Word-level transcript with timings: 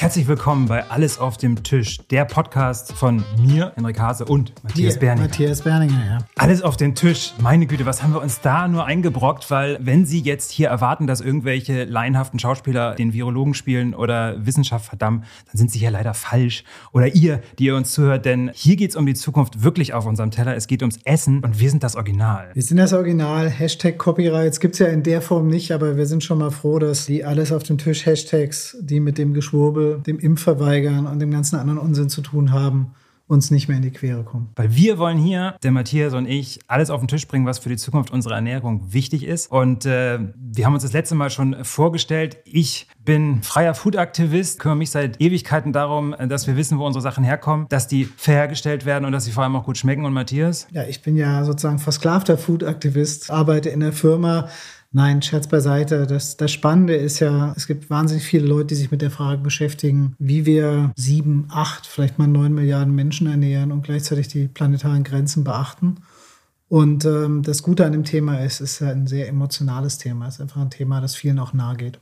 Herzlich 0.00 0.26
willkommen 0.28 0.66
bei 0.66 0.88
Alles 0.88 1.18
auf 1.18 1.36
dem 1.36 1.62
Tisch, 1.62 1.98
der 2.10 2.24
Podcast 2.24 2.94
von 2.94 3.22
mir, 3.38 3.72
Henrik 3.74 4.00
Hase 4.00 4.24
und 4.24 4.54
Matthias 4.64 4.94
Die, 4.94 4.98
Berninger. 4.98 5.28
Matthias 5.28 5.60
Berninger, 5.60 6.06
ja. 6.06 6.18
Alles 6.36 6.62
auf 6.62 6.78
den 6.78 6.94
Tisch. 6.94 7.34
Meine 7.38 7.66
Güte, 7.66 7.84
was 7.84 8.02
haben 8.02 8.14
wir 8.14 8.22
uns 8.22 8.40
da 8.40 8.66
nur 8.66 8.86
eingebrockt? 8.86 9.50
Weil 9.50 9.78
wenn 9.82 10.06
Sie 10.06 10.20
jetzt 10.20 10.52
hier 10.52 10.68
erwarten, 10.68 11.06
dass 11.06 11.20
irgendwelche 11.20 11.84
laienhaften 11.84 12.38
Schauspieler 12.38 12.94
den 12.94 13.12
Virologen 13.12 13.52
spielen 13.52 13.92
oder 13.92 14.46
Wissenschaft 14.46 14.86
verdammen, 14.86 15.24
dann 15.48 15.58
sind 15.58 15.70
Sie 15.70 15.78
hier 15.78 15.90
leider 15.90 16.14
falsch. 16.14 16.64
Oder 16.94 17.14
ihr, 17.14 17.42
die 17.58 17.66
ihr 17.66 17.76
uns 17.76 17.92
zuhört, 17.92 18.24
denn 18.24 18.50
hier 18.54 18.76
geht 18.76 18.92
es 18.92 18.96
um 18.96 19.04
die 19.04 19.12
Zukunft 19.12 19.62
wirklich 19.62 19.92
auf 19.92 20.06
unserem 20.06 20.30
Teller. 20.30 20.56
Es 20.56 20.66
geht 20.66 20.80
ums 20.80 20.98
Essen 21.04 21.44
und 21.44 21.60
wir 21.60 21.68
sind 21.68 21.82
das 21.82 21.96
Original. 21.96 22.48
Wir 22.54 22.62
sind 22.62 22.78
das 22.78 22.94
Original. 22.94 23.50
Hashtag 23.50 23.98
Copyrights 23.98 24.60
gibt 24.60 24.76
es 24.76 24.78
ja 24.78 24.86
in 24.86 25.02
der 25.02 25.20
Form 25.20 25.48
nicht, 25.48 25.72
aber 25.72 25.98
wir 25.98 26.06
sind 26.06 26.24
schon 26.24 26.38
mal 26.38 26.50
froh, 26.50 26.78
dass 26.78 27.04
die 27.04 27.22
Alles 27.22 27.52
auf 27.52 27.64
dem 27.64 27.76
Tisch 27.76 28.06
Hashtags, 28.06 28.78
die 28.80 28.98
mit 28.98 29.18
dem 29.18 29.34
Geschwurbel, 29.34 29.89
dem 29.98 30.18
Impfverweigern 30.18 31.06
und 31.06 31.18
dem 31.18 31.30
ganzen 31.30 31.56
anderen 31.56 31.78
Unsinn 31.78 32.08
zu 32.08 32.22
tun 32.22 32.52
haben, 32.52 32.92
uns 33.30 33.52
nicht 33.52 33.68
mehr 33.68 33.76
in 33.76 33.84
die 33.84 33.92
Quere 33.92 34.24
kommen. 34.24 34.50
Weil 34.56 34.74
wir 34.74 34.98
wollen 34.98 35.16
hier, 35.16 35.54
der 35.62 35.70
Matthias 35.70 36.14
und 36.14 36.26
ich, 36.26 36.58
alles 36.66 36.90
auf 36.90 37.00
den 37.00 37.06
Tisch 37.06 37.28
bringen, 37.28 37.46
was 37.46 37.60
für 37.60 37.68
die 37.68 37.76
Zukunft 37.76 38.10
unserer 38.10 38.34
Ernährung 38.34 38.92
wichtig 38.92 39.24
ist. 39.24 39.52
Und 39.52 39.86
äh, 39.86 40.18
wir 40.34 40.66
haben 40.66 40.74
uns 40.74 40.82
das 40.82 40.92
letzte 40.92 41.14
Mal 41.14 41.30
schon 41.30 41.64
vorgestellt. 41.64 42.38
Ich 42.44 42.88
bin 43.04 43.42
freier 43.42 43.74
Food-Aktivist, 43.74 44.58
kümmere 44.58 44.78
mich 44.78 44.90
seit 44.90 45.20
Ewigkeiten 45.20 45.72
darum, 45.72 46.14
dass 46.28 46.48
wir 46.48 46.56
wissen, 46.56 46.78
wo 46.78 46.86
unsere 46.86 47.02
Sachen 47.02 47.22
herkommen, 47.22 47.66
dass 47.68 47.86
die 47.86 48.04
fair 48.04 48.40
hergestellt 48.40 48.84
werden 48.84 49.04
und 49.04 49.12
dass 49.12 49.26
sie 49.26 49.32
vor 49.32 49.44
allem 49.44 49.54
auch 49.54 49.64
gut 49.64 49.78
schmecken. 49.78 50.04
Und 50.04 50.12
Matthias? 50.12 50.66
Ja, 50.72 50.82
ich 50.82 51.00
bin 51.02 51.14
ja 51.14 51.44
sozusagen 51.44 51.78
versklavter 51.78 52.36
Food-Aktivist, 52.36 53.30
arbeite 53.30 53.68
in 53.68 53.78
der 53.78 53.92
Firma, 53.92 54.48
Nein, 54.92 55.22
Scherz 55.22 55.46
beiseite. 55.46 56.06
Das, 56.06 56.36
das 56.36 56.50
Spannende 56.50 56.96
ist 56.96 57.20
ja, 57.20 57.52
es 57.56 57.68
gibt 57.68 57.90
wahnsinnig 57.90 58.24
viele 58.24 58.46
Leute, 58.46 58.68
die 58.68 58.74
sich 58.74 58.90
mit 58.90 59.02
der 59.02 59.12
Frage 59.12 59.40
beschäftigen, 59.40 60.16
wie 60.18 60.46
wir 60.46 60.90
sieben, 60.96 61.46
acht, 61.50 61.86
vielleicht 61.86 62.18
mal 62.18 62.26
neun 62.26 62.54
Milliarden 62.54 62.94
Menschen 62.94 63.28
ernähren 63.28 63.70
und 63.70 63.82
gleichzeitig 63.82 64.26
die 64.26 64.48
planetaren 64.48 65.04
Grenzen 65.04 65.44
beachten. 65.44 65.98
Und 66.68 67.04
ähm, 67.04 67.42
das 67.42 67.62
Gute 67.62 67.86
an 67.86 67.92
dem 67.92 68.04
Thema 68.04 68.40
ist, 68.40 68.60
es 68.60 68.80
ist 68.80 68.82
ein 68.82 69.06
sehr 69.06 69.28
emotionales 69.28 69.98
Thema. 69.98 70.26
Es 70.26 70.34
ist 70.34 70.40
einfach 70.40 70.60
ein 70.60 70.70
Thema, 70.70 71.00
das 71.00 71.14
vielen 71.14 71.38
auch 71.38 71.52
nahe 71.52 71.76
geht. 71.76 72.00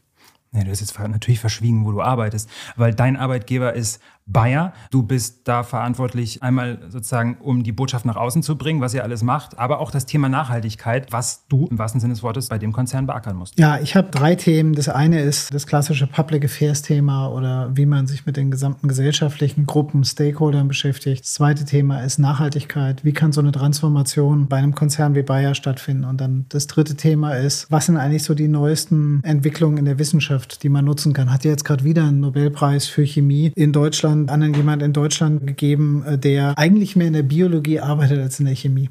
Ja, 0.52 0.64
du 0.64 0.70
hast 0.70 0.80
jetzt 0.80 0.98
natürlich 0.98 1.40
verschwiegen, 1.40 1.84
wo 1.84 1.92
du 1.92 2.00
arbeitest, 2.00 2.48
weil 2.76 2.94
dein 2.94 3.16
Arbeitgeber 3.16 3.74
ist 3.74 4.00
Bayer. 4.28 4.74
Du 4.90 5.02
bist 5.02 5.40
da 5.44 5.62
verantwortlich, 5.62 6.42
einmal 6.42 6.78
sozusagen, 6.90 7.38
um 7.40 7.62
die 7.62 7.72
Botschaft 7.72 8.04
nach 8.04 8.16
außen 8.16 8.42
zu 8.42 8.56
bringen, 8.56 8.80
was 8.80 8.92
ihr 8.92 9.02
alles 9.02 9.22
macht, 9.22 9.58
aber 9.58 9.80
auch 9.80 9.90
das 9.90 10.04
Thema 10.04 10.28
Nachhaltigkeit, 10.28 11.10
was 11.12 11.46
du 11.48 11.66
im 11.68 11.78
wahrsten 11.78 12.00
Sinne 12.00 12.12
des 12.12 12.22
Wortes 12.22 12.48
bei 12.48 12.58
dem 12.58 12.72
Konzern 12.72 13.06
beackern 13.06 13.36
musst. 13.36 13.58
Ja, 13.58 13.78
ich 13.80 13.96
habe 13.96 14.10
drei 14.10 14.34
Themen. 14.34 14.74
Das 14.74 14.88
eine 14.88 15.22
ist 15.22 15.54
das 15.54 15.66
klassische 15.66 16.06
Public 16.06 16.44
Affairs 16.44 16.82
Thema 16.82 17.28
oder 17.28 17.70
wie 17.74 17.86
man 17.86 18.06
sich 18.06 18.26
mit 18.26 18.36
den 18.36 18.50
gesamten 18.50 18.86
gesellschaftlichen 18.86 19.64
Gruppen, 19.64 20.04
Stakeholdern 20.04 20.68
beschäftigt. 20.68 21.24
Das 21.24 21.32
zweite 21.32 21.64
Thema 21.64 22.00
ist 22.02 22.18
Nachhaltigkeit. 22.18 23.04
Wie 23.04 23.12
kann 23.12 23.32
so 23.32 23.40
eine 23.40 23.52
Transformation 23.52 24.46
bei 24.46 24.58
einem 24.58 24.74
Konzern 24.74 25.14
wie 25.14 25.22
Bayer 25.22 25.54
stattfinden? 25.54 26.04
Und 26.04 26.20
dann 26.20 26.44
das 26.50 26.66
dritte 26.66 26.96
Thema 26.96 27.34
ist, 27.34 27.70
was 27.70 27.86
sind 27.86 27.96
eigentlich 27.96 28.24
so 28.24 28.34
die 28.34 28.48
neuesten 28.48 29.22
Entwicklungen 29.24 29.78
in 29.78 29.86
der 29.86 29.98
Wissenschaft, 29.98 30.62
die 30.62 30.68
man 30.68 30.84
nutzen 30.84 31.14
kann? 31.14 31.32
Hat 31.32 31.44
ja 31.44 31.50
jetzt 31.50 31.64
gerade 31.64 31.84
wieder 31.84 32.04
einen 32.04 32.20
Nobelpreis 32.20 32.86
für 32.86 33.06
Chemie 33.06 33.52
in 33.54 33.72
Deutschland 33.72 34.17
an 34.28 34.54
jemand 34.54 34.82
in 34.82 34.92
Deutschland 34.92 35.46
gegeben, 35.46 36.02
äh, 36.06 36.18
der 36.18 36.56
eigentlich 36.58 36.96
mehr 36.96 37.08
in 37.08 37.12
der 37.12 37.22
Biologie 37.22 37.80
arbeitet 37.80 38.18
als 38.18 38.40
in 38.40 38.46
der 38.46 38.56
Chemie. 38.56 38.90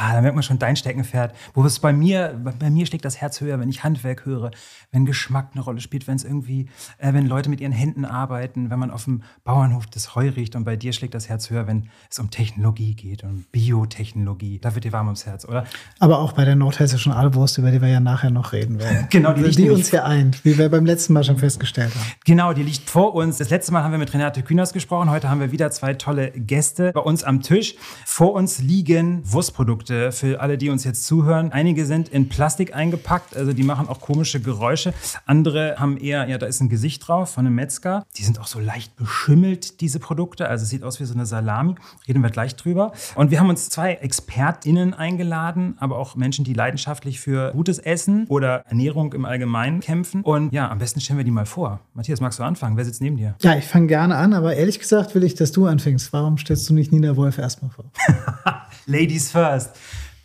Ah, 0.00 0.14
da 0.14 0.20
merkt 0.20 0.36
man 0.36 0.44
schon 0.44 0.60
dein 0.60 0.76
Steckenpferd. 0.76 1.34
Wo 1.54 1.64
es 1.64 1.80
bei 1.80 1.92
mir, 1.92 2.40
bei 2.60 2.70
mir 2.70 2.86
schlägt 2.86 3.04
das 3.04 3.20
Herz 3.20 3.40
höher, 3.40 3.58
wenn 3.58 3.68
ich 3.68 3.82
Handwerk 3.82 4.26
höre, 4.26 4.52
wenn 4.92 5.04
Geschmack 5.04 5.50
eine 5.54 5.64
Rolle 5.64 5.80
spielt, 5.80 6.06
wenn 6.06 6.14
es 6.14 6.22
irgendwie, 6.22 6.68
äh, 6.98 7.12
wenn 7.12 7.26
Leute 7.26 7.50
mit 7.50 7.60
ihren 7.60 7.72
Händen 7.72 8.04
arbeiten, 8.04 8.70
wenn 8.70 8.78
man 8.78 8.92
auf 8.92 9.06
dem 9.06 9.24
Bauernhof 9.42 9.86
das 9.86 10.14
Heu 10.14 10.28
riecht 10.28 10.54
und 10.54 10.62
bei 10.62 10.76
dir 10.76 10.92
schlägt 10.92 11.14
das 11.14 11.28
Herz 11.28 11.50
höher, 11.50 11.66
wenn 11.66 11.88
es 12.08 12.20
um 12.20 12.30
Technologie 12.30 12.94
geht, 12.94 13.24
um 13.24 13.44
Biotechnologie. 13.50 14.60
Da 14.60 14.76
wird 14.76 14.84
dir 14.84 14.92
warm 14.92 15.06
ums 15.06 15.26
Herz, 15.26 15.44
oder? 15.44 15.64
Aber 15.98 16.20
auch 16.20 16.30
bei 16.30 16.44
der 16.44 16.54
nordhessischen 16.54 17.10
Aalwurst, 17.10 17.58
über 17.58 17.72
die 17.72 17.82
wir 17.82 17.88
ja 17.88 17.98
nachher 17.98 18.30
noch 18.30 18.52
reden 18.52 18.78
werden. 18.78 19.08
genau, 19.10 19.32
die, 19.32 19.50
die 19.50 19.68
uns 19.68 19.90
ja 19.90 20.04
eint, 20.04 20.44
wie 20.44 20.56
wir 20.58 20.68
beim 20.68 20.86
letzten 20.86 21.12
Mal 21.12 21.24
schon 21.24 21.38
festgestellt 21.38 21.92
haben. 21.96 22.12
Genau, 22.24 22.52
die 22.52 22.62
liegt 22.62 22.88
vor 22.88 23.16
uns. 23.16 23.38
Das 23.38 23.50
letzte 23.50 23.72
Mal 23.72 23.82
haben 23.82 23.90
wir 23.90 23.98
mit 23.98 24.14
Renate 24.14 24.44
Kühners 24.44 24.72
gesprochen. 24.72 25.10
Heute 25.10 25.28
haben 25.28 25.40
wir 25.40 25.50
wieder 25.50 25.72
zwei 25.72 25.94
tolle 25.94 26.30
Gäste 26.30 26.92
bei 26.92 27.00
uns 27.00 27.24
am 27.24 27.42
Tisch. 27.42 27.74
Vor 28.06 28.34
uns 28.34 28.60
liegen 28.60 29.22
Wurstprodukte 29.24 29.87
für 29.88 30.40
alle, 30.40 30.58
die 30.58 30.70
uns 30.70 30.84
jetzt 30.84 31.06
zuhören. 31.06 31.52
Einige 31.52 31.86
sind 31.86 32.08
in 32.08 32.28
Plastik 32.28 32.74
eingepackt, 32.74 33.36
also 33.36 33.52
die 33.52 33.62
machen 33.62 33.88
auch 33.88 34.00
komische 34.00 34.40
Geräusche. 34.40 34.94
Andere 35.26 35.76
haben 35.78 35.96
eher, 35.96 36.28
ja, 36.28 36.38
da 36.38 36.46
ist 36.46 36.60
ein 36.60 36.68
Gesicht 36.68 37.06
drauf 37.06 37.30
von 37.30 37.46
einem 37.46 37.54
Metzger. 37.54 38.04
Die 38.16 38.22
sind 38.22 38.40
auch 38.40 38.46
so 38.46 38.58
leicht 38.58 38.96
beschimmelt, 38.96 39.80
diese 39.80 39.98
Produkte. 39.98 40.48
Also 40.48 40.64
es 40.64 40.70
sieht 40.70 40.82
aus 40.82 41.00
wie 41.00 41.04
so 41.04 41.14
eine 41.14 41.26
Salami. 41.26 41.74
Reden 42.06 42.22
wir 42.22 42.30
gleich 42.30 42.56
drüber. 42.56 42.92
Und 43.14 43.30
wir 43.30 43.40
haben 43.40 43.48
uns 43.48 43.68
zwei 43.68 43.94
ExpertInnen 43.94 44.94
eingeladen, 44.94 45.76
aber 45.78 45.98
auch 45.98 46.16
Menschen, 46.16 46.44
die 46.44 46.54
leidenschaftlich 46.54 47.20
für 47.20 47.52
gutes 47.52 47.78
Essen 47.78 48.26
oder 48.28 48.64
Ernährung 48.66 49.12
im 49.12 49.24
Allgemeinen 49.24 49.80
kämpfen. 49.80 50.22
Und 50.22 50.52
ja, 50.52 50.70
am 50.70 50.78
besten 50.78 51.00
stellen 51.00 51.18
wir 51.18 51.24
die 51.24 51.30
mal 51.30 51.46
vor. 51.46 51.80
Matthias, 51.94 52.20
magst 52.20 52.38
du 52.38 52.42
anfangen? 52.42 52.76
Wer 52.76 52.84
sitzt 52.84 53.00
neben 53.00 53.16
dir? 53.16 53.34
Ja, 53.42 53.56
ich 53.56 53.64
fange 53.64 53.86
gerne 53.86 54.16
an, 54.16 54.32
aber 54.32 54.54
ehrlich 54.54 54.78
gesagt 54.78 55.14
will 55.14 55.24
ich, 55.24 55.34
dass 55.34 55.52
du 55.52 55.66
anfängst. 55.66 56.12
Warum 56.12 56.38
stellst 56.38 56.68
du 56.68 56.74
nicht 56.74 56.92
Nina 56.92 57.16
Wolf 57.16 57.38
erstmal 57.38 57.70
vor? 57.70 57.86
Ladies 58.86 59.30
first. 59.30 59.70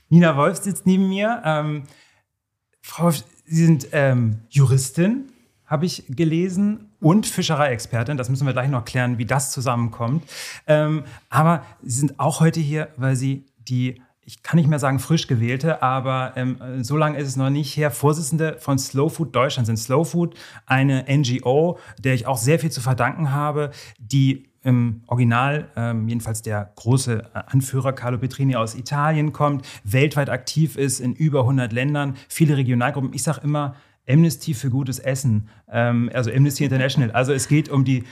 Nina 0.09 0.35
Wolf 0.37 0.57
sitzt 0.57 0.85
neben 0.85 1.09
mir. 1.09 1.41
Ähm, 1.45 1.83
Frau 2.81 3.05
Wolf, 3.05 3.23
Sie 3.45 3.65
sind 3.65 3.87
ähm, 3.91 4.39
Juristin, 4.49 5.29
habe 5.65 5.85
ich 5.85 6.05
gelesen, 6.07 6.93
und 7.03 7.27
Fischereiexpertin. 7.27 8.17
Das 8.17 8.29
müssen 8.29 8.47
wir 8.47 8.53
gleich 8.53 8.69
noch 8.69 8.85
klären, 8.85 9.17
wie 9.17 9.25
das 9.25 9.51
zusammenkommt. 9.51 10.23
Ähm, 10.65 11.03
aber 11.29 11.63
Sie 11.83 11.99
sind 11.99 12.19
auch 12.19 12.39
heute 12.39 12.59
hier, 12.59 12.87
weil 12.95 13.15
Sie 13.15 13.45
die 13.57 14.01
ich 14.25 14.41
kann 14.41 14.57
nicht 14.57 14.69
mehr 14.69 14.79
sagen 14.79 14.99
frisch 14.99 15.27
gewählte, 15.27 15.83
aber 15.83 16.31
ähm, 16.37 16.57
so 16.81 16.95
lange 16.95 17.17
ist 17.17 17.27
es 17.27 17.35
noch 17.35 17.49
nicht 17.49 17.75
her, 17.75 17.91
Vorsitzende 17.91 18.55
von 18.57 18.79
Slow 18.79 19.09
Food 19.09 19.35
Deutschland 19.35 19.65
sind. 19.65 19.75
Slow 19.75 20.05
Food 20.05 20.35
eine 20.65 21.03
NGO, 21.09 21.77
der 21.99 22.13
ich 22.13 22.25
auch 22.25 22.37
sehr 22.37 22.57
viel 22.57 22.71
zu 22.71 22.79
verdanken 22.79 23.31
habe, 23.31 23.71
die 23.99 24.49
im 24.63 25.01
Original, 25.07 25.67
ähm, 25.75 26.07
jedenfalls 26.07 26.41
der 26.41 26.71
große 26.75 27.23
äh, 27.33 27.39
Anführer 27.47 27.93
Carlo 27.93 28.17
Petrini 28.17 28.55
aus 28.55 28.75
Italien 28.75 29.33
kommt, 29.33 29.65
weltweit 29.83 30.29
aktiv 30.29 30.77
ist 30.77 30.99
in 30.99 31.13
über 31.13 31.41
100 31.41 31.71
Ländern, 31.73 32.15
viele 32.29 32.57
Regionalgruppen. 32.57 33.13
Ich 33.13 33.23
sage 33.23 33.41
immer 33.43 33.75
Amnesty 34.07 34.53
für 34.53 34.69
gutes 34.69 34.99
Essen, 34.99 35.49
ähm, 35.69 36.09
also 36.13 36.31
Amnesty 36.31 36.63
International. 36.63 37.11
Also 37.11 37.33
es 37.33 37.47
geht 37.47 37.69
um 37.69 37.85
die 37.85 38.03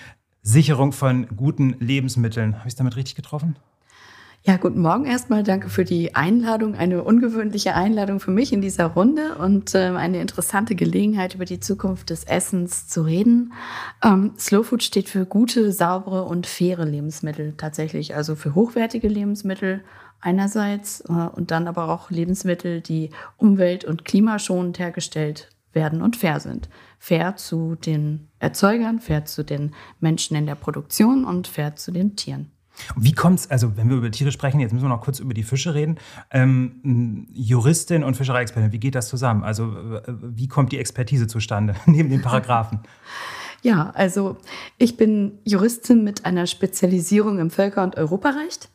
Sicherung 0.41 0.91
von 0.91 1.27
guten 1.35 1.75
Lebensmitteln. 1.79 2.57
Habe 2.57 2.67
ich 2.67 2.73
es 2.73 2.77
damit 2.77 2.95
richtig 2.95 3.15
getroffen? 3.15 3.55
Ja, 4.43 4.57
guten 4.57 4.81
Morgen 4.81 5.05
erstmal. 5.05 5.43
Danke 5.43 5.69
für 5.69 5.85
die 5.85 6.15
Einladung. 6.15 6.73
Eine 6.73 7.03
ungewöhnliche 7.03 7.75
Einladung 7.75 8.19
für 8.19 8.31
mich 8.31 8.51
in 8.51 8.59
dieser 8.59 8.87
Runde 8.87 9.35
und 9.35 9.75
äh, 9.75 9.89
eine 9.95 10.19
interessante 10.19 10.73
Gelegenheit, 10.73 11.35
über 11.35 11.45
die 11.45 11.59
Zukunft 11.59 12.09
des 12.09 12.23
Essens 12.23 12.87
zu 12.87 13.03
reden. 13.03 13.53
Ähm, 14.03 14.33
Slow 14.39 14.63
Food 14.63 14.81
steht 14.81 15.09
für 15.09 15.27
gute, 15.27 15.71
saubere 15.71 16.23
und 16.23 16.47
faire 16.47 16.85
Lebensmittel 16.85 17.53
tatsächlich. 17.55 18.15
Also 18.15 18.35
für 18.35 18.55
hochwertige 18.55 19.07
Lebensmittel 19.09 19.83
einerseits 20.21 21.01
äh, 21.01 21.11
und 21.11 21.51
dann 21.51 21.67
aber 21.67 21.89
auch 21.89 22.09
Lebensmittel, 22.09 22.81
die 22.81 23.11
umwelt- 23.37 23.85
und 23.85 24.05
klimaschonend 24.05 24.79
hergestellt 24.79 25.49
werden 25.71 26.01
und 26.01 26.15
fair 26.15 26.39
sind. 26.39 26.67
Fair 26.97 27.35
zu 27.35 27.75
den 27.75 28.29
Erzeugern, 28.39 29.01
fair 29.01 29.23
zu 29.25 29.43
den 29.45 29.75
Menschen 29.99 30.35
in 30.35 30.47
der 30.47 30.55
Produktion 30.55 31.25
und 31.25 31.47
fair 31.47 31.75
zu 31.75 31.91
den 31.91 32.15
Tieren. 32.15 32.49
Wie 32.95 33.13
kommt 33.13 33.39
es, 33.39 33.51
also 33.51 33.77
wenn 33.77 33.89
wir 33.89 33.97
über 33.97 34.11
Tiere 34.11 34.31
sprechen, 34.31 34.59
jetzt 34.59 34.71
müssen 34.71 34.85
wir 34.85 34.89
noch 34.89 35.01
kurz 35.01 35.19
über 35.19 35.33
die 35.33 35.43
Fische 35.43 35.73
reden. 35.73 35.97
Ähm, 36.31 37.27
Juristin 37.33 38.03
und 38.03 38.15
Fischereiexpertin, 38.15 38.71
wie 38.71 38.79
geht 38.79 38.95
das 38.95 39.07
zusammen? 39.07 39.43
Also 39.43 39.75
wie 40.07 40.47
kommt 40.47 40.71
die 40.71 40.79
Expertise 40.79 41.27
zustande 41.27 41.75
neben 41.85 42.09
den 42.09 42.21
Paragraphen? 42.21 42.79
Ja, 43.61 43.91
also 43.93 44.37
ich 44.77 44.97
bin 44.97 45.39
Juristin 45.45 46.03
mit 46.03 46.25
einer 46.25 46.47
Spezialisierung 46.47 47.37
im 47.39 47.51
Völker- 47.51 47.83
und 47.83 47.95
Europarecht 47.95 48.69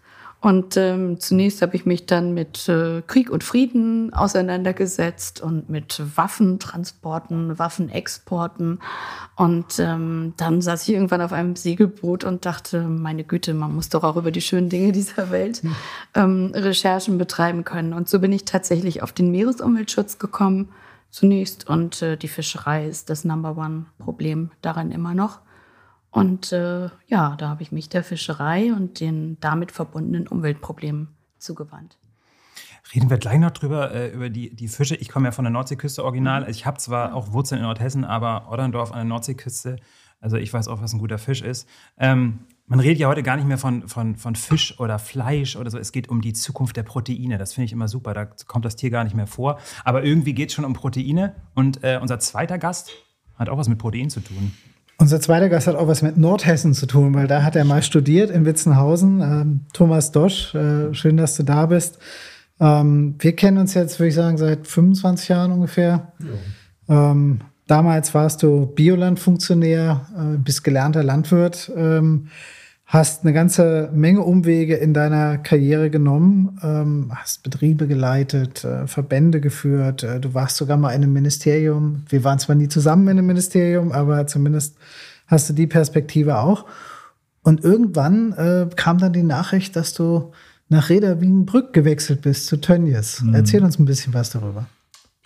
und 0.46 0.76
ähm, 0.76 1.18
zunächst 1.18 1.60
habe 1.60 1.74
ich 1.74 1.86
mich 1.86 2.06
dann 2.06 2.32
mit 2.32 2.68
äh, 2.68 3.02
Krieg 3.08 3.30
und 3.30 3.42
Frieden 3.42 4.14
auseinandergesetzt 4.14 5.40
und 5.40 5.68
mit 5.68 6.00
Waffentransporten, 6.14 7.58
Waffenexporten. 7.58 8.78
Und 9.34 9.80
ähm, 9.80 10.34
dann 10.36 10.62
saß 10.62 10.84
ich 10.84 10.94
irgendwann 10.94 11.20
auf 11.20 11.32
einem 11.32 11.56
Segelboot 11.56 12.22
und 12.22 12.46
dachte, 12.46 12.82
meine 12.82 13.24
Güte, 13.24 13.54
man 13.54 13.74
muss 13.74 13.88
doch 13.88 14.04
auch 14.04 14.14
über 14.14 14.30
die 14.30 14.40
schönen 14.40 14.68
Dinge 14.68 14.92
dieser 14.92 15.32
Welt 15.32 15.62
ähm, 16.14 16.52
Recherchen 16.54 17.18
betreiben 17.18 17.64
können. 17.64 17.92
Und 17.92 18.08
so 18.08 18.20
bin 18.20 18.30
ich 18.30 18.44
tatsächlich 18.44 19.02
auf 19.02 19.10
den 19.10 19.32
Meeresumweltschutz 19.32 20.20
gekommen 20.20 20.68
zunächst. 21.10 21.68
Und 21.68 22.02
äh, 22.02 22.16
die 22.16 22.28
Fischerei 22.28 22.86
ist 22.86 23.10
das 23.10 23.24
Number 23.24 23.58
One-Problem 23.58 24.52
daran 24.62 24.92
immer 24.92 25.12
noch. 25.12 25.40
Und 26.16 26.50
äh, 26.50 26.88
ja, 27.08 27.36
da 27.36 27.50
habe 27.50 27.62
ich 27.62 27.72
mich 27.72 27.90
der 27.90 28.02
Fischerei 28.02 28.72
und 28.72 29.00
den 29.00 29.36
damit 29.40 29.70
verbundenen 29.70 30.26
Umweltproblemen 30.26 31.08
zugewandt. 31.38 31.98
Reden 32.94 33.10
wir 33.10 33.18
gleich 33.18 33.38
noch 33.38 33.50
drüber, 33.50 33.92
äh, 33.92 34.08
über 34.12 34.30
die, 34.30 34.56
die 34.56 34.68
Fische. 34.68 34.96
Ich 34.96 35.10
komme 35.10 35.28
ja 35.28 35.32
von 35.32 35.44
der 35.44 35.52
Nordseeküste 35.52 36.02
original. 36.02 36.44
Mhm. 36.44 36.48
Ich 36.48 36.64
habe 36.64 36.78
zwar 36.78 37.14
auch 37.14 37.32
Wurzeln 37.32 37.58
in 37.58 37.66
Nordhessen, 37.66 38.06
aber 38.06 38.50
Otterndorf 38.50 38.92
an 38.92 38.96
der 38.96 39.04
Nordseeküste 39.04 39.76
Also 40.18 40.38
ich 40.38 40.50
weiß 40.50 40.68
auch, 40.68 40.80
was 40.80 40.94
ein 40.94 41.00
guter 41.00 41.18
Fisch 41.18 41.42
ist. 41.42 41.68
Ähm, 41.98 42.38
man 42.66 42.80
redet 42.80 42.98
ja 42.98 43.08
heute 43.08 43.22
gar 43.22 43.36
nicht 43.36 43.46
mehr 43.46 43.58
von, 43.58 43.86
von, 43.86 44.16
von 44.16 44.36
Fisch 44.36 44.80
oder 44.80 44.98
Fleisch 44.98 45.54
oder 45.54 45.70
so. 45.70 45.76
Es 45.76 45.92
geht 45.92 46.08
um 46.08 46.22
die 46.22 46.32
Zukunft 46.32 46.78
der 46.78 46.82
Proteine. 46.84 47.36
Das 47.36 47.52
finde 47.52 47.66
ich 47.66 47.72
immer 47.72 47.88
super. 47.88 48.14
Da 48.14 48.24
kommt 48.24 48.64
das 48.64 48.76
Tier 48.76 48.88
gar 48.88 49.04
nicht 49.04 49.14
mehr 49.14 49.26
vor. 49.26 49.58
Aber 49.84 50.02
irgendwie 50.02 50.32
geht 50.32 50.48
es 50.48 50.54
schon 50.54 50.64
um 50.64 50.72
Proteine. 50.72 51.36
Und 51.54 51.84
äh, 51.84 51.98
unser 52.00 52.18
zweiter 52.20 52.56
Gast 52.56 52.90
hat 53.34 53.50
auch 53.50 53.58
was 53.58 53.68
mit 53.68 53.76
Protein 53.76 54.08
zu 54.08 54.20
tun. 54.20 54.54
Unser 54.98 55.20
zweiter 55.20 55.48
Gast 55.50 55.66
hat 55.66 55.76
auch 55.76 55.88
was 55.88 56.00
mit 56.00 56.16
Nordhessen 56.16 56.72
zu 56.72 56.86
tun, 56.86 57.14
weil 57.14 57.26
da 57.26 57.42
hat 57.42 57.54
er 57.54 57.64
mal 57.64 57.82
studiert 57.82 58.30
in 58.30 58.46
Witzenhausen. 58.46 59.20
Ähm, 59.20 59.60
Thomas 59.72 60.10
Dosch, 60.10 60.54
äh, 60.54 60.94
schön, 60.94 61.18
dass 61.18 61.36
du 61.36 61.42
da 61.42 61.66
bist. 61.66 61.98
Ähm, 62.60 63.14
wir 63.18 63.36
kennen 63.36 63.58
uns 63.58 63.74
jetzt, 63.74 63.98
würde 63.98 64.08
ich 64.08 64.14
sagen, 64.14 64.38
seit 64.38 64.66
25 64.66 65.28
Jahren 65.28 65.52
ungefähr. 65.52 66.12
Ja. 66.88 67.10
Ähm, 67.10 67.40
damals 67.66 68.14
warst 68.14 68.42
du 68.42 68.66
Biolandfunktionär, 68.66 70.06
äh, 70.16 70.38
bist 70.38 70.64
gelernter 70.64 71.02
Landwirt. 71.02 71.70
Hast 72.88 73.24
eine 73.24 73.32
ganze 73.32 73.90
Menge 73.92 74.22
Umwege 74.22 74.76
in 74.76 74.94
deiner 74.94 75.38
Karriere 75.38 75.90
genommen, 75.90 76.56
ähm, 76.62 77.10
hast 77.12 77.42
Betriebe 77.42 77.88
geleitet, 77.88 78.64
äh, 78.64 78.86
Verbände 78.86 79.40
geführt, 79.40 80.04
äh, 80.04 80.20
du 80.20 80.34
warst 80.34 80.56
sogar 80.56 80.76
mal 80.76 80.90
in 80.90 81.02
einem 81.02 81.12
Ministerium. 81.12 82.04
Wir 82.08 82.22
waren 82.22 82.38
zwar 82.38 82.54
nie 82.54 82.68
zusammen 82.68 83.08
in 83.08 83.18
einem 83.18 83.26
Ministerium, 83.26 83.90
aber 83.90 84.28
zumindest 84.28 84.76
hast 85.26 85.50
du 85.50 85.52
die 85.52 85.66
Perspektive 85.66 86.38
auch. 86.38 86.64
Und 87.42 87.64
irgendwann 87.64 88.32
äh, 88.34 88.68
kam 88.76 88.98
dann 88.98 89.12
die 89.12 89.24
Nachricht, 89.24 89.74
dass 89.74 89.92
du 89.92 90.30
nach 90.68 90.88
Reda 90.88 91.20
Wienbrück 91.20 91.72
gewechselt 91.72 92.22
bist 92.22 92.46
zu 92.46 92.56
Tönnies. 92.56 93.20
Mhm. 93.20 93.34
Erzähl 93.34 93.64
uns 93.64 93.80
ein 93.80 93.84
bisschen 93.84 94.14
was 94.14 94.30
darüber. 94.30 94.66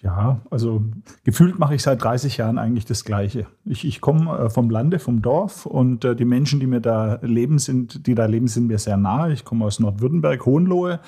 Ja, 0.02 0.40
also 0.50 0.82
gefühlt 1.24 1.58
mache 1.58 1.74
ich 1.74 1.82
seit 1.82 2.02
30 2.02 2.38
Jahren 2.38 2.56
eigentlich 2.56 2.86
das 2.86 3.04
Gleiche. 3.04 3.46
Ich, 3.66 3.84
ich 3.84 4.00
komme 4.00 4.38
äh, 4.38 4.50
vom 4.50 4.70
Lande, 4.70 4.98
vom 4.98 5.20
Dorf 5.20 5.66
und 5.66 6.04
äh, 6.06 6.16
die 6.16 6.24
Menschen, 6.24 6.58
die 6.58 6.66
mir 6.66 6.80
da 6.80 7.18
leben, 7.20 7.58
sind, 7.58 8.06
die 8.06 8.14
da 8.14 8.24
leben, 8.24 8.48
sind 8.48 8.66
mir 8.66 8.78
sehr 8.78 8.96
nahe. 8.96 9.32
Ich 9.32 9.44
komme 9.44 9.66
aus 9.66 9.78
Nordwürttemberg, 9.78 10.46
Hohenlohe. 10.46 11.00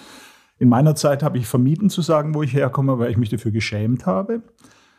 In 0.58 0.68
meiner 0.68 0.94
Zeit 0.94 1.22
habe 1.22 1.38
ich 1.38 1.46
vermieden 1.46 1.88
zu 1.88 2.02
sagen, 2.02 2.34
wo 2.34 2.42
ich 2.42 2.52
herkomme, 2.52 2.98
weil 2.98 3.10
ich 3.10 3.16
mich 3.16 3.30
dafür 3.30 3.50
geschämt 3.50 4.04
habe. 4.04 4.42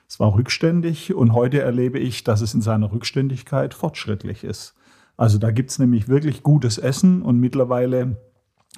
Es 0.08 0.20
war 0.20 0.34
rückständig 0.36 1.14
und 1.14 1.34
heute 1.34 1.62
erlebe 1.62 2.00
ich, 2.00 2.24
dass 2.24 2.42
es 2.42 2.54
in 2.54 2.62
seiner 2.62 2.92
Rückständigkeit 2.92 3.76
fortschrittlich 3.76 4.44
ist. 4.44 4.76
Also 5.18 5.38
da 5.38 5.52
gibt 5.52 5.70
es 5.70 5.78
nämlich 5.78 6.08
wirklich 6.08 6.42
gutes 6.42 6.80
Essen 6.80 7.22
und 7.22 7.40
mittlerweile, 7.40 8.18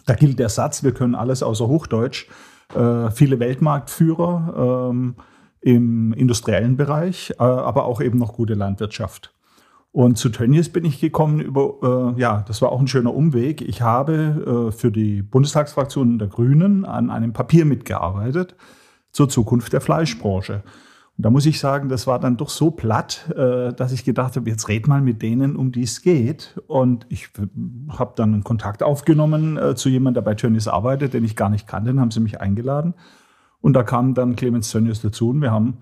da 0.06 0.14
gilt 0.14 0.40
der 0.40 0.50
Satz, 0.50 0.84
wir 0.84 0.94
können 0.94 1.16
alles 1.16 1.42
außer 1.42 1.68
Hochdeutsch 1.68 2.28
äh, 2.76 3.12
viele 3.12 3.40
Weltmarktführer 3.40 4.90
ähm, 4.92 5.16
im 5.62 6.14
industriellen 6.14 6.78
Bereich, 6.78 7.32
äh, 7.40 7.44
aber 7.44 7.86
auch 7.86 8.02
eben 8.02 8.20
noch 8.20 8.34
gute 8.34 8.54
Landwirtschaft. 8.54 9.34
Und 9.92 10.18
zu 10.18 10.28
Tönnies 10.28 10.68
bin 10.68 10.84
ich 10.84 11.00
gekommen 11.00 11.40
über, 11.40 12.14
äh, 12.18 12.20
ja, 12.20 12.44
das 12.48 12.62
war 12.62 12.72
auch 12.74 12.82
ein 12.82 12.88
schöner 12.88 13.14
Umweg. 13.14 13.62
Ich 13.62 13.82
habe 13.82 14.68
äh, 14.68 14.72
für 14.72 14.92
die 14.92 15.22
Bundestagsfraktion 15.22 16.20
der 16.20 16.28
Grünen 16.28 16.84
an 16.84 17.10
einem 17.10 17.32
Papier 17.32 17.64
mitgearbeitet 17.64 18.56
zur 19.14 19.30
Zukunft 19.30 19.72
der 19.72 19.80
Fleischbranche. 19.80 20.64
Und 21.18 21.26
da 21.26 21.30
muss 21.30 21.46
ich 21.46 21.60
sagen, 21.60 21.88
das 21.88 22.08
war 22.08 22.20
dann 22.20 22.36
doch 22.36 22.50
so 22.50 22.72
platt, 22.72 23.34
äh, 23.36 23.74
dass 23.74 23.94
ich 23.94 24.04
gedacht 24.04 24.36
habe, 24.36 24.50
jetzt 24.50 24.68
red 24.68 24.88
mal 24.88 25.02
mit 25.02 25.22
denen, 25.22 25.56
um 25.56 25.72
die 25.72 25.84
es 25.84 26.02
geht. 26.02 26.60
Und 26.68 27.06
ich 27.10 27.30
habe 27.90 28.14
dann 28.18 28.34
einen 28.34 28.44
Kontakt 28.44 28.84
aufgenommen 28.84 29.58
äh, 29.58 29.76
zu 29.76 29.88
jemandem, 29.88 30.24
der 30.24 30.30
bei 30.30 30.36
Tönnies 30.36 30.68
arbeitet, 30.68 31.14
den 31.14 31.24
ich 31.24 31.36
gar 31.36 31.50
nicht 31.50 31.68
kannte, 31.68 31.92
den 31.92 32.02
haben 32.02 32.12
sie 32.12 32.20
mich 32.20 32.42
eingeladen. 32.42 32.94
Und 33.62 33.74
da 33.74 33.84
kam 33.84 34.14
dann 34.14 34.36
Clemens 34.36 34.70
Tönnies 34.72 35.02
dazu 35.02 35.30
und 35.30 35.42
wir 35.42 35.52
haben 35.52 35.78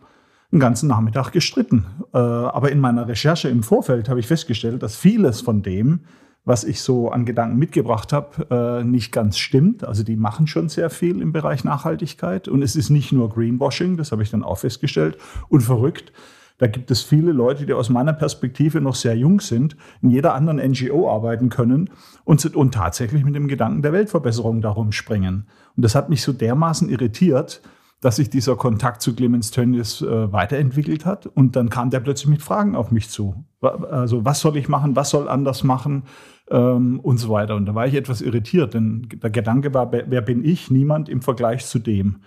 einen 0.51 0.59
ganzen 0.59 0.87
Nachmittag 0.87 1.31
gestritten. 1.31 1.85
Äh, 2.13 2.17
aber 2.19 2.71
in 2.71 2.79
meiner 2.79 3.07
Recherche 3.07 3.49
im 3.49 3.63
Vorfeld 3.63 4.09
habe 4.09 4.19
ich 4.19 4.27
festgestellt, 4.27 4.83
dass 4.83 4.95
vieles 4.95 5.41
von 5.41 5.63
dem, 5.63 6.01
was 6.45 6.63
ich 6.63 6.81
so 6.81 7.09
an 7.09 7.25
Gedanken 7.25 7.57
mitgebracht 7.57 8.11
habe, 8.11 8.81
äh, 8.81 8.83
nicht 8.83 9.11
ganz 9.11 9.37
stimmt. 9.37 9.83
Also 9.83 10.03
die 10.03 10.17
machen 10.17 10.47
schon 10.47 10.67
sehr 10.67 10.89
viel 10.89 11.21
im 11.21 11.31
Bereich 11.31 11.63
Nachhaltigkeit. 11.63 12.47
Und 12.47 12.61
es 12.61 12.75
ist 12.75 12.89
nicht 12.89 13.11
nur 13.11 13.29
Greenwashing, 13.29 13.95
das 13.95 14.11
habe 14.11 14.23
ich 14.23 14.31
dann 14.31 14.43
auch 14.43 14.57
festgestellt. 14.57 15.17
Und 15.47 15.61
verrückt, 15.61 16.11
da 16.57 16.67
gibt 16.67 16.91
es 16.91 17.01
viele 17.01 17.31
Leute, 17.31 17.65
die 17.65 17.73
aus 17.73 17.89
meiner 17.89 18.13
Perspektive 18.13 18.81
noch 18.81 18.95
sehr 18.95 19.15
jung 19.15 19.39
sind, 19.39 19.75
in 20.01 20.09
jeder 20.09 20.33
anderen 20.33 20.59
NGO 20.59 21.09
arbeiten 21.09 21.49
können 21.49 21.89
und, 22.25 22.45
und 22.55 22.73
tatsächlich 22.73 23.23
mit 23.23 23.35
dem 23.35 23.47
Gedanken 23.47 23.81
der 23.81 23.93
Weltverbesserung 23.93 24.61
darum 24.61 24.91
springen. 24.91 25.47
Und 25.75 25.83
das 25.83 25.95
hat 25.95 26.09
mich 26.09 26.21
so 26.21 26.33
dermaßen 26.33 26.89
irritiert, 26.89 27.61
dass 28.03 28.17
sich 28.17 28.29
dieser 28.29 28.57
Kontakt 28.57 29.01
zu 29.01 29.15
Clemens 29.15 29.51
Tönnies 29.51 30.01
äh, 30.01 30.31
weiterentwickelt 30.33 31.05
hat. 31.05 31.25
Und 31.25 31.55
dann 31.55 31.69
kam 31.69 31.89
der 31.89 32.01
plötzlich 32.01 32.29
mit 32.29 32.41
Fragen 32.41 32.75
auf 32.75 32.91
mich 32.91 33.09
zu. 33.09 33.45
Also 33.61 34.25
was 34.25 34.41
soll 34.41 34.57
ich 34.57 34.67
machen, 34.67 34.97
was 34.97 35.09
soll 35.09 35.29
anders 35.29 35.63
machen 35.63 36.03
ähm, 36.51 36.99
und 36.99 37.17
so 37.17 37.29
weiter. 37.29 37.55
Und 37.55 37.65
da 37.65 37.75
war 37.75 37.87
ich 37.87 37.93
etwas 37.93 38.19
irritiert, 38.19 38.73
denn 38.73 39.07
der 39.09 39.29
Gedanke 39.29 39.73
war, 39.73 39.89
wer 39.93 40.21
bin 40.21 40.43
ich? 40.43 40.69
Niemand 40.69 41.07
im 41.07 41.21
Vergleich 41.21 41.65
zu 41.65 41.79
dem. 41.79 42.17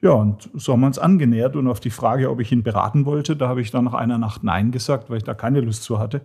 Ja, 0.00 0.12
und 0.12 0.48
so 0.54 0.72
haben 0.72 0.80
wir 0.80 0.86
uns 0.86 0.98
angenähert 0.98 1.54
und 1.54 1.68
auf 1.68 1.80
die 1.80 1.90
Frage, 1.90 2.30
ob 2.30 2.40
ich 2.40 2.50
ihn 2.50 2.62
beraten 2.62 3.04
wollte, 3.04 3.36
da 3.36 3.46
habe 3.46 3.60
ich 3.60 3.70
dann 3.70 3.84
nach 3.84 3.92
einer 3.92 4.16
Nacht 4.16 4.42
Nein 4.42 4.70
gesagt, 4.70 5.10
weil 5.10 5.18
ich 5.18 5.24
da 5.24 5.34
keine 5.34 5.60
Lust 5.60 5.82
zu 5.82 5.98
hatte. 5.98 6.22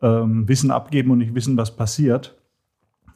Ähm, 0.00 0.46
wissen 0.46 0.70
abgeben 0.70 1.10
und 1.10 1.18
nicht 1.18 1.34
wissen, 1.34 1.56
was 1.56 1.74
passiert. 1.74 2.36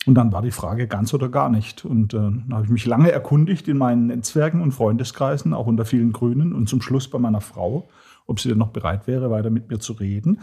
Und 0.06 0.14
dann 0.14 0.32
war 0.32 0.40
die 0.40 0.52
Frage 0.52 0.86
ganz 0.86 1.12
oder 1.12 1.28
gar 1.28 1.50
nicht. 1.50 1.84
Und 1.84 2.14
äh, 2.14 2.18
dann 2.18 2.46
habe 2.52 2.64
ich 2.64 2.70
mich 2.70 2.86
lange 2.86 3.10
erkundigt 3.10 3.66
in 3.68 3.76
meinen 3.76 4.06
Netzwerken 4.06 4.62
und 4.62 4.72
Freundeskreisen, 4.72 5.52
auch 5.52 5.66
unter 5.66 5.84
vielen 5.84 6.12
Grünen 6.12 6.52
und 6.52 6.68
zum 6.68 6.80
Schluss 6.80 7.08
bei 7.08 7.18
meiner 7.18 7.40
Frau, 7.40 7.88
ob 8.26 8.40
sie 8.40 8.48
denn 8.48 8.58
noch 8.58 8.68
bereit 8.70 9.06
wäre, 9.06 9.30
weiter 9.30 9.50
mit 9.50 9.68
mir 9.68 9.80
zu 9.80 9.94
reden. 9.94 10.40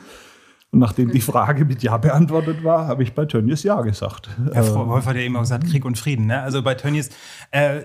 Und 0.73 0.79
nachdem 0.79 1.11
die 1.11 1.21
Frage 1.21 1.65
mit 1.65 1.83
Ja 1.83 1.97
beantwortet 1.97 2.63
war, 2.63 2.87
habe 2.87 3.03
ich 3.03 3.13
bei 3.13 3.25
Tönnies 3.25 3.61
Ja 3.61 3.81
gesagt. 3.81 4.27
Herr 4.51 4.63
Frau 4.63 4.87
Wolf 4.87 5.05
hat 5.05 5.15
ja 5.15 5.21
eben 5.21 5.35
auch 5.35 5.41
gesagt, 5.41 5.67
Krieg 5.67 5.85
und 5.85 5.99
Frieden. 5.99 6.25
Ne? 6.25 6.41
Also 6.41 6.63
bei 6.63 6.73
Tönnies, 6.73 7.11
äh, 7.51 7.81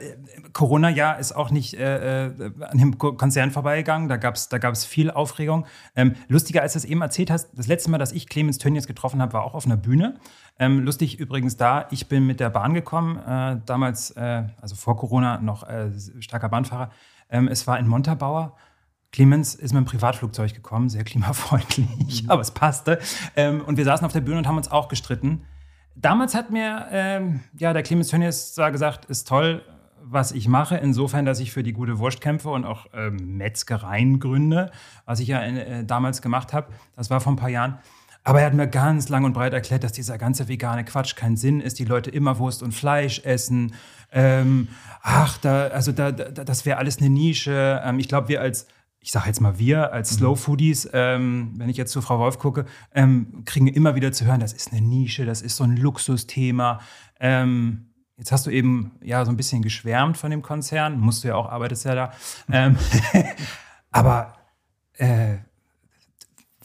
Corona-Jahr 0.55 1.19
ist 1.19 1.32
auch 1.37 1.50
nicht 1.50 1.75
äh, 1.75 2.29
äh 2.29 2.50
an 2.61 2.79
dem 2.79 2.96
Konzern 2.96 3.50
vorbeigegangen. 3.50 4.08
Da 4.08 4.17
gab 4.17 4.37
es 4.37 4.49
da 4.49 4.56
gab's 4.56 4.87
viel 4.87 5.11
Aufregung. 5.11 5.67
Ähm, 5.96 6.14
lustiger, 6.29 6.62
als 6.62 6.73
du 6.73 6.79
es 6.79 6.87
eben 6.87 7.02
erzählt 7.02 7.31
hast, 7.31 7.50
das 7.55 7.67
letzte 7.67 7.90
Mal, 7.90 7.99
dass 7.99 8.12
ich 8.12 8.26
Clemens 8.26 8.56
Tönnies 8.56 8.87
getroffen 8.87 9.20
habe, 9.20 9.34
war 9.34 9.44
auch 9.44 9.55
auf 9.55 9.67
einer 9.67 9.76
Bühne. 9.76 10.14
Ähm, 10.58 10.81
lustig 10.81 11.20
übrigens 11.20 11.58
da, 11.58 11.88
ich 11.91 12.08
bin 12.08 12.26
mit 12.26 12.41
der 12.41 12.49
Bahn 12.49 12.73
gekommen, 12.73 13.19
äh, 13.19 13.61
damals, 13.67 14.12
äh, 14.12 14.44
also 14.62 14.76
vor 14.76 14.96
Corona, 14.96 15.43
noch 15.43 15.69
äh, 15.69 15.91
starker 16.20 16.49
Bahnfahrer. 16.49 16.91
Ähm, 17.29 17.49
es 17.49 17.67
war 17.67 17.79
in 17.79 17.87
Montabaur. 17.87 18.56
Clemens 19.12 19.55
ist 19.55 19.72
mit 19.72 19.78
einem 19.78 19.87
Privatflugzeug 19.87 20.55
gekommen, 20.55 20.88
sehr 20.88 21.05
klimafreundlich, 21.05 22.25
mhm. 22.25 22.31
aber 22.31 22.43
es 22.43 22.50
passte. 22.50 22.99
Ähm, 23.37 23.62
und 23.62 23.76
wir 23.76 23.84
saßen 23.84 24.05
auf 24.05 24.12
der 24.12 24.20
Bühne 24.20 24.38
und 24.38 24.46
haben 24.46 24.56
uns 24.56 24.70
auch 24.70 24.88
gestritten. 24.88 25.44
Damals 25.94 26.34
hat 26.34 26.50
mir 26.50 26.86
ähm, 26.91 27.41
ja, 27.56 27.72
der 27.72 27.82
Clemens 27.82 28.08
Tönnies 28.08 28.55
gesagt, 28.55 29.06
ist 29.06 29.27
toll, 29.27 29.62
was 30.10 30.32
ich 30.32 30.48
mache, 30.48 30.77
insofern, 30.77 31.24
dass 31.24 31.41
ich 31.41 31.53
für 31.53 31.62
die 31.62 31.72
gute 31.72 31.98
Wurst 31.98 32.20
kämpfe 32.20 32.50
und 32.50 32.65
auch 32.65 32.86
ähm, 32.94 33.36
Metzgereien 33.36 34.20
gründe, 34.20 34.70
was 35.05 35.20
ich 35.20 35.29
ja 35.29 35.43
äh, 35.43 35.84
damals 35.84 36.22
gemacht 36.22 36.53
habe. 36.53 36.69
Das 36.96 37.10
war 37.10 37.20
vor 37.20 37.32
ein 37.32 37.36
paar 37.36 37.50
Jahren. 37.50 37.79
Aber 38.24 38.41
er 38.41 38.46
hat 38.46 38.55
mir 38.55 38.69
ganz 38.69 39.08
lang 39.08 39.24
und 39.24 39.32
breit 39.32 39.55
erklärt, 39.55 39.84
dass 39.84 39.93
dieser 39.93 40.19
ganze 40.19 40.48
vegane 40.48 40.84
Quatsch 40.84 41.17
keinen 41.17 41.36
Sinn 41.36 41.60
ist, 41.60 41.79
die 41.79 41.84
Leute 41.84 42.10
immer 42.10 42.38
Wurst 42.38 42.62
und 42.62 42.72
Fleisch 42.72 43.20
essen. 43.24 43.74
Ähm, 44.12 44.69
ach, 45.03 45.38
da, 45.38 45.69
also 45.69 45.93
da, 45.93 46.12
da 46.12 46.44
das 46.44 46.67
wäre 46.67 46.79
alles 46.79 46.98
eine 46.98 47.10
Nische. 47.10 47.81
Ähm, 47.84 47.98
ich 47.98 48.08
glaube, 48.08 48.29
wir 48.29 48.41
als, 48.41 48.67
ich 49.08 49.12
sage 49.12 49.27
jetzt 49.29 49.41
mal 49.41 49.58
wir 49.58 49.91
als 49.94 50.10
Slow 50.10 50.36
Foodies, 50.36 50.86
ähm, 50.93 51.55
wenn 51.56 51.70
ich 51.70 51.79
jetzt 51.79 51.93
zu 51.93 52.03
Frau 52.03 52.19
Wolf 52.19 52.38
gucke, 52.38 52.67
ähm, 52.94 53.43
kriegen 53.46 53.67
immer 53.67 53.94
wieder 53.94 54.12
zu 54.12 54.27
hören, 54.27 54.38
das 54.38 54.53
ist 54.53 54.70
eine 54.70 54.82
Nische, 54.82 55.24
das 55.24 55.41
ist 55.41 55.56
so 55.56 55.65
ein 55.65 55.79
Luxusthema. 55.79 56.81
Ähm, 57.19 57.86
Jetzt 58.19 58.32
hast 58.32 58.46
du 58.46 58.50
eben 58.50 58.98
ja 59.00 59.24
so 59.24 59.31
ein 59.31 59.36
bisschen 59.38 59.62
geschwärmt 59.62 60.19
von 60.19 60.31
dem 60.31 60.43
Konzern, 60.43 61.00
musst 61.00 61.24
du 61.24 61.29
ja 61.29 61.36
auch, 61.36 61.48
arbeitest 61.48 61.86
ja 61.86 61.94
da. 61.94 62.12
Ähm, 62.50 62.77
aber 63.93 64.34
äh, 64.94 65.36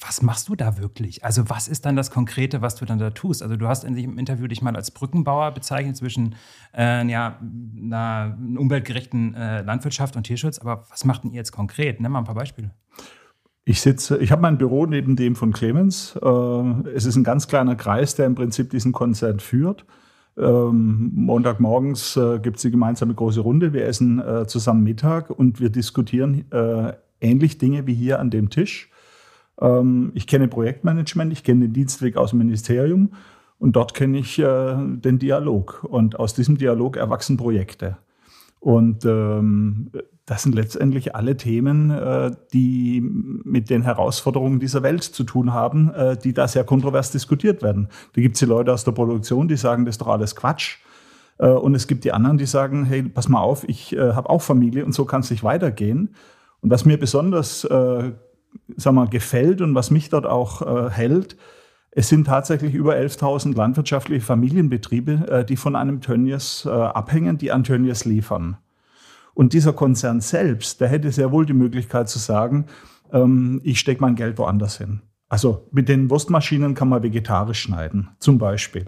was 0.06 0.22
machst 0.22 0.50
du 0.50 0.56
da 0.56 0.78
wirklich? 0.78 1.24
Also 1.24 1.50
was 1.50 1.68
ist 1.68 1.86
dann 1.86 1.96
das 1.96 2.12
Konkrete, 2.12 2.62
was 2.62 2.76
du 2.76 2.86
dann 2.86 3.00
da 3.00 3.10
tust? 3.12 3.42
Also 3.42 3.56
du 3.56 3.68
hast 3.68 3.84
in 3.84 3.96
im 3.96 4.18
Interview 4.18 4.48
dich 4.48 4.62
mal 4.62 4.76
als 4.76 4.92
Brückenbauer 4.92 5.52
bezeichnet 5.52 5.98
zwischen 5.98 6.36
äh, 6.76 7.08
ja, 7.08 7.40
einer 7.42 8.38
umweltgerechten 8.58 9.34
äh, 9.36 9.62
Landwirtschaft 9.62 10.16
und 10.16 10.24
Tierschutz. 10.24 10.60
Aber 10.60 10.86
was 10.90 11.06
macht 11.06 11.24
denn 11.24 11.32
ihr 11.32 11.38
jetzt 11.38 11.52
konkret? 11.52 12.02
Nimm 12.02 12.12
mal 12.12 12.20
ein 12.20 12.26
paar 12.26 12.36
Beispiele. 12.36 12.72
Ich 13.66 13.80
sitze, 13.82 14.18
ich 14.18 14.32
habe 14.32 14.42
mein 14.42 14.58
Büro 14.58 14.86
neben 14.86 15.16
dem 15.16 15.36
von 15.36 15.54
Clemens. 15.54 16.18
Äh, 16.22 16.30
es 16.94 17.06
ist 17.06 17.16
ein 17.16 17.24
ganz 17.24 17.48
kleiner 17.48 17.76
Kreis, 17.76 18.16
der 18.16 18.26
im 18.26 18.36
Prinzip 18.36 18.72
diesen 18.72 18.92
Konzert 18.92 19.42
führt. 19.42 19.86
Ähm, 20.38 21.12
Montagmorgens 21.14 22.18
äh, 22.18 22.40
gibt 22.40 22.58
es 22.58 22.64
die 22.64 22.72
gemeinsame 22.72 23.14
große 23.14 23.40
Runde. 23.40 23.72
Wir 23.72 23.86
essen 23.86 24.20
äh, 24.20 24.48
zusammen 24.48 24.84
Mittag 24.84 25.30
und 25.30 25.60
wir 25.60 25.70
diskutieren 25.70 26.46
äh, 26.52 26.94
ähnlich 27.22 27.58
Dinge 27.58 27.88
wie 27.88 27.94
hier 27.94 28.20
an 28.20 28.32
dem 28.32 28.50
Tisch. 28.50 28.90
Ähm, 29.62 30.12
ich 30.16 30.28
kenne 30.28 30.48
Projektmanagement, 30.48 31.32
ich 31.32 31.44
kenne 31.44 31.62
den 31.62 31.74
Dienstweg 31.74 32.18
aus 32.18 32.32
dem 32.32 32.40
Ministerium 32.40 33.12
und 33.60 33.76
dort 33.76 33.94
kenne 33.94 34.18
ich 34.18 34.40
äh, 34.40 34.76
den 34.78 35.20
Dialog. 35.20 35.84
Und 35.84 36.20
aus 36.20 36.34
diesem 36.34 36.58
Dialog 36.58 36.98
erwachsen 36.98 37.38
Projekte. 37.38 37.98
Und 38.60 39.06
ähm, 39.06 39.92
das 40.26 40.44
sind 40.44 40.56
letztendlich 40.56 41.16
alle 41.16 41.36
Themen, 41.36 41.92
äh, 41.92 42.32
die 42.54 43.02
mit 43.02 43.70
den 43.70 43.82
Herausforderungen 43.82 44.60
dieser 44.60 44.82
Welt 44.82 45.04
zu 45.04 45.26
tun 45.26 45.54
haben, 45.54 45.94
äh, 45.94 46.18
die 46.18 46.34
da 46.34 46.48
sehr 46.48 46.64
kontrovers 46.64 47.12
diskutiert 47.12 47.62
werden. 47.62 47.90
Da 48.14 48.22
gibt 48.22 48.36
es 48.36 48.40
die 48.40 48.46
Leute 48.46 48.72
aus 48.72 48.86
der 48.86 48.94
Produktion, 48.94 49.50
die 49.50 49.58
sagen, 49.58 49.86
das 49.86 49.96
ist 49.96 50.02
doch 50.02 50.08
alles 50.08 50.36
Quatsch. 50.36 50.78
Äh, 51.40 51.48
und 51.48 51.76
es 51.76 51.88
gibt 51.88 52.06
die 52.06 52.14
anderen, 52.14 52.38
die 52.38 52.46
sagen, 52.46 52.86
hey, 52.86 53.04
pass 53.04 53.28
mal 53.28 53.42
auf, 53.42 53.68
ich 53.68 53.94
äh, 53.94 54.14
habe 54.14 54.30
auch 54.30 54.42
Familie 54.42 54.86
und 54.86 54.94
so 54.94 55.04
kann 55.06 55.22
es 55.22 55.32
nicht 55.32 55.44
weitergehen. 55.44 56.16
Und 56.62 56.70
was 56.70 56.86
mir 56.86 56.98
besonders 56.98 57.66
äh, 57.66 58.12
sag 58.76 58.94
mal, 58.94 59.08
gefällt 59.08 59.62
und 59.62 59.76
was 59.76 59.92
mich 59.92 60.10
dort 60.10 60.26
auch 60.26 60.62
äh, 60.62 60.90
hält, 60.90 61.38
es 61.92 62.10
sind 62.10 62.26
tatsächlich 62.26 62.74
über 62.74 62.96
11.000 62.96 63.56
landwirtschaftliche 63.56 64.26
Familienbetriebe, 64.26 65.28
äh, 65.30 65.46
die 65.46 65.58
von 65.58 65.76
einem 65.76 66.02
Tönnies 66.02 66.66
äh, 66.66 66.70
abhängen, 66.70 67.38
die 67.38 67.52
an 67.52 67.64
Tönnies 67.64 68.06
liefern. 68.06 68.58
Und 69.36 69.54
dieser 69.54 69.74
Konzern 69.74 70.22
selbst, 70.22 70.82
der 70.82 70.88
hätte 70.88 71.12
sehr 71.12 71.32
wohl 71.32 71.46
die 71.46 71.54
Möglichkeit 71.54 72.10
zu 72.10 72.20
sagen, 72.20 72.66
ähm, 73.12 73.62
ich 73.64 73.80
stecke 73.80 74.02
mein 74.02 74.16
Geld 74.16 74.38
woanders 74.38 74.78
hin. 74.78 75.02
Also 75.30 75.68
mit 75.72 75.90
den 75.90 76.10
Wurstmaschinen 76.10 76.76
kann 76.76 76.90
man 76.90 77.04
vegetarisch 77.04 77.62
schneiden, 77.62 78.10
zum 78.20 78.38
Beispiel. 78.38 78.86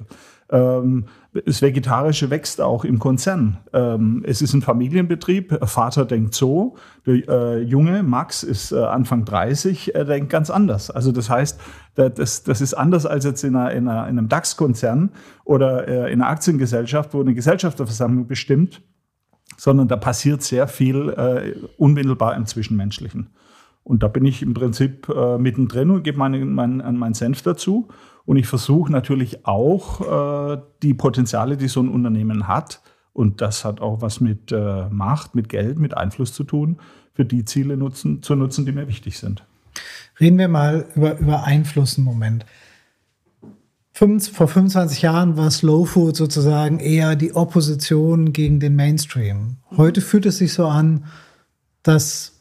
Ähm, 0.55 1.05
das 1.33 1.62
Vegetarische 1.62 2.29
wächst 2.29 2.62
auch 2.62 2.85
im 2.85 2.97
Konzern. 2.97 3.57
Ähm, 3.74 4.24
es 4.25 4.41
ist 4.41 4.53
ein 4.53 4.62
Familienbetrieb. 4.62 5.59
Vater 5.67 6.05
denkt 6.05 6.33
so. 6.33 6.77
Der 7.05 7.27
äh, 7.27 7.62
Junge, 7.62 8.03
Max, 8.03 8.41
ist 8.41 8.71
äh, 8.71 8.77
Anfang 8.77 9.25
30, 9.25 9.95
er 9.95 10.05
denkt 10.05 10.29
ganz 10.29 10.50
anders. 10.50 10.89
Also 10.89 11.12
das 11.12 11.29
heißt, 11.29 11.59
das, 11.95 12.43
das 12.43 12.62
ist 12.62 12.74
anders 12.74 13.05
als 13.05 13.25
jetzt 13.25 13.43
in, 13.43 13.55
einer, 13.55 13.74
in, 13.74 13.89
einem 13.89 14.29
DAX-Konzern 14.29 15.12
oder 15.43 15.88
äh, 15.88 16.13
in 16.13 16.21
einer 16.21 16.29
Aktiengesellschaft, 16.29 17.13
wo 17.13 17.19
eine 17.19 17.33
Gesellschafterversammlung 17.33 18.27
bestimmt, 18.27 18.81
sondern 19.57 19.89
da 19.89 19.97
passiert 19.97 20.41
sehr 20.41 20.67
viel 20.67 21.09
äh, 21.09 21.53
unmittelbar 21.77 22.35
im 22.35 22.45
Zwischenmenschlichen. 22.45 23.29
Und 23.83 24.03
da 24.03 24.07
bin 24.07 24.25
ich 24.25 24.41
im 24.41 24.53
Prinzip 24.53 25.09
äh, 25.09 25.38
mittendrin 25.38 25.91
und 25.91 26.03
gebe 26.03 26.17
meinen 26.17 26.53
mein, 26.53 26.97
mein 26.97 27.13
Senf 27.13 27.41
dazu. 27.41 27.89
Und 28.25 28.38
ich 28.38 28.48
versuche 28.48 28.91
natürlich 28.91 29.46
auch 29.46 30.53
äh, 30.53 30.62
die 30.82 30.94
Potenziale, 30.94 31.58
die 31.58 31.67
so 31.67 31.82
ein 31.82 31.89
Unternehmen 31.89 32.48
hat, 32.48 32.82
und 33.15 33.39
das 33.39 33.63
hat 33.63 33.79
auch 33.79 34.01
was 34.01 34.20
mit 34.20 34.51
äh, 34.51 34.89
Macht, 34.89 35.36
mit 35.36 35.48
Geld, 35.48 35.79
mit 35.79 35.96
Einfluss 35.96 36.34
zu 36.34 36.44
tun, 36.44 36.82
für 37.13 37.24
die 37.24 37.46
Ziele 37.46 37.77
nutzen, 37.77 38.22
zu 38.22 38.36
nutzen, 38.36 38.65
die 38.65 38.74
mir 38.74 38.89
wichtig 38.89 39.17
sind. 39.17 39.46
Reden 40.20 40.38
wir 40.38 40.50
mal 40.50 40.86
über, 40.96 41.17
über 41.17 41.46
Einfluss 41.46 41.98
einen 41.98 42.03
Moment. 42.03 42.46
vor 43.94 44.48
25 44.50 45.01
Jahren 45.01 45.38
war 45.38 45.50
Slow 45.50 45.86
Food 45.86 46.17
sozusagen 46.17 46.79
eher 46.79 47.15
die 47.15 47.34
Opposition 47.34 48.34
gegen 48.34 48.60
den 48.60 48.75
Mainstream. 48.75 49.58
Heute 49.77 50.01
fühlt 50.01 50.25
es 50.25 50.39
sich 50.39 50.51
so 50.51 50.67
an, 50.67 51.05
dass 51.84 52.34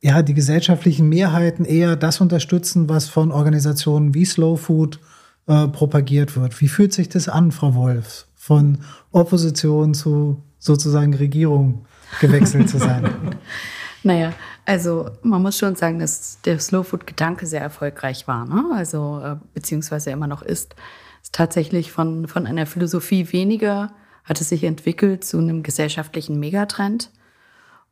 ja, 0.00 0.22
die 0.22 0.34
gesellschaftlichen 0.34 1.08
Mehrheiten 1.08 1.64
eher 1.64 1.96
das 1.96 2.20
unterstützen, 2.20 2.88
was 2.88 3.08
von 3.08 3.32
Organisationen 3.32 4.14
wie 4.14 4.24
Slow 4.24 4.56
Food 4.56 5.00
äh, 5.46 5.68
propagiert 5.68 6.36
wird. 6.36 6.60
Wie 6.60 6.68
fühlt 6.68 6.92
sich 6.92 7.08
das 7.08 7.28
an, 7.28 7.52
Frau 7.52 7.74
Wolf, 7.74 8.26
von 8.34 8.78
Opposition 9.12 9.94
zu 9.94 10.42
sozusagen 10.58 11.14
Regierung 11.14 11.86
gewechselt 12.20 12.68
zu 12.68 12.78
sein? 12.78 13.36
naja, 14.02 14.32
also 14.64 15.10
man 15.22 15.42
muss 15.42 15.58
schon 15.58 15.76
sagen, 15.76 15.98
dass 15.98 16.40
der 16.44 16.58
Slow 16.58 16.82
Food-Gedanke 16.82 17.46
sehr 17.46 17.60
erfolgreich 17.60 18.26
war, 18.26 18.46
ne? 18.46 18.64
also 18.74 19.20
äh, 19.22 19.36
beziehungsweise 19.54 20.10
immer 20.10 20.26
noch 20.26 20.42
ist. 20.42 20.74
ist 21.22 21.32
tatsächlich 21.32 21.92
von, 21.92 22.26
von 22.26 22.46
einer 22.46 22.66
Philosophie 22.66 23.32
weniger, 23.32 23.92
hat 24.24 24.40
es 24.40 24.48
sich 24.48 24.64
entwickelt 24.64 25.24
zu 25.24 25.38
einem 25.38 25.62
gesellschaftlichen 25.62 26.40
Megatrend. 26.40 27.10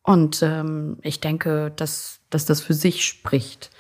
Und 0.03 0.43
ähm, 0.43 0.99
ich 1.03 1.21
denke, 1.21 1.73
dass, 1.77 2.19
dass 2.29 2.45
das 2.45 2.61
für 2.61 2.75
sich 2.75 3.05
spricht. 3.05 3.71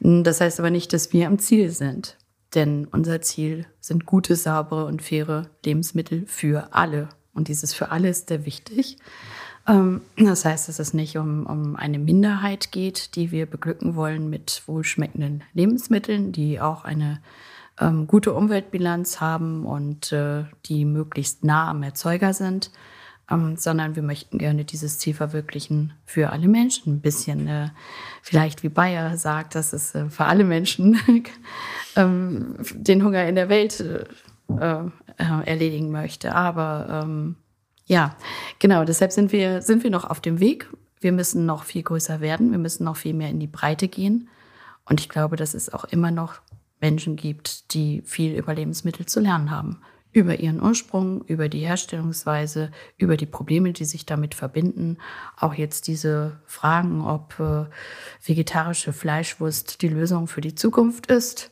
Das 0.00 0.40
heißt 0.40 0.58
aber 0.58 0.70
nicht, 0.70 0.92
dass 0.92 1.12
wir 1.12 1.28
am 1.28 1.38
Ziel 1.38 1.70
sind. 1.70 2.16
Denn 2.54 2.86
unser 2.86 3.20
Ziel 3.22 3.66
sind 3.80 4.06
gute, 4.06 4.36
saubere 4.36 4.84
und 4.86 5.02
faire 5.02 5.50
Lebensmittel 5.64 6.26
für 6.26 6.68
alle. 6.72 7.08
Und 7.34 7.48
dieses 7.48 7.72
für 7.72 7.90
alle 7.90 8.10
ist 8.10 8.28
sehr 8.28 8.44
wichtig. 8.44 8.98
Ähm, 9.66 10.02
das 10.16 10.44
heißt, 10.44 10.68
dass 10.68 10.78
es 10.78 10.92
nicht 10.92 11.16
um, 11.16 11.46
um 11.46 11.76
eine 11.76 11.98
Minderheit 11.98 12.72
geht, 12.72 13.16
die 13.16 13.30
wir 13.30 13.46
beglücken 13.46 13.96
wollen 13.96 14.28
mit 14.28 14.62
wohlschmeckenden 14.66 15.44
Lebensmitteln, 15.54 16.32
die 16.32 16.60
auch 16.60 16.84
eine 16.84 17.20
ähm, 17.80 18.06
gute 18.06 18.32
Umweltbilanz 18.34 19.20
haben 19.20 19.64
und 19.64 20.12
äh, 20.12 20.44
die 20.66 20.84
möglichst 20.84 21.44
nah 21.44 21.70
am 21.70 21.82
Erzeuger 21.82 22.34
sind, 22.34 22.70
ähm, 23.30 23.56
sondern 23.56 23.96
wir 23.96 24.02
möchten 24.02 24.38
gerne 24.38 24.64
dieses 24.64 24.98
Ziel 24.98 25.14
verwirklichen 25.14 25.92
für 26.04 26.30
alle 26.30 26.48
Menschen. 26.48 26.94
Ein 26.94 27.00
bisschen 27.00 27.46
äh, 27.48 27.68
vielleicht 28.22 28.62
wie 28.62 28.68
Bayer 28.68 29.16
sagt, 29.16 29.54
dass 29.54 29.72
es 29.72 29.94
äh, 29.94 30.08
für 30.08 30.24
alle 30.24 30.44
Menschen 30.44 30.98
ähm, 31.96 32.56
den 32.74 33.04
Hunger 33.04 33.26
in 33.26 33.34
der 33.34 33.48
Welt 33.48 33.80
äh, 33.80 34.04
äh, 34.58 34.88
erledigen 35.44 35.90
möchte. 35.90 36.34
Aber 36.34 37.02
ähm, 37.04 37.36
ja, 37.86 38.16
genau, 38.58 38.84
deshalb 38.84 39.12
sind 39.12 39.32
wir, 39.32 39.62
sind 39.62 39.82
wir 39.84 39.90
noch 39.90 40.08
auf 40.08 40.20
dem 40.20 40.40
Weg. 40.40 40.68
Wir 41.00 41.12
müssen 41.12 41.46
noch 41.46 41.64
viel 41.64 41.82
größer 41.82 42.20
werden, 42.20 42.52
wir 42.52 42.58
müssen 42.58 42.84
noch 42.84 42.96
viel 42.96 43.14
mehr 43.14 43.28
in 43.28 43.40
die 43.40 43.48
Breite 43.48 43.88
gehen. 43.88 44.28
Und 44.84 45.00
ich 45.00 45.08
glaube, 45.08 45.36
dass 45.36 45.54
es 45.54 45.72
auch 45.72 45.84
immer 45.84 46.10
noch 46.10 46.40
Menschen 46.80 47.16
gibt, 47.16 47.74
die 47.74 48.02
viel 48.04 48.36
über 48.36 48.54
Lebensmittel 48.54 49.06
zu 49.06 49.20
lernen 49.20 49.50
haben 49.50 49.80
über 50.12 50.40
ihren 50.40 50.62
Ursprung, 50.62 51.24
über 51.24 51.48
die 51.48 51.60
Herstellungsweise, 51.60 52.70
über 52.98 53.16
die 53.16 53.26
Probleme, 53.26 53.72
die 53.72 53.84
sich 53.84 54.04
damit 54.04 54.34
verbinden. 54.34 54.98
Auch 55.36 55.54
jetzt 55.54 55.86
diese 55.86 56.40
Fragen, 56.46 57.02
ob 57.02 57.38
äh, 57.40 57.64
vegetarische 58.22 58.92
Fleischwurst 58.92 59.82
die 59.82 59.88
Lösung 59.88 60.26
für 60.28 60.40
die 60.40 60.54
Zukunft 60.54 61.06
ist. 61.06 61.50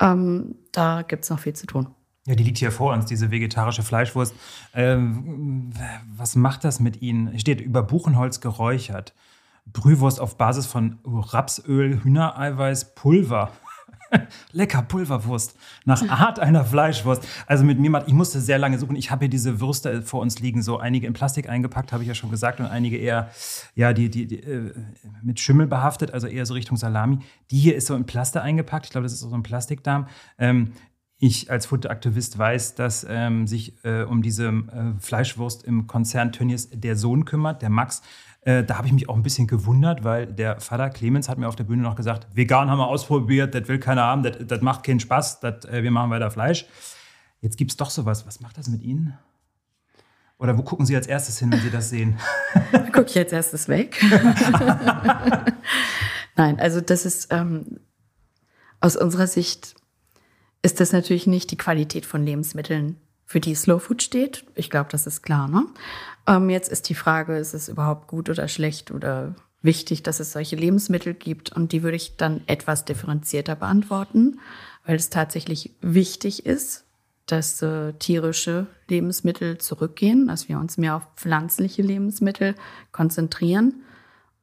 Ähm, 0.00 0.56
da 0.72 1.02
gibt 1.02 1.24
es 1.24 1.30
noch 1.30 1.38
viel 1.38 1.54
zu 1.54 1.66
tun. 1.66 1.88
Ja, 2.26 2.36
die 2.36 2.44
liegt 2.44 2.58
hier 2.58 2.70
vor 2.70 2.92
uns, 2.92 3.06
diese 3.06 3.30
vegetarische 3.30 3.82
Fleischwurst. 3.82 4.34
Ähm, 4.74 5.72
was 6.16 6.36
macht 6.36 6.64
das 6.64 6.78
mit 6.78 7.02
Ihnen? 7.02 7.38
Steht 7.38 7.60
über 7.60 7.82
Buchenholz 7.82 8.40
geräuchert. 8.40 9.12
Brühwurst 9.66 10.20
auf 10.20 10.36
Basis 10.36 10.66
von 10.66 10.98
Rapsöl, 11.04 12.02
Hühnereiweiß, 12.02 12.94
Pulver. 12.94 13.52
Lecker 14.52 14.82
Pulverwurst. 14.82 15.56
Nach 15.84 16.06
Art 16.08 16.38
einer 16.38 16.64
Fleischwurst. 16.64 17.26
Also 17.46 17.64
mit 17.64 17.78
mir, 17.78 18.04
ich 18.06 18.14
musste 18.14 18.40
sehr 18.40 18.58
lange 18.58 18.78
suchen. 18.78 18.96
Ich 18.96 19.10
habe 19.10 19.24
hier 19.24 19.30
diese 19.30 19.60
Würste 19.60 20.02
vor 20.02 20.20
uns 20.20 20.38
liegen, 20.40 20.62
so 20.62 20.78
einige 20.78 21.06
in 21.06 21.12
Plastik 21.12 21.48
eingepackt, 21.48 21.92
habe 21.92 22.02
ich 22.02 22.08
ja 22.08 22.14
schon 22.14 22.30
gesagt, 22.30 22.60
und 22.60 22.66
einige 22.66 22.96
eher, 22.96 23.30
ja, 23.74 23.92
die, 23.92 24.10
die, 24.10 24.26
die 24.26 24.42
äh, 24.42 24.74
mit 25.22 25.40
Schimmel 25.40 25.66
behaftet, 25.66 26.12
also 26.12 26.26
eher 26.26 26.46
so 26.46 26.54
Richtung 26.54 26.76
Salami. 26.76 27.18
Die 27.50 27.58
hier 27.58 27.76
ist 27.76 27.86
so 27.86 27.94
in 27.94 28.04
Plaste 28.04 28.42
eingepackt. 28.42 28.86
Ich 28.86 28.92
glaube, 28.92 29.04
das 29.04 29.12
ist 29.12 29.20
so 29.20 29.34
ein 29.34 29.42
Plastikdarm. 29.42 30.06
Ähm, 30.38 30.72
ich 31.24 31.52
als 31.52 31.66
Futteraktivist 31.66 32.36
weiß, 32.36 32.74
dass 32.74 33.06
ähm, 33.08 33.46
sich 33.46 33.84
äh, 33.84 34.02
um 34.02 34.22
diese 34.22 34.48
äh, 34.48 34.98
Fleischwurst 34.98 35.62
im 35.62 35.86
Konzern 35.86 36.32
Tönnies 36.32 36.68
der 36.70 36.96
Sohn 36.96 37.24
kümmert, 37.24 37.62
der 37.62 37.70
Max. 37.70 38.02
Äh, 38.42 38.64
da 38.64 38.76
habe 38.76 38.88
ich 38.88 38.92
mich 38.92 39.08
auch 39.08 39.14
ein 39.14 39.22
bisschen 39.22 39.46
gewundert, 39.46 40.02
weil 40.02 40.26
der 40.26 40.60
Vater 40.60 40.90
Clemens 40.90 41.28
hat 41.28 41.38
mir 41.38 41.48
auf 41.48 41.56
der 41.56 41.64
Bühne 41.64 41.82
noch 41.82 41.94
gesagt, 41.94 42.26
vegan 42.34 42.68
haben 42.70 42.78
wir 42.78 42.88
ausprobiert, 42.88 43.54
das 43.54 43.68
will 43.68 43.78
keiner 43.78 44.02
haben, 44.02 44.22
das, 44.22 44.60
macht 44.60 44.84
keinen 44.84 45.00
Spaß, 45.00 45.40
das, 45.40 45.64
äh, 45.66 45.82
wir 45.82 45.92
machen 45.92 46.10
weiter 46.10 46.30
Fleisch. 46.30 46.66
Jetzt 47.40 47.56
gibt 47.56 47.70
es 47.70 47.76
doch 47.76 47.90
sowas. 47.90 48.26
Was 48.26 48.40
macht 48.40 48.58
das 48.58 48.68
mit 48.68 48.82
Ihnen? 48.82 49.16
Oder 50.38 50.58
wo 50.58 50.62
gucken 50.62 50.86
Sie 50.86 50.96
als 50.96 51.06
erstes 51.06 51.38
hin, 51.38 51.52
wenn 51.52 51.60
Sie 51.60 51.70
das 51.70 51.90
sehen? 51.90 52.18
Gucke 52.92 53.06
ich 53.06 53.18
als 53.18 53.32
erstes 53.32 53.68
weg. 53.68 54.04
Nein, 56.36 56.58
also 56.58 56.80
das 56.80 57.06
ist 57.06 57.28
ähm, 57.30 57.78
aus 58.80 58.96
unserer 58.96 59.28
Sicht 59.28 59.76
ist 60.62 60.80
das 60.80 60.92
natürlich 60.92 61.28
nicht 61.28 61.50
die 61.52 61.56
Qualität 61.56 62.06
von 62.06 62.24
Lebensmitteln, 62.24 62.96
für 63.24 63.40
die 63.40 63.54
Slow 63.54 63.78
Food 63.80 64.02
steht. 64.02 64.44
Ich 64.54 64.68
glaube, 64.68 64.90
das 64.90 65.06
ist 65.06 65.22
klar. 65.22 65.48
Ne? 65.48 65.66
Ähm, 66.26 66.50
jetzt 66.50 66.70
ist 66.70 66.88
die 66.88 66.94
Frage, 66.94 67.36
ist 67.36 67.54
es 67.54 67.68
überhaupt 67.68 68.08
gut 68.08 68.30
oder 68.30 68.48
schlecht 68.48 68.90
oder 68.90 69.34
wichtig, 69.62 70.02
dass 70.02 70.20
es 70.20 70.32
solche 70.32 70.56
Lebensmittel 70.56 71.14
gibt? 71.14 71.52
Und 71.52 71.72
die 71.72 71.82
würde 71.82 71.96
ich 71.96 72.16
dann 72.16 72.42
etwas 72.46 72.84
differenzierter 72.84 73.56
beantworten, 73.56 74.38
weil 74.84 74.96
es 74.96 75.10
tatsächlich 75.10 75.74
wichtig 75.80 76.46
ist, 76.46 76.84
dass 77.26 77.62
äh, 77.62 77.92
tierische 77.94 78.66
Lebensmittel 78.88 79.58
zurückgehen, 79.58 80.26
dass 80.26 80.48
wir 80.48 80.58
uns 80.58 80.76
mehr 80.76 80.96
auf 80.96 81.06
pflanzliche 81.16 81.82
Lebensmittel 81.82 82.54
konzentrieren. 82.90 83.82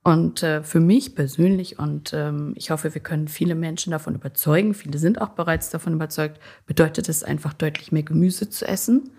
Und 0.01 0.43
äh, 0.43 0.63
für 0.63 0.79
mich 0.79 1.13
persönlich, 1.13 1.77
und 1.77 2.13
ähm, 2.13 2.53
ich 2.55 2.71
hoffe, 2.71 2.93
wir 2.93 3.01
können 3.01 3.27
viele 3.27 3.53
Menschen 3.53 3.91
davon 3.91 4.15
überzeugen, 4.15 4.73
viele 4.73 4.97
sind 4.97 5.19
auch 5.19 5.29
bereits 5.29 5.69
davon 5.69 5.93
überzeugt, 5.93 6.39
bedeutet 6.65 7.09
es 7.09 7.23
einfach 7.23 7.53
deutlich 7.53 7.91
mehr 7.91 8.03
Gemüse 8.03 8.49
zu 8.49 8.65
essen 8.65 9.11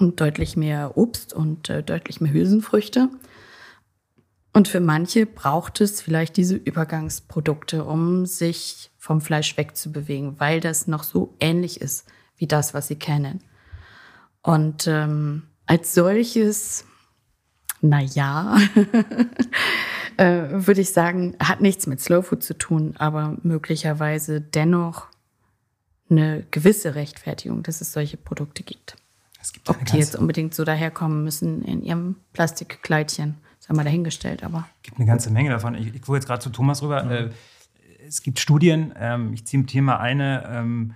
und 0.00 0.20
deutlich 0.20 0.56
mehr 0.56 0.96
Obst 0.96 1.32
und 1.32 1.68
äh, 1.68 1.82
deutlich 1.82 2.20
mehr 2.20 2.32
Hülsenfrüchte. 2.32 3.08
Und 4.52 4.66
für 4.66 4.80
manche 4.80 5.26
braucht 5.26 5.80
es 5.80 6.00
vielleicht 6.00 6.36
diese 6.36 6.56
Übergangsprodukte, 6.56 7.84
um 7.84 8.26
sich 8.26 8.90
vom 8.98 9.20
Fleisch 9.20 9.56
wegzubewegen, 9.56 10.40
weil 10.40 10.60
das 10.60 10.86
noch 10.88 11.04
so 11.04 11.34
ähnlich 11.38 11.80
ist 11.80 12.06
wie 12.36 12.46
das, 12.46 12.74
was 12.74 12.88
sie 12.88 12.96
kennen. 12.96 13.44
Und 14.42 14.86
ähm, 14.86 15.44
als 15.66 15.94
solches 15.94 16.84
Naja, 17.82 18.58
äh, 20.16 20.48
würde 20.50 20.80
ich 20.80 20.92
sagen, 20.92 21.36
hat 21.40 21.60
nichts 21.60 21.86
mit 21.86 22.00
Slow 22.00 22.22
Food 22.22 22.42
zu 22.42 22.58
tun, 22.58 22.94
aber 22.98 23.36
möglicherweise 23.42 24.40
dennoch 24.40 25.06
eine 26.10 26.44
gewisse 26.50 26.94
Rechtfertigung, 26.94 27.62
dass 27.62 27.80
es 27.80 27.92
solche 27.92 28.16
Produkte 28.16 28.62
gibt. 28.64 28.96
Gibt 29.52 29.68
Ob 29.68 29.84
die 29.86 29.96
jetzt 29.96 30.16
unbedingt 30.16 30.54
so 30.54 30.64
daherkommen 30.64 31.24
müssen 31.24 31.62
in 31.62 31.82
ihrem 31.82 32.16
Plastikkleidchen, 32.32 33.36
sei 33.58 33.74
mal 33.74 33.84
dahingestellt, 33.84 34.42
aber. 34.44 34.66
Es 34.76 34.82
gibt 34.82 34.98
eine 34.98 35.06
ganze 35.06 35.30
Menge 35.30 35.50
davon. 35.50 35.74
Ich, 35.74 35.94
ich 35.94 36.02
gucke 36.02 36.18
jetzt 36.18 36.26
gerade 36.26 36.42
zu 36.42 36.50
Thomas 36.50 36.82
rüber. 36.82 37.04
Mhm. 37.04 37.10
Äh, 37.10 37.30
es 38.06 38.22
gibt 38.22 38.40
Studien, 38.40 38.92
ähm, 38.98 39.32
ich 39.32 39.46
ziehe 39.46 39.64
Thema 39.66 40.00
eine, 40.00 40.44
ähm, 40.50 40.94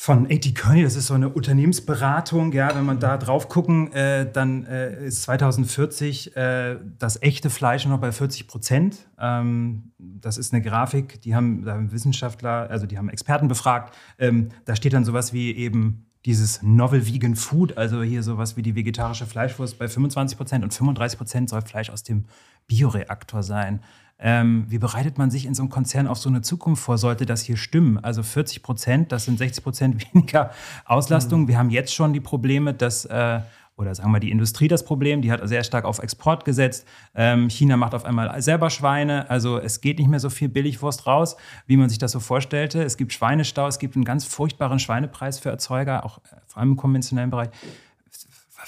von 0.00 0.26
A.T. 0.26 0.52
Kearney, 0.52 0.84
das 0.84 0.94
ist 0.94 1.08
so 1.08 1.14
eine 1.14 1.28
Unternehmensberatung. 1.28 2.52
Ja, 2.52 2.74
wenn 2.76 2.86
man 2.86 3.00
da 3.00 3.16
drauf 3.18 3.48
gucken, 3.48 3.92
äh, 3.92 4.30
dann 4.30 4.64
äh, 4.64 5.04
ist 5.04 5.22
2040 5.22 6.36
äh, 6.36 6.76
das 6.98 7.20
echte 7.20 7.50
Fleisch 7.50 7.84
noch 7.84 7.98
bei 7.98 8.12
40 8.12 8.46
Prozent. 8.46 9.08
Ähm, 9.18 9.90
das 9.98 10.38
ist 10.38 10.54
eine 10.54 10.62
Grafik, 10.62 11.20
die 11.22 11.34
haben, 11.34 11.64
da 11.64 11.72
haben 11.72 11.90
Wissenschaftler, 11.90 12.70
also 12.70 12.86
die 12.86 12.96
haben 12.96 13.08
Experten 13.08 13.48
befragt. 13.48 13.92
Ähm, 14.18 14.50
da 14.66 14.76
steht 14.76 14.92
dann 14.92 15.04
sowas 15.04 15.32
wie 15.32 15.52
eben 15.56 16.06
dieses 16.24 16.62
Novel 16.62 17.06
Vegan 17.06 17.36
Food, 17.36 17.76
also 17.76 18.02
hier 18.02 18.22
sowas 18.22 18.56
wie 18.56 18.62
die 18.62 18.74
vegetarische 18.74 19.26
Fleischwurst 19.26 19.78
bei 19.78 19.88
25 19.88 20.36
Prozent 20.36 20.64
und 20.64 20.74
35 20.74 21.18
Prozent 21.18 21.48
soll 21.48 21.62
Fleisch 21.62 21.90
aus 21.90 22.02
dem 22.02 22.24
Bioreaktor 22.66 23.42
sein. 23.42 23.80
Ähm, 24.20 24.66
wie 24.68 24.78
bereitet 24.78 25.16
man 25.16 25.30
sich 25.30 25.46
in 25.46 25.54
so 25.54 25.62
einem 25.62 25.70
Konzern 25.70 26.08
auf 26.08 26.18
so 26.18 26.28
eine 26.28 26.42
Zukunft 26.42 26.82
vor? 26.82 26.98
Sollte 26.98 27.24
das 27.24 27.42
hier 27.42 27.56
stimmen? 27.56 27.98
Also 27.98 28.24
40 28.24 28.62
Prozent, 28.62 29.12
das 29.12 29.26
sind 29.26 29.38
60 29.38 29.62
Prozent 29.62 30.06
weniger 30.14 30.50
Auslastung. 30.84 31.42
Mhm. 31.42 31.48
Wir 31.48 31.58
haben 31.58 31.70
jetzt 31.70 31.94
schon 31.94 32.12
die 32.12 32.20
Probleme, 32.20 32.74
dass 32.74 33.04
äh, 33.04 33.40
oder 33.78 33.94
sagen 33.94 34.10
wir 34.10 34.20
die 34.20 34.30
Industrie 34.30 34.68
das 34.68 34.84
Problem, 34.84 35.22
die 35.22 35.32
hat 35.32 35.40
sehr 35.48 35.64
stark 35.64 35.84
auf 35.84 36.00
Export 36.00 36.44
gesetzt. 36.44 36.86
Ähm, 37.14 37.48
China 37.48 37.76
macht 37.76 37.94
auf 37.94 38.04
einmal 38.04 38.42
selber 38.42 38.70
Schweine, 38.70 39.30
also 39.30 39.58
es 39.58 39.80
geht 39.80 39.98
nicht 39.98 40.08
mehr 40.08 40.20
so 40.20 40.30
viel 40.30 40.48
Billigwurst 40.48 41.06
raus, 41.06 41.36
wie 41.66 41.76
man 41.76 41.88
sich 41.88 41.98
das 41.98 42.12
so 42.12 42.20
vorstellte. 42.20 42.82
Es 42.82 42.96
gibt 42.96 43.12
Schweinestau, 43.12 43.68
es 43.68 43.78
gibt 43.78 43.94
einen 43.94 44.04
ganz 44.04 44.24
furchtbaren 44.24 44.78
Schweinepreis 44.78 45.38
für 45.38 45.48
Erzeuger, 45.48 46.04
auch 46.04 46.18
äh, 46.18 46.36
vor 46.46 46.60
allem 46.60 46.72
im 46.72 46.76
konventionellen 46.76 47.30
Bereich 47.30 47.50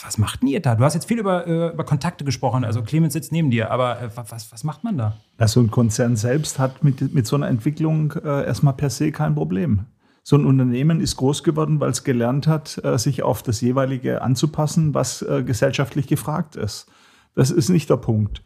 was 0.03 0.17
macht 0.17 0.41
denn 0.41 0.49
ihr 0.49 0.61
da? 0.61 0.77
Du 0.77 0.85
hast 0.85 0.95
jetzt 0.95 1.07
viel 1.07 1.19
über, 1.19 1.47
äh, 1.47 1.73
über 1.73 1.85
Kontakte 1.85 2.25
gesprochen, 2.25 2.65
also 2.65 2.83
Clemens 2.83 3.13
sitzt 3.13 3.33
neben 3.33 3.51
dir, 3.51 3.71
aber 3.71 4.01
äh, 4.01 4.09
was, 4.15 4.51
was 4.51 4.65
macht 4.65 4.83
man 4.83 4.97
da? 4.97 5.17
Also 5.37 5.61
ein 5.61 5.71
Konzern 5.71 6.17
selbst 6.17 6.59
hat 6.59 6.83
mit, 6.83 7.13
mit 7.13 7.27
so 7.27 7.37
einer 7.37 7.49
Entwicklung 7.49 8.13
äh, 8.13 8.47
erstmal 8.47 8.75
per 8.75 8.89
se 8.89 9.13
kein 9.13 9.35
Problem. 9.35 9.87
So 10.23 10.37
ein 10.37 10.45
Unternehmen 10.45 11.01
ist 11.01 11.17
groß 11.17 11.43
geworden, 11.43 11.81
weil 11.81 11.91
es 11.91 12.05
gelernt 12.05 12.47
hat, 12.47 12.81
äh, 12.85 12.99
sich 12.99 13.23
auf 13.23 13.43
das 13.43 13.61
jeweilige 13.61 14.23
anzupassen, 14.23 14.95
was 14.95 15.23
äh, 15.23 15.43
gesellschaftlich 15.43 16.07
gefragt 16.07 16.57
ist. 16.57 16.87
Das 17.35 17.51
ist 17.51 17.69
nicht 17.69 17.89
der 17.89 17.97
Punkt. 17.97 18.43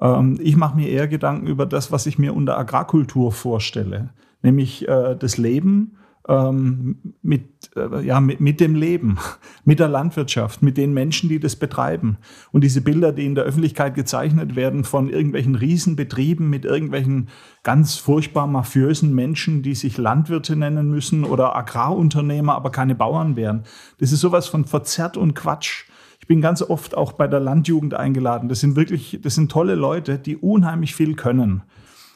Ähm, 0.00 0.38
ich 0.42 0.56
mache 0.56 0.76
mir 0.76 0.88
eher 0.88 1.08
Gedanken 1.08 1.46
über 1.46 1.66
das, 1.66 1.92
was 1.92 2.06
ich 2.06 2.18
mir 2.18 2.34
unter 2.34 2.58
Agrarkultur 2.58 3.32
vorstelle, 3.32 4.10
nämlich 4.42 4.88
äh, 4.88 5.16
das 5.16 5.36
Leben 5.36 5.96
ähm, 6.28 7.14
mit, 7.22 7.70
äh, 7.76 8.04
ja, 8.04 8.20
mit, 8.20 8.40
mit 8.40 8.60
dem 8.60 8.74
Leben, 8.74 9.18
mit 9.64 9.80
der 9.80 9.88
Landwirtschaft, 9.88 10.62
mit 10.62 10.76
den 10.76 10.92
Menschen, 10.94 11.28
die 11.28 11.40
das 11.40 11.56
betreiben. 11.56 12.18
Und 12.52 12.62
diese 12.62 12.80
Bilder, 12.80 13.12
die 13.12 13.26
in 13.26 13.34
der 13.34 13.44
Öffentlichkeit 13.44 13.94
gezeichnet 13.94 14.54
werden 14.54 14.84
von 14.84 15.08
irgendwelchen 15.08 15.54
Riesenbetrieben 15.54 16.48
mit 16.48 16.64
irgendwelchen 16.64 17.28
ganz 17.62 17.96
furchtbar 17.96 18.46
mafiösen 18.46 19.14
Menschen, 19.14 19.62
die 19.62 19.74
sich 19.74 19.98
Landwirte 19.98 20.56
nennen 20.56 20.90
müssen 20.90 21.24
oder 21.24 21.56
Agrarunternehmer, 21.56 22.54
aber 22.54 22.70
keine 22.70 22.94
Bauern 22.94 23.36
wären. 23.36 23.64
Das 23.98 24.12
ist 24.12 24.20
sowas 24.20 24.46
von 24.46 24.64
verzerrt 24.64 25.16
und 25.16 25.34
Quatsch. 25.34 25.86
Ich 26.20 26.28
bin 26.28 26.40
ganz 26.40 26.62
oft 26.62 26.96
auch 26.96 27.12
bei 27.12 27.26
der 27.26 27.40
Landjugend 27.40 27.94
eingeladen. 27.94 28.48
Das 28.48 28.60
sind 28.60 28.76
wirklich, 28.76 29.18
das 29.20 29.34
sind 29.34 29.50
tolle 29.50 29.74
Leute, 29.74 30.18
die 30.20 30.36
unheimlich 30.36 30.94
viel 30.94 31.16
können. 31.16 31.62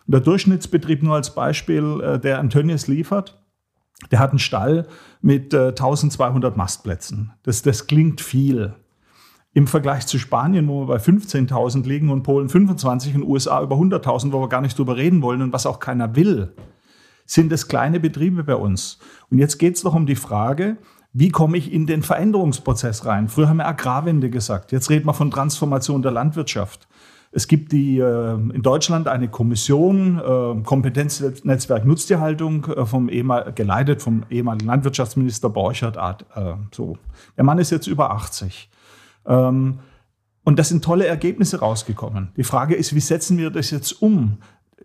der 0.07 0.21
Durchschnittsbetrieb 0.21 1.03
nur 1.03 1.17
als 1.17 1.35
Beispiel, 1.35 2.01
äh, 2.01 2.21
der 2.21 2.39
Antonius 2.39 2.87
liefert, 2.87 3.43
der 4.11 4.19
hat 4.19 4.31
einen 4.31 4.39
Stall 4.39 4.87
mit 5.21 5.55
äh, 5.55 5.69
1200 5.69 6.57
Mastplätzen. 6.57 7.33
Das, 7.43 7.63
das 7.63 7.87
klingt 7.87 8.21
viel. 8.21 8.75
Im 9.53 9.67
Vergleich 9.67 10.07
zu 10.07 10.19
Spanien, 10.19 10.69
wo 10.69 10.83
wir 10.83 10.87
bei 10.87 10.99
15.000 10.99 11.87
liegen 11.87 12.11
und 12.11 12.23
Polen 12.23 12.51
25 12.51 13.15
und 13.15 13.23
USA 13.23 13.63
über 13.63 13.77
100.000, 13.77 14.33
wo 14.33 14.41
wir 14.41 14.49
gar 14.49 14.61
nicht 14.61 14.79
drüber 14.79 14.97
reden 14.97 15.23
wollen 15.23 15.41
und 15.41 15.53
was 15.53 15.65
auch 15.65 15.81
keiner 15.81 16.15
will, 16.15 16.53
sind 17.25 17.51
es 17.53 17.67
kleine 17.67 17.99
Betriebe 17.99 18.45
bei 18.45 18.55
uns. 18.55 18.99
Und 19.31 19.39
jetzt 19.39 19.59
geht 19.59 19.77
es 19.77 19.85
noch 19.85 19.95
um 19.95 20.05
die 20.05 20.15
Frage, 20.15 20.77
wie 21.13 21.31
komme 21.31 21.57
ich 21.57 21.73
in 21.73 21.87
den 21.87 22.03
Veränderungsprozess 22.03 23.07
rein? 23.07 23.29
Früher 23.29 23.49
haben 23.49 23.57
wir 23.57 23.67
Agrarwende 23.67 24.29
gesagt. 24.29 24.73
Jetzt 24.73 24.91
reden 24.91 25.07
wir 25.07 25.15
von 25.15 25.31
Transformation 25.31 26.03
der 26.03 26.13
Landwirtschaft. 26.13 26.87
Es 27.37 27.49
gibt 27.49 27.73
die, 27.73 27.99
äh, 27.99 28.33
in 28.33 28.63
Deutschland 28.63 29.09
eine 29.09 29.29
Kommission, 29.29 30.19
äh, 30.19 30.63
Kompetenznetzwerk 30.63 31.85
Nutztierhaltung, 31.85 32.65
äh, 32.65 32.87
vom 32.87 33.11
ehemal, 33.11 33.53
geleitet 33.53 34.01
vom 34.01 34.25
ehemaligen 34.31 34.67
Landwirtschaftsminister 34.67 35.51
Borchert. 35.51 35.99
Äh, 36.35 36.55
so. 36.73 36.97
Der 37.37 37.45
Mann 37.45 37.59
ist 37.59 37.71
jetzt 37.71 37.89
über 37.89 38.11
80. 38.13 38.71
Ähm, 39.27 39.81
und 40.45 40.59
da 40.59 40.65
sind 40.65 40.83
tolle 40.83 41.07
Ergebnisse 41.07 41.61
rausgekommen. 41.61 42.31
Die 42.39 42.43
Frage 42.43 42.75
ist, 42.75 42.95
wie 42.95 43.01
setzen 43.01 43.37
wir 43.37 43.51
das 43.51 43.71
jetzt 43.71 44.01
um? 44.01 44.39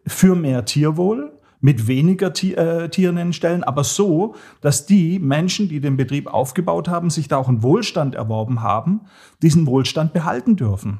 Für 0.05 0.35
mehr 0.35 0.65
Tierwohl, 0.65 1.31
mit 1.61 1.87
weniger 1.87 2.33
äh, 2.43 2.89
Tieren 2.89 3.15
in 3.15 3.31
Stellen, 3.31 3.63
aber 3.63 3.85
so, 3.85 4.35
dass 4.59 4.85
die 4.85 5.19
Menschen, 5.19 5.69
die 5.69 5.79
den 5.79 5.95
Betrieb 5.95 6.27
aufgebaut 6.27 6.89
haben, 6.89 7.11
sich 7.11 7.29
da 7.29 7.37
auch 7.37 7.47
einen 7.47 7.63
Wohlstand 7.63 8.13
erworben 8.13 8.61
haben, 8.61 9.05
diesen 9.41 9.65
Wohlstand 9.67 10.11
behalten 10.11 10.57
dürfen. 10.57 10.99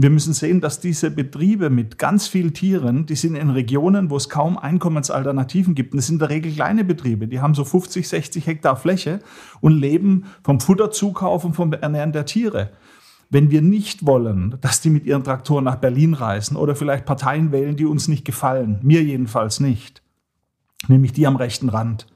Wir 0.00 0.10
müssen 0.10 0.32
sehen, 0.32 0.60
dass 0.60 0.78
diese 0.78 1.10
Betriebe 1.10 1.70
mit 1.70 1.98
ganz 1.98 2.28
vielen 2.28 2.54
Tieren, 2.54 3.06
die 3.06 3.16
sind 3.16 3.34
in 3.34 3.50
Regionen, 3.50 4.10
wo 4.10 4.16
es 4.16 4.28
kaum 4.28 4.56
Einkommensalternativen 4.56 5.74
gibt. 5.74 5.92
Und 5.92 5.96
das 5.96 6.06
sind 6.06 6.14
in 6.14 6.18
der 6.20 6.28
Regel 6.28 6.52
kleine 6.52 6.84
Betriebe, 6.84 7.26
die 7.26 7.40
haben 7.40 7.52
so 7.54 7.64
50, 7.64 8.08
60 8.08 8.46
Hektar 8.46 8.76
Fläche 8.76 9.18
und 9.60 9.72
leben 9.72 10.26
vom 10.44 10.60
Futterzukauf 10.60 11.44
und 11.44 11.54
vom 11.54 11.72
Ernähren 11.72 12.12
der 12.12 12.26
Tiere. 12.26 12.70
Wenn 13.28 13.50
wir 13.50 13.60
nicht 13.60 14.06
wollen, 14.06 14.54
dass 14.60 14.80
die 14.80 14.90
mit 14.90 15.04
ihren 15.04 15.24
Traktoren 15.24 15.64
nach 15.64 15.80
Berlin 15.80 16.14
reisen 16.14 16.56
oder 16.56 16.76
vielleicht 16.76 17.04
Parteien 17.04 17.50
wählen, 17.50 17.74
die 17.74 17.84
uns 17.84 18.06
nicht 18.06 18.24
gefallen, 18.24 18.78
mir 18.82 19.02
jedenfalls 19.02 19.58
nicht, 19.58 20.04
nämlich 20.86 21.12
die 21.12 21.26
am 21.26 21.34
rechten 21.34 21.70
Rand, 21.70 22.06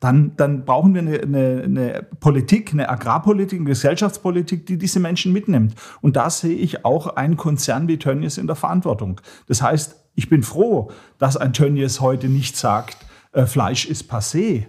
dann, 0.00 0.36
dann 0.36 0.64
brauchen 0.64 0.94
wir 0.94 1.02
eine, 1.02 1.20
eine, 1.20 1.62
eine 1.64 2.06
Politik, 2.20 2.72
eine 2.72 2.88
Agrarpolitik, 2.88 3.58
eine 3.58 3.68
Gesellschaftspolitik, 3.68 4.66
die 4.66 4.78
diese 4.78 5.00
Menschen 5.00 5.32
mitnimmt. 5.32 5.74
Und 6.00 6.16
da 6.16 6.30
sehe 6.30 6.54
ich 6.54 6.84
auch 6.84 7.08
einen 7.16 7.36
Konzern 7.36 7.88
wie 7.88 7.98
Tönnies 7.98 8.38
in 8.38 8.46
der 8.46 8.56
Verantwortung. 8.56 9.20
Das 9.48 9.62
heißt, 9.62 9.96
ich 10.14 10.28
bin 10.28 10.42
froh, 10.42 10.90
dass 11.18 11.36
ein 11.36 11.52
Tönnies 11.52 12.00
heute 12.00 12.28
nicht 12.28 12.56
sagt, 12.56 12.96
äh, 13.32 13.46
Fleisch 13.46 13.86
ist 13.86 14.10
passé 14.10 14.66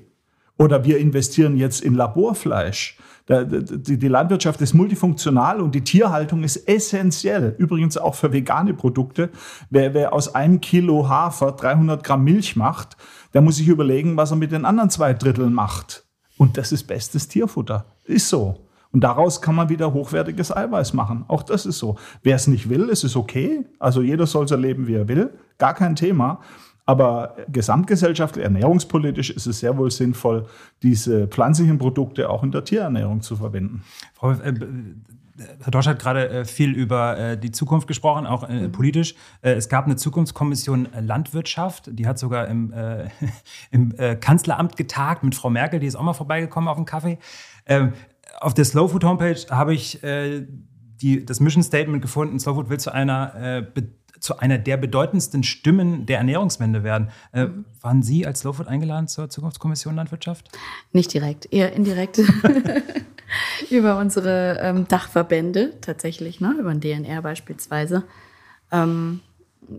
oder 0.60 0.84
wir 0.84 1.00
investieren 1.00 1.58
jetzt 1.58 1.82
in 1.82 1.96
Laborfleisch. 1.96 2.98
Die 3.28 4.08
Landwirtschaft 4.08 4.60
ist 4.62 4.74
multifunktional 4.74 5.62
und 5.62 5.74
die 5.74 5.84
Tierhaltung 5.84 6.44
ist 6.44 6.68
essentiell. 6.68 7.56
Übrigens 7.58 7.98
auch 7.98 8.16
für 8.16 8.34
vegane 8.34 8.74
Produkte. 8.74 9.30
Wer, 9.70 9.94
wer 9.94 10.14
aus 10.14 10.34
einem 10.36 10.62
Kilo 10.62 11.08
Hafer 11.08 11.54
300 11.54 12.04
Gramm 12.04 12.24
Milch 12.24 12.56
macht, 12.56 12.98
der 13.34 13.42
muss 13.42 13.58
sich 13.58 13.68
überlegen, 13.68 14.18
was 14.18 14.32
er 14.32 14.38
mit 14.38 14.52
den 14.52 14.66
anderen 14.66 14.90
zwei 14.90 15.14
Dritteln 15.14 15.54
macht. 15.54 16.06
Und 16.38 16.58
das 16.58 16.72
ist 16.72 16.86
bestes 16.86 17.28
Tierfutter. 17.28 17.86
Ist 18.04 18.30
so. 18.30 18.66
Und 18.92 19.02
daraus 19.02 19.42
kann 19.42 19.54
man 19.54 19.70
wieder 19.70 19.94
hochwertiges 19.94 20.56
Eiweiß 20.56 20.94
machen. 20.94 21.24
Auch 21.28 21.44
das 21.44 21.68
ist 21.68 21.78
so. 21.78 21.98
Wer 22.24 22.36
es 22.36 22.48
nicht 22.48 22.70
will, 22.70 22.90
ist 22.90 23.04
es 23.04 23.16
okay. 23.16 23.66
Also 23.78 24.02
jeder 24.02 24.26
soll 24.26 24.48
so 24.48 24.56
leben, 24.56 24.88
wie 24.88 24.96
er 24.96 25.08
will. 25.08 25.30
Gar 25.60 25.76
kein 25.76 25.96
Thema. 25.96 26.42
Aber 26.90 27.36
gesamtgesellschaftlich, 27.52 28.44
ernährungspolitisch 28.44 29.30
ist 29.30 29.46
es 29.46 29.60
sehr 29.60 29.78
wohl 29.78 29.92
sinnvoll, 29.92 30.48
diese 30.82 31.28
pflanzlichen 31.28 31.78
Produkte 31.78 32.32
auch 32.32 32.42
in 32.42 32.52
der 32.52 32.64
Tierernährung 32.64 33.22
zu 33.22 33.36
verwenden. 33.36 33.84
Frau, 34.16 34.32
äh, 34.32 34.54
Herr 35.62 35.70
Dorsch 35.70 35.86
hat 35.86 36.00
gerade 36.00 36.30
äh, 36.30 36.46
viel 36.46 36.72
über 36.72 37.16
äh, 37.16 37.38
die 37.38 37.52
Zukunft 37.52 37.88
gesprochen, 37.88 38.26
auch 38.26 38.50
äh, 38.50 38.62
mhm. 38.62 38.72
politisch. 38.72 39.14
Äh, 39.44 39.52
es 39.52 39.70
gab 39.70 39.86
eine 39.86 39.98
Zukunftskommission 39.98 40.92
äh, 40.92 41.02
Landwirtschaft, 41.02 41.92
die 41.94 42.08
hat 42.08 42.18
sogar 42.18 42.48
im, 42.48 42.74
äh, 42.74 43.10
im 43.70 43.94
Kanzleramt 44.20 44.76
getagt 44.76 45.24
mit 45.24 45.36
Frau 45.36 45.52
Merkel, 45.52 45.80
die 45.80 45.86
ist 45.86 45.96
auch 45.96 46.02
mal 46.02 46.14
vorbeigekommen 46.14 46.70
auf 46.70 46.78
den 46.78 46.86
Kaffee. 46.86 47.20
Ähm, 47.68 47.94
auf 48.40 48.56
der 48.56 48.66
Slow 48.66 48.90
Food 48.90 49.04
Homepage 49.04 49.46
habe 49.52 49.76
ich 49.76 50.00
die, 50.02 51.26
das 51.26 51.40
Mission 51.40 51.62
Statement 51.62 52.02
gefunden, 52.02 52.40
Slow 52.40 52.56
Food 52.56 52.70
will 52.70 52.80
zu 52.80 52.92
einer 52.92 53.64
zu 54.20 54.40
einer 54.40 54.58
der 54.58 54.78
bedeutendsten 54.78 55.44
Stimmen 55.44 56.06
der 56.06 56.18
Ernährungswende 56.18 56.84
werden. 56.84 57.10
Äh, 57.32 57.46
mhm. 57.46 57.66
waren 57.82 58.04
Sie 58.04 58.26
als 58.26 58.42
Slow 58.42 58.54
Food 58.54 58.68
eingeladen 58.68 59.08
zur 59.08 59.30
Zukunftskommission 59.30 59.96
Landwirtschaft? 59.96 60.50
Nicht 60.92 61.14
direkt, 61.14 61.52
eher 61.52 61.74
indirekt. 61.74 62.22
über 63.70 63.98
unsere 63.98 64.60
ähm, 64.62 64.88
Dachverbände 64.88 65.74
tatsächlich, 65.82 66.42
ne? 66.42 66.56
über 66.60 66.74
den 66.74 66.82
DNR 66.82 67.22
beispielsweise. 67.22 68.04
Ähm, 68.72 69.22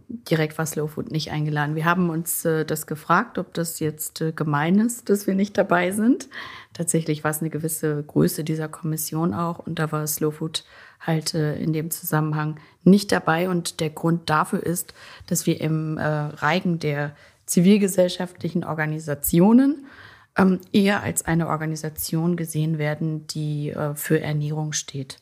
direkt 0.08 0.56
war 0.58 0.66
Slow 0.66 0.88
Food 0.88 1.10
nicht 1.10 1.30
eingeladen. 1.30 1.74
Wir 1.74 1.84
haben 1.84 2.10
uns 2.10 2.44
äh, 2.44 2.64
das 2.64 2.86
gefragt, 2.86 3.38
ob 3.38 3.52
das 3.54 3.80
jetzt 3.80 4.20
äh, 4.20 4.32
gemein 4.32 4.78
ist, 4.78 5.08
dass 5.08 5.26
wir 5.26 5.34
nicht 5.34 5.58
dabei 5.58 5.90
sind. 5.90 6.28
Tatsächlich 6.72 7.24
war 7.24 7.30
es 7.30 7.40
eine 7.40 7.50
gewisse 7.50 8.02
Größe 8.02 8.44
dieser 8.44 8.68
Kommission 8.68 9.34
auch 9.34 9.58
und 9.58 9.78
da 9.78 9.90
war 9.90 10.06
Slow 10.06 10.32
Food 10.32 10.64
halt 11.00 11.34
äh, 11.34 11.56
in 11.56 11.72
dem 11.72 11.90
Zusammenhang 11.90 12.60
nicht 12.84 13.10
dabei. 13.12 13.48
Und 13.48 13.80
der 13.80 13.90
Grund 13.90 14.30
dafür 14.30 14.62
ist, 14.62 14.94
dass 15.26 15.46
wir 15.46 15.60
im 15.60 15.98
äh, 15.98 16.04
Reigen 16.04 16.78
der 16.78 17.14
zivilgesellschaftlichen 17.46 18.64
Organisationen 18.64 19.86
ähm, 20.36 20.60
eher 20.72 21.02
als 21.02 21.24
eine 21.24 21.48
Organisation 21.48 22.36
gesehen 22.36 22.78
werden, 22.78 23.26
die 23.26 23.70
äh, 23.70 23.94
für 23.94 24.20
Ernährung 24.20 24.72
steht 24.72 25.18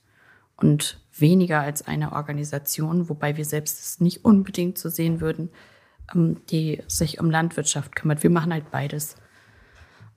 und 0.56 1.00
weniger 1.16 1.60
als 1.60 1.86
eine 1.86 2.12
Organisation, 2.12 3.08
wobei 3.08 3.36
wir 3.36 3.44
selbst 3.44 3.80
es 3.80 4.00
nicht 4.00 4.24
unbedingt 4.24 4.78
so 4.78 4.88
sehen 4.88 5.20
würden, 5.20 5.50
ähm, 6.14 6.38
die 6.50 6.82
sich 6.86 7.20
um 7.20 7.30
Landwirtschaft 7.30 7.96
kümmert. 7.96 8.22
Wir 8.22 8.30
machen 8.30 8.52
halt 8.52 8.70
beides. 8.70 9.16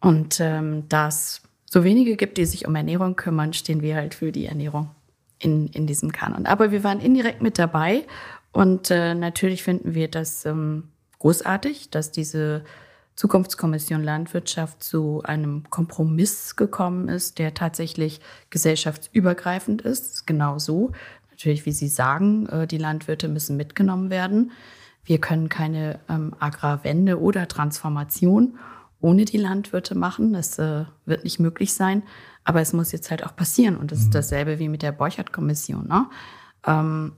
Und 0.02 0.40
ähm, 0.40 0.90
da 0.90 1.08
es 1.08 1.42
so 1.66 1.84
wenige 1.84 2.18
gibt, 2.18 2.38
die 2.38 2.46
sich 2.46 2.68
um 2.68 2.76
Ernährung 2.76 3.16
kümmern, 3.16 3.54
stehen 3.54 3.82
wir 3.82 3.96
halt 3.96 4.16
für 4.16 4.32
die 4.32 4.48
Ernährung 4.48 4.90
in, 5.42 5.68
in 5.68 5.88
diesem 5.88 6.12
Kanon. 6.12 6.46
Aber 6.46 6.72
wir 6.72 6.84
waren 6.84 7.00
indirekt 7.00 7.42
mit 7.42 7.58
dabei 7.58 8.06
und 8.52 8.92
äh, 8.92 9.16
natürlich 9.16 9.64
finden 9.64 9.96
wir 9.96 10.08
das 10.08 10.46
ähm, 10.46 10.90
großartig, 11.20 11.90
dass 11.90 12.12
diese 12.12 12.64
Zukunftskommission 13.16 14.04
Landwirtschaft 14.04 14.84
zu 14.84 15.22
einem 15.24 15.70
Kompromiss 15.70 16.56
gekommen 16.56 17.08
ist, 17.08 17.40
der 17.40 17.54
tatsächlich 17.54 18.22
gesellschaftsübergreifend 18.50 19.82
ist. 19.82 20.26
Genau 20.28 20.60
so. 20.60 20.92
Natürlich, 21.30 21.66
wie 21.66 21.72
Sie 21.72 21.88
sagen, 21.88 22.48
äh, 22.48 22.68
die 22.68 22.78
Landwirte 22.78 23.28
müssen 23.28 23.58
mitgenommen 23.58 24.10
werden. 24.10 24.52
Wir 25.04 25.20
können 25.20 25.50
keine 25.50 26.00
ähm, 26.08 26.36
Agrarwende 26.40 27.20
oder 27.20 27.48
Transformation 27.48 28.60
ohne 29.02 29.26
die 29.26 29.38
Landwirte 29.38 29.96
machen. 29.96 30.34
Das 30.34 30.58
äh, 30.60 30.86
wird 31.06 31.24
nicht 31.24 31.40
möglich 31.40 31.74
sein. 31.74 32.04
Aber 32.44 32.62
es 32.62 32.74
muss 32.74 32.92
jetzt 32.92 33.12
halt 33.12 33.26
auch 33.26 33.36
passieren. 33.36 33.78
Und 33.78 33.92
das 33.92 34.00
mhm. 34.00 34.06
ist 34.06 34.16
dasselbe 34.16 34.60
wie 34.60 34.70
mit 34.70 34.82
der 34.82 34.92
Borchert-Kommission. 34.92 35.88
Ne? 35.88 36.06
Ähm, 36.66 37.14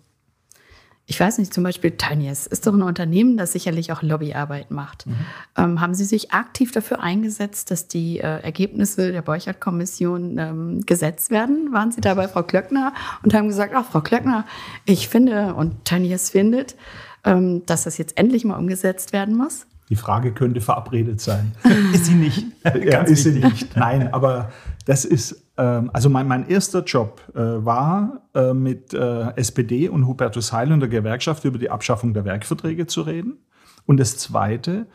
ich 1.06 1.20
weiß 1.20 1.38
nicht, 1.38 1.54
zum 1.54 1.64
Beispiel 1.64 1.92
Tönnies 1.92 2.48
ist 2.48 2.66
doch 2.66 2.74
ein 2.74 2.82
Unternehmen, 2.82 3.36
das 3.36 3.52
sicherlich 3.52 3.92
auch 3.92 4.02
Lobbyarbeit 4.02 4.72
macht. 4.72 5.06
Mhm. 5.06 5.16
Ähm, 5.58 5.82
haben 5.82 5.94
Sie 5.94 6.06
sich 6.06 6.32
aktiv 6.32 6.72
dafür 6.72 7.02
eingesetzt, 7.02 7.72
dass 7.72 7.90
die 7.90 8.20
äh, 8.20 8.42
Ergebnisse 8.42 9.12
der 9.12 9.22
Borchert-Kommission 9.22 10.38
ähm, 10.38 10.82
gesetzt 10.86 11.30
werden? 11.30 11.74
Waren 11.74 11.92
Sie 11.92 12.00
da 12.00 12.14
bei 12.14 12.30
Frau 12.30 12.44
Klöckner 12.44 12.94
und 13.22 13.34
haben 13.34 13.50
gesagt, 13.50 13.74
ach, 13.76 13.86
Frau 13.86 14.00
Klöckner, 14.00 14.46
ich 14.86 15.10
finde 15.10 15.56
und 15.56 15.84
Tönnies 15.84 16.30
findet, 16.30 16.78
ähm, 17.26 17.66
dass 17.66 17.84
das 17.84 17.98
jetzt 17.98 18.18
endlich 18.18 18.46
mal 18.46 18.58
umgesetzt 18.58 19.12
werden 19.12 19.36
muss? 19.36 19.68
Die 19.94 20.00
Frage 20.00 20.32
könnte 20.32 20.60
verabredet 20.60 21.22
sein. 21.22 21.52
ist 21.94 22.06
sie 22.06 22.16
nicht. 22.16 22.48
ja, 22.84 23.02
ist 23.02 23.26
sie 23.26 23.34
nicht. 23.34 23.76
Nein, 23.76 24.12
aber 24.12 24.52
das 24.88 25.06
ist, 25.06 25.52
ähm, 25.56 25.92
also 25.94 26.10
mein, 26.10 26.28
mein 26.28 26.50
erster 26.50 26.84
Job 26.84 27.22
äh, 27.36 27.40
war 27.40 28.24
äh, 28.34 28.56
mit 28.56 28.92
äh, 28.96 29.36
SPD 29.36 29.90
und 29.90 30.08
Hubertus 30.08 30.52
Heil 30.52 30.74
und 30.74 30.80
der 30.80 30.90
Gewerkschaft 30.90 31.46
über 31.46 31.60
die 31.60 31.70
Abschaffung 31.70 32.16
der 32.16 32.26
Werkverträge 32.26 32.88
zu 32.88 33.04
reden. 33.04 33.38
Und 33.86 34.00
das 34.00 34.18
zweite, 34.18 34.88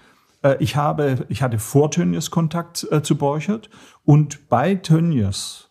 äh, 0.42 0.56
ich, 0.58 0.74
habe, 0.74 1.24
ich 1.28 1.42
hatte 1.42 1.61
vor 1.61 1.92
Tönnies 1.92 2.32
Kontakt 2.32 2.84
äh, 2.90 3.00
zu 3.00 3.16
Borchert 3.16 3.70
und 4.04 4.48
bei 4.48 4.74
Tönnies 4.74 5.68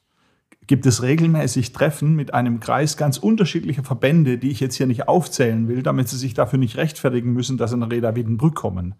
gibt 0.68 0.86
es 0.86 1.02
regelmäßig 1.02 1.74
Treffen 1.74 2.16
mit 2.16 2.34
einem 2.34 2.62
Kreis 2.62 2.96
ganz 2.96 3.18
unterschiedlicher 3.18 3.84
Verbände, 3.84 4.38
die 4.38 4.52
ich 4.52 4.62
jetzt 4.62 4.76
hier 4.76 4.88
nicht 4.88 5.10
aufzählen 5.10 5.68
will, 5.68 5.84
damit 5.84 6.08
sie 6.08 6.18
sich 6.18 6.34
dafür 6.34 6.60
nicht 6.60 6.78
rechtfertigen 6.78 7.34
müssen, 7.34 7.58
dass 7.58 7.72
sie 7.72 7.78
nach 7.78 7.92
Reda 7.92 8.16
Wiedenbrück 8.16 8.56
kommen. 8.56 8.96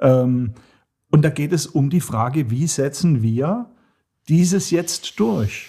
Ähm, 0.00 0.54
und 1.10 1.24
da 1.24 1.30
geht 1.30 1.52
es 1.52 1.66
um 1.66 1.90
die 1.90 2.00
Frage, 2.00 2.50
wie 2.50 2.66
setzen 2.66 3.22
wir 3.22 3.70
dieses 4.28 4.70
jetzt 4.70 5.18
durch? 5.20 5.68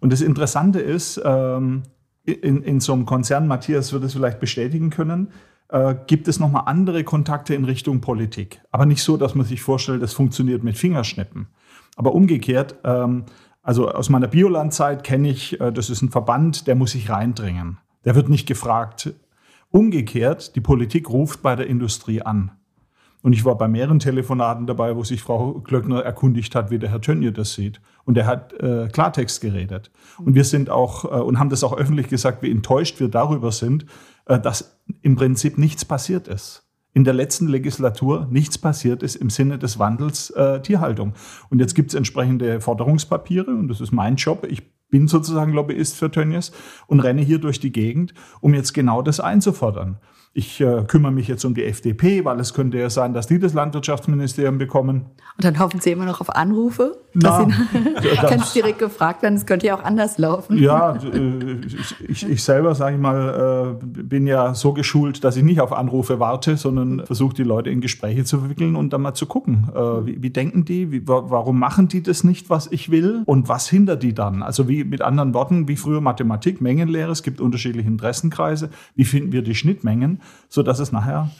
Und 0.00 0.12
das 0.12 0.22
Interessante 0.22 0.80
ist, 0.80 1.20
ähm, 1.24 1.82
in, 2.24 2.62
in 2.62 2.80
so 2.80 2.92
einem 2.92 3.06
Konzern, 3.06 3.46
Matthias 3.46 3.92
wird 3.92 4.04
es 4.04 4.14
vielleicht 4.14 4.40
bestätigen 4.40 4.90
können, 4.90 5.28
äh, 5.68 5.94
gibt 6.06 6.28
es 6.28 6.40
nochmal 6.40 6.64
andere 6.66 7.04
Kontakte 7.04 7.54
in 7.54 7.64
Richtung 7.64 8.00
Politik. 8.00 8.60
Aber 8.70 8.86
nicht 8.86 9.02
so, 9.02 9.16
dass 9.16 9.34
man 9.34 9.46
sich 9.46 9.62
vorstellt, 9.62 10.02
das 10.02 10.12
funktioniert 10.12 10.62
mit 10.62 10.76
Fingerschnippen. 10.76 11.48
Aber 11.96 12.14
umgekehrt, 12.14 12.76
ähm, 12.84 13.24
also 13.62 13.90
aus 13.90 14.08
meiner 14.08 14.28
Biolandzeit 14.28 15.04
kenne 15.04 15.28
ich, 15.28 15.60
äh, 15.60 15.72
das 15.72 15.90
ist 15.90 16.02
ein 16.02 16.10
Verband, 16.10 16.66
der 16.66 16.74
muss 16.74 16.92
sich 16.92 17.10
reindringen. 17.10 17.78
Der 18.04 18.14
wird 18.14 18.28
nicht 18.28 18.46
gefragt. 18.46 19.12
Umgekehrt, 19.70 20.56
die 20.56 20.60
Politik 20.60 21.10
ruft 21.10 21.42
bei 21.42 21.54
der 21.54 21.66
Industrie 21.66 22.22
an. 22.22 22.52
Und 23.22 23.34
ich 23.34 23.44
war 23.44 23.56
bei 23.58 23.68
mehreren 23.68 23.98
Telefonaten 23.98 24.66
dabei, 24.66 24.96
wo 24.96 25.04
sich 25.04 25.22
Frau 25.22 25.60
Glöckner 25.60 26.00
erkundigt 26.00 26.54
hat, 26.54 26.70
wie 26.70 26.78
der 26.78 26.90
Herr 26.90 27.00
Tönnier 27.00 27.32
das 27.32 27.52
sieht. 27.52 27.80
Und 28.04 28.16
er 28.16 28.26
hat 28.26 28.54
äh, 28.54 28.88
Klartext 28.90 29.40
geredet. 29.40 29.90
Und 30.18 30.34
wir 30.34 30.44
sind 30.44 30.70
auch, 30.70 31.04
äh, 31.04 31.22
und 31.22 31.38
haben 31.38 31.50
das 31.50 31.62
auch 31.62 31.76
öffentlich 31.76 32.08
gesagt, 32.08 32.42
wie 32.42 32.50
enttäuscht 32.50 32.98
wir 32.98 33.08
darüber 33.08 33.52
sind, 33.52 33.84
äh, 34.24 34.38
dass 34.40 34.80
im 35.02 35.16
Prinzip 35.16 35.58
nichts 35.58 35.84
passiert 35.84 36.28
ist. 36.28 36.66
In 36.92 37.04
der 37.04 37.14
letzten 37.14 37.46
Legislatur 37.46 38.26
nichts 38.30 38.58
passiert 38.58 39.02
ist 39.02 39.16
im 39.16 39.30
Sinne 39.30 39.58
des 39.58 39.78
Wandels 39.78 40.30
äh, 40.30 40.60
Tierhaltung. 40.60 41.14
Und 41.50 41.60
jetzt 41.60 41.74
gibt 41.74 41.90
es 41.90 41.94
entsprechende 41.94 42.60
Forderungspapiere 42.60 43.50
und 43.50 43.68
das 43.68 43.80
ist 43.80 43.92
mein 43.92 44.16
Job. 44.16 44.46
Ich 44.50 44.62
bin 44.88 45.06
sozusagen 45.06 45.52
Lobbyist 45.52 45.94
für 45.94 46.10
Tönnies 46.10 46.50
und 46.88 46.98
renne 46.98 47.22
hier 47.22 47.38
durch 47.38 47.60
die 47.60 47.70
Gegend, 47.70 48.12
um 48.40 48.54
jetzt 48.54 48.72
genau 48.72 49.02
das 49.02 49.20
einzufordern 49.20 49.98
ich 50.32 50.60
äh, 50.60 50.84
kümmere 50.86 51.10
mich 51.10 51.26
jetzt 51.26 51.44
um 51.44 51.54
die 51.54 51.64
FDP, 51.64 52.24
weil 52.24 52.38
es 52.38 52.54
könnte 52.54 52.78
ja 52.78 52.88
sein, 52.88 53.14
dass 53.14 53.26
die 53.26 53.40
das 53.40 53.52
Landwirtschaftsministerium 53.52 54.58
bekommen. 54.58 55.06
Und 55.36 55.44
dann 55.44 55.58
hoffen 55.58 55.80
Sie 55.80 55.90
immer 55.90 56.04
noch 56.04 56.20
auf 56.20 56.30
Anrufe? 56.36 56.98
Na, 57.14 57.48
kann 58.20 58.42
direkt 58.54 58.78
gefragt 58.78 59.22
werden, 59.22 59.34
es 59.34 59.44
könnte 59.44 59.66
ja 59.66 59.76
auch 59.76 59.82
anders 59.82 60.18
laufen. 60.18 60.56
Ja, 60.56 60.94
äh, 60.94 61.60
ich, 62.06 62.28
ich, 62.28 62.44
selber, 62.44 62.76
sage 62.76 62.94
ich 62.94 63.02
mal, 63.02 63.78
äh, 63.82 63.84
bin 63.84 64.28
ja 64.28 64.54
so 64.54 64.72
geschult, 64.72 65.24
dass 65.24 65.36
ich 65.36 65.42
nicht 65.42 65.60
auf 65.60 65.72
Anrufe 65.72 66.20
warte, 66.20 66.56
sondern 66.56 67.04
versuche 67.04 67.34
die 67.34 67.42
Leute 67.42 67.70
in 67.70 67.80
Gespräche 67.80 68.22
zu 68.24 68.38
verwickeln 68.38 68.76
und 68.76 68.92
dann 68.92 69.02
mal 69.02 69.14
zu 69.14 69.26
gucken, 69.26 69.68
äh, 69.74 69.78
wie, 70.06 70.22
wie, 70.22 70.30
denken 70.30 70.64
die, 70.64 70.92
wie, 70.92 71.08
warum 71.08 71.58
machen 71.58 71.88
die 71.88 72.04
das 72.04 72.22
nicht, 72.22 72.50
was 72.50 72.70
ich 72.70 72.92
will 72.92 73.22
und 73.26 73.48
was 73.48 73.68
hindert 73.68 74.04
die 74.04 74.14
dann? 74.14 74.44
Also 74.44 74.68
wie 74.68 74.84
mit 74.84 75.02
anderen 75.02 75.34
Worten, 75.34 75.66
wie 75.66 75.76
früher 75.76 76.00
Mathematik, 76.00 76.60
Mengenlehre, 76.60 77.10
es 77.10 77.24
gibt 77.24 77.40
unterschiedliche 77.40 77.88
Interessenkreise, 77.88 78.70
wie 78.94 79.04
finden 79.04 79.32
wir 79.32 79.42
die 79.42 79.56
Schnittmengen? 79.56 80.19
So 80.48 80.62
dass 80.62 80.78
es 80.78 80.92
nachher 80.92 81.30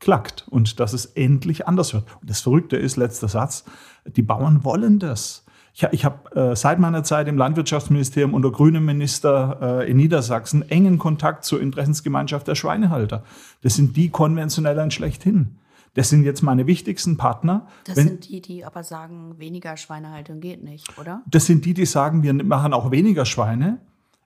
klackt 0.00 0.46
und 0.48 0.80
dass 0.80 0.92
es 0.92 1.06
endlich 1.06 1.68
anders 1.68 1.94
wird. 1.94 2.04
Und 2.20 2.30
das 2.30 2.40
Verrückte 2.40 2.76
ist, 2.76 2.96
letzter 2.96 3.28
Satz, 3.28 3.64
die 4.06 4.22
Bauern 4.22 4.64
wollen 4.64 4.98
das. 4.98 5.44
Ich, 5.74 5.84
ich 5.92 6.04
habe 6.04 6.34
äh, 6.34 6.56
seit 6.56 6.78
meiner 6.78 7.04
Zeit 7.04 7.28
im 7.28 7.36
Landwirtschaftsministerium 7.36 8.34
unter 8.34 8.50
grünem 8.50 8.84
Minister 8.84 9.58
äh, 9.82 9.90
in 9.90 9.98
Niedersachsen 9.98 10.68
engen 10.68 10.98
Kontakt 10.98 11.44
zur 11.44 11.60
Interessensgemeinschaft 11.60 12.48
der 12.48 12.54
Schweinehalter. 12.54 13.22
Das 13.62 13.74
sind 13.74 13.96
die 13.96 14.10
konventionellen 14.10 14.90
schlechthin. 14.90 15.58
Das 15.94 16.08
sind 16.08 16.24
jetzt 16.24 16.42
meine 16.42 16.66
wichtigsten 16.66 17.16
Partner. 17.16 17.66
Das 17.84 17.96
Wenn, 17.96 18.08
sind 18.08 18.28
die, 18.28 18.40
die 18.40 18.64
aber 18.64 18.84
sagen, 18.84 19.38
weniger 19.38 19.76
Schweinehaltung 19.76 20.40
geht 20.40 20.62
nicht, 20.62 20.98
oder? 20.98 21.22
Das 21.26 21.46
sind 21.46 21.64
die, 21.64 21.74
die 21.74 21.86
sagen, 21.86 22.22
wir 22.22 22.32
machen 22.32 22.72
auch 22.72 22.90
weniger 22.90 23.24
Schweine 23.24 23.78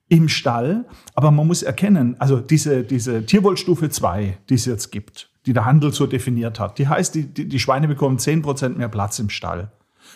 im 0.09 0.29
Stall. 0.29 0.85
Aber 1.13 1.31
man 1.31 1.47
muss 1.47 1.63
erkennen, 1.63 2.15
also 2.19 2.39
diese, 2.39 2.83
diese 2.83 3.25
Tierwohlstufe 3.25 3.89
2, 3.89 4.37
die 4.49 4.55
es 4.55 4.65
jetzt 4.65 4.91
gibt, 4.91 5.29
die 5.45 5.53
der 5.53 5.65
Handel 5.65 5.93
so 5.93 6.05
definiert 6.07 6.59
hat, 6.59 6.77
die 6.77 6.87
heißt, 6.87 7.15
die, 7.15 7.25
die, 7.25 7.47
die 7.47 7.59
Schweine 7.59 7.87
bekommen 7.87 8.17
10% 8.17 8.69
mehr 8.69 8.89
Platz 8.89 9.19
im 9.19 9.29
Stall. 9.29 9.71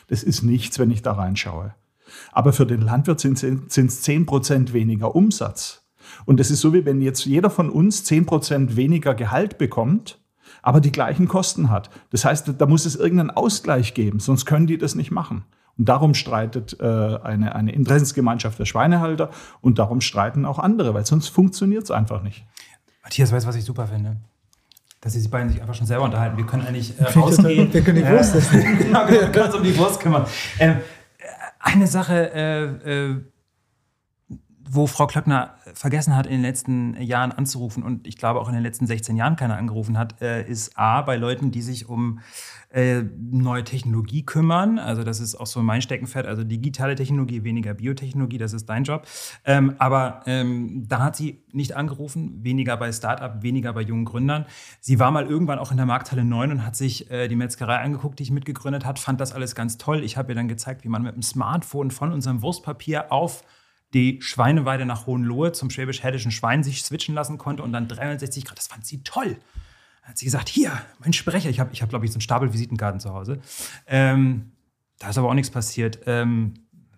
Das 0.08 0.24
ist 0.24 0.44
nichts, 0.44 0.80
wenn 0.80 0.92
ich 0.92 1.02
da 1.02 1.14
reinschaue. 1.14 1.74
Aber 2.32 2.54
für 2.54 2.66
den 2.66 2.82
Landwirt 2.82 3.20
sind 3.20 3.44
es 3.44 4.08
10% 4.08 4.74
weniger 4.74 5.16
Umsatz. 5.16 5.84
Und 6.26 6.40
das 6.40 6.50
ist 6.50 6.62
so, 6.62 6.74
wie 6.74 6.86
wenn 6.86 7.02
jetzt 7.02 7.26
jeder 7.26 7.50
von 7.50 7.70
uns 7.70 8.10
10% 8.10 8.76
weniger 8.76 9.14
Gehalt 9.14 9.58
bekommt, 9.58 10.20
aber 10.62 10.82
die 10.82 10.92
gleichen 10.92 11.28
Kosten 11.28 11.70
hat. 11.70 11.90
Das 12.10 12.26
heißt, 12.26 12.54
da 12.58 12.66
muss 12.66 12.86
es 12.86 12.96
irgendeinen 12.96 13.32
Ausgleich 13.32 13.94
geben, 13.94 14.20
sonst 14.20 14.46
können 14.46 14.68
die 14.68 14.78
das 14.78 14.96
nicht 14.96 15.12
machen. 15.12 15.46
Und 15.80 15.86
darum 15.88 16.14
streitet 16.14 16.78
äh, 16.82 16.84
eine, 16.84 17.56
eine 17.56 17.72
Interessensgemeinschaft 17.72 18.60
der 18.60 18.66
Schweinehalter 18.66 19.30
und 19.62 19.80
darum 19.80 20.02
streiten 20.02 20.46
auch 20.46 20.60
andere, 20.60 20.94
weil 20.94 21.06
sonst 21.06 21.30
funktioniert 21.30 21.84
es 21.84 21.92
einfach 21.92 22.22
nicht. 22.22 22.46
Matthias, 23.02 23.32
weißt 23.32 23.46
du, 23.46 23.48
was 23.48 23.56
ich 23.56 23.64
super 23.64 23.88
finde? 23.88 24.18
Dass 25.00 25.14
sie 25.14 25.22
sich 25.22 25.32
beiden 25.32 25.50
sich 25.50 25.62
einfach 25.62 25.74
schon 25.74 25.88
selber 25.88 26.04
unterhalten. 26.04 26.36
Wir 26.36 26.46
können 26.46 26.68
eigentlich 26.68 27.00
äh, 27.00 27.06
rausgehen. 27.06 27.74
Wir 27.74 27.82
können 27.82 28.04
die 28.04 28.10
Wurst 28.10 28.36
äh, 28.36 28.40
essen. 28.40 28.78
genau, 28.78 29.08
wir 29.08 29.32
können 29.32 29.46
uns 29.46 29.56
um 29.56 29.64
die 29.64 29.78
Wurst 29.78 30.02
kümmern. 30.02 30.26
Ähm, 30.60 30.80
eine 31.60 31.88
Sache, 31.88 32.34
äh, 32.34 33.12
äh, 33.12 33.24
wo 34.72 34.86
Frau 34.86 35.08
Klöckner 35.08 35.56
vergessen 35.74 36.16
hat, 36.16 36.26
in 36.26 36.34
den 36.34 36.42
letzten 36.42 37.02
Jahren 37.02 37.32
anzurufen 37.32 37.84
und 37.84 38.06
ich 38.06 38.18
glaube 38.18 38.42
auch 38.42 38.50
in 38.50 38.54
den 38.54 38.64
letzten 38.64 38.86
16 38.86 39.16
Jahren 39.16 39.38
keiner 39.38 39.58
angerufen 39.58 39.98
hat, 39.98 40.22
äh, 40.22 40.46
ist 40.46 40.78
A, 40.78 41.02
bei 41.02 41.16
Leuten, 41.16 41.52
die 41.52 41.62
sich 41.62 41.88
um 41.88 42.20
äh, 42.72 43.02
neue 43.02 43.64
Technologie 43.64 44.24
kümmern. 44.24 44.78
Also 44.78 45.04
das 45.04 45.20
ist 45.20 45.36
auch 45.36 45.48
so 45.48 45.62
mein 45.64 45.82
Steckenpferd, 45.82 46.28
also 46.28 46.44
digitale 46.44 46.96
Technologie, 46.96 47.44
weniger 47.44 47.74
Biotechnologie, 47.74 48.38
das 48.38 48.54
ist 48.54 48.68
dein 48.68 48.84
Job. 48.84 49.08
Ähm, 49.44 49.74
aber 49.80 50.22
ähm, 50.28 50.86
da 50.88 51.00
hat 51.00 51.16
sie 51.16 51.44
nicht 51.52 51.76
angerufen, 51.76 52.44
weniger 52.44 52.78
bei 52.78 52.92
Startup, 52.92 53.42
weniger 53.42 53.74
bei 53.74 53.82
jungen 53.82 54.06
Gründern. 54.06 54.46
Sie 54.82 55.00
war 55.00 55.10
mal 55.10 55.26
irgendwann 55.26 55.58
auch 55.58 55.72
in 55.72 55.78
der 55.78 55.88
Markthalle 55.88 56.24
9 56.24 56.52
und 56.52 56.66
hat 56.66 56.76
sich 56.76 57.10
äh, 57.10 57.28
die 57.28 57.36
Metzgerei 57.36 57.78
angeguckt, 57.78 58.20
die 58.20 58.24
ich 58.24 58.32
mitgegründet 58.32 58.86
hat, 58.86 59.00
fand 59.00 59.20
das 59.20 59.34
alles 59.34 59.56
ganz 59.56 59.78
toll. 59.78 60.04
Ich 60.04 60.18
habe 60.18 60.32
ihr 60.32 60.36
dann 60.36 60.48
gezeigt, 60.48 60.84
wie 60.84 60.90
man 60.90 61.02
mit 61.02 61.16
dem 61.16 61.24
Smartphone 61.24 61.90
von 61.90 62.14
unserem 62.14 62.44
Wurstpapier 62.44 63.12
auf 63.12 63.44
die 63.96 64.22
Schweineweide 64.22 64.86
nach 64.86 65.08
Hohenlohe 65.08 65.52
zum 65.52 65.72
schwäbisch-herdischen 65.72 66.30
Schwein 66.32 66.64
sich 66.64 66.84
switchen 66.84 67.16
lassen 67.16 67.40
konnte 67.40 67.64
und 67.64 67.74
dann 67.74 67.88
360 67.88 68.46
Grad. 68.46 68.60
Das 68.60 68.68
fand 68.68 68.86
sie 68.86 69.02
toll. 69.04 69.38
Hat 70.10 70.18
sie 70.18 70.26
gesagt, 70.26 70.50
hier, 70.50 70.72
mein 70.98 71.14
Sprecher. 71.14 71.52
Ich 71.52 71.60
habe, 71.60 71.70
ich 71.72 71.84
hab, 71.84 71.90
glaube 71.90 72.04
ich, 72.04 72.12
so 72.12 72.16
einen 72.16 72.22
Stapel 72.22 72.52
Visitenkarten 72.52 73.00
zu 73.00 73.14
Hause. 73.14 73.40
Ähm, 73.86 74.54
da 74.98 75.10
ist 75.10 75.20
aber 75.20 75.30
auch 75.30 75.36
nichts 75.36 75.52
passiert. 75.52 76.00
Ähm, 76.08 76.56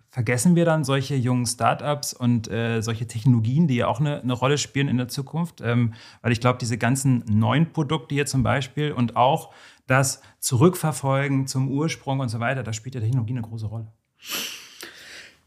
vergessen 0.08 0.56
wir 0.56 0.64
dann 0.64 0.82
solche 0.82 1.14
jungen 1.14 1.44
Startups 1.44 2.14
und 2.14 2.50
äh, 2.50 2.80
solche 2.80 3.06
Technologien, 3.06 3.68
die 3.68 3.76
ja 3.76 3.86
auch 3.86 4.00
eine, 4.00 4.22
eine 4.22 4.32
Rolle 4.32 4.56
spielen 4.56 4.88
in 4.88 4.96
der 4.96 5.08
Zukunft? 5.08 5.60
Ähm, 5.60 5.92
weil 6.22 6.32
ich 6.32 6.40
glaube, 6.40 6.58
diese 6.58 6.78
ganzen 6.78 7.22
neuen 7.26 7.74
Produkte 7.74 8.14
hier 8.14 8.24
zum 8.24 8.42
Beispiel 8.42 8.92
und 8.92 9.14
auch 9.14 9.52
das 9.86 10.22
Zurückverfolgen 10.40 11.46
zum 11.46 11.68
Ursprung 11.68 12.20
und 12.20 12.30
so 12.30 12.40
weiter, 12.40 12.62
da 12.62 12.72
spielt 12.72 12.94
ja 12.94 13.02
Technologie 13.02 13.32
eine 13.32 13.42
große 13.42 13.66
Rolle. 13.66 13.92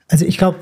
Also 0.08 0.24
ich 0.24 0.38
glaube, 0.38 0.60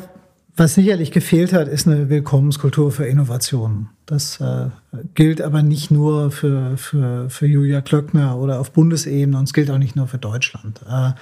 was 0.56 0.76
sicherlich 0.76 1.12
gefehlt 1.12 1.52
hat, 1.52 1.68
ist 1.68 1.88
eine 1.88 2.10
Willkommenskultur 2.10 2.92
für 2.92 3.06
Innovationen. 3.06 3.90
Das 4.06 4.40
äh, 4.40 4.68
gilt 5.16 5.42
aber 5.42 5.64
nicht 5.64 5.90
nur 5.90 6.30
für, 6.30 6.78
für, 6.78 7.30
für 7.30 7.48
Julia 7.48 7.82
Klöckner 7.82 8.38
oder 8.38 8.60
auf 8.60 8.72
Bundesebene 8.72 9.38
und 9.38 9.46
es 9.46 9.54
gilt 9.54 9.72
auch 9.72 9.80
nicht 9.80 9.96
nur 9.96 10.08
für 10.08 10.20
Deutschland. 10.20 10.82
Äh, 10.84 11.14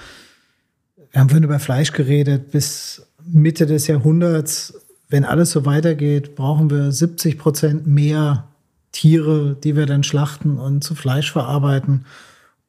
wir 1.12 1.20
haben 1.20 1.28
vorhin 1.28 1.44
über 1.44 1.58
Fleisch 1.58 1.92
geredet. 1.92 2.50
Bis 2.50 3.06
Mitte 3.24 3.66
des 3.66 3.86
Jahrhunderts, 3.86 4.74
wenn 5.08 5.24
alles 5.24 5.50
so 5.50 5.64
weitergeht, 5.64 6.34
brauchen 6.34 6.70
wir 6.70 6.92
70 6.92 7.38
Prozent 7.38 7.86
mehr 7.86 8.48
Tiere, 8.92 9.56
die 9.62 9.76
wir 9.76 9.86
dann 9.86 10.04
schlachten 10.04 10.58
und 10.58 10.84
zu 10.84 10.94
Fleisch 10.94 11.32
verarbeiten, 11.32 12.04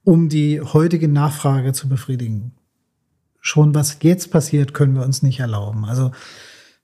um 0.05 0.29
die 0.29 0.61
heutige 0.61 1.09
Nachfrage 1.09 1.73
zu 1.73 1.89
befriedigen. 1.89 2.53
Schon 3.41 3.75
was 3.75 3.97
jetzt 4.01 4.31
passiert, 4.31 4.73
können 4.73 4.95
wir 4.95 5.03
uns 5.03 5.21
nicht 5.23 5.41
erlauben. 5.41 5.83
Also 5.83 6.11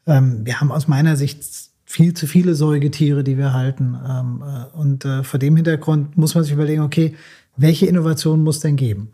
ähm, 0.05 0.45
wir 0.45 0.59
haben 0.59 0.71
aus 0.71 0.87
meiner 0.87 1.15
Sicht 1.15 1.43
viel 1.85 2.13
zu 2.13 2.27
viele 2.27 2.53
Säugetiere, 2.53 3.23
die 3.23 3.37
wir 3.37 3.53
halten. 3.53 3.97
Ähm, 4.07 4.43
äh, 4.45 4.77
und 4.77 5.05
äh, 5.05 5.23
vor 5.23 5.39
dem 5.39 5.55
Hintergrund 5.55 6.17
muss 6.17 6.35
man 6.35 6.43
sich 6.43 6.53
überlegen, 6.53 6.83
okay, 6.83 7.15
welche 7.57 7.87
Innovation 7.87 8.43
muss 8.43 8.59
denn 8.59 8.75
geben? 8.75 9.13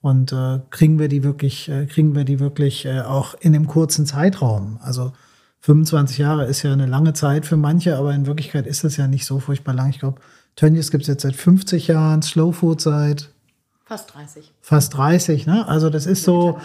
Und 0.00 0.32
äh, 0.32 0.60
kriegen 0.70 0.98
wir 0.98 1.08
die 1.08 1.24
wirklich, 1.24 1.68
äh, 1.68 1.86
kriegen 1.86 2.14
wir 2.14 2.24
die 2.24 2.40
wirklich 2.40 2.86
äh, 2.86 3.00
auch 3.00 3.34
in 3.40 3.54
einem 3.54 3.66
kurzen 3.66 4.06
Zeitraum? 4.06 4.78
Also 4.80 5.12
25 5.60 6.18
Jahre 6.18 6.46
ist 6.46 6.62
ja 6.62 6.72
eine 6.72 6.86
lange 6.86 7.12
Zeit 7.12 7.44
für 7.44 7.56
manche, 7.56 7.96
aber 7.96 8.14
in 8.14 8.26
Wirklichkeit 8.26 8.66
ist 8.66 8.84
das 8.84 8.96
ja 8.96 9.08
nicht 9.08 9.26
so 9.26 9.40
furchtbar 9.40 9.74
lang. 9.74 9.90
Ich 9.90 9.98
glaube, 9.98 10.20
Tönnies 10.54 10.90
gibt 10.90 11.02
es 11.02 11.08
jetzt 11.08 11.22
seit 11.22 11.36
50 11.36 11.88
Jahren, 11.88 12.22
Slow 12.22 12.52
Food 12.52 12.80
seit 12.80 13.30
Fast 13.86 14.14
30. 14.14 14.52
Fast 14.62 14.94
30, 14.96 15.46
ne? 15.46 15.68
Also 15.68 15.90
das 15.90 16.06
ist 16.06 16.24
so, 16.24 16.58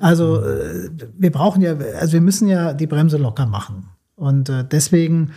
also 0.00 0.42
äh, 0.42 0.88
wir 1.18 1.30
brauchen 1.30 1.60
ja, 1.60 1.76
also 2.00 2.14
wir 2.14 2.22
müssen 2.22 2.48
ja 2.48 2.72
die 2.72 2.86
Bremse 2.86 3.18
locker 3.18 3.44
machen. 3.44 3.90
Und 4.16 4.48
äh, 4.48 4.64
deswegen, 4.64 5.32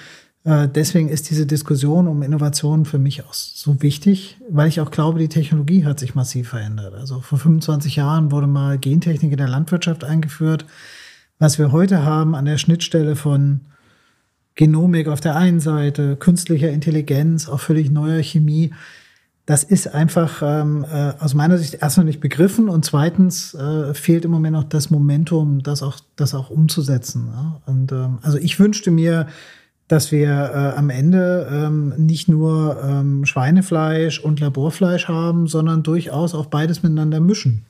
äh, 0.45 0.69
deswegen 0.69 1.09
ist 1.09 1.29
diese 1.29 1.45
Diskussion 1.45 2.07
um 2.07 2.21
Innovation 2.21 2.85
für 2.85 2.99
mich 2.99 3.25
auch 3.25 3.33
so 3.33 3.81
wichtig, 3.81 4.37
weil 4.49 4.69
ich 4.69 4.79
auch 4.79 4.91
glaube, 4.91 5.19
die 5.19 5.27
Technologie 5.27 5.83
hat 5.83 5.99
sich 5.99 6.15
massiv 6.15 6.47
verändert. 6.47 6.93
Also 6.93 7.19
vor 7.19 7.37
25 7.37 7.97
Jahren 7.97 8.31
wurde 8.31 8.47
mal 8.47 8.77
Gentechnik 8.77 9.33
in 9.33 9.37
der 9.37 9.49
Landwirtschaft 9.49 10.05
eingeführt. 10.05 10.65
Was 11.37 11.59
wir 11.59 11.73
heute 11.73 12.05
haben 12.05 12.33
an 12.33 12.45
der 12.45 12.57
Schnittstelle 12.57 13.17
von 13.17 13.59
Genomik 14.55 15.09
auf 15.09 15.19
der 15.19 15.35
einen 15.35 15.59
Seite, 15.59 16.15
künstlicher 16.15 16.69
Intelligenz, 16.69 17.49
auch 17.49 17.59
völlig 17.59 17.91
neuer 17.91 18.23
Chemie, 18.23 18.71
das 19.45 19.63
ist 19.63 19.93
einfach 19.93 20.41
ähm, 20.43 20.86
äh, 20.91 21.13
aus 21.19 21.36
meiner 21.36 21.58
Sicht 21.58 21.75
erstmal 21.75 22.05
nicht 22.05 22.19
begriffen 22.19 22.67
und 22.67 22.84
zweitens 22.84 23.53
äh, 23.53 23.93
fehlt 23.93 24.25
im 24.25 24.31
Moment 24.31 24.53
noch 24.53 24.63
das 24.63 24.89
Momentum, 24.89 25.62
das 25.62 25.84
auch, 25.84 25.97
das 26.15 26.34
auch 26.34 26.49
umzusetzen. 26.49 27.27
Ja? 27.31 27.62
Und 27.67 27.91
ähm, 27.91 28.17
also 28.23 28.39
ich 28.39 28.60
wünschte 28.60 28.89
mir, 28.89 29.27
dass 29.88 30.12
wir 30.12 30.29
äh, 30.29 30.77
am 30.77 30.89
Ende 30.89 31.47
ähm, 31.51 31.93
nicht 31.97 32.27
nur 32.27 32.81
ähm, 32.84 33.25
Schweinefleisch 33.25 34.19
und 34.19 34.39
Laborfleisch 34.39 35.08
haben, 35.08 35.45
sondern 35.45 35.84
durchaus 35.84 36.34
auch 36.34 36.47
beides 36.47 36.81
miteinander 36.81 37.19
mischen. 37.19 37.65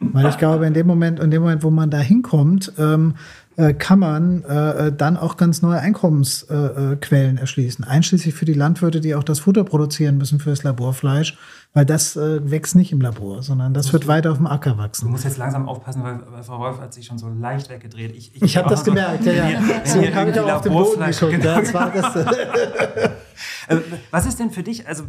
Weil 0.00 0.26
ich 0.26 0.38
glaube, 0.38 0.66
in 0.66 0.74
dem 0.74 0.86
Moment, 0.86 1.20
in 1.20 1.30
dem 1.30 1.42
Moment, 1.42 1.62
wo 1.62 1.70
man 1.70 1.90
da 1.90 1.98
hinkommt, 1.98 2.72
ähm, 2.78 3.14
äh, 3.56 3.72
kann 3.72 4.00
man 4.00 4.42
äh, 4.42 4.92
dann 4.92 5.16
auch 5.16 5.36
ganz 5.36 5.62
neue 5.62 5.78
Einkommensquellen 5.78 7.38
erschließen. 7.38 7.84
Einschließlich 7.84 8.34
für 8.34 8.44
die 8.44 8.52
Landwirte, 8.52 9.00
die 9.00 9.14
auch 9.14 9.22
das 9.22 9.40
Futter 9.40 9.62
produzieren 9.62 10.18
müssen 10.18 10.40
fürs 10.40 10.64
Laborfleisch, 10.64 11.38
weil 11.72 11.86
das 11.86 12.16
äh, 12.16 12.50
wächst 12.50 12.74
nicht 12.74 12.90
im 12.90 13.00
Labor, 13.00 13.44
sondern 13.44 13.72
das 13.72 13.92
wird 13.92 14.08
weiter 14.08 14.32
auf 14.32 14.38
dem 14.38 14.48
Acker 14.48 14.76
wachsen. 14.76 15.04
Du 15.04 15.12
musst 15.12 15.24
jetzt 15.24 15.38
langsam 15.38 15.68
aufpassen, 15.68 16.02
weil, 16.02 16.20
weil 16.30 16.42
Frau 16.42 16.58
Wolf 16.58 16.80
hat 16.80 16.92
sich 16.92 17.06
schon 17.06 17.18
so 17.18 17.28
leicht 17.28 17.70
weggedreht. 17.70 18.16
Ich, 18.16 18.34
ich, 18.34 18.42
ich 18.42 18.56
habe 18.56 18.68
das 18.68 18.80
so, 18.80 18.86
gemerkt, 18.86 19.24
ja, 19.24 19.32
ja. 19.32 19.60
Ich 19.84 20.38
auch 20.40 20.52
auf 20.52 20.62
dem 20.62 20.72
Boden 20.72 21.04
geguckt. 21.10 21.44
Ja, 21.44 21.60
das 21.60 21.74
war 21.74 21.92
das. 21.92 22.14
Was 24.10 24.26
ist 24.26 24.40
denn 24.40 24.50
für 24.50 24.64
dich, 24.64 24.86
also 24.88 25.04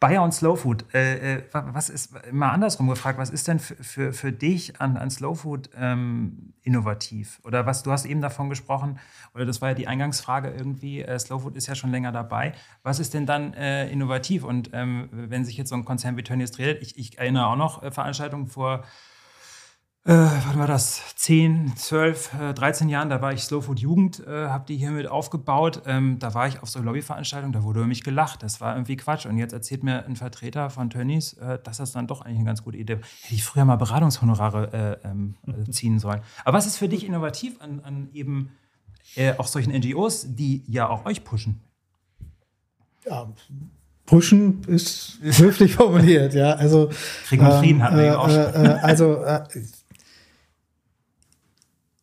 Bayer 0.00 0.22
und 0.22 0.32
Slow 0.32 0.56
Food, 0.56 0.84
äh, 0.94 1.38
äh 1.38 1.42
was 1.52 1.90
ist, 1.90 2.12
mal 2.32 2.50
andersrum 2.50 2.88
gefragt, 2.88 3.18
was 3.18 3.30
ist 3.30 3.48
denn 3.48 3.58
für, 3.58 3.74
für, 3.82 4.12
für 4.12 4.32
dich 4.32 4.80
an, 4.80 4.96
an 4.96 5.10
Slow 5.10 5.34
Food 5.34 5.70
ähm, 5.76 6.52
innovativ? 6.62 7.40
Oder 7.44 7.66
was, 7.66 7.82
du 7.82 7.90
hast 7.90 8.04
eben 8.04 8.20
davon 8.20 8.48
gesprochen, 8.48 9.00
oder 9.34 9.44
das 9.44 9.60
war 9.60 9.70
ja 9.70 9.74
die 9.74 9.88
Eingangsfrage 9.88 10.50
irgendwie, 10.50 11.02
äh, 11.02 11.18
Slow 11.18 11.40
Food 11.40 11.56
ist 11.56 11.66
ja 11.66 11.74
schon 11.74 11.90
länger 11.90 12.12
dabei. 12.12 12.52
Was 12.84 13.00
ist 13.00 13.12
denn 13.14 13.26
dann 13.26 13.54
äh, 13.54 13.90
innovativ? 13.90 14.44
Und 14.44 14.70
ähm, 14.72 15.08
wenn 15.10 15.44
sich 15.44 15.56
jetzt 15.56 15.70
so 15.70 15.74
ein 15.74 15.84
Konzern 15.84 16.16
wie 16.16 16.22
Tönnies 16.22 16.52
dreht, 16.52 16.80
ich, 16.80 16.96
ich 16.96 17.18
erinnere 17.18 17.46
auch 17.46 17.56
noch 17.56 17.82
äh, 17.82 17.90
Veranstaltungen 17.90 18.46
vor 18.46 18.84
äh, 20.08 20.30
wann 20.46 20.58
war 20.58 20.66
das? 20.66 21.02
10, 21.16 21.76
12, 21.76 22.32
äh, 22.40 22.54
13 22.54 22.88
Jahren, 22.88 23.10
da 23.10 23.20
war 23.20 23.34
ich 23.34 23.42
Slow 23.42 23.60
Food 23.60 23.78
Jugend, 23.78 24.26
äh, 24.26 24.48
habe 24.48 24.64
die 24.66 24.78
hiermit 24.78 25.06
aufgebaut. 25.06 25.82
Ähm, 25.84 26.18
da 26.18 26.32
war 26.32 26.48
ich 26.48 26.62
auf 26.62 26.70
so 26.70 26.80
Lobbyveranstaltungen, 26.80 27.52
da 27.52 27.62
wurde 27.62 27.80
über 27.80 27.88
mich 27.88 28.02
gelacht. 28.02 28.42
Das 28.42 28.62
war 28.62 28.74
irgendwie 28.74 28.96
Quatsch. 28.96 29.26
Und 29.26 29.36
jetzt 29.36 29.52
erzählt 29.52 29.84
mir 29.84 30.06
ein 30.06 30.16
Vertreter 30.16 30.70
von 30.70 30.88
Tönnies, 30.88 31.34
äh, 31.34 31.58
dass 31.62 31.76
das 31.76 31.92
dann 31.92 32.06
doch 32.06 32.22
eigentlich 32.22 32.38
eine 32.38 32.46
ganz 32.46 32.64
gute 32.64 32.78
Idee 32.78 33.00
Hätte 33.20 33.34
ich 33.34 33.44
früher 33.44 33.66
mal 33.66 33.76
Beratungshonorare 33.76 34.98
äh, 35.04 35.08
ähm, 35.08 35.34
äh, 35.46 35.70
ziehen 35.70 35.98
sollen. 35.98 36.22
Aber 36.42 36.56
was 36.56 36.66
ist 36.66 36.78
für 36.78 36.88
dich 36.88 37.04
innovativ 37.04 37.60
an, 37.60 37.80
an 37.84 38.08
eben 38.14 38.52
äh, 39.14 39.34
auch 39.36 39.46
solchen 39.46 39.74
NGOs, 39.74 40.34
die 40.34 40.64
ja 40.66 40.88
auch 40.88 41.04
euch 41.04 41.22
pushen? 41.22 41.60
Ja, 43.04 43.28
pushen 44.06 44.62
ist 44.66 45.18
höflich 45.22 45.74
formuliert, 45.74 46.32
ja. 46.32 46.54
Also 46.54 46.88
Krieg 47.26 47.42
und 47.42 47.52
Frieden 47.52 47.80
ähm, 47.80 47.82
hatten 47.82 47.96
wir 47.98 48.04
äh, 48.04 48.14
auch 48.14 48.30
schon. 48.30 48.64
Äh, 48.64 48.78
also 48.80 49.22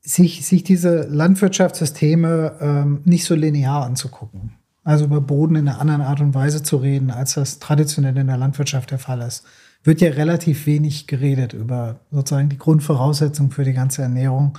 sich, 0.05 0.45
sich 0.45 0.63
diese 0.63 1.07
Landwirtschaftssysteme 1.07 2.53
ähm, 2.61 3.01
nicht 3.05 3.25
so 3.25 3.35
linear 3.35 3.85
anzugucken. 3.85 4.53
Also 4.83 5.05
über 5.05 5.19
Boden 5.19 5.55
in 5.55 5.67
einer 5.67 5.81
anderen 5.81 6.01
Art 6.01 6.21
und 6.21 6.35
Weise 6.35 6.61
zu 6.61 6.77
reden, 6.77 7.09
als 7.09 7.33
das 7.33 7.57
traditionell 7.57 8.15
in 8.15 8.27
der 8.27 8.37
Landwirtschaft 8.37 8.91
der 8.91 8.99
Fall 8.99 9.21
ist. 9.21 9.43
Wird 9.83 10.01
ja 10.01 10.11
relativ 10.11 10.67
wenig 10.67 11.07
geredet 11.07 11.53
über 11.53 11.99
sozusagen 12.11 12.49
die 12.49 12.57
Grundvoraussetzung 12.57 13.49
für 13.49 13.63
die 13.63 13.73
ganze 13.73 14.03
Ernährung. 14.03 14.57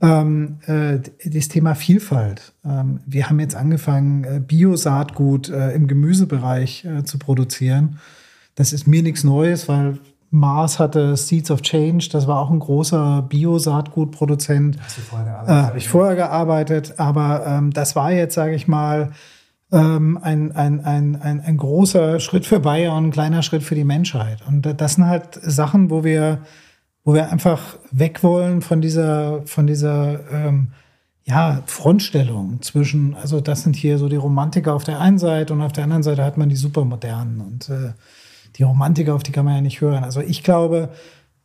Ähm, 0.00 0.58
äh, 0.66 1.00
das 1.24 1.48
Thema 1.48 1.74
Vielfalt. 1.74 2.52
Ähm, 2.64 3.00
wir 3.06 3.28
haben 3.28 3.40
jetzt 3.40 3.56
angefangen, 3.56 4.24
äh, 4.24 4.40
Biosaatgut 4.40 5.50
äh, 5.50 5.72
im 5.72 5.88
Gemüsebereich 5.88 6.84
äh, 6.84 7.02
zu 7.02 7.18
produzieren. 7.18 7.98
Das 8.54 8.72
ist 8.72 8.86
mir 8.86 9.02
nichts 9.02 9.24
Neues, 9.24 9.68
weil 9.68 9.98
Mars 10.30 10.78
hatte 10.78 11.16
Seeds 11.16 11.50
of 11.50 11.62
Change, 11.62 12.08
das 12.12 12.26
war 12.26 12.38
auch 12.38 12.50
ein 12.50 12.60
großer 12.60 13.22
Bio-Saatgutproduzent. 13.28 14.80
Hast 14.80 14.98
du 14.98 15.02
vorher 15.02 15.26
gearbeitet? 15.26 15.50
Äh, 15.50 15.66
Habe 15.66 15.78
ich 15.78 15.88
vorher 15.88 16.16
gearbeitet, 16.16 16.94
aber 16.98 17.46
ähm, 17.46 17.72
das 17.72 17.96
war 17.96 18.12
jetzt, 18.12 18.34
sage 18.34 18.54
ich 18.54 18.68
mal, 18.68 19.10
ähm, 19.72 20.18
ein, 20.22 20.52
ein, 20.52 20.84
ein, 20.84 21.16
ein, 21.16 21.40
ein 21.40 21.56
großer 21.56 22.20
Schritt 22.20 22.46
für 22.46 22.60
Bayern 22.60 22.96
und 22.98 23.04
ein 23.06 23.12
kleiner 23.12 23.42
Schritt 23.42 23.62
für 23.62 23.74
die 23.74 23.84
Menschheit. 23.84 24.38
Und 24.46 24.62
das 24.80 24.94
sind 24.94 25.06
halt 25.06 25.34
Sachen, 25.42 25.90
wo 25.90 26.04
wir, 26.04 26.38
wo 27.04 27.14
wir 27.14 27.30
einfach 27.30 27.60
weg 27.90 28.22
wollen 28.22 28.62
von 28.62 28.80
dieser, 28.80 29.42
von 29.46 29.66
dieser 29.66 30.20
ähm, 30.30 30.72
ja, 31.24 31.62
Frontstellung 31.66 32.62
zwischen, 32.62 33.14
also 33.14 33.40
das 33.40 33.62
sind 33.62 33.76
hier 33.76 33.98
so 33.98 34.08
die 34.08 34.16
Romantiker 34.16 34.74
auf 34.74 34.84
der 34.84 35.00
einen 35.00 35.18
Seite 35.18 35.52
und 35.52 35.60
auf 35.60 35.72
der 35.72 35.84
anderen 35.84 36.02
Seite 36.02 36.24
hat 36.24 36.36
man 36.36 36.48
die 36.48 36.56
Supermodernen. 36.56 37.40
Und 37.40 37.68
äh, 37.68 37.92
die 38.56 38.64
Romantiker, 38.64 39.14
auf 39.14 39.22
die 39.22 39.32
kann 39.32 39.44
man 39.44 39.54
ja 39.54 39.60
nicht 39.60 39.80
hören. 39.80 40.04
Also 40.04 40.20
ich 40.20 40.42
glaube, 40.42 40.90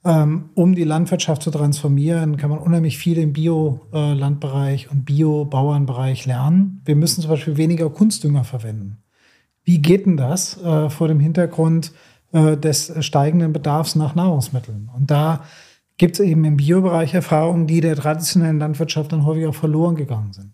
Ähm, 0.07 0.51
um 0.53 0.75
die 0.75 0.83
Landwirtschaft 0.83 1.41
zu 1.41 1.49
transformieren, 1.49 2.37
kann 2.37 2.51
man 2.51 2.59
unheimlich 2.59 2.99
viel 2.99 3.17
im 3.17 3.33
Bio-Landbereich 3.33 4.91
und 4.91 5.03
Bio-Bauernbereich 5.03 6.27
lernen. 6.27 6.79
Wir 6.85 6.95
müssen 6.95 7.21
zum 7.21 7.31
Beispiel 7.31 7.57
weniger 7.57 7.89
Kunstdünger 7.89 8.43
verwenden. 8.43 8.97
Wie 9.63 9.81
geht 9.81 10.05
denn 10.05 10.15
das 10.15 10.61
äh, 10.61 10.91
vor 10.91 11.07
dem 11.07 11.19
Hintergrund 11.19 11.91
äh, 12.33 12.55
des 12.55 12.93
steigenden 13.03 13.51
Bedarfs 13.51 13.95
nach 13.95 14.13
Nahrungsmitteln? 14.13 14.91
Und 14.95 15.09
da 15.09 15.41
gibt 15.97 16.19
es 16.19 16.19
eben 16.19 16.45
im 16.45 16.57
Biobereich 16.57 17.15
Erfahrungen, 17.15 17.65
die 17.65 17.81
der 17.81 17.95
traditionellen 17.95 18.59
Landwirtschaft 18.59 19.11
dann 19.11 19.25
häufig 19.25 19.47
auch 19.47 19.55
verloren 19.55 19.95
gegangen 19.95 20.33
sind 20.33 20.51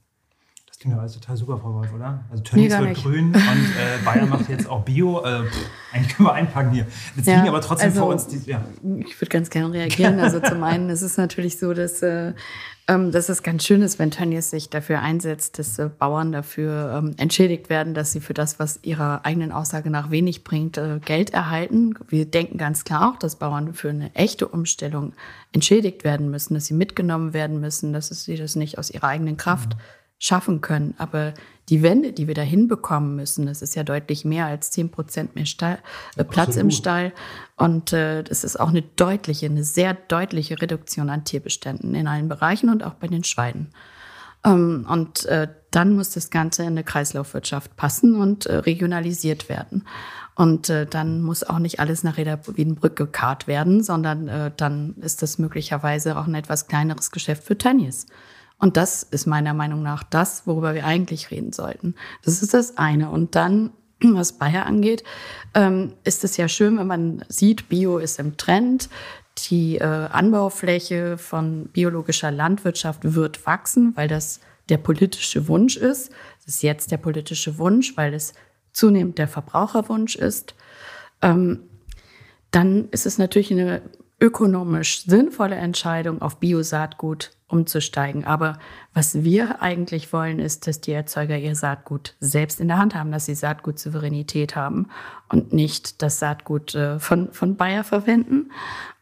klingt 0.82 0.98
aber 0.98 1.08
total 1.08 1.38
super, 1.38 1.60
Frau 1.60 1.76
Wolf, 1.76 1.94
oder? 1.94 2.24
Also 2.32 2.41
Tönnies 2.44 2.74
nee, 2.74 2.80
wird 2.88 2.98
grün 2.98 3.28
und 3.28 3.36
äh, 3.36 4.04
Bayern 4.04 4.30
macht 4.30 4.50
jetzt 4.50 4.67
auch 4.67 4.84
Bio. 4.84 5.24
Äh, 5.24 5.44
pff, 5.44 5.70
eigentlich 5.94 6.15
können 6.15 6.28
wir 6.28 6.34
einpacken 6.34 6.72
hier. 6.72 6.88
Jetzt 7.15 7.28
ja, 7.28 7.36
liegen 7.36 7.50
aber 7.50 7.62
trotzdem 7.62 7.89
also, 7.89 8.02
vor 8.02 8.10
uns 8.10 8.26
die. 8.26 8.50
Ja. 8.50 8.63
Ich 9.06 9.22
würde 9.22 9.30
ganz 9.30 9.52
gerne 9.52 9.72
reagieren. 9.72 10.20
Also 10.20 10.39
zum 10.39 10.63
einen 10.63 10.89
ist 10.89 11.04
es 11.04 11.17
natürlich 11.17 11.60
so, 11.60 11.76
dass, 11.76 12.02
äh, 12.02 12.34
ähm, 12.88 13.12
dass 13.12 13.30
es 13.30 13.44
ganz 13.44 13.63
schön 13.63 13.84
ist, 13.84 14.00
wenn 14.00 14.10
Tönnies 14.10 14.50
sich 14.50 14.72
dafür 14.72 15.02
einsetzt, 15.02 15.60
dass 15.60 15.78
äh, 15.78 15.88
Bauern 15.88 16.32
dafür 16.32 16.96
ähm, 16.98 17.13
entschädigt 17.17 17.70
werden, 17.70 17.94
dass 17.94 18.12
sie 18.12 18.20
für 18.20 18.34
das, 18.34 18.58
was 18.58 18.80
ihrer 18.82 19.24
eigenen 19.24 19.52
Aussage 19.52 19.91
nach 19.91 20.10
wenig 20.10 20.44
bringt, 20.44 20.80
äh, 20.80 21.00
Geld 21.06 21.30
erhalten. 21.30 21.94
Wir 22.08 22.26
denken 22.26 22.58
ganz 22.58 22.86
klar 22.86 23.12
auch, 23.12 23.20
dass 23.20 23.36
Bauern 23.36 23.76
für 23.76 23.89
eine 23.91 24.15
echte 24.15 24.48
Umstellung 24.48 25.13
entschädigt 25.54 26.04
werden 26.04 26.32
müssen, 26.32 26.56
dass 26.56 26.65
sie 26.65 26.74
mitgenommen 26.74 27.34
werden 27.34 27.60
müssen, 27.60 27.94
dass 27.94 28.08
sie 28.08 28.36
das 28.36 28.56
nicht 28.56 28.80
aus 28.80 28.89
ihrer 28.89 29.10
eigenen 29.10 29.38
Kraft 29.38 29.76
mhm 29.76 30.01
schaffen 30.22 30.62
können. 30.62 30.94
Aber 31.00 31.34
die 31.68 31.82
Wände, 31.82 32.14
die 32.14 32.28
wir 32.28 32.36
da 32.36 32.44
hinbekommen 32.44 33.16
müssen, 33.16 33.48
das 33.48 33.64
ist 33.64 33.76
ja 33.76 33.84
deutlich 33.84 34.24
mehr 34.24 34.46
als 34.46 34.70
10 34.70 34.92
Prozent 34.92 35.36
mehr 35.36 35.48
Stall, 35.48 35.80
äh, 36.16 36.24
Platz 36.24 36.50
Absolut. 36.50 36.64
im 36.64 36.72
Stall. 36.72 37.14
Und 37.58 37.92
äh, 37.92 38.24
das 38.24 38.44
ist 38.44 38.60
auch 38.60 38.70
eine 38.70 38.84
deutliche, 38.84 39.48
eine 39.48 39.64
sehr 39.64 39.96
deutliche 39.96 40.62
Reduktion 40.62 41.10
an 41.10 41.26
Tierbeständen 41.26 41.96
in 41.96 42.08
allen 42.08 42.30
Bereichen 42.30 42.70
und 42.70 42.84
auch 42.84 42.94
bei 42.94 43.08
den 43.08 43.24
Schweinen. 43.24 43.72
Ähm, 44.46 44.86
und 44.88 45.26
äh, 45.26 45.48
dann 45.72 45.96
muss 45.96 46.12
das 46.12 46.30
Ganze 46.30 46.62
in 46.64 46.70
eine 46.70 46.84
Kreislaufwirtschaft 46.84 47.76
passen 47.76 48.16
und 48.16 48.46
äh, 48.46 48.58
regionalisiert 48.58 49.50
werden. 49.50 49.88
Und 50.36 50.70
äh, 50.70 50.86
dann 50.86 51.22
muss 51.24 51.44
auch 51.44 51.60
nicht 51.60 51.80
alles 51.80 52.04
nach 52.04 52.18
Reda 52.18 52.40
Wiedenbrück 52.46 52.96
gekarrt 52.96 53.48
werden, 53.48 53.82
sondern 53.82 54.28
äh, 54.28 54.52
dann 54.56 54.96
ist 55.02 55.24
das 55.24 55.40
möglicherweise 55.40 56.16
auch 56.16 56.28
ein 56.28 56.36
etwas 56.36 56.68
kleineres 56.68 57.10
Geschäft 57.10 57.44
für 57.44 57.58
Tönnies. 57.58 58.06
Und 58.62 58.78
das 58.78 59.02
ist 59.02 59.26
meiner 59.26 59.56
Meinung 59.56 59.82
nach 59.82 60.04
das, 60.04 60.45
worüber 60.45 60.76
wir 60.76 60.86
eigentlich 60.86 61.32
reden 61.32 61.52
sollten. 61.52 61.95
Das 62.24 62.43
ist 62.43 62.54
das 62.54 62.78
eine. 62.78 63.10
Und 63.10 63.36
dann, 63.36 63.71
was 64.04 64.34
Bayer 64.34 64.67
angeht, 64.67 65.04
ähm, 65.56 65.93
ist 66.04 66.24
es 66.24 66.38
ja 66.38 66.47
schön, 66.47 66.78
wenn 66.78 66.88
man 66.88 67.26
sieht, 67.28 67.69
Bio 67.69 67.97
ist 67.97 68.19
im 68.19 68.38
Trend. 68.38 68.88
Die 69.50 69.78
äh, 69.78 69.84
Anbaufläche 69.84 71.17
von 71.17 71.69
biologischer 71.74 72.30
Landwirtschaft 72.30 73.15
wird 73.15 73.45
wachsen, 73.47 73.93
weil 73.95 74.08
das 74.08 74.39
der 74.69 74.78
politische 74.78 75.47
Wunsch 75.47 75.76
ist. 75.76 76.12
Das 76.45 76.56
ist 76.56 76.63
jetzt 76.63 76.91
der 76.91 76.97
politische 76.97 77.58
Wunsch, 77.58 77.97
weil 77.97 78.13
es 78.13 78.34
zunehmend 78.74 79.17
der 79.17 79.28
Verbraucherwunsch 79.28 80.15
ist. 80.15 80.54
Ähm, 81.24 81.63
dann 82.52 82.89
ist 82.89 83.08
es 83.08 83.17
natürlich 83.17 83.52
eine 83.52 83.82
ökonomisch 84.19 85.04
sinnvolle 85.04 85.56
Entscheidung, 85.56 86.21
auf 86.21 86.38
Biosaatgut 86.38 87.32
umzusteigen. 87.52 88.26
Aber 88.26 88.58
was 88.94 89.24
wir 89.24 89.62
eigentlich 89.62 90.12
wollen, 90.14 90.40
ist, 90.40 90.68
dass 90.68 90.82
die 90.82 90.92
Erzeuger 90.92 91.38
ihr 91.38 91.56
Saatgut 91.56 92.16
selbst 92.20 92.60
in 92.60 92.68
der 92.68 92.78
Hand 92.78 92.96
haben, 92.96 93.12
dass 93.12 93.26
sie 93.26 93.36
Saatgutsouveränität 93.36 94.56
haben 94.56 94.88
und 95.30 95.54
nicht 95.54 96.02
das 96.02 96.20
Saatgut 96.20 96.76
äh, 96.76 97.00
von, 97.00 97.32
von 97.32 97.56
Bayer 97.56 97.84
verwenden. 97.84 98.52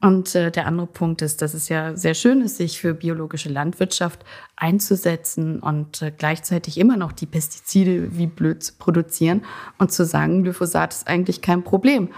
Und 0.01 0.35
äh, 0.35 0.51
der 0.51 0.67
andere 0.67 0.87
Punkt 0.87 1.21
ist, 1.21 1.41
dass 1.41 1.53
es 1.53 1.69
ja 1.69 1.95
sehr 1.95 2.13
schön 2.13 2.41
ist, 2.41 2.57
sich 2.57 2.79
für 2.79 2.93
biologische 2.93 3.49
Landwirtschaft 3.49 4.23
einzusetzen 4.55 5.59
und 5.59 6.01
äh, 6.01 6.11
gleichzeitig 6.15 6.77
immer 6.77 6.97
noch 6.97 7.11
die 7.11 7.25
Pestizide 7.25 8.15
wie 8.17 8.27
blöd 8.27 8.63
zu 8.63 8.73
produzieren 8.77 9.43
und 9.77 9.91
zu 9.91 10.05
sagen, 10.05 10.43
Glyphosat 10.43 10.93
ist 10.93 11.07
eigentlich 11.07 11.41
kein 11.41 11.63
Problem. 11.63 12.09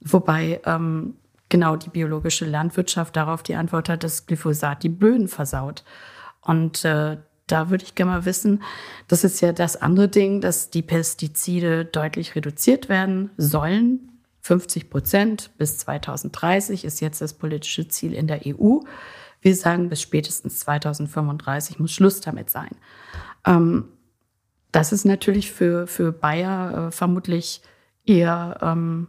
Wobei 0.00 0.60
ähm, 0.64 1.14
genau 1.50 1.76
die 1.76 1.90
biologische 1.90 2.46
Landwirtschaft 2.46 3.14
darauf 3.14 3.42
die 3.42 3.54
Antwort 3.54 3.90
hat, 3.90 4.02
dass 4.02 4.26
Glyphosat 4.26 4.82
die 4.82 4.88
Böden 4.88 5.28
versaut. 5.28 5.84
Und 6.40 6.84
äh, 6.86 7.18
da 7.46 7.68
würde 7.68 7.84
ich 7.84 7.94
gerne 7.94 8.12
mal 8.12 8.24
wissen, 8.24 8.62
das 9.08 9.24
ist 9.24 9.40
ja 9.40 9.52
das 9.52 9.76
andere 9.76 10.08
Ding, 10.08 10.40
dass 10.40 10.70
die 10.70 10.82
Pestizide 10.82 11.84
deutlich 11.84 12.34
reduziert 12.34 12.88
werden 12.88 13.30
sollen. 13.36 14.12
50 14.42 14.88
Prozent 14.88 15.50
bis 15.58 15.78
2030 15.78 16.84
ist 16.84 17.00
jetzt 17.00 17.20
das 17.20 17.34
politische 17.34 17.88
Ziel 17.88 18.14
in 18.14 18.26
der 18.26 18.40
EU. 18.46 18.78
Wir 19.42 19.56
sagen, 19.56 19.88
bis 19.88 20.00
spätestens 20.00 20.60
2035 20.60 21.78
muss 21.78 21.92
Schluss 21.92 22.20
damit 22.20 22.50
sein. 22.50 22.70
Ähm, 23.44 23.88
das 24.72 24.92
ist 24.92 25.04
natürlich 25.04 25.50
für, 25.50 25.86
für 25.86 26.12
Bayer 26.12 26.88
äh, 26.88 26.90
vermutlich 26.92 27.62
eher 28.06 28.58
ähm, 28.62 29.08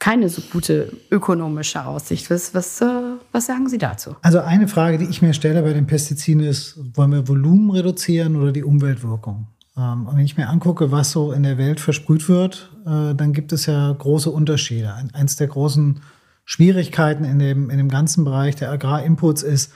keine 0.00 0.28
so 0.28 0.42
gute 0.50 0.92
ökonomische 1.10 1.84
Aussicht. 1.84 2.30
Was, 2.30 2.52
was, 2.54 2.80
äh, 2.80 2.86
was 3.30 3.46
sagen 3.46 3.68
Sie 3.68 3.78
dazu? 3.78 4.16
Also 4.22 4.40
eine 4.40 4.66
Frage, 4.66 4.98
die 4.98 5.04
ich 5.04 5.22
mir 5.22 5.34
stelle 5.34 5.62
bei 5.62 5.72
den 5.72 5.86
Pestiziden 5.86 6.42
ist, 6.42 6.80
wollen 6.94 7.12
wir 7.12 7.28
Volumen 7.28 7.70
reduzieren 7.70 8.34
oder 8.34 8.50
die 8.50 8.64
Umweltwirkung? 8.64 9.46
Ähm, 9.76 10.06
und 10.08 10.16
wenn 10.16 10.24
ich 10.24 10.36
mir 10.36 10.48
angucke, 10.48 10.90
was 10.90 11.12
so 11.12 11.32
in 11.32 11.42
der 11.42 11.58
Welt 11.58 11.80
versprüht 11.80 12.28
wird, 12.28 12.72
äh, 12.86 13.14
dann 13.14 13.32
gibt 13.32 13.52
es 13.52 13.66
ja 13.66 13.92
große 13.92 14.30
Unterschiede. 14.30 14.94
Eins 15.12 15.36
der 15.36 15.48
großen 15.48 16.00
Schwierigkeiten 16.46 17.24
in 17.24 17.38
dem, 17.38 17.70
in 17.70 17.76
dem 17.76 17.90
ganzen 17.90 18.24
Bereich 18.24 18.56
der 18.56 18.70
Agrarinputs 18.70 19.42
ist, 19.42 19.70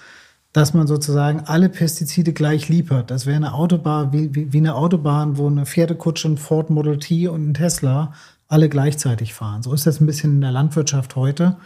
dass 0.55 0.73
man 0.73 0.87
sozusagen 0.87 1.41
alle 1.41 1.69
Pestizide 1.69 2.33
gleich 2.33 2.69
liefert. 2.69 3.11
Das 3.11 3.27
wäre 3.27 3.37
eine 3.37 3.55
Autobahn, 3.55 4.13
wie, 4.13 4.35
wie, 4.35 4.53
wie 4.53 4.59
eine 4.59 4.75
Autobahn, 4.75 5.37
wo 5.37 5.49
eine 5.49 5.67
Pferdekutsche, 5.67 6.29
ein 6.29 6.39
Ford 6.39 6.71
Model 6.71 6.99
T 6.99 7.29
und 7.29 7.51
ein 7.51 7.55
Tesla 7.55 8.15
alle 8.49 8.69
gleichzeitig 8.69 9.35
fahren. 9.35 9.63
So 9.63 9.73
ist 9.73 9.87
das 9.87 10.01
ein 10.01 10.07
bisschen 10.07 10.33
in 10.33 10.41
der 10.41 10.53
Landwirtschaft 10.53 11.17
heute. 11.17 11.57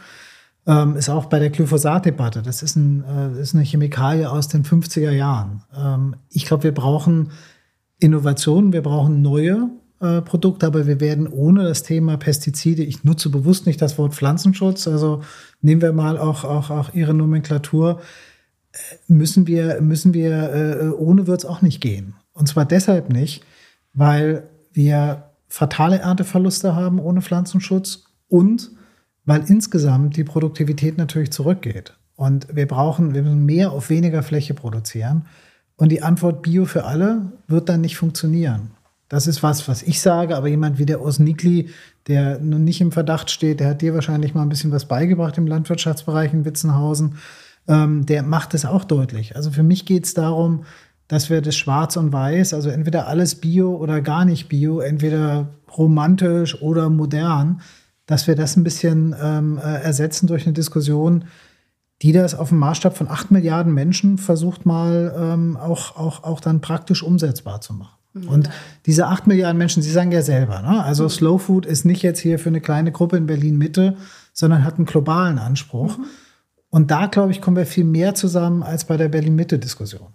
Ähm, 0.66 0.96
ist 0.96 1.08
auch 1.08 1.26
bei 1.26 1.38
der 1.38 1.50
Glyphosat-Debatte. 1.50 2.42
Das 2.42 2.62
ist, 2.62 2.76
ein, 2.76 3.04
äh, 3.04 3.40
ist 3.40 3.54
eine 3.54 3.64
Chemikalie 3.64 4.30
aus 4.30 4.48
den 4.48 4.64
50er 4.64 5.10
Jahren. 5.10 5.62
Ähm, 5.76 6.16
ich 6.30 6.44
glaube, 6.44 6.64
wir 6.64 6.74
brauchen 6.74 7.30
Innovationen, 7.98 8.72
wir 8.72 8.82
brauchen 8.82 9.22
neue 9.22 9.70
äh, 10.00 10.20
Produkte, 10.20 10.66
aber 10.66 10.86
wir 10.86 11.00
werden 11.00 11.26
ohne 11.26 11.64
das 11.64 11.82
Thema 11.82 12.16
Pestizide, 12.16 12.84
ich 12.84 13.02
nutze 13.02 13.30
bewusst 13.30 13.66
nicht 13.66 13.82
das 13.82 13.98
Wort 13.98 14.14
Pflanzenschutz, 14.14 14.86
also 14.86 15.22
nehmen 15.60 15.82
wir 15.82 15.92
mal 15.92 16.18
auch, 16.18 16.44
auch, 16.44 16.70
auch 16.70 16.94
Ihre 16.94 17.14
Nomenklatur, 17.14 18.00
äh, 18.72 18.76
müssen 19.08 19.46
wir, 19.46 19.80
müssen 19.80 20.14
wir 20.14 20.52
äh, 20.52 20.88
ohne 20.90 21.26
wird 21.26 21.40
es 21.40 21.46
auch 21.46 21.62
nicht 21.62 21.80
gehen. 21.80 22.14
Und 22.32 22.46
zwar 22.46 22.64
deshalb 22.64 23.10
nicht, 23.10 23.42
weil 23.92 24.48
wir 24.72 25.27
fatale 25.48 25.98
Ernteverluste 25.98 26.74
haben 26.74 26.98
ohne 26.98 27.22
Pflanzenschutz 27.22 28.04
und 28.28 28.70
weil 29.24 29.44
insgesamt 29.46 30.16
die 30.16 30.24
Produktivität 30.24 30.96
natürlich 30.96 31.32
zurückgeht. 31.32 31.94
Und 32.16 32.48
wir 32.54 32.66
brauchen, 32.66 33.14
wir 33.14 33.22
müssen 33.22 33.44
mehr 33.44 33.72
auf 33.72 33.90
weniger 33.90 34.22
Fläche 34.22 34.54
produzieren. 34.54 35.26
Und 35.76 35.90
die 35.92 36.02
Antwort 36.02 36.42
Bio 36.42 36.64
für 36.64 36.84
alle 36.84 37.32
wird 37.46 37.68
dann 37.68 37.80
nicht 37.80 37.96
funktionieren. 37.96 38.72
Das 39.08 39.26
ist 39.26 39.42
was, 39.42 39.68
was 39.68 39.82
ich 39.82 40.00
sage, 40.00 40.36
aber 40.36 40.48
jemand 40.48 40.78
wie 40.78 40.86
der 40.86 41.00
Osnikli, 41.00 41.70
der 42.08 42.38
nun 42.40 42.64
nicht 42.64 42.80
im 42.80 42.92
Verdacht 42.92 43.30
steht, 43.30 43.60
der 43.60 43.68
hat 43.68 43.82
dir 43.82 43.94
wahrscheinlich 43.94 44.34
mal 44.34 44.42
ein 44.42 44.48
bisschen 44.48 44.72
was 44.72 44.86
beigebracht 44.86 45.38
im 45.38 45.46
Landwirtschaftsbereich 45.46 46.32
in 46.32 46.44
Witzenhausen, 46.44 47.16
ähm, 47.68 48.04
der 48.06 48.22
macht 48.22 48.54
es 48.54 48.64
auch 48.64 48.84
deutlich. 48.84 49.36
Also 49.36 49.50
für 49.50 49.62
mich 49.62 49.86
geht 49.86 50.04
es 50.04 50.14
darum, 50.14 50.64
dass 51.08 51.30
wir 51.30 51.40
das 51.40 51.56
Schwarz 51.56 51.96
und 51.96 52.12
Weiß, 52.12 52.54
also 52.54 52.68
entweder 52.68 53.06
alles 53.06 53.34
Bio 53.34 53.74
oder 53.74 54.00
gar 54.02 54.24
nicht 54.24 54.48
Bio, 54.48 54.80
entweder 54.80 55.48
romantisch 55.76 56.60
oder 56.60 56.90
modern, 56.90 57.62
dass 58.06 58.26
wir 58.26 58.36
das 58.36 58.56
ein 58.56 58.64
bisschen 58.64 59.14
ähm, 59.20 59.58
äh, 59.58 59.82
ersetzen 59.82 60.26
durch 60.26 60.46
eine 60.46 60.52
Diskussion, 60.52 61.24
die 62.02 62.12
das 62.12 62.34
auf 62.34 62.50
dem 62.50 62.58
Maßstab 62.58 62.96
von 62.96 63.08
acht 63.08 63.30
Milliarden 63.30 63.74
Menschen 63.74 64.18
versucht 64.18 64.66
mal 64.66 65.14
ähm, 65.18 65.56
auch, 65.56 65.96
auch, 65.96 66.24
auch 66.24 66.40
dann 66.40 66.60
praktisch 66.60 67.02
umsetzbar 67.02 67.60
zu 67.60 67.74
machen. 67.74 67.98
Mhm. 68.12 68.28
Und 68.28 68.50
diese 68.86 69.06
acht 69.06 69.26
Milliarden 69.26 69.58
Menschen, 69.58 69.82
Sie 69.82 69.90
sagen 69.90 70.12
ja 70.12 70.22
selber, 70.22 70.62
ne? 70.62 70.84
also 70.84 71.04
mhm. 71.04 71.08
Slow 71.10 71.38
Food 71.38 71.66
ist 71.66 71.84
nicht 71.84 72.02
jetzt 72.02 72.20
hier 72.20 72.38
für 72.38 72.50
eine 72.50 72.60
kleine 72.60 72.92
Gruppe 72.92 73.16
in 73.16 73.26
Berlin 73.26 73.58
Mitte, 73.58 73.96
sondern 74.32 74.64
hat 74.64 74.76
einen 74.76 74.86
globalen 74.86 75.38
Anspruch. 75.38 75.98
Mhm. 75.98 76.04
Und 76.70 76.90
da, 76.90 77.06
glaube 77.06 77.32
ich, 77.32 77.40
kommen 77.40 77.56
wir 77.56 77.66
viel 77.66 77.84
mehr 77.84 78.14
zusammen 78.14 78.62
als 78.62 78.84
bei 78.84 78.96
der 78.96 79.08
Berlin-Mitte-Diskussion. 79.08 80.08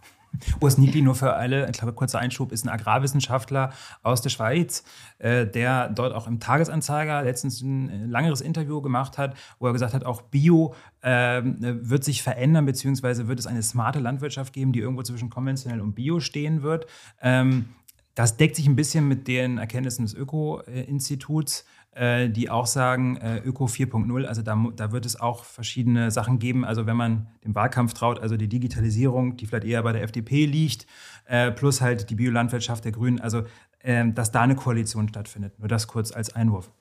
Urs 0.60 0.78
Niedli, 0.78 1.02
nur 1.02 1.16
für 1.16 1.34
alle, 1.34 1.70
ich 1.70 1.74
glaube, 1.74 1.94
kurzer 1.94 2.20
Einschub, 2.20 2.52
ist 2.52 2.66
ein 2.66 2.70
Agrarwissenschaftler 2.70 3.72
aus 4.02 4.22
der 4.22 4.30
Schweiz, 4.30 4.84
äh, 5.20 5.46
der 5.46 5.90
dort 5.90 6.14
auch 6.14 6.28
im 6.28 6.40
Tagesanzeiger 6.40 7.24
letztens 7.24 7.62
ein 7.62 7.90
äh, 7.90 8.06
langeres 8.06 8.42
Interview 8.42 8.82
gemacht 8.82 9.18
hat, 9.18 9.36
wo 9.60 9.68
er 9.68 9.74
gesagt 9.74 9.94
hat, 9.94 10.06
auch 10.06 10.22
Bio 10.22 10.76
äh, 11.02 11.42
wird 11.44 12.04
sich 12.04 12.24
verändern, 12.24 12.66
beziehungsweise 12.66 13.28
wird 13.28 13.40
es 13.40 13.48
eine 13.48 13.64
smarte 13.64 14.00
Landwirtschaft 14.00 14.54
geben, 14.54 14.74
die 14.74 14.80
irgendwo 14.80 15.04
zwischen 15.04 15.30
konventionell 15.30 15.82
und 15.82 15.94
Bio 15.94 16.20
stehen 16.20 16.64
wird. 16.64 16.88
Ähm, 17.22 17.66
das 18.16 18.38
deckt 18.38 18.56
sich 18.56 18.68
ein 18.68 18.76
bisschen 18.76 19.08
mit 19.08 19.28
den 19.28 19.58
Erkenntnissen 19.58 20.06
des 20.06 20.14
Öko-Instituts. 20.14 21.66
Äh, 21.96 22.30
die 22.30 22.50
auch 22.50 22.66
sagen, 22.66 23.18
äh, 23.18 23.40
Öko 23.40 23.66
4.0, 23.66 24.26
also 24.26 24.42
da, 24.42 24.62
da 24.76 24.92
wird 24.92 25.06
es 25.06 25.20
auch 25.20 25.44
verschiedene 25.44 26.12
Sachen 26.12 26.40
geben. 26.40 26.66
Also 26.66 26.86
wenn 26.86 26.98
man 26.98 27.28
dem 27.44 27.56
Wahlkampf 27.56 27.94
traut, 27.94 28.20
also 28.20 28.38
die 28.38 28.48
Digitalisierung, 28.48 29.38
die 29.38 29.46
vielleicht 29.46 29.66
eher 29.66 29.84
bei 29.84 29.92
der 29.92 30.04
FDP 30.04 30.46
liegt, 30.46 30.88
äh, 31.26 31.52
plus 31.52 31.82
halt 31.82 32.10
die 32.10 32.16
Biolandwirtschaft 32.16 32.86
der 32.86 32.92
Grünen, 32.92 33.20
also 33.20 33.44
ähm, 33.84 34.16
dass 34.16 34.32
da 34.32 34.42
eine 34.42 34.56
Koalition 34.56 35.08
stattfindet. 35.08 35.60
Nur 35.60 35.68
das 35.68 35.88
kurz 35.88 36.12
als 36.12 36.36
Einwurf. 36.36 36.72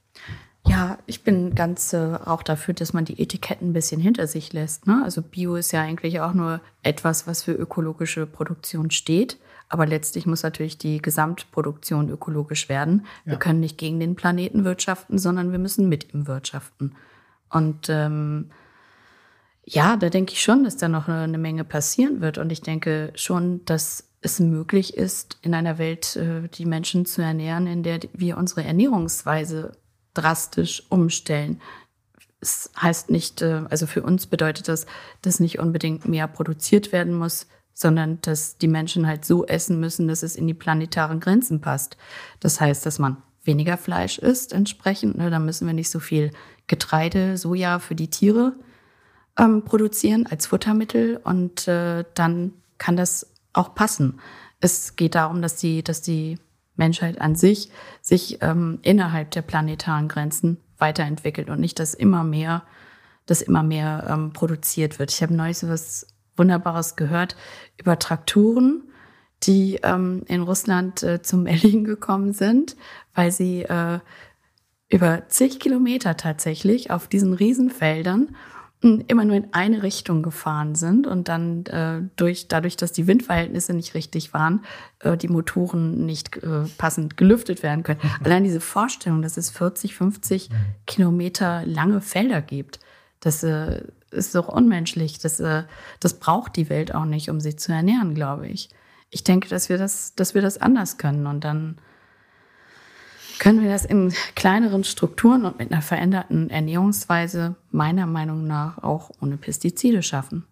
Ja, 0.64 0.98
ich 1.06 1.24
bin 1.24 1.54
ganz 1.54 1.92
äh, 1.92 2.16
auch 2.24 2.42
dafür, 2.42 2.72
dass 2.74 2.92
man 2.92 3.04
die 3.04 3.20
Etiketten 3.20 3.70
ein 3.70 3.72
bisschen 3.72 4.00
hinter 4.00 4.26
sich 4.26 4.52
lässt. 4.52 4.86
Ne? 4.86 5.02
Also 5.02 5.20
Bio 5.20 5.56
ist 5.56 5.72
ja 5.72 5.82
eigentlich 5.82 6.20
auch 6.20 6.34
nur 6.34 6.60
etwas, 6.82 7.26
was 7.26 7.42
für 7.42 7.52
ökologische 7.52 8.26
Produktion 8.26 8.90
steht. 8.90 9.38
Aber 9.72 9.86
letztlich 9.86 10.26
muss 10.26 10.42
natürlich 10.42 10.76
die 10.76 11.00
Gesamtproduktion 11.00 12.10
ökologisch 12.10 12.68
werden. 12.68 13.06
Ja. 13.24 13.32
Wir 13.32 13.38
können 13.38 13.60
nicht 13.60 13.78
gegen 13.78 14.00
den 14.00 14.16
Planeten 14.16 14.66
wirtschaften, 14.66 15.16
sondern 15.16 15.50
wir 15.50 15.58
müssen 15.58 15.88
mit 15.88 16.12
ihm 16.12 16.26
wirtschaften. 16.26 16.94
Und 17.48 17.88
ähm, 17.88 18.50
ja, 19.64 19.96
da 19.96 20.10
denke 20.10 20.34
ich 20.34 20.42
schon, 20.42 20.64
dass 20.64 20.76
da 20.76 20.88
noch 20.88 21.08
eine 21.08 21.38
Menge 21.38 21.64
passieren 21.64 22.20
wird. 22.20 22.36
Und 22.36 22.52
ich 22.52 22.60
denke 22.60 23.14
schon, 23.14 23.64
dass 23.64 24.10
es 24.20 24.40
möglich 24.40 24.94
ist, 24.94 25.38
in 25.40 25.54
einer 25.54 25.78
Welt 25.78 26.16
äh, 26.16 26.48
die 26.48 26.66
Menschen 26.66 27.06
zu 27.06 27.22
ernähren, 27.22 27.66
in 27.66 27.82
der 27.82 28.00
wir 28.12 28.36
unsere 28.36 28.64
Ernährungsweise 28.64 29.72
drastisch 30.12 30.82
umstellen. 30.90 31.62
Es 32.42 32.70
heißt 32.78 33.10
nicht, 33.10 33.40
äh, 33.40 33.62
also 33.70 33.86
für 33.86 34.02
uns 34.02 34.26
bedeutet 34.26 34.68
das, 34.68 34.84
dass 35.22 35.40
nicht 35.40 35.60
unbedingt 35.60 36.06
mehr 36.06 36.28
produziert 36.28 36.92
werden 36.92 37.14
muss, 37.14 37.46
sondern 37.74 38.18
dass 38.22 38.58
die 38.58 38.68
Menschen 38.68 39.06
halt 39.06 39.24
so 39.24 39.46
essen 39.46 39.80
müssen, 39.80 40.08
dass 40.08 40.22
es 40.22 40.36
in 40.36 40.46
die 40.46 40.54
planetaren 40.54 41.20
Grenzen 41.20 41.60
passt. 41.60 41.96
Das 42.40 42.60
heißt, 42.60 42.84
dass 42.86 42.98
man 42.98 43.16
weniger 43.44 43.76
Fleisch 43.76 44.18
isst 44.18 44.52
entsprechend. 44.52 45.18
Ne, 45.18 45.30
da 45.30 45.38
müssen 45.38 45.66
wir 45.66 45.74
nicht 45.74 45.90
so 45.90 46.00
viel 46.00 46.30
Getreide, 46.66 47.36
Soja 47.36 47.78
für 47.78 47.94
die 47.94 48.08
Tiere 48.08 48.54
ähm, 49.38 49.64
produzieren 49.64 50.26
als 50.26 50.46
Futtermittel 50.46 51.20
und 51.22 51.66
äh, 51.68 52.04
dann 52.14 52.52
kann 52.78 52.96
das 52.96 53.32
auch 53.52 53.74
passen. 53.74 54.20
Es 54.60 54.96
geht 54.96 55.14
darum, 55.14 55.42
dass 55.42 55.56
die, 55.56 55.82
dass 55.82 56.02
die 56.02 56.38
Menschheit 56.76 57.20
an 57.20 57.34
sich 57.34 57.70
sich 58.00 58.38
ähm, 58.42 58.78
innerhalb 58.82 59.30
der 59.30 59.42
planetaren 59.42 60.08
Grenzen 60.08 60.58
weiterentwickelt 60.78 61.48
und 61.48 61.60
nicht, 61.60 61.78
dass 61.78 61.94
immer 61.94 62.24
mehr, 62.24 62.62
dass 63.26 63.42
immer 63.42 63.62
mehr 63.62 64.06
ähm, 64.08 64.32
produziert 64.32 64.98
wird. 64.98 65.12
Ich 65.12 65.22
habe 65.22 65.34
neulich 65.34 65.58
was 65.62 66.06
Wunderbares 66.36 66.96
gehört 66.96 67.36
über 67.78 67.98
Traktoren, 67.98 68.82
die 69.42 69.80
ähm, 69.82 70.22
in 70.28 70.42
Russland 70.42 71.02
äh, 71.02 71.22
zum 71.22 71.46
Erliegen 71.46 71.84
gekommen 71.84 72.32
sind, 72.32 72.76
weil 73.14 73.32
sie 73.32 73.62
äh, 73.62 73.98
über 74.88 75.28
zig 75.28 75.58
Kilometer 75.58 76.16
tatsächlich 76.16 76.90
auf 76.90 77.08
diesen 77.08 77.32
Riesenfeldern 77.32 78.36
hm, 78.82 79.04
immer 79.08 79.24
nur 79.24 79.36
in 79.36 79.48
eine 79.52 79.82
Richtung 79.82 80.22
gefahren 80.22 80.74
sind 80.74 81.06
und 81.06 81.28
dann 81.28 81.64
äh, 81.66 82.02
durch, 82.16 82.48
dadurch, 82.48 82.76
dass 82.76 82.92
die 82.92 83.06
Windverhältnisse 83.06 83.74
nicht 83.74 83.94
richtig 83.94 84.34
waren, 84.34 84.64
äh, 85.00 85.16
die 85.16 85.28
Motoren 85.28 86.04
nicht 86.04 86.36
äh, 86.38 86.64
passend 86.76 87.16
gelüftet 87.16 87.62
werden 87.62 87.84
können. 87.84 88.00
Allein 88.22 88.44
diese 88.44 88.60
Vorstellung, 88.60 89.22
dass 89.22 89.36
es 89.36 89.50
40, 89.50 89.94
50 89.94 90.50
Kilometer 90.86 91.64
lange 91.64 92.00
Felder 92.00 92.42
gibt, 92.42 92.80
das 93.20 93.42
äh, 93.44 93.82
ist 94.12 94.34
doch 94.34 94.48
unmenschlich. 94.48 95.18
Das, 95.18 95.40
äh, 95.40 95.64
das 96.00 96.18
braucht 96.18 96.56
die 96.56 96.68
Welt 96.68 96.94
auch 96.94 97.04
nicht, 97.04 97.30
um 97.30 97.40
sich 97.40 97.58
zu 97.58 97.72
ernähren, 97.72 98.14
glaube 98.14 98.48
ich. 98.48 98.68
Ich 99.10 99.24
denke, 99.24 99.48
dass 99.48 99.68
wir 99.68 99.78
das, 99.78 100.14
dass 100.14 100.34
wir 100.34 100.42
das 100.42 100.58
anders 100.58 100.98
können 100.98 101.26
und 101.26 101.44
dann 101.44 101.76
können 103.38 103.62
wir 103.62 103.70
das 103.70 103.84
in 103.84 104.12
kleineren 104.36 104.84
Strukturen 104.84 105.44
und 105.44 105.58
mit 105.58 105.72
einer 105.72 105.82
veränderten 105.82 106.48
Ernährungsweise 106.48 107.56
meiner 107.70 108.06
Meinung 108.06 108.46
nach 108.46 108.78
auch 108.82 109.10
ohne 109.20 109.36
Pestizide 109.36 110.02
schaffen. 110.02 110.44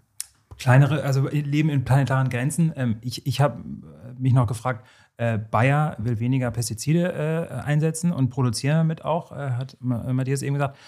Kleinere, 0.58 1.04
also 1.04 1.28
Leben 1.28 1.70
in 1.70 1.84
planetaren 1.84 2.28
Grenzen. 2.28 2.72
Ähm, 2.76 2.96
ich 3.00 3.26
ich 3.26 3.40
habe 3.40 3.62
mich 4.18 4.34
noch 4.34 4.46
gefragt, 4.46 4.84
äh, 5.20 5.38
Bayer 5.38 5.96
will 5.98 6.18
weniger 6.18 6.50
Pestizide 6.50 7.12
äh, 7.12 7.54
einsetzen 7.62 8.10
und 8.10 8.30
produzieren 8.30 8.78
damit 8.78 9.04
auch, 9.04 9.32
äh, 9.32 9.50
hat 9.50 9.76
Matthias 9.80 10.40
eben 10.42 10.54
gesagt. 10.54 10.78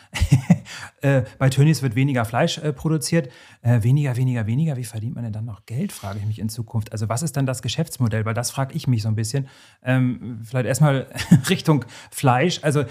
Äh, 1.00 1.22
bei 1.38 1.48
Tönnies 1.48 1.82
wird 1.82 1.94
weniger 1.94 2.24
Fleisch 2.24 2.58
äh, 2.58 2.72
produziert. 2.72 3.30
Äh, 3.62 3.82
weniger, 3.82 4.16
weniger, 4.16 4.46
weniger. 4.46 4.76
Wie 4.76 4.84
verdient 4.84 5.14
man 5.14 5.24
denn 5.24 5.32
dann 5.32 5.44
noch 5.44 5.66
Geld, 5.66 5.92
frage 5.92 6.18
ich 6.18 6.26
mich 6.26 6.38
in 6.38 6.48
Zukunft. 6.48 6.92
Also 6.92 7.08
was 7.08 7.22
ist 7.22 7.36
dann 7.36 7.46
das 7.46 7.62
Geschäftsmodell? 7.62 8.24
Weil 8.24 8.34
das 8.34 8.50
frage 8.50 8.74
ich 8.74 8.86
mich 8.86 9.02
so 9.02 9.08
ein 9.08 9.14
bisschen. 9.14 9.48
Ähm, 9.82 10.40
vielleicht 10.44 10.66
erstmal 10.66 11.06
Richtung 11.48 11.84
Fleisch. 12.10 12.60
Also 12.62 12.84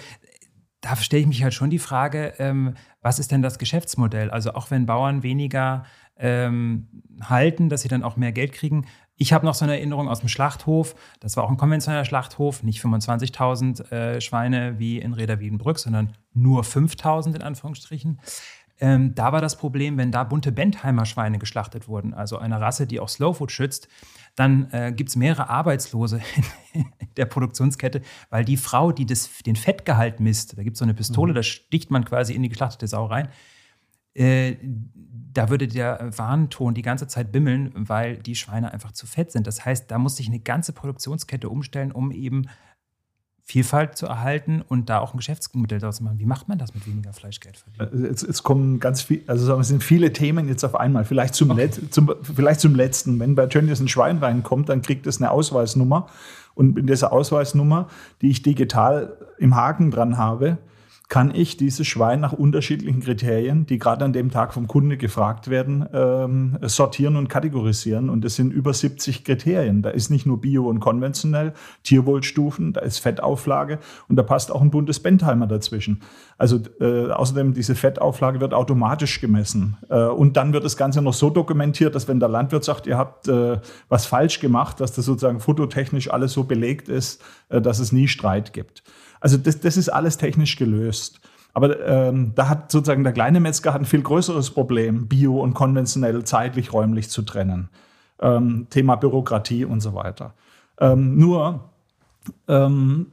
da 0.82 0.96
stelle 0.96 1.22
ich 1.22 1.28
mich 1.28 1.44
halt 1.44 1.54
schon 1.54 1.70
die 1.70 1.80
Frage, 1.80 2.34
ähm, 2.40 2.74
was 3.02 3.20
ist 3.20 3.32
denn 3.32 3.42
das 3.42 3.60
Geschäftsmodell? 3.60 4.32
Also 4.32 4.54
auch 4.54 4.72
wenn 4.72 4.88
Bauern 4.88 5.24
weniger 5.24 5.86
ähm, 6.18 6.88
halten, 7.22 7.70
dass 7.70 7.82
sie 7.82 7.88
dann 7.88 8.04
auch 8.04 8.18
mehr 8.18 8.32
Geld 8.32 8.52
kriegen, 8.52 8.86
ich 9.22 9.34
habe 9.34 9.46
noch 9.46 9.54
so 9.54 9.66
eine 9.66 9.78
Erinnerung 9.78 10.10
aus 10.10 10.22
dem 10.22 10.30
Schlachthof. 10.30 10.96
Das 11.20 11.38
war 11.38 11.44
auch 11.44 11.52
ein 11.52 11.58
konventioneller 11.58 12.06
Schlachthof, 12.06 12.64
nicht 12.64 12.84
25.000 12.84 13.92
äh, 13.92 14.20
Schweine 14.20 14.80
wie 14.80 14.98
in 14.98 15.14
Reda 15.14 15.40
Wiedenbrück, 15.40 15.78
sondern 15.78 16.14
nur 16.34 16.64
5.000 16.64 17.36
in 17.36 17.44
Anführungsstrichen. 17.44 18.20
Ähm, 18.80 19.14
da 19.14 19.32
war 19.32 19.40
das 19.40 19.58
Problem, 19.58 20.00
wenn 20.00 20.12
da 20.12 20.24
bunte 20.24 20.52
Bentheimer 20.52 21.06
Schweine 21.06 21.38
geschlachtet 21.38 21.88
wurden, 21.88 22.16
also 22.16 22.40
eine 22.40 22.60
Rasse, 22.60 22.88
die 22.88 23.00
auch 23.00 23.10
Slowfood 23.10 23.52
schützt, 23.52 23.88
dann 24.34 24.72
äh, 24.72 24.92
gibt 24.92 25.12
es 25.12 25.16
mehrere 25.16 25.50
Arbeitslose 25.50 26.20
in 26.74 26.86
der 27.16 27.26
Produktionskette, 27.26 28.02
weil 28.32 28.44
die 28.44 28.58
Frau, 28.58 28.92
die 28.92 29.06
das, 29.06 29.30
den 29.46 29.56
Fettgehalt 29.56 30.20
misst, 30.20 30.58
da 30.58 30.64
gibt 30.64 30.78
es 30.78 30.80
so 30.80 30.86
eine 30.86 30.96
Pistole, 30.96 31.34
mhm. 31.34 31.36
da 31.36 31.44
sticht 31.44 31.92
man 31.92 32.06
quasi 32.06 32.34
in 32.34 32.42
die 32.42 32.50
geschlachtete 32.50 32.88
Sau 32.88 33.06
rein, 33.06 33.30
äh, 34.14 34.56
da 35.34 35.50
würde 35.50 35.68
der 35.68 36.12
Warnton 36.18 36.74
die 36.74 36.82
ganze 36.82 37.08
Zeit 37.08 37.32
bimmeln, 37.32 37.72
weil 37.76 38.18
die 38.18 38.36
Schweine 38.36 38.74
einfach 38.74 38.92
zu 38.92 39.08
fett 39.08 39.32
sind. 39.32 39.48
Das 39.48 39.66
heißt, 39.66 39.90
da 39.90 39.98
muss 39.98 40.18
sich 40.18 40.28
eine 40.28 40.40
ganze 40.40 40.74
Produktionskette 40.74 41.50
umstellen, 41.50 41.92
um 41.92 42.12
eben 42.12 42.48
Vielfalt 43.44 43.98
zu 43.98 44.06
erhalten 44.06 44.62
und 44.62 44.90
da 44.90 45.00
auch 45.00 45.14
ein 45.14 45.18
Geschäftsmodell 45.18 45.80
daraus 45.80 45.98
zu 45.98 46.04
machen. 46.04 46.20
Wie 46.20 46.26
macht 46.26 46.48
man 46.48 46.58
das 46.58 46.74
mit 46.74 46.86
weniger 46.88 47.12
Fleischgeld 47.12 47.58
verdienen? 47.58 48.06
Äh, 48.06 48.08
jetzt, 48.08 48.24
jetzt, 48.24 48.44
kommen 48.44 48.80
ganz 48.80 49.02
viel, 49.02 49.24
also 49.28 49.60
es 49.60 49.68
sind 49.68 49.84
viele 49.84 50.14
Themen 50.14 50.48
jetzt 50.48 50.64
auf 50.64 50.76
einmal. 50.76 51.06
Vielleicht 51.06 51.36
zum, 51.36 51.50
okay. 51.52 51.64
Let, 51.64 51.94
zum, 51.94 52.14
vielleicht 52.22 52.60
zum 52.60 52.76
letzten. 52.76 53.20
Wenn 53.20 53.36
bei 53.36 53.48
Tönnies 53.48 53.80
ein 53.80 53.88
Schwein 53.88 54.20
reinkommt, 54.20 54.70
dann 54.70 54.82
kriegt 54.82 55.08
es 55.08 55.20
eine 55.20 55.32
Ausweisnummer. 55.32 56.08
Und 56.54 56.78
in 56.78 56.88
dieser 56.88 57.12
Ausweisnummer, 57.12 57.88
die 58.22 58.30
ich 58.30 58.42
digital 58.42 59.18
im 59.38 59.56
Haken 59.56 59.92
dran 59.92 60.18
habe, 60.18 60.58
kann 61.12 61.36
ich 61.36 61.58
dieses 61.58 61.88
Schwein 61.88 62.22
nach 62.22 62.32
unterschiedlichen 62.32 63.02
Kriterien, 63.02 63.66
die 63.66 63.80
gerade 63.80 64.06
an 64.06 64.14
dem 64.14 64.32
Tag 64.32 64.54
vom 64.54 64.70
Kunde 64.70 64.96
gefragt 64.96 65.50
werden, 65.50 65.86
ähm, 65.92 66.58
sortieren 66.62 67.18
und 67.18 67.28
kategorisieren. 67.28 68.10
Und 68.10 68.24
das 68.24 68.38
sind 68.38 68.54
über 68.54 68.74
70 68.74 69.26
Kriterien. 69.26 69.82
Da 69.82 69.90
ist 69.90 70.10
nicht 70.10 70.26
nur 70.26 70.40
Bio 70.40 70.70
und 70.70 70.80
konventionell, 70.80 71.52
Tierwohlstufen, 71.84 72.72
da 72.72 72.80
ist 72.80 73.00
Fettauflage 73.00 73.80
und 74.08 74.16
da 74.16 74.24
passt 74.24 74.54
auch 74.54 74.62
ein 74.62 74.72
buntes 74.72 75.02
Bentheimer 75.02 75.48
dazwischen. 75.48 76.02
Also 76.38 76.62
äh, 76.80 77.12
außerdem 77.12 77.54
diese 77.54 77.76
Fettauflage 77.76 78.40
wird 78.40 78.54
automatisch 78.54 79.20
gemessen. 79.20 79.76
Äh, 79.90 80.06
und 80.06 80.38
dann 80.38 80.54
wird 80.54 80.64
das 80.64 80.78
Ganze 80.78 81.02
noch 81.02 81.14
so 81.14 81.30
dokumentiert, 81.30 81.94
dass 81.94 82.08
wenn 82.08 82.22
der 82.22 82.30
Landwirt 82.30 82.64
sagt, 82.64 82.88
ihr 82.88 82.98
habt 82.98 83.28
äh, 83.28 83.60
was 83.90 84.06
falsch 84.06 84.40
gemacht, 84.40 84.80
dass 84.80 84.94
das 84.94 85.04
sozusagen 85.04 85.42
fototechnisch 85.42 86.10
alles 86.10 86.32
so 86.32 86.46
belegt 86.46 86.88
ist, 86.88 87.22
dass 87.60 87.80
es 87.80 87.92
nie 87.92 88.08
Streit 88.08 88.54
gibt. 88.54 88.84
Also 89.20 89.38
das, 89.38 89.60
das 89.60 89.78
ist 89.78 89.90
alles 89.90 90.18
technisch 90.18 90.56
gelöst. 90.56 91.20
Aber 91.54 91.86
ähm, 91.86 92.34
da 92.36 92.48
hat 92.48 92.72
sozusagen 92.72 93.04
der 93.04 93.14
kleine 93.14 93.40
Metzger 93.40 93.74
hat 93.74 93.82
ein 93.82 93.86
viel 93.86 94.02
größeres 94.02 94.52
Problem, 94.52 95.08
bio 95.08 95.40
und 95.42 95.54
konventionell 95.54 96.24
zeitlich, 96.24 96.72
räumlich 96.72 97.10
zu 97.10 97.24
trennen. 97.24 97.70
Ähm, 98.22 98.68
Thema 98.70 98.96
Bürokratie 98.96 99.66
und 99.66 99.82
so 99.82 99.94
weiter. 99.94 100.34
Ähm, 100.80 101.18
nur, 101.18 101.72
ähm, 102.48 103.08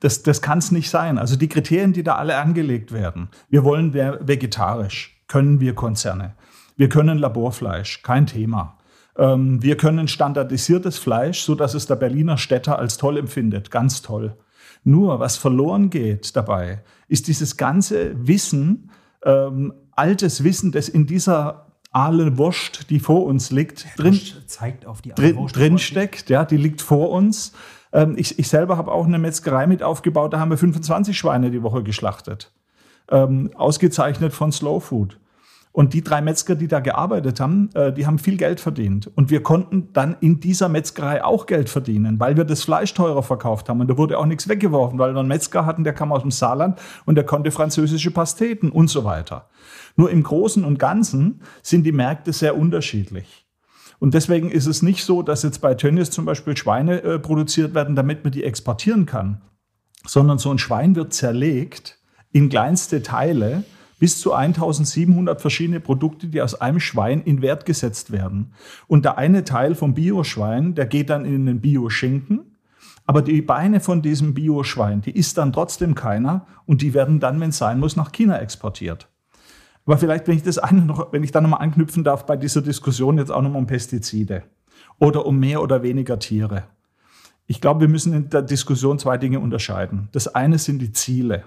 das, 0.00 0.22
das 0.22 0.40
kann 0.40 0.58
es 0.58 0.72
nicht 0.72 0.90
sein. 0.90 1.18
Also 1.18 1.36
die 1.36 1.48
Kriterien, 1.48 1.92
die 1.92 2.02
da 2.02 2.16
alle 2.16 2.36
angelegt 2.38 2.92
werden. 2.92 3.28
Wir 3.50 3.62
wollen 3.62 3.94
vegetarisch, 3.94 5.22
können 5.28 5.60
wir 5.60 5.74
Konzerne. 5.74 6.34
Wir 6.76 6.88
können 6.88 7.18
Laborfleisch, 7.18 8.02
kein 8.02 8.26
Thema. 8.26 8.78
Ähm, 9.16 9.62
wir 9.62 9.76
können 9.76 10.08
standardisiertes 10.08 10.98
Fleisch, 10.98 11.42
so 11.42 11.54
dass 11.54 11.74
es 11.74 11.86
der 11.86 11.96
Berliner 11.96 12.38
Städter 12.38 12.78
als 12.78 12.96
toll 12.96 13.18
empfindet, 13.18 13.70
ganz 13.70 14.02
toll. 14.02 14.36
Nur 14.84 15.20
was 15.20 15.36
verloren 15.36 15.90
geht 15.90 16.34
dabei, 16.36 16.82
ist 17.08 17.28
dieses 17.28 17.56
ganze 17.56 18.26
Wissen, 18.26 18.90
ähm, 19.24 19.72
altes 19.92 20.42
Wissen, 20.42 20.72
das 20.72 20.88
in 20.88 21.06
dieser 21.06 21.66
Aale 21.92 22.38
Wurst, 22.38 22.88
die 22.90 22.98
vor 22.98 23.26
uns 23.26 23.50
liegt, 23.50 23.86
drin, 23.98 24.18
zeigt 24.46 24.86
auf 24.86 25.02
die 25.02 25.10
drin, 25.10 25.46
drin 25.52 25.78
steckt. 25.78 26.30
Ja, 26.30 26.44
die 26.44 26.56
liegt 26.56 26.80
vor 26.80 27.10
uns. 27.10 27.52
Ähm, 27.92 28.14
ich, 28.16 28.38
ich 28.38 28.48
selber 28.48 28.78
habe 28.78 28.90
auch 28.90 29.06
eine 29.06 29.18
Metzgerei 29.18 29.66
mit 29.66 29.82
aufgebaut, 29.82 30.32
da 30.32 30.40
haben 30.40 30.50
wir 30.50 30.56
25 30.56 31.16
Schweine 31.16 31.50
die 31.50 31.62
Woche 31.62 31.82
geschlachtet. 31.82 32.50
Ähm, 33.10 33.50
ausgezeichnet 33.54 34.32
von 34.32 34.52
Slow 34.52 34.80
Food. 34.80 35.18
Und 35.72 35.94
die 35.94 36.02
drei 36.02 36.20
Metzger, 36.20 36.54
die 36.54 36.68
da 36.68 36.80
gearbeitet 36.80 37.40
haben, 37.40 37.70
äh, 37.74 37.92
die 37.92 38.06
haben 38.06 38.18
viel 38.18 38.36
Geld 38.36 38.60
verdient. 38.60 39.10
Und 39.14 39.30
wir 39.30 39.42
konnten 39.42 39.88
dann 39.94 40.16
in 40.20 40.38
dieser 40.38 40.68
Metzgerei 40.68 41.24
auch 41.24 41.46
Geld 41.46 41.70
verdienen, 41.70 42.20
weil 42.20 42.36
wir 42.36 42.44
das 42.44 42.62
Fleisch 42.62 42.92
teurer 42.92 43.22
verkauft 43.22 43.70
haben. 43.70 43.80
Und 43.80 43.88
da 43.88 43.96
wurde 43.96 44.18
auch 44.18 44.26
nichts 44.26 44.48
weggeworfen, 44.48 44.98
weil 44.98 45.14
wir 45.14 45.20
einen 45.20 45.28
Metzger 45.28 45.64
hatten, 45.64 45.82
der 45.82 45.94
kam 45.94 46.12
aus 46.12 46.20
dem 46.20 46.30
Saarland 46.30 46.78
und 47.06 47.14
der 47.14 47.24
konnte 47.24 47.50
französische 47.50 48.10
Pasteten 48.10 48.70
und 48.70 48.88
so 48.88 49.04
weiter. 49.04 49.48
Nur 49.96 50.10
im 50.10 50.22
Großen 50.22 50.62
und 50.62 50.78
Ganzen 50.78 51.40
sind 51.62 51.84
die 51.84 51.92
Märkte 51.92 52.34
sehr 52.34 52.58
unterschiedlich. 52.58 53.46
Und 53.98 54.12
deswegen 54.12 54.50
ist 54.50 54.66
es 54.66 54.82
nicht 54.82 55.04
so, 55.04 55.22
dass 55.22 55.42
jetzt 55.42 55.60
bei 55.60 55.74
Tönnies 55.74 56.10
zum 56.10 56.26
Beispiel 56.26 56.56
Schweine 56.56 57.02
äh, 57.02 57.18
produziert 57.18 57.72
werden, 57.72 57.96
damit 57.96 58.24
man 58.24 58.32
die 58.32 58.44
exportieren 58.44 59.06
kann, 59.06 59.40
sondern 60.04 60.36
so 60.36 60.50
ein 60.50 60.58
Schwein 60.58 60.96
wird 60.96 61.14
zerlegt 61.14 61.98
in 62.30 62.48
kleinste 62.50 63.02
Teile 63.02 63.64
bis 64.02 64.18
zu 64.18 64.32
1700 64.32 65.40
verschiedene 65.40 65.78
Produkte, 65.78 66.26
die 66.26 66.42
aus 66.42 66.60
einem 66.60 66.80
Schwein 66.80 67.22
in 67.22 67.40
Wert 67.40 67.64
gesetzt 67.64 68.10
werden. 68.10 68.52
Und 68.88 69.04
der 69.04 69.16
eine 69.16 69.44
Teil 69.44 69.76
vom 69.76 69.94
Bioschwein, 69.94 70.74
der 70.74 70.86
geht 70.86 71.08
dann 71.08 71.24
in 71.24 71.46
den 71.46 71.60
Bioschinken. 71.60 72.56
Aber 73.06 73.22
die 73.22 73.42
Beine 73.42 73.78
von 73.78 74.02
diesem 74.02 74.34
Bioschwein, 74.34 75.02
die 75.02 75.12
isst 75.12 75.38
dann 75.38 75.52
trotzdem 75.52 75.94
keiner 75.94 76.46
und 76.66 76.82
die 76.82 76.94
werden 76.94 77.20
dann, 77.20 77.38
wenn 77.38 77.50
es 77.50 77.58
sein 77.58 77.78
muss, 77.78 77.94
nach 77.94 78.10
China 78.10 78.40
exportiert. 78.40 79.06
Aber 79.86 79.98
vielleicht, 79.98 80.26
wenn 80.26 80.34
ich 80.34 80.42
das 80.42 80.58
eine 80.58 80.80
noch, 80.80 81.12
wenn 81.12 81.22
ich 81.22 81.30
da 81.30 81.40
nochmal 81.40 81.60
anknüpfen 81.60 82.02
darf 82.02 82.26
bei 82.26 82.36
dieser 82.36 82.60
Diskussion 82.60 83.18
jetzt 83.18 83.30
auch 83.30 83.40
nochmal 83.40 83.60
um 83.60 83.68
Pestizide 83.68 84.42
oder 84.98 85.26
um 85.26 85.38
mehr 85.38 85.62
oder 85.62 85.84
weniger 85.84 86.18
Tiere. 86.18 86.64
Ich 87.46 87.60
glaube, 87.60 87.82
wir 87.82 87.88
müssen 87.88 88.12
in 88.14 88.30
der 88.30 88.42
Diskussion 88.42 88.98
zwei 88.98 89.16
Dinge 89.16 89.38
unterscheiden. 89.38 90.08
Das 90.10 90.26
eine 90.26 90.58
sind 90.58 90.82
die 90.82 90.90
Ziele. 90.90 91.44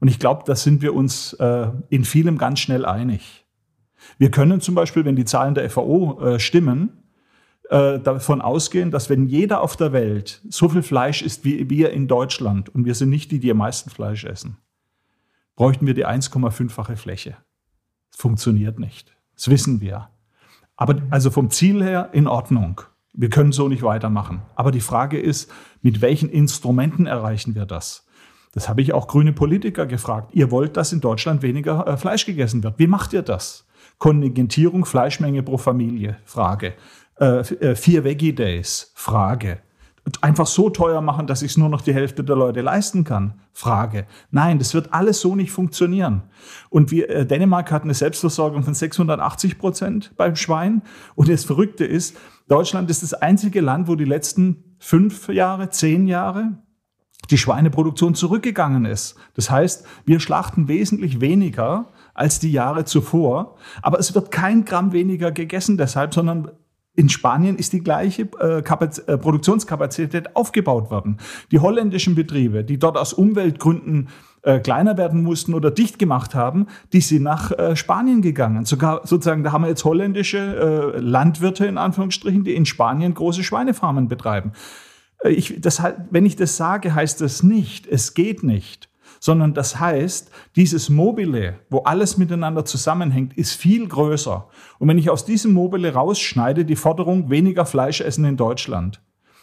Und 0.00 0.08
ich 0.08 0.18
glaube, 0.18 0.42
da 0.46 0.54
sind 0.54 0.82
wir 0.82 0.94
uns 0.94 1.32
äh, 1.34 1.68
in 1.88 2.04
vielem 2.04 2.38
ganz 2.38 2.60
schnell 2.60 2.84
einig. 2.84 3.44
Wir 4.18 4.30
können 4.30 4.60
zum 4.60 4.74
Beispiel, 4.74 5.04
wenn 5.04 5.16
die 5.16 5.24
Zahlen 5.24 5.54
der 5.54 5.68
FAO 5.70 6.20
äh, 6.20 6.38
stimmen, 6.38 7.04
äh, 7.70 7.98
davon 7.98 8.42
ausgehen, 8.42 8.90
dass 8.90 9.08
wenn 9.08 9.26
jeder 9.26 9.62
auf 9.62 9.76
der 9.76 9.92
Welt 9.92 10.42
so 10.48 10.68
viel 10.68 10.82
Fleisch 10.82 11.22
isst 11.22 11.44
wie 11.44 11.70
wir 11.70 11.92
in 11.92 12.08
Deutschland, 12.08 12.68
und 12.68 12.84
wir 12.84 12.94
sind 12.94 13.08
nicht 13.08 13.30
die, 13.30 13.38
die 13.38 13.50
am 13.50 13.58
meisten 13.58 13.90
Fleisch 13.90 14.24
essen, 14.24 14.58
bräuchten 15.56 15.86
wir 15.86 15.94
die 15.94 16.06
1,5-fache 16.06 16.96
Fläche. 16.96 17.36
Das 18.10 18.20
funktioniert 18.20 18.78
nicht. 18.78 19.16
Das 19.34 19.48
wissen 19.48 19.80
wir. 19.80 20.10
Aber 20.76 21.00
also 21.10 21.30
vom 21.30 21.50
Ziel 21.50 21.82
her 21.82 22.10
in 22.12 22.26
Ordnung. 22.26 22.80
Wir 23.12 23.30
können 23.30 23.52
so 23.52 23.68
nicht 23.68 23.82
weitermachen. 23.82 24.42
Aber 24.56 24.72
die 24.72 24.80
Frage 24.80 25.18
ist, 25.18 25.50
mit 25.82 26.00
welchen 26.00 26.28
Instrumenten 26.28 27.06
erreichen 27.06 27.54
wir 27.54 27.64
das? 27.64 28.03
Das 28.54 28.68
habe 28.68 28.80
ich 28.82 28.94
auch 28.94 29.08
grüne 29.08 29.32
Politiker 29.32 29.84
gefragt. 29.84 30.30
Ihr 30.32 30.52
wollt, 30.52 30.76
dass 30.76 30.92
in 30.92 31.00
Deutschland 31.00 31.42
weniger 31.42 31.86
äh, 31.88 31.96
Fleisch 31.96 32.24
gegessen 32.24 32.62
wird. 32.62 32.78
Wie 32.78 32.86
macht 32.86 33.12
ihr 33.12 33.22
das? 33.22 33.66
Kontingentierung, 33.98 34.84
Fleischmenge 34.84 35.42
pro 35.42 35.58
Familie, 35.58 36.18
Frage. 36.24 36.74
Äh, 37.18 37.40
äh 37.40 37.74
vier 37.74 38.04
Veggie 38.04 38.32
Days, 38.32 38.92
Frage. 38.94 39.58
Einfach 40.20 40.46
so 40.46 40.70
teuer 40.70 41.00
machen, 41.00 41.26
dass 41.26 41.42
ich 41.42 41.52
es 41.52 41.56
nur 41.56 41.68
noch 41.68 41.80
die 41.80 41.94
Hälfte 41.94 42.22
der 42.22 42.36
Leute 42.36 42.60
leisten 42.60 43.02
kann? 43.04 43.40
Frage. 43.52 44.06
Nein, 44.30 44.58
das 44.58 44.72
wird 44.74 44.92
alles 44.92 45.20
so 45.20 45.34
nicht 45.34 45.50
funktionieren. 45.50 46.22
Und 46.68 46.92
wir, 46.92 47.08
äh, 47.08 47.26
Dänemark 47.26 47.72
hat 47.72 47.82
eine 47.82 47.94
Selbstversorgung 47.94 48.62
von 48.62 48.74
680 48.74 49.58
Prozent 49.58 50.12
beim 50.16 50.36
Schwein. 50.36 50.82
Und 51.16 51.28
das 51.28 51.44
Verrückte 51.44 51.84
ist, 51.84 52.16
Deutschland 52.46 52.88
ist 52.88 53.02
das 53.02 53.14
einzige 53.14 53.60
Land, 53.60 53.88
wo 53.88 53.96
die 53.96 54.04
letzten 54.04 54.76
fünf 54.78 55.28
Jahre, 55.28 55.70
zehn 55.70 56.06
Jahre 56.06 56.58
die 57.30 57.38
Schweineproduktion 57.38 58.14
zurückgegangen 58.14 58.84
ist. 58.84 59.16
Das 59.34 59.50
heißt, 59.50 59.86
wir 60.04 60.20
schlachten 60.20 60.68
wesentlich 60.68 61.20
weniger 61.20 61.86
als 62.14 62.38
die 62.38 62.52
Jahre 62.52 62.84
zuvor, 62.84 63.56
aber 63.82 63.98
es 63.98 64.14
wird 64.14 64.30
kein 64.30 64.64
Gramm 64.64 64.92
weniger 64.92 65.32
gegessen 65.32 65.76
deshalb, 65.76 66.14
sondern 66.14 66.50
in 66.96 67.08
Spanien 67.08 67.56
ist 67.56 67.72
die 67.72 67.82
gleiche 67.82 68.28
äh, 68.40 68.58
äh, 68.58 69.18
Produktionskapazität 69.18 70.36
aufgebaut 70.36 70.90
worden. 70.90 71.18
Die 71.50 71.58
holländischen 71.58 72.14
Betriebe, 72.14 72.62
die 72.62 72.78
dort 72.78 72.96
aus 72.96 73.12
Umweltgründen 73.12 74.08
äh, 74.42 74.60
kleiner 74.60 74.96
werden 74.96 75.22
mussten 75.22 75.54
oder 75.54 75.72
dicht 75.72 75.98
gemacht 75.98 76.36
haben, 76.36 76.66
die 76.92 77.00
sind 77.00 77.24
nach 77.24 77.50
äh, 77.50 77.74
Spanien 77.74 78.22
gegangen. 78.22 78.64
Sogar 78.64 79.00
sozusagen, 79.04 79.42
da 79.42 79.50
haben 79.50 79.62
wir 79.62 79.68
jetzt 79.68 79.84
holländische 79.84 80.94
Landwirte 80.98 81.66
in 81.66 81.78
Anführungsstrichen, 81.78 82.44
die 82.44 82.54
in 82.54 82.66
Spanien 82.66 83.14
große 83.14 83.42
Schweinefarmen 83.42 84.06
betreiben. 84.06 84.52
Äh, 85.24 85.30
ich, 85.30 85.60
das, 85.60 85.82
wenn 86.10 86.26
ich 86.26 86.36
das 86.36 86.56
sage, 86.56 86.94
heißt 86.94 87.20
das 87.20 87.42
nicht, 87.42 87.86
es 87.86 88.14
geht 88.14 88.42
nicht, 88.42 88.88
sondern 89.18 89.54
das 89.54 89.80
heißt, 89.80 90.30
dieses 90.54 90.90
Mobile, 90.90 91.58
wo 91.70 91.78
alles 91.78 92.18
miteinander 92.18 92.64
zusammenhängt, 92.64 93.36
ist 93.36 93.54
viel 93.54 93.88
größer. 93.88 94.48
Und 94.78 94.88
wenn 94.88 94.98
ich 94.98 95.10
aus 95.10 95.24
diesem 95.24 95.52
Mobile 95.52 95.92
rausschneide, 95.92 96.64
die 96.64 96.76
Forderung 96.76 97.30
weniger 97.30 97.66
Fleisch 97.66 98.00
essen 98.00 98.24
in 98.24 98.36
Deutschland, 98.36 99.00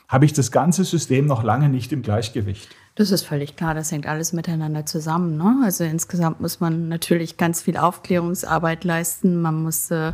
habe 0.07 0.25
ich 0.25 0.33
das 0.33 0.51
ganze 0.51 0.83
System 0.83 1.25
noch 1.25 1.41
lange 1.43 1.69
nicht 1.69 1.91
im 1.93 2.01
Gleichgewicht. 2.01 2.69
Das 2.95 3.11
ist 3.11 3.23
völlig 3.23 3.55
klar, 3.55 3.73
das 3.73 3.91
hängt 3.91 4.05
alles 4.05 4.33
miteinander 4.33 4.85
zusammen. 4.85 5.37
Ne? 5.37 5.61
Also 5.63 5.85
insgesamt 5.85 6.41
muss 6.41 6.59
man 6.59 6.89
natürlich 6.89 7.37
ganz 7.37 7.61
viel 7.61 7.77
Aufklärungsarbeit 7.77 8.83
leisten. 8.83 9.41
Man 9.41 9.63
muss 9.63 9.89
äh, 9.91 10.11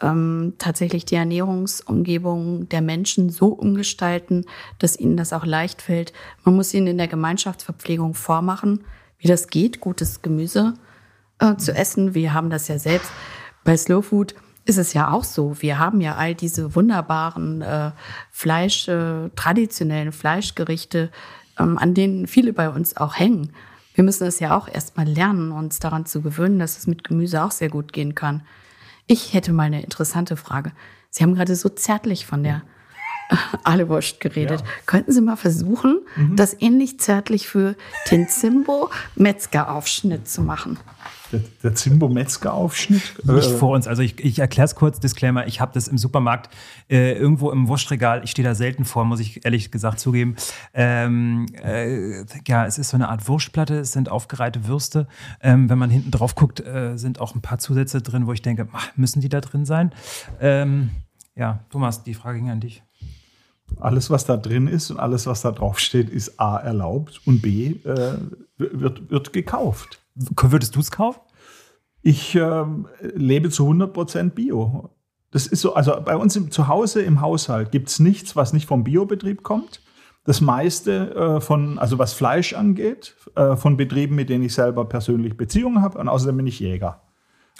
ähm, 0.00 0.54
tatsächlich 0.58 1.04
die 1.04 1.16
Ernährungsumgebung 1.16 2.68
der 2.70 2.80
Menschen 2.80 3.28
so 3.28 3.48
umgestalten, 3.48 4.46
dass 4.78 4.98
ihnen 4.98 5.18
das 5.18 5.34
auch 5.34 5.44
leicht 5.44 5.82
fällt. 5.82 6.14
Man 6.44 6.56
muss 6.56 6.72
ihnen 6.72 6.86
in 6.86 6.98
der 6.98 7.08
Gemeinschaftsverpflegung 7.08 8.14
vormachen, 8.14 8.84
wie 9.18 9.28
das 9.28 9.48
geht, 9.48 9.80
gutes 9.80 10.22
Gemüse 10.22 10.74
äh, 11.40 11.56
zu 11.56 11.74
essen. 11.74 12.14
Wir 12.14 12.32
haben 12.32 12.48
das 12.48 12.68
ja 12.68 12.78
selbst 12.78 13.10
bei 13.64 13.76
Slow 13.76 14.02
Food 14.02 14.34
ist 14.66 14.78
es 14.78 14.94
ja 14.94 15.10
auch 15.10 15.24
so. 15.24 15.60
Wir 15.60 15.78
haben 15.78 16.00
ja 16.00 16.14
all 16.14 16.34
diese 16.34 16.74
wunderbaren 16.74 17.60
äh, 17.60 17.90
Fleisch, 18.30 18.88
äh, 18.88 19.28
traditionellen 19.36 20.12
Fleischgerichte, 20.12 21.10
ähm, 21.58 21.78
an 21.78 21.94
denen 21.94 22.26
viele 22.26 22.52
bei 22.52 22.68
uns 22.68 22.96
auch 22.96 23.18
hängen. 23.18 23.52
Wir 23.94 24.04
müssen 24.04 24.26
es 24.26 24.40
ja 24.40 24.56
auch 24.56 24.68
erstmal 24.68 25.06
lernen, 25.06 25.52
uns 25.52 25.78
daran 25.78 26.04
zu 26.04 26.20
gewöhnen, 26.20 26.58
dass 26.58 26.78
es 26.78 26.86
mit 26.86 27.04
Gemüse 27.04 27.42
auch 27.42 27.52
sehr 27.52 27.68
gut 27.68 27.92
gehen 27.92 28.14
kann. 28.14 28.42
Ich 29.06 29.34
hätte 29.34 29.52
mal 29.52 29.64
eine 29.64 29.82
interessante 29.82 30.36
Frage. 30.36 30.72
Sie 31.10 31.22
haben 31.22 31.34
gerade 31.34 31.54
so 31.54 31.68
zärtlich 31.68 32.26
von 32.26 32.42
der 32.42 32.62
Ahlewurst 33.64 34.20
geredet. 34.20 34.60
Ja. 34.60 34.66
Könnten 34.86 35.12
Sie 35.12 35.20
mal 35.20 35.36
versuchen, 35.36 36.00
mhm. 36.16 36.36
das 36.36 36.56
ähnlich 36.60 36.98
zärtlich 36.98 37.48
für 37.48 37.76
den 38.10 38.28
Zimbo 38.28 38.90
Metzgeraufschnitt 39.14 40.28
zu 40.28 40.42
machen? 40.42 40.78
Der, 41.34 41.42
der 41.62 41.74
Zimbo-Metzger-Aufschnitt? 41.74 43.24
Nicht 43.24 43.50
äh, 43.50 43.56
vor 43.56 43.74
uns. 43.74 43.86
Also 43.86 44.02
ich, 44.02 44.22
ich 44.24 44.38
erkläre 44.38 44.66
es 44.66 44.74
kurz, 44.74 45.00
Disclaimer. 45.00 45.46
Ich 45.46 45.60
habe 45.60 45.72
das 45.74 45.88
im 45.88 45.98
Supermarkt 45.98 46.54
äh, 46.88 47.12
irgendwo 47.12 47.50
im 47.50 47.68
Wurstregal. 47.68 48.22
Ich 48.24 48.30
stehe 48.30 48.46
da 48.46 48.54
selten 48.54 48.84
vor, 48.84 49.04
muss 49.04 49.20
ich 49.20 49.44
ehrlich 49.44 49.70
gesagt 49.70 50.00
zugeben. 50.00 50.36
Ähm, 50.72 51.46
äh, 51.62 52.24
ja, 52.46 52.66
es 52.66 52.78
ist 52.78 52.90
so 52.90 52.96
eine 52.96 53.08
Art 53.08 53.26
Wurstplatte. 53.28 53.78
Es 53.78 53.92
sind 53.92 54.08
aufgereihte 54.08 54.66
Würste. 54.66 55.08
Ähm, 55.40 55.68
wenn 55.68 55.78
man 55.78 55.90
hinten 55.90 56.10
drauf 56.10 56.34
guckt, 56.34 56.60
äh, 56.60 56.96
sind 56.96 57.20
auch 57.20 57.34
ein 57.34 57.40
paar 57.40 57.58
Zusätze 57.58 58.00
drin, 58.00 58.26
wo 58.26 58.32
ich 58.32 58.42
denke, 58.42 58.68
ach, 58.72 58.90
müssen 58.96 59.20
die 59.20 59.28
da 59.28 59.40
drin 59.40 59.64
sein? 59.64 59.92
Ähm, 60.40 60.90
ja, 61.36 61.60
Thomas, 61.70 62.04
die 62.04 62.14
Frage 62.14 62.38
ging 62.38 62.50
an 62.50 62.60
dich. 62.60 62.82
Alles, 63.80 64.10
was 64.10 64.24
da 64.24 64.36
drin 64.36 64.68
ist 64.68 64.90
und 64.90 65.00
alles, 65.00 65.26
was 65.26 65.42
da 65.42 65.50
drauf 65.50 65.78
steht, 65.78 66.08
ist 66.10 66.38
A 66.38 66.58
erlaubt 66.58 67.20
und 67.24 67.42
B 67.42 67.72
äh, 67.84 68.18
wird, 68.56 69.10
wird 69.10 69.32
gekauft. 69.32 69.98
Würdest 70.14 70.76
du 70.76 70.80
es 70.80 70.90
kaufen? 70.90 71.20
Ich 72.06 72.34
äh, 72.34 72.64
lebe 73.14 73.48
zu 73.48 73.66
100% 73.66 74.30
Bio. 74.30 74.90
Das 75.30 75.46
ist 75.46 75.62
so, 75.62 75.74
also 75.74 75.96
bei 76.04 76.14
uns 76.16 76.36
im, 76.36 76.50
zu 76.50 76.68
Hause 76.68 77.00
im 77.00 77.22
Haushalt 77.22 77.72
gibt 77.72 77.88
es 77.88 77.98
nichts, 77.98 78.36
was 78.36 78.52
nicht 78.52 78.66
vom 78.66 78.84
Biobetrieb 78.84 79.42
kommt. 79.42 79.80
Das 80.24 80.42
meiste 80.42 81.14
äh, 81.14 81.40
von, 81.40 81.78
also 81.78 81.98
was 81.98 82.12
Fleisch 82.12 82.52
angeht, 82.52 83.16
äh, 83.36 83.56
von 83.56 83.78
Betrieben, 83.78 84.16
mit 84.16 84.28
denen 84.28 84.44
ich 84.44 84.52
selber 84.52 84.84
persönlich 84.84 85.38
Beziehungen 85.38 85.80
habe. 85.80 85.98
Und 85.98 86.08
außerdem 86.08 86.36
bin 86.36 86.46
ich 86.46 86.60
Jäger. 86.60 87.00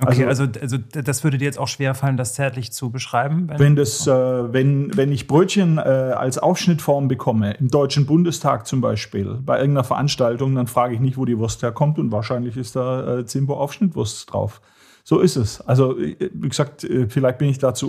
Okay, 0.01 0.25
also, 0.25 0.43
also, 0.45 0.61
also, 0.61 0.79
das 1.03 1.23
würde 1.23 1.39
dir 1.39 1.45
jetzt 1.45 1.59
auch 1.59 1.69
schwer 1.69 1.95
fallen, 1.95 2.17
das 2.17 2.35
zärtlich 2.35 2.73
zu 2.73 2.91
beschreiben? 2.91 3.49
Wenn, 3.49 3.59
wenn, 3.61 3.77
das, 3.77 4.05
äh, 4.09 4.13
wenn, 4.53 4.97
wenn 4.97 5.13
ich 5.13 5.29
Brötchen 5.29 5.79
äh, 5.79 5.83
als 5.83 6.39
Aufschnittform 6.39 7.07
bekomme, 7.07 7.53
im 7.55 7.69
Deutschen 7.69 8.05
Bundestag 8.05 8.67
zum 8.67 8.81
Beispiel, 8.81 9.39
bei 9.45 9.59
irgendeiner 9.59 9.85
Veranstaltung, 9.85 10.57
dann 10.57 10.67
frage 10.67 10.95
ich 10.95 11.01
nicht, 11.01 11.17
wo 11.17 11.25
die 11.25 11.39
Wurst 11.39 11.63
herkommt 11.63 12.01
und 12.01 12.11
wahrscheinlich 12.11 12.57
ist 12.57 12.75
da 12.75 13.19
äh, 13.19 13.27
Zimbo 13.27 13.55
Aufschnittwurst 13.55 14.33
drauf. 14.33 14.61
So 15.05 15.21
ist 15.21 15.37
es. 15.37 15.61
Also, 15.61 15.97
äh, 15.97 16.31
wie 16.33 16.49
gesagt, 16.49 16.83
äh, 16.83 17.09
vielleicht 17.09 17.39
bin 17.39 17.49
ich 17.49 17.59
dazu 17.59 17.89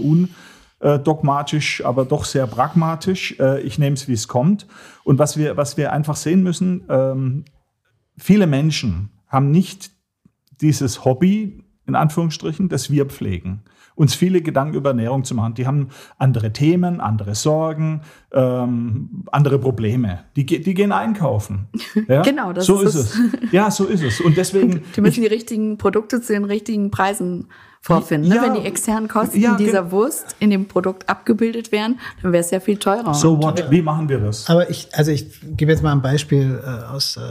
undogmatisch, 0.80 1.84
aber 1.84 2.06
doch 2.06 2.26
sehr 2.26 2.45
pragmatisch. 2.45 3.39
Äh, 3.39 3.62
ich 3.62 3.80
nehme 3.80 3.95
es, 3.95 4.08
wie 4.08 4.14
es 4.14 4.28
kommt. 4.28 4.68
Und 5.06 5.18
was 5.18 5.38
wir, 5.38 5.58
was 5.58 5.76
wir 5.76 5.91
einfach 5.91 6.18
sehen 6.18 6.43
müssen, 6.43 6.84
ähm, 6.88 7.45
viele 8.16 8.45
Menschen 8.45 9.10
haben 9.28 9.49
nicht 9.49 9.89
dieses 10.62 11.03
Hobby, 11.03 11.64
in 11.88 11.95
Anführungsstrichen, 11.95 12.69
das 12.69 12.89
wir 12.91 13.05
pflegen. 13.05 13.61
Uns 13.95 14.13
viele 14.13 14.41
Gedanken 14.41 14.75
über 14.75 14.89
Ernährung 14.89 15.23
zu 15.23 15.36
machen. 15.36 15.53
Die 15.53 15.65
haben 15.65 15.88
andere 16.17 16.51
Themen, 16.51 16.99
andere 16.99 17.33
Sorgen, 17.33 18.01
ähm, 18.33 19.23
andere 19.31 19.57
Probleme. 19.57 20.25
Die, 20.36 20.45
die 20.45 20.73
gehen 20.73 20.91
einkaufen. 20.91 21.67
Ja? 22.07 22.21
genau, 22.21 22.51
das 22.51 22.65
so 22.65 22.81
ist, 22.81 22.95
ist 22.95 23.15
es. 23.15 23.51
Ja, 23.51 23.71
so 23.71 23.86
ist 23.86 24.03
es. 24.03 24.19
Und 24.19 24.38
deswegen. 24.38 24.81
Die 24.95 25.01
müssen 25.01 25.21
die 25.21 25.27
richtigen 25.27 25.77
Produkte 25.77 26.21
zu 26.21 26.33
den 26.33 26.43
richtigen 26.43 26.91
Preisen 26.91 27.47
vorfinden. 27.86 28.29
Ne? 28.29 28.38
Ja. 28.38 28.41
Wenn 28.41 28.55
die 28.55 28.67
externen 28.67 29.07
Kosten 29.07 29.39
Ja, 29.39 29.55
dieser 29.55 29.91
Wurst 29.91 30.36
in 30.39 30.49
dem 30.49 30.67
Produkt 30.67 31.07
abgebildet 31.07 31.71
wären, 31.71 31.99
dann 32.21 32.31
wäre 32.31 32.41
es 32.43 32.49
ja 32.49 32.59
viel 32.59 32.77
teurer. 32.77 33.13
So 33.13 33.41
what? 33.41 33.69
Wie 33.69 33.83
machen 33.83 34.09
wir 34.09 34.19
das? 34.19 34.49
Aber 34.49 34.69
ich, 34.69 34.89
also 34.93 35.11
ich 35.11 35.39
gebe 35.55 35.71
jetzt 35.71 35.83
mal 35.83 35.91
ein 35.91 36.01
Beispiel 36.01 36.59
äh, 36.63 36.91
aus, 36.91 37.17
äh, 37.17 37.21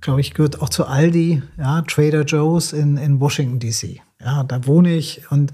glaube 0.00 0.20
ich, 0.20 0.32
gehört 0.32 0.62
auch 0.62 0.68
zu 0.68 0.86
Aldi, 0.86 1.42
ja, 1.58 1.82
Trader 1.82 2.22
Joe's 2.22 2.72
in, 2.72 2.96
in 2.98 3.20
Washington 3.20 3.58
DC. 3.58 4.00
Ja, 4.20 4.44
da 4.44 4.64
wohne 4.66 4.94
ich 4.94 5.28
und 5.30 5.52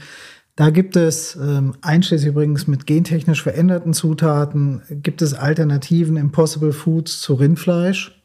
da 0.55 0.71
gibt 0.71 0.97
es, 0.97 1.37
ähm, 1.37 1.75
einschließlich 1.83 2.31
übrigens 2.31 2.67
mit 2.67 2.87
gentechnisch 2.87 3.43
veränderten 3.43 3.95
Zutaten, 3.95 4.83
gibt 4.91 5.23
es 5.23 5.35
Alternativen 5.35 6.17
Impossible 6.17 6.73
Foods 6.73 7.21
zu 7.21 7.35
Rindfleisch. 7.35 8.23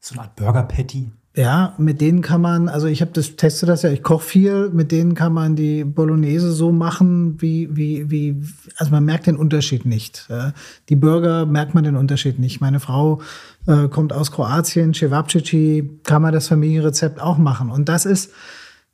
So 0.00 0.14
eine 0.14 0.22
Art 0.22 0.36
Burger 0.36 0.62
Patty. 0.62 1.10
Ja, 1.36 1.74
mit 1.78 2.00
denen 2.00 2.22
kann 2.22 2.40
man, 2.40 2.68
also 2.68 2.88
ich 2.88 3.00
habe 3.02 3.12
das, 3.14 3.36
teste 3.36 3.64
das 3.64 3.82
ja, 3.82 3.90
ich 3.90 4.02
koche 4.02 4.24
viel, 4.26 4.68
mit 4.70 4.90
denen 4.90 5.14
kann 5.14 5.32
man 5.32 5.54
die 5.54 5.84
Bolognese 5.84 6.50
so 6.50 6.72
machen, 6.72 7.40
wie, 7.40 7.68
wie, 7.76 8.10
wie, 8.10 8.42
also 8.78 8.90
man 8.90 9.04
merkt 9.04 9.28
den 9.28 9.36
Unterschied 9.36 9.86
nicht. 9.86 10.28
Die 10.88 10.96
Burger 10.96 11.46
merkt 11.46 11.72
man 11.72 11.84
den 11.84 11.94
Unterschied 11.94 12.40
nicht. 12.40 12.60
Meine 12.60 12.80
Frau 12.80 13.20
äh, 13.68 13.86
kommt 13.86 14.12
aus 14.12 14.32
Kroatien, 14.32 14.92
Cevapcici, 14.92 16.00
kann 16.02 16.20
man 16.20 16.32
das 16.32 16.48
Familienrezept 16.48 17.20
auch 17.20 17.38
machen. 17.38 17.70
Und 17.70 17.88
das 17.88 18.06
ist, 18.06 18.32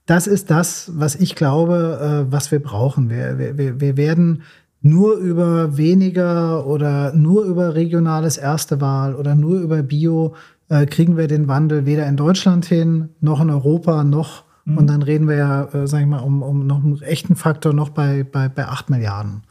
das 0.05 0.26
ist 0.26 0.51
das, 0.51 0.91
was 0.95 1.14
ich 1.14 1.37
glaube, 1.37 2.26
äh, 2.28 2.32
was 2.32 2.53
wir 2.53 2.61
brauchen. 2.62 3.09
Wir, 3.09 3.39
wir- 3.57 3.80
wir 3.80 3.97
werden 3.97 4.43
nur 4.82 5.16
über 5.16 5.78
weniger 5.78 6.66
oder 6.66 7.12
nur 7.14 7.45
über 7.45 7.74
regionales 7.74 8.37
Erste 8.37 8.80
Wahl 8.82 9.14
oder 9.14 9.34
nur 9.34 9.59
über 9.59 9.82
Bio 9.82 10.34
äh, 10.69 10.87
kriegen 10.87 11.17
wir 11.17 11.29
den 11.29 11.49
Wandel 11.49 11.87
weder 11.87 12.07
in 12.07 12.17
Deutschland 12.17 12.67
hin, 12.67 13.11
noch 13.21 13.41
in 13.41 13.51
Europa, 13.51 14.05
noch, 14.05 14.45
und 14.67 14.89
dann 14.89 15.03
reden 15.03 15.29
wir 15.29 15.37
ja, 15.37 15.64
äh, 15.67 15.87
sag 15.87 16.01
ich 16.01 16.07
mal, 16.07 16.19
um, 16.19 16.43
um 16.43 16.67
noch 16.67 16.83
einen 16.83 17.01
echten 17.03 17.37
Faktor 17.37 17.73
noch 17.73 17.91
bei, 17.91 18.25
bei, 18.25 18.49
bei 18.49 18.67
8 18.67 18.91
Milliarden. 18.91 19.45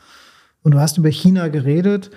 Und 0.61 0.73
du 0.73 0.79
hast 0.79 0.97
über 0.97 1.09
China 1.09 1.47
geredet. 1.47 2.11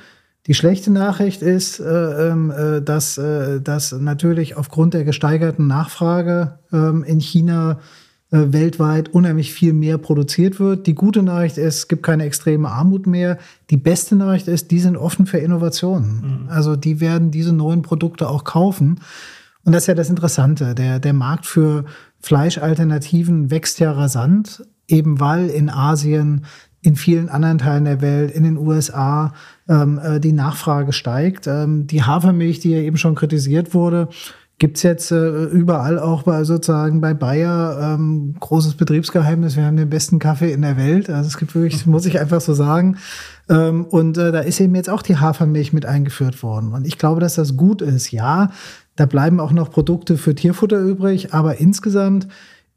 Die 0.49 0.55
schlechte 0.55 0.91
Nachricht 0.91 1.43
ist, 1.43 1.79
äh, 1.79 1.85
ähm, 1.85 2.51
äh, 2.51 2.83
dass, 2.83 3.17
äh, 3.19 3.61
dass 3.61 3.93
natürlich 3.93 4.57
aufgrund 4.57 4.95
der 4.95 5.05
gesteigerten 5.05 5.69
Nachfrage 5.69 6.59
ähm, 6.73 7.05
in 7.05 7.21
China 7.21 7.79
weltweit 8.31 9.09
unheimlich 9.09 9.53
viel 9.53 9.73
mehr 9.73 9.97
produziert 9.97 10.61
wird. 10.61 10.87
Die 10.87 10.95
gute 10.95 11.23
Nachricht 11.23 11.57
ist, 11.57 11.77
es 11.77 11.89
gibt 11.89 12.03
keine 12.03 12.25
extreme 12.25 12.69
Armut 12.69 13.07
mehr. 13.07 13.39
Die 13.71 13.79
beste 13.79 14.17
Nachricht 14.17 14.49
ist, 14.49 14.71
die 14.71 14.81
sind 14.81 14.97
offen 14.97 15.27
für 15.27 15.39
Innovationen. 15.39 16.47
Also 16.49 16.77
die 16.77 17.01
werden 17.01 17.31
diese 17.31 17.55
neuen 17.55 17.83
Produkte 17.83 18.29
auch 18.29 18.45
kaufen. 18.45 19.01
Und 19.65 19.73
das 19.73 19.85
ist 19.85 19.87
ja 19.87 19.95
das 19.95 20.11
Interessante. 20.11 20.75
Der, 20.75 20.99
der 20.99 21.15
Markt 21.15 21.47
für 21.47 21.85
Fleischalternativen 22.21 23.51
wächst 23.51 23.81
ja 23.81 23.93
rasant, 23.93 24.65
eben 24.89 25.21
weil 25.21 25.49
in 25.49 25.71
Asien, 25.71 26.45
in 26.81 26.97
vielen 26.97 27.29
anderen 27.29 27.59
Teilen 27.59 27.85
der 27.85 28.01
Welt, 28.01 28.31
in 28.31 28.45
den 28.45 28.57
USA 28.57 29.35
ähm, 29.69 29.99
äh, 30.03 30.21
die 30.21 30.33
Nachfrage 30.33 30.93
steigt. 30.93 31.47
Ähm, 31.47 31.87
die 31.87 32.03
Hafermilch, 32.03 32.61
die 32.61 32.71
ja 32.71 32.79
eben 32.79 32.97
schon 32.99 33.15
kritisiert 33.15 33.75
wurde, 33.75 34.09
gibt's 34.59 34.83
jetzt 34.83 35.13
äh, 35.13 35.45
überall 35.45 35.99
auch 35.99 36.25
bei 36.25 36.43
sozusagen 36.43 37.01
bei 37.01 37.15
Bayer 37.15 37.95
ähm, 37.95 38.35
großes 38.41 38.75
Betriebsgeheimnis. 38.75 39.57
Wir 39.57 39.65
haben 39.65 39.77
den 39.77 39.89
besten 39.89 40.19
Kaffee 40.19 40.53
in 40.53 40.63
der 40.63 40.77
Welt. 40.77 41.09
Also 41.09 41.29
es 41.29 41.39
gibt 41.39 41.55
wirklich, 41.55 41.87
muss 41.87 42.07
ich 42.07 42.19
einfach 42.19 42.41
so 42.41 42.55
sagen. 42.55 42.97
Ähm, 43.49 43.85
und 43.85 44.19
äh, 44.19 44.33
da 44.33 44.41
ist 44.41 44.61
eben 44.61 44.75
jetzt 44.75 44.91
auch 44.91 45.03
die 45.03 45.17
Hafermilch 45.17 45.73
mit 45.73 45.87
eingeführt 45.87 46.43
worden. 46.43 46.73
Und 46.73 46.87
ich 46.87 46.99
glaube, 46.99 47.21
dass 47.21 47.37
das 47.37 47.57
gut 47.57 47.83
ist. 47.83 48.11
Ja, 48.11 48.51
da 48.97 49.07
bleiben 49.07 49.39
auch 49.39 49.53
noch 49.53 49.71
Produkte 49.71 50.17
für 50.17 50.35
Tierfutter 50.35 50.81
übrig, 50.81 51.33
aber 51.33 51.59
insgesamt 51.59 52.27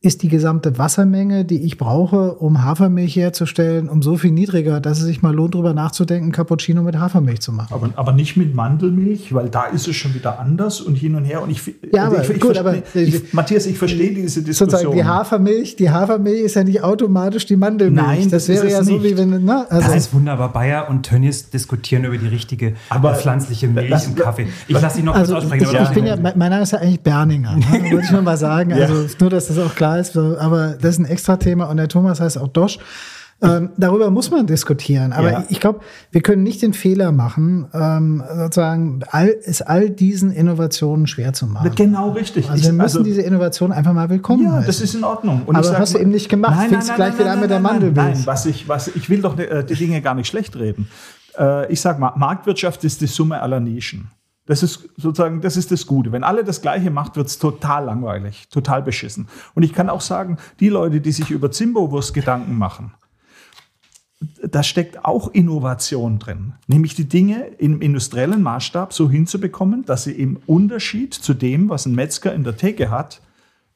ist 0.04 0.24
die 0.24 0.30
gesamte 0.30 0.80
Wassermenge, 0.80 1.46
die 1.46 1.62
ich 1.62 1.78
brauche, 1.78 2.34
um 2.34 2.64
Hafermilch 2.64 3.16
herzustellen, 3.18 3.88
um 3.88 4.02
so 4.02 4.18
viel 4.18 4.32
niedriger, 4.32 4.80
dass 4.80 4.98
es 4.98 5.04
sich 5.06 5.22
mal 5.22 5.32
lohnt, 5.32 5.54
drüber 5.54 5.76
nachzudenken, 5.76 6.32
Cappuccino 6.32 6.82
mit 6.82 6.98
Hafermilch 6.98 7.40
zu 7.42 7.52
machen. 7.52 7.72
Aber, 7.72 7.90
aber 7.96 8.12
nicht 8.12 8.36
mit 8.36 8.56
Mandelmilch, 8.56 9.32
weil 9.36 9.50
da 9.50 9.66
ist 9.66 9.88
es 9.88 9.96
schon 9.96 10.16
wieder 10.16 10.40
anders 10.40 10.82
und 10.82 10.96
hin 10.96 11.14
und 11.14 11.26
her. 11.26 11.44
Und 11.44 11.52
ich, 11.52 11.62
Ja, 11.94 12.06
aber 12.08 12.24
ich, 12.24 12.32
ich, 12.32 12.40
gut, 12.42 12.58
aber- 12.58 12.78
ich, 12.96 13.32
Matthias, 13.32 13.68
ich 13.68 13.78
verstehe 13.78 14.12
diese 14.12 14.42
Sozusagen 14.42 14.70
Diskussion. 14.72 14.96
die 14.96 15.04
Hafermilch, 15.06 15.76
die 15.76 15.92
Hafermilch 15.92 16.42
ist 16.42 16.56
ja 16.56 16.64
nicht 16.64 16.82
automatisch 16.84 17.46
die 17.46 17.56
Mandelmilch. 17.58 18.04
Nein, 18.04 18.22
das 18.32 18.48
das 18.48 18.48
wäre 18.56 18.66
ist 18.66 18.74
ja 18.74 18.80
es 18.80 18.88
so 18.88 18.94
nicht. 18.94 19.04
wie 19.04 19.18
wenn, 19.20 19.44
ne? 19.46 19.68
Also, 19.70 19.88
Das 19.88 19.96
ist 19.98 20.14
wunderbar. 20.16 20.52
Bayer 20.52 20.90
und 20.90 21.04
Tönnies 21.04 21.52
diskutieren 21.52 22.06
über 22.06 22.18
die 22.18 22.26
richtige 22.28 22.74
Aber- 22.90 23.12
äh, 23.12 23.16
pflanzliche 23.18 23.68
Milch 23.68 23.90
Lass- 23.92 24.08
im 24.08 24.16
Kaffee. 24.16 24.48
Ich 24.68 24.82
lasse 24.82 24.96
dich 24.96 25.06
noch 25.06 25.14
kurz 25.14 25.26
also 25.30 25.36
aussprechen. 25.36 25.64
ich, 25.66 25.72
ich 25.74 25.78
das- 25.78 25.94
bin 25.94 26.08
ja, 26.08 26.16
mein 26.18 26.50
Name 26.50 26.64
ist 26.64 26.72
ja 26.72 26.80
eigentlich 26.80 27.02
Berninger, 27.02 27.56
ne? 27.56 27.64
wollte 27.92 28.06
ich 28.06 28.12
mal 28.12 28.24
mal 28.24 28.38
sagen. 28.38 28.72
Also 28.82 29.06
nur, 29.20 29.30
dass 29.30 29.46
das 29.48 29.60
auch 29.60 29.76
klar 29.76 29.91
ist. 30.00 30.18
Aber 30.18 30.76
das 30.82 30.92
ist 30.96 31.00
ein 31.00 31.06
extra 31.06 31.38
Thema 31.38 31.66
und 31.70 31.78
der 31.78 31.88
Thomas 31.88 32.20
heißt 32.20 32.38
auch 32.38 32.48
Dosch. 32.48 32.80
Ähm, 33.44 33.72
darüber 33.76 34.12
muss 34.12 34.30
man 34.30 34.46
diskutieren. 34.46 35.14
Aber 35.14 35.32
Ja. 35.32 35.44
ich 35.50 35.60
glaube, 35.60 35.80
wir 36.12 36.22
können 36.22 36.44
nicht 36.44 36.62
den 36.62 36.74
Fehler 36.74 37.12
machen, 37.12 37.66
ähm, 37.74 38.24
sozusagen 38.38 39.00
all, 39.10 39.36
es 39.44 39.64
all 39.64 39.90
diesen 39.90 40.32
Innovationen 40.32 41.08
schwer 41.08 41.34
zu 41.34 41.48
machen. 41.48 41.72
Genau 41.76 42.12
richtig. 42.12 42.52
Also 42.52 42.64
wir 42.66 42.70
Ich- 42.70 42.78
müssen 42.78 43.04
diese 43.04 43.24
Innovation 43.24 43.72
einfach 43.72 43.94
mal 43.94 44.12
willkommen 44.12 44.44
Ja, 44.44 44.52
heißen. 44.52 44.68
das 44.68 44.80
ist 44.82 44.94
in 44.94 45.04
Ordnung. 45.04 45.42
Und 45.48 45.56
Aber 45.56 45.64
sag 45.66 45.80
hast 45.80 45.96
du 45.96 45.98
eben 45.98 46.12
nicht 46.12 46.30
gemacht. 46.30 46.56
Nein, 46.56 46.70
Fängst 46.70 46.90
nein, 46.90 46.96
gleich 46.98 47.10
nein, 47.14 47.18
wieder 47.20 47.26
nein, 47.30 47.34
an 47.36 47.42
mit 47.42 47.50
der 47.50 47.60
nein, 47.62 47.80
nein. 47.96 48.14
Nein, 48.14 48.22
was 48.26 48.46
ich, 48.46 48.70
was, 48.70 48.90
ich 48.90 49.10
will 49.10 49.24
doch 49.24 49.36
äh, 49.40 49.64
die 49.64 49.74
Dinge 49.74 50.02
gar 50.04 50.14
nicht 50.14 50.28
schlecht 50.28 50.56
reden. 50.56 50.88
Äh, 51.36 51.72
ich 51.74 51.82
sage 51.82 52.00
mal, 52.00 52.14
Marktwirtschaft 52.18 52.84
ist 52.84 53.02
die 53.02 53.08
Summe 53.08 53.42
aller 53.42 53.60
Nischen. 53.60 54.12
Das 54.52 54.64
ist 54.64 54.90
sozusagen, 54.98 55.40
das 55.40 55.56
ist 55.56 55.72
das 55.72 55.88
Gute. 55.88 56.12
Wenn 56.12 56.26
alle 56.26 56.44
das 56.44 56.62
Gleiche 56.62 56.92
macht, 56.92 57.16
wird 57.16 57.28
es 57.28 57.40
total 57.40 57.86
langweilig, 57.86 58.50
total 58.50 58.82
beschissen. 58.82 59.30
Und 59.56 59.64
ich 59.64 59.72
kann 59.72 59.90
auch 59.90 60.02
sagen, 60.02 60.40
die 60.60 60.68
Leute, 60.68 61.00
die 61.00 61.14
sich 61.14 61.32
über 61.32 61.52
Zimbowurst 61.52 62.14
Gedanken 62.14 62.58
machen, 62.58 62.92
da 64.46 64.62
steckt 64.62 65.06
auch 65.06 65.30
Innovation 65.30 66.20
drin. 66.20 66.52
Nämlich 66.68 66.96
die 66.96 67.08
Dinge 67.08 67.46
im 67.60 67.80
industriellen 67.80 68.42
Maßstab 68.42 68.92
so 68.92 69.10
hinzubekommen, 69.10 69.86
dass 69.86 70.04
sie 70.04 70.12
im 70.12 70.38
Unterschied 70.48 71.14
zu 71.14 71.34
dem, 71.34 71.70
was 71.70 71.86
ein 71.86 71.96
Metzger 71.96 72.34
in 72.34 72.44
der 72.44 72.58
Theke 72.58 72.90
hat, 72.90 73.22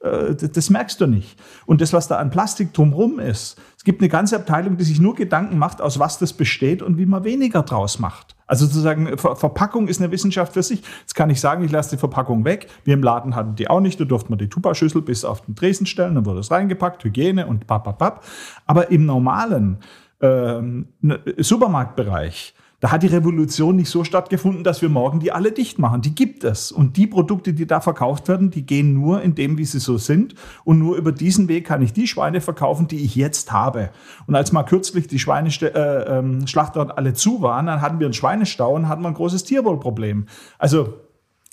das 0.05 0.51
das 0.51 0.69
merkst 0.69 1.01
du 1.01 1.07
nicht. 1.07 1.39
Und 1.65 1.81
das, 1.81 1.93
was 1.93 2.07
da 2.07 2.17
an 2.17 2.29
Plastik 2.29 2.73
drumherum 2.73 3.19
ist, 3.19 3.59
es 3.77 3.83
gibt 3.83 4.01
eine 4.01 4.09
ganze 4.09 4.35
Abteilung, 4.35 4.77
die 4.77 4.83
sich 4.83 4.99
nur 4.99 5.15
Gedanken 5.15 5.57
macht, 5.57 5.81
aus 5.81 5.99
was 5.99 6.17
das 6.17 6.33
besteht 6.33 6.81
und 6.81 6.97
wie 6.97 7.05
man 7.05 7.23
weniger 7.23 7.63
draus 7.63 7.99
macht. 7.99 8.35
Also 8.47 8.65
sozusagen, 8.65 9.17
Ver 9.17 9.35
Verpackung 9.35 9.87
ist 9.87 10.01
eine 10.01 10.11
Wissenschaft 10.11 10.53
für 10.53 10.63
sich. 10.63 10.81
Jetzt 11.01 11.15
kann 11.15 11.29
ich 11.29 11.39
sagen, 11.39 11.63
ich 11.63 11.71
lasse 11.71 11.91
die 11.91 11.99
Verpackung 11.99 12.45
weg. 12.45 12.67
Wir 12.83 12.93
im 12.93 13.03
Laden 13.03 13.35
hatten 13.35 13.55
die 13.55 13.69
auch 13.69 13.81
nicht. 13.81 13.99
Da 13.99 14.05
durfte 14.05 14.29
man 14.29 14.39
die 14.39 14.49
Tupperschüssel 14.49 15.01
bis 15.01 15.25
auf 15.25 15.41
den 15.41 15.55
Tresen 15.55 15.85
stellen, 15.85 16.15
dann 16.15 16.25
wurde 16.25 16.39
es 16.39 16.51
reingepackt, 16.51 17.03
Hygiene 17.03 17.45
und 17.47 17.67
papapap. 17.67 18.23
Aber 18.65 18.89
im 18.91 19.05
normalen 19.05 19.79
ähm, 20.21 20.87
ne- 21.01 21.19
Supermarktbereich, 21.37 22.54
da 22.79 22.91
hat 22.91 23.03
die 23.03 23.07
Revolution 23.07 23.75
nicht 23.75 23.89
so 23.89 24.03
stattgefunden, 24.03 24.63
dass 24.63 24.81
wir 24.81 24.89
morgen 24.89 25.19
die 25.19 25.31
alle 25.31 25.51
dicht 25.51 25.79
machen. 25.79 26.01
Die 26.01 26.13
gibt 26.13 26.43
es. 26.43 26.71
Und 26.71 26.97
die 26.97 27.07
Produkte, 27.07 27.53
die 27.53 27.65
da 27.65 27.79
verkauft 27.79 28.27
werden, 28.27 28.51
die 28.51 28.65
gehen 28.65 28.93
nur 28.93 29.21
in 29.21 29.35
dem, 29.35 29.57
wie 29.57 29.65
sie 29.65 29.79
so 29.79 29.97
sind. 29.97 30.35
Und 30.63 30.79
nur 30.79 30.97
über 30.97 31.11
diesen 31.11 31.47
Weg 31.47 31.65
kann 31.65 31.81
ich 31.81 31.93
die 31.93 32.07
Schweine 32.07 32.41
verkaufen, 32.41 32.87
die 32.87 33.03
ich 33.03 33.15
jetzt 33.15 33.51
habe. 33.51 33.89
Und 34.27 34.35
als 34.35 34.51
mal 34.51 34.63
kürzlich 34.63 35.07
die 35.07 35.19
Schweineschlachter 35.19 36.11
äh, 36.11 36.19
ähm, 36.19 36.91
alle 36.95 37.13
zu 37.13 37.41
waren, 37.41 37.67
dann 37.67 37.81
hatten 37.81 37.99
wir 37.99 38.07
einen 38.07 38.13
Schweinestau 38.13 38.73
und 38.73 38.87
hatten 38.87 39.01
wir 39.01 39.07
ein 39.07 39.13
großes 39.13 39.43
Tierwohlproblem. 39.45 40.25
Also, 40.59 40.93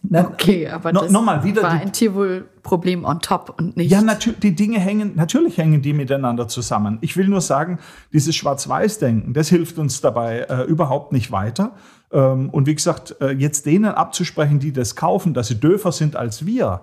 na, 0.02 0.26
Okay, 0.28 0.68
aber 0.68 0.92
No- 0.92 1.02
das 1.02 1.10
nochmal, 1.12 1.44
wieder 1.44 1.62
war 1.62 1.70
ein 1.70 1.92
Tierwohlproblem 1.92 3.04
on 3.04 3.20
top 3.20 3.54
und 3.58 3.76
nicht. 3.76 3.90
Ja, 3.90 4.02
natürlich, 4.02 4.40
die 4.40 4.54
Dinge 4.54 4.78
hängen, 4.80 5.12
natürlich 5.14 5.58
hängen 5.58 5.80
die 5.82 5.92
miteinander 5.92 6.48
zusammen. 6.48 6.98
Ich 7.00 7.16
will 7.16 7.28
nur 7.28 7.40
sagen, 7.40 7.78
dieses 8.12 8.34
Schwarz-Weiß-Denken, 8.34 9.32
das 9.32 9.48
hilft 9.48 9.78
uns 9.78 10.00
dabei 10.00 10.40
äh, 10.40 10.62
überhaupt 10.64 11.12
nicht 11.12 11.30
weiter. 11.30 11.72
Ähm, 12.12 12.50
und 12.50 12.66
wie 12.66 12.74
gesagt, 12.74 13.16
äh, 13.20 13.30
jetzt 13.30 13.66
denen 13.66 13.92
abzusprechen, 13.92 14.58
die 14.58 14.72
das 14.72 14.96
kaufen, 14.96 15.34
dass 15.34 15.48
sie 15.48 15.56
döfer 15.60 15.92
sind 15.92 16.16
als 16.16 16.44
wir, 16.46 16.82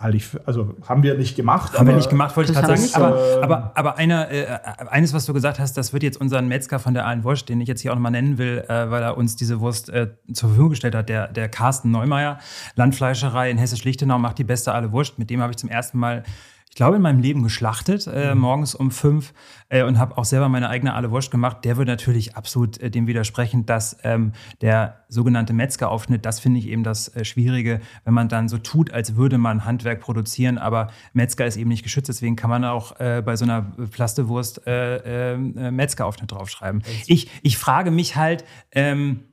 also 0.00 0.76
haben 0.88 1.02
wir 1.02 1.14
nicht 1.14 1.34
gemacht. 1.34 1.76
Haben 1.76 1.88
wir 1.88 1.96
nicht 1.96 2.08
gemacht, 2.08 2.36
wollte 2.36 2.52
ich 2.52 2.58
gerade 2.58 2.76
sagen. 2.76 3.04
Aber, 3.04 3.42
aber, 3.42 3.72
aber 3.74 3.96
einer, 3.98 4.30
äh, 4.30 4.46
eines, 4.88 5.12
was 5.12 5.26
du 5.26 5.32
gesagt 5.32 5.58
hast, 5.58 5.76
das 5.76 5.92
wird 5.92 6.04
jetzt 6.04 6.20
unseren 6.20 6.46
Metzger 6.46 6.78
von 6.78 6.94
der 6.94 7.04
Allen 7.04 7.24
Wurst, 7.24 7.48
den 7.48 7.60
ich 7.60 7.66
jetzt 7.66 7.80
hier 7.80 7.90
auch 7.90 7.96
nochmal 7.96 8.12
nennen 8.12 8.38
will, 8.38 8.64
äh, 8.68 8.90
weil 8.90 9.02
er 9.02 9.16
uns 9.16 9.34
diese 9.34 9.58
Wurst 9.58 9.88
äh, 9.88 10.10
zur 10.32 10.50
Verfügung 10.50 10.70
gestellt 10.70 10.94
hat, 10.94 11.08
der, 11.08 11.26
der 11.26 11.48
Carsten 11.48 11.90
Neumeier, 11.90 12.38
Landfleischerei 12.76 13.50
in 13.50 13.58
Hessisch-Lichtenau, 13.58 14.18
macht 14.18 14.38
die 14.38 14.44
beste 14.44 14.72
Aale 14.72 14.92
Wurst. 14.92 15.18
Mit 15.18 15.30
dem 15.30 15.42
habe 15.42 15.50
ich 15.50 15.56
zum 15.56 15.68
ersten 15.68 15.98
Mal, 15.98 16.22
ich 16.70 16.74
glaube, 16.78 16.96
in 16.96 17.02
meinem 17.02 17.20
Leben 17.20 17.42
geschlachtet, 17.42 18.06
äh, 18.06 18.34
morgens 18.34 18.74
um 18.74 18.90
fünf 18.90 19.32
äh, 19.68 19.82
und 19.82 19.98
habe 19.98 20.16
auch 20.16 20.24
selber 20.24 20.48
meine 20.48 20.68
eigene 20.68 20.94
Aale 20.94 21.10
Wurst 21.10 21.30
gemacht. 21.30 21.64
Der 21.64 21.76
würde 21.76 21.90
natürlich 21.90 22.36
absolut 22.36 22.78
äh, 22.78 22.90
dem 22.90 23.06
widersprechen, 23.06 23.66
dass 23.66 23.96
ähm, 24.04 24.32
der 24.60 25.04
sogenannte 25.08 25.52
Metzgeraufschnitt, 25.54 26.24
das 26.24 26.38
finde 26.38 26.60
ich 26.60 26.68
eben 26.68 26.84
das 26.84 27.08
äh, 27.16 27.24
Schwierige, 27.24 27.80
wenn 28.04 28.14
man 28.14 28.28
dann 28.28 28.48
so 28.48 28.58
tut, 28.58 28.92
als 28.92 29.16
würde 29.16 29.38
man 29.38 29.64
Handwerk 29.64 30.00
produzieren, 30.00 30.56
aber 30.58 30.88
Metzger 31.14 31.46
ist 31.46 31.56
eben 31.56 31.68
nicht 31.70 31.82
geschützt, 31.82 32.08
deswegen 32.08 32.36
kann 32.36 32.50
man 32.50 32.64
auch 32.64 33.00
äh, 33.00 33.22
bei 33.24 33.34
so 33.34 33.44
einer 33.44 33.62
Plastewurst 33.90 34.66
äh, 34.66 35.32
äh, 35.32 35.70
Metzgeraufschnitt 35.70 36.30
draufschreiben. 36.30 36.82
Ich, 37.06 37.28
ich 37.42 37.58
frage 37.58 37.90
mich 37.90 38.14
halt, 38.14 38.44
ähm, 38.72 39.24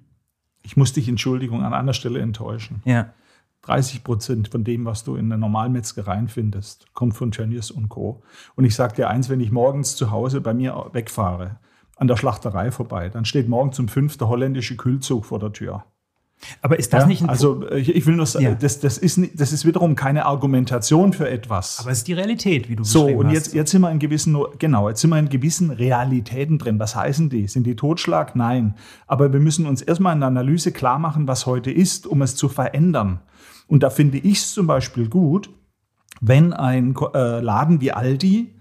Ich 0.64 0.76
muss 0.78 0.94
dich, 0.94 1.08
Entschuldigung, 1.08 1.64
an 1.64 1.76
einer 1.76 1.94
Stelle 1.94 2.22
enttäuschen. 2.22 2.82
ja, 2.86 3.14
30 3.66 4.04
Prozent 4.04 4.48
von 4.48 4.64
dem, 4.64 4.86
was 4.86 5.04
du 5.04 5.16
in 5.16 5.30
der 5.30 5.38
Normalmetzgereien 5.38 6.28
findest, 6.28 6.94
kommt 6.94 7.16
von 7.16 7.32
Tönnies 7.32 7.72
und 7.72 7.90
Co. 7.90 8.22
Und 8.56 8.66
ich 8.66 8.76
sage 8.76 8.96
dir 8.96 9.10
eins, 9.10 9.30
wenn 9.30 9.40
ich 9.40 9.52
morgens 9.52 9.96
zu 9.96 10.12
Hause 10.12 10.42
bei 10.42 10.54
mir 10.54 10.90
wegfahre, 10.94 11.58
an 11.98 12.08
der 12.08 12.18
Schlachterei 12.18 12.72
vorbei, 12.72 13.10
dann 13.10 13.26
steht 13.26 13.48
morgens 13.48 13.80
um 13.80 13.88
fünf 13.88 14.18
der 14.18 14.28
holländische 14.28 14.76
Kühlzug 14.76 15.26
vor 15.26 15.40
der 15.40 15.54
Tür. 15.54 15.86
Aber 16.62 16.78
ist 16.78 16.94
das 16.94 17.04
ja, 17.04 17.08
nicht 17.08 17.22
ein 17.24 17.30
Also 17.30 17.70
ich, 17.72 17.96
ich 17.96 18.06
will 18.06 18.16
nur 18.16 18.26
sagen, 18.26 18.46
ja. 18.46 18.56
das, 18.56 18.80
das, 18.80 18.98
ist, 18.98 19.20
das 19.36 19.52
ist 19.52 19.66
wiederum 19.66 19.96
keine 19.96 20.26
Argumentation 20.26 21.14
für 21.14 21.30
etwas. 21.30 21.80
Aber 21.80 21.92
es 21.92 22.00
ist 22.00 22.08
die 22.08 22.14
Realität, 22.14 22.70
wie 22.70 22.76
du 22.76 22.84
so, 22.84 23.06
beschrieben 23.06 23.18
hast. 23.18 23.24
So, 23.24 23.28
und 23.28 23.34
jetzt, 23.34 23.54
jetzt 23.54 23.72
sind 23.72 23.82
wir 23.82 23.92
in 23.92 24.00
gewissen, 24.00 24.38
genau, 24.60 24.90
jetzt 24.90 25.02
sind 25.02 25.10
wir 25.10 25.20
in 25.20 25.30
gewissen 25.30 25.72
Realitäten 25.72 26.58
drin. 26.58 26.80
Was 26.80 26.96
heißen 26.96 27.30
die? 27.30 27.48
Sind 27.48 27.66
die 27.66 27.76
Totschlag? 27.76 28.36
Nein. 28.36 28.76
Aber 29.08 29.34
wir 29.34 29.40
müssen 29.40 29.66
uns 29.66 29.82
erstmal 29.82 30.14
in 30.14 30.20
der 30.20 30.28
Analyse 30.28 30.72
klar 30.72 31.00
machen, 31.00 31.28
was 31.28 31.46
heute 31.46 31.72
ist, 31.72 32.06
um 32.08 32.22
es 32.22 32.36
zu 32.36 32.50
verändern. 32.50 33.20
Und 33.68 33.84
da 33.84 33.90
finde 33.90 34.18
ich 34.18 34.40
es 34.40 34.54
zum 34.54 34.68
Beispiel 34.68 35.10
gut, 35.10 35.50
wenn 36.22 36.54
ein 36.54 36.96
äh, 37.14 37.40
Laden 37.40 37.82
wie 37.82 37.92
Aldi 37.92 38.56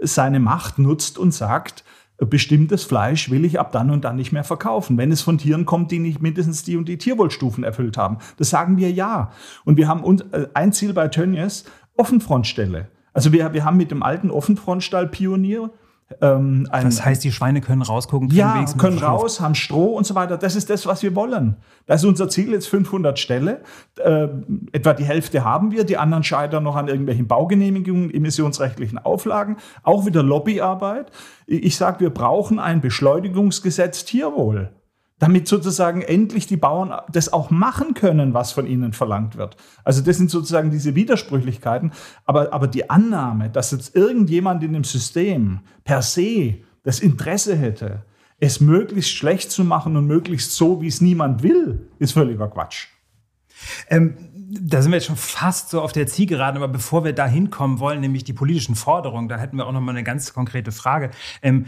seine 0.00 0.40
Macht 0.40 0.78
nutzt 0.78 1.18
und 1.18 1.32
sagt, 1.32 1.84
bestimmtes 2.26 2.84
Fleisch 2.84 3.30
will 3.30 3.44
ich 3.44 3.60
ab 3.60 3.72
dann 3.72 3.90
und 3.90 4.04
dann 4.04 4.16
nicht 4.16 4.32
mehr 4.32 4.44
verkaufen, 4.44 4.98
wenn 4.98 5.12
es 5.12 5.20
von 5.20 5.38
Tieren 5.38 5.66
kommt, 5.66 5.90
die 5.92 6.00
nicht 6.00 6.20
mindestens 6.20 6.64
die 6.64 6.76
und 6.76 6.88
die 6.88 6.98
Tierwohlstufen 6.98 7.62
erfüllt 7.62 7.96
haben. 7.96 8.18
Das 8.36 8.50
sagen 8.50 8.76
wir 8.76 8.90
ja. 8.90 9.30
Und 9.64 9.76
wir 9.76 9.86
haben 9.86 10.02
uns, 10.02 10.22
äh, 10.32 10.48
ein 10.54 10.72
Ziel 10.72 10.92
bei 10.92 11.08
Tönnies, 11.08 11.64
Offenfrontstelle. 11.96 12.88
Also 13.12 13.32
wir, 13.32 13.52
wir 13.52 13.64
haben 13.64 13.76
mit 13.76 13.90
dem 13.90 14.02
alten 14.02 14.30
Offenfrontstall 14.30 15.08
Pionier 15.08 15.70
ähm, 16.22 16.66
ein, 16.70 16.84
das 16.84 17.04
heißt, 17.04 17.22
die 17.22 17.32
Schweine 17.32 17.60
können 17.60 17.82
rausgucken, 17.82 18.28
können, 18.28 18.38
ja, 18.38 18.64
können 18.78 18.98
raus, 18.98 19.40
haben 19.40 19.54
Stroh 19.54 19.96
und 19.96 20.06
so 20.06 20.14
weiter. 20.14 20.38
Das 20.38 20.56
ist 20.56 20.70
das, 20.70 20.86
was 20.86 21.02
wir 21.02 21.14
wollen. 21.14 21.56
Das 21.86 22.02
ist 22.02 22.06
unser 22.06 22.30
Ziel 22.30 22.52
jetzt 22.52 22.68
500 22.68 23.18
Ställe. 23.18 23.60
Äh, 23.98 24.28
etwa 24.72 24.94
die 24.94 25.04
Hälfte 25.04 25.44
haben 25.44 25.70
wir, 25.70 25.84
die 25.84 25.98
anderen 25.98 26.24
scheitern 26.24 26.64
noch 26.64 26.76
an 26.76 26.88
irgendwelchen 26.88 27.26
Baugenehmigungen, 27.26 28.12
emissionsrechtlichen 28.12 28.98
Auflagen. 28.98 29.58
Auch 29.82 30.06
wieder 30.06 30.22
Lobbyarbeit. 30.22 31.10
Ich 31.46 31.76
sage, 31.76 32.00
wir 32.00 32.10
brauchen 32.10 32.58
ein 32.58 32.80
Beschleunigungsgesetz 32.80 34.04
Tierwohl 34.04 34.70
damit 35.18 35.48
sozusagen 35.48 36.02
endlich 36.02 36.46
die 36.46 36.56
Bauern 36.56 36.92
das 37.10 37.32
auch 37.32 37.50
machen 37.50 37.94
können, 37.94 38.34
was 38.34 38.52
von 38.52 38.66
ihnen 38.66 38.92
verlangt 38.92 39.36
wird. 39.36 39.56
Also 39.84 40.02
das 40.02 40.16
sind 40.16 40.30
sozusagen 40.30 40.70
diese 40.70 40.94
Widersprüchlichkeiten. 40.94 41.92
Aber, 42.24 42.52
aber 42.52 42.68
die 42.68 42.88
Annahme, 42.88 43.50
dass 43.50 43.72
jetzt 43.72 43.96
irgendjemand 43.96 44.62
in 44.62 44.72
dem 44.72 44.84
System 44.84 45.60
per 45.84 46.02
se 46.02 46.58
das 46.84 47.00
Interesse 47.00 47.56
hätte, 47.56 48.04
es 48.40 48.60
möglichst 48.60 49.10
schlecht 49.10 49.50
zu 49.50 49.64
machen 49.64 49.96
und 49.96 50.06
möglichst 50.06 50.52
so, 50.54 50.80
wie 50.80 50.86
es 50.86 51.00
niemand 51.00 51.42
will, 51.42 51.90
ist 51.98 52.12
völliger 52.12 52.48
Quatsch. 52.48 52.86
Ähm, 53.88 54.14
da 54.50 54.80
sind 54.80 54.92
wir 54.92 54.96
jetzt 54.96 55.06
schon 55.06 55.16
fast 55.16 55.70
so 55.70 55.82
auf 55.82 55.92
der 55.92 56.06
Zielgeraden, 56.06 56.62
aber 56.62 56.72
bevor 56.72 57.04
wir 57.04 57.12
da 57.12 57.26
hinkommen 57.26 57.80
wollen, 57.80 58.00
nämlich 58.00 58.24
die 58.24 58.32
politischen 58.32 58.76
Forderungen, 58.76 59.28
da 59.28 59.36
hätten 59.36 59.56
wir 59.56 59.66
auch 59.66 59.72
noch 59.72 59.80
mal 59.80 59.90
eine 59.90 60.04
ganz 60.04 60.32
konkrete 60.32 60.72
Frage. 60.72 61.10
Ähm, 61.42 61.66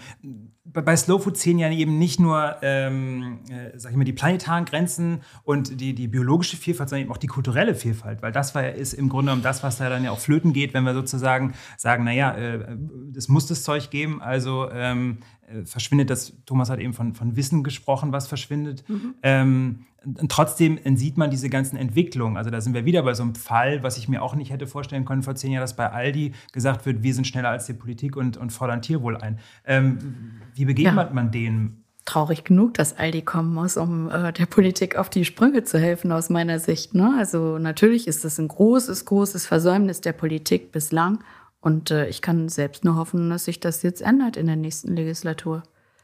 bei 0.72 0.96
Slow 0.96 1.22
Food 1.22 1.36
zählen 1.36 1.58
ja 1.58 1.70
eben 1.70 1.98
nicht 1.98 2.20
nur, 2.20 2.56
ähm, 2.62 3.40
äh, 3.48 3.78
sag 3.78 3.92
ich 3.92 3.96
mal, 3.96 4.04
die 4.04 4.12
planetaren 4.12 4.64
Grenzen 4.64 5.20
und 5.44 5.80
die, 5.80 5.94
die 5.94 6.08
biologische 6.08 6.56
Vielfalt, 6.56 6.88
sondern 6.88 7.04
eben 7.04 7.12
auch 7.12 7.18
die 7.18 7.26
kulturelle 7.26 7.74
Vielfalt, 7.74 8.22
weil 8.22 8.32
das 8.32 8.54
war, 8.54 8.68
ist 8.68 8.92
im 8.92 9.08
Grunde 9.08 9.30
genommen 9.30 9.42
das, 9.42 9.62
was 9.62 9.78
da 9.78 9.88
dann 9.88 10.04
ja 10.04 10.10
auch 10.10 10.18
flöten 10.18 10.52
geht, 10.52 10.74
wenn 10.74 10.84
wir 10.84 10.94
sozusagen 10.94 11.54
sagen, 11.76 12.04
naja, 12.04 12.32
äh, 12.32 12.76
es 13.16 13.28
muss 13.28 13.46
das 13.46 13.62
Zeug 13.62 13.90
geben, 13.90 14.22
also 14.22 14.70
ähm, 14.70 15.18
äh, 15.48 15.64
verschwindet 15.64 16.10
das, 16.10 16.32
Thomas 16.46 16.70
hat 16.70 16.78
eben 16.78 16.92
von, 16.92 17.14
von 17.14 17.36
Wissen 17.36 17.62
gesprochen, 17.64 18.12
was 18.12 18.28
verschwindet. 18.28 18.88
Mhm. 18.88 19.14
Ähm, 19.22 19.86
trotzdem 20.28 20.78
sieht 20.96 21.16
man 21.16 21.30
diese 21.30 21.48
ganzen 21.48 21.76
Entwicklungen. 21.76 22.36
Also 22.36 22.50
da 22.50 22.60
sind 22.60 22.74
wir 22.74 22.84
wieder 22.84 23.02
bei 23.02 23.14
so 23.14 23.22
einem 23.22 23.34
Fall, 23.34 23.82
was 23.82 23.98
ich 23.98 24.08
mir 24.08 24.22
auch 24.22 24.34
nicht 24.34 24.50
hätte 24.50 24.66
vorstellen 24.66 25.04
können 25.04 25.22
vor 25.22 25.34
zehn 25.34 25.52
Jahren, 25.52 25.62
dass 25.62 25.76
bei 25.76 25.90
Aldi 25.90 26.32
gesagt 26.52 26.86
wird, 26.86 27.02
wir 27.02 27.14
sind 27.14 27.26
schneller 27.26 27.50
als 27.50 27.66
die 27.66 27.74
Politik 27.74 28.16
und, 28.16 28.36
und 28.36 28.50
fordern 28.50 28.82
Tierwohl 28.82 29.16
ein. 29.16 29.38
Ähm, 29.66 30.40
wie 30.54 30.64
begegnet 30.64 31.08
ja. 31.08 31.12
man 31.12 31.30
denen? 31.30 31.84
Traurig 32.06 32.44
genug, 32.44 32.74
dass 32.74 32.96
Aldi 32.96 33.22
kommen 33.22 33.54
muss, 33.54 33.76
um 33.76 34.10
äh, 34.10 34.32
der 34.32 34.46
Politik 34.46 34.96
auf 34.96 35.10
die 35.10 35.24
Sprünge 35.24 35.64
zu 35.64 35.78
helfen, 35.78 36.10
aus 36.12 36.30
meiner 36.30 36.58
Sicht. 36.58 36.94
Ne? 36.94 37.14
Also 37.18 37.58
natürlich 37.58 38.08
ist 38.08 38.24
das 38.24 38.38
ein 38.38 38.48
großes, 38.48 39.04
großes 39.04 39.46
Versäumnis 39.46 40.00
der 40.00 40.12
Politik 40.12 40.72
bislang. 40.72 41.22
Und 41.60 41.90
äh, 41.90 42.08
ich 42.08 42.22
kann 42.22 42.48
selbst 42.48 42.84
nur 42.84 42.96
hoffen, 42.96 43.28
dass 43.28 43.44
sich 43.44 43.60
das 43.60 43.82
jetzt 43.82 44.00
ändert 44.00 44.38
in 44.38 44.46
der 44.46 44.56
nächsten 44.56 44.96
Legislatur. 44.96 45.62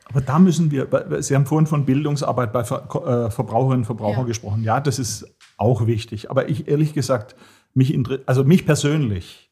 Aber 0.09 0.21
da 0.21 0.39
müssen 0.39 0.71
wir, 0.71 0.89
Sie 1.21 1.35
haben 1.35 1.47
vorhin 1.47 1.67
von 1.67 1.85
Bildungsarbeit 1.85 2.53
bei 2.53 2.61
äh, 2.61 3.31
Verbraucherinnen 3.31 3.81
und 3.81 3.85
Verbrauchern 3.87 4.21
ja. 4.21 4.27
gesprochen. 4.27 4.63
Ja, 4.63 4.81
das 4.81 4.99
ist 4.99 5.27
auch 5.57 5.87
wichtig. 5.87 6.31
Aber 6.31 6.49
ich 6.49 6.69
ehrlich 6.69 6.95
gesagt, 6.95 7.35
mich, 7.75 7.99
also 8.27 8.45
mich 8.45 8.67
persönlich 8.67 9.51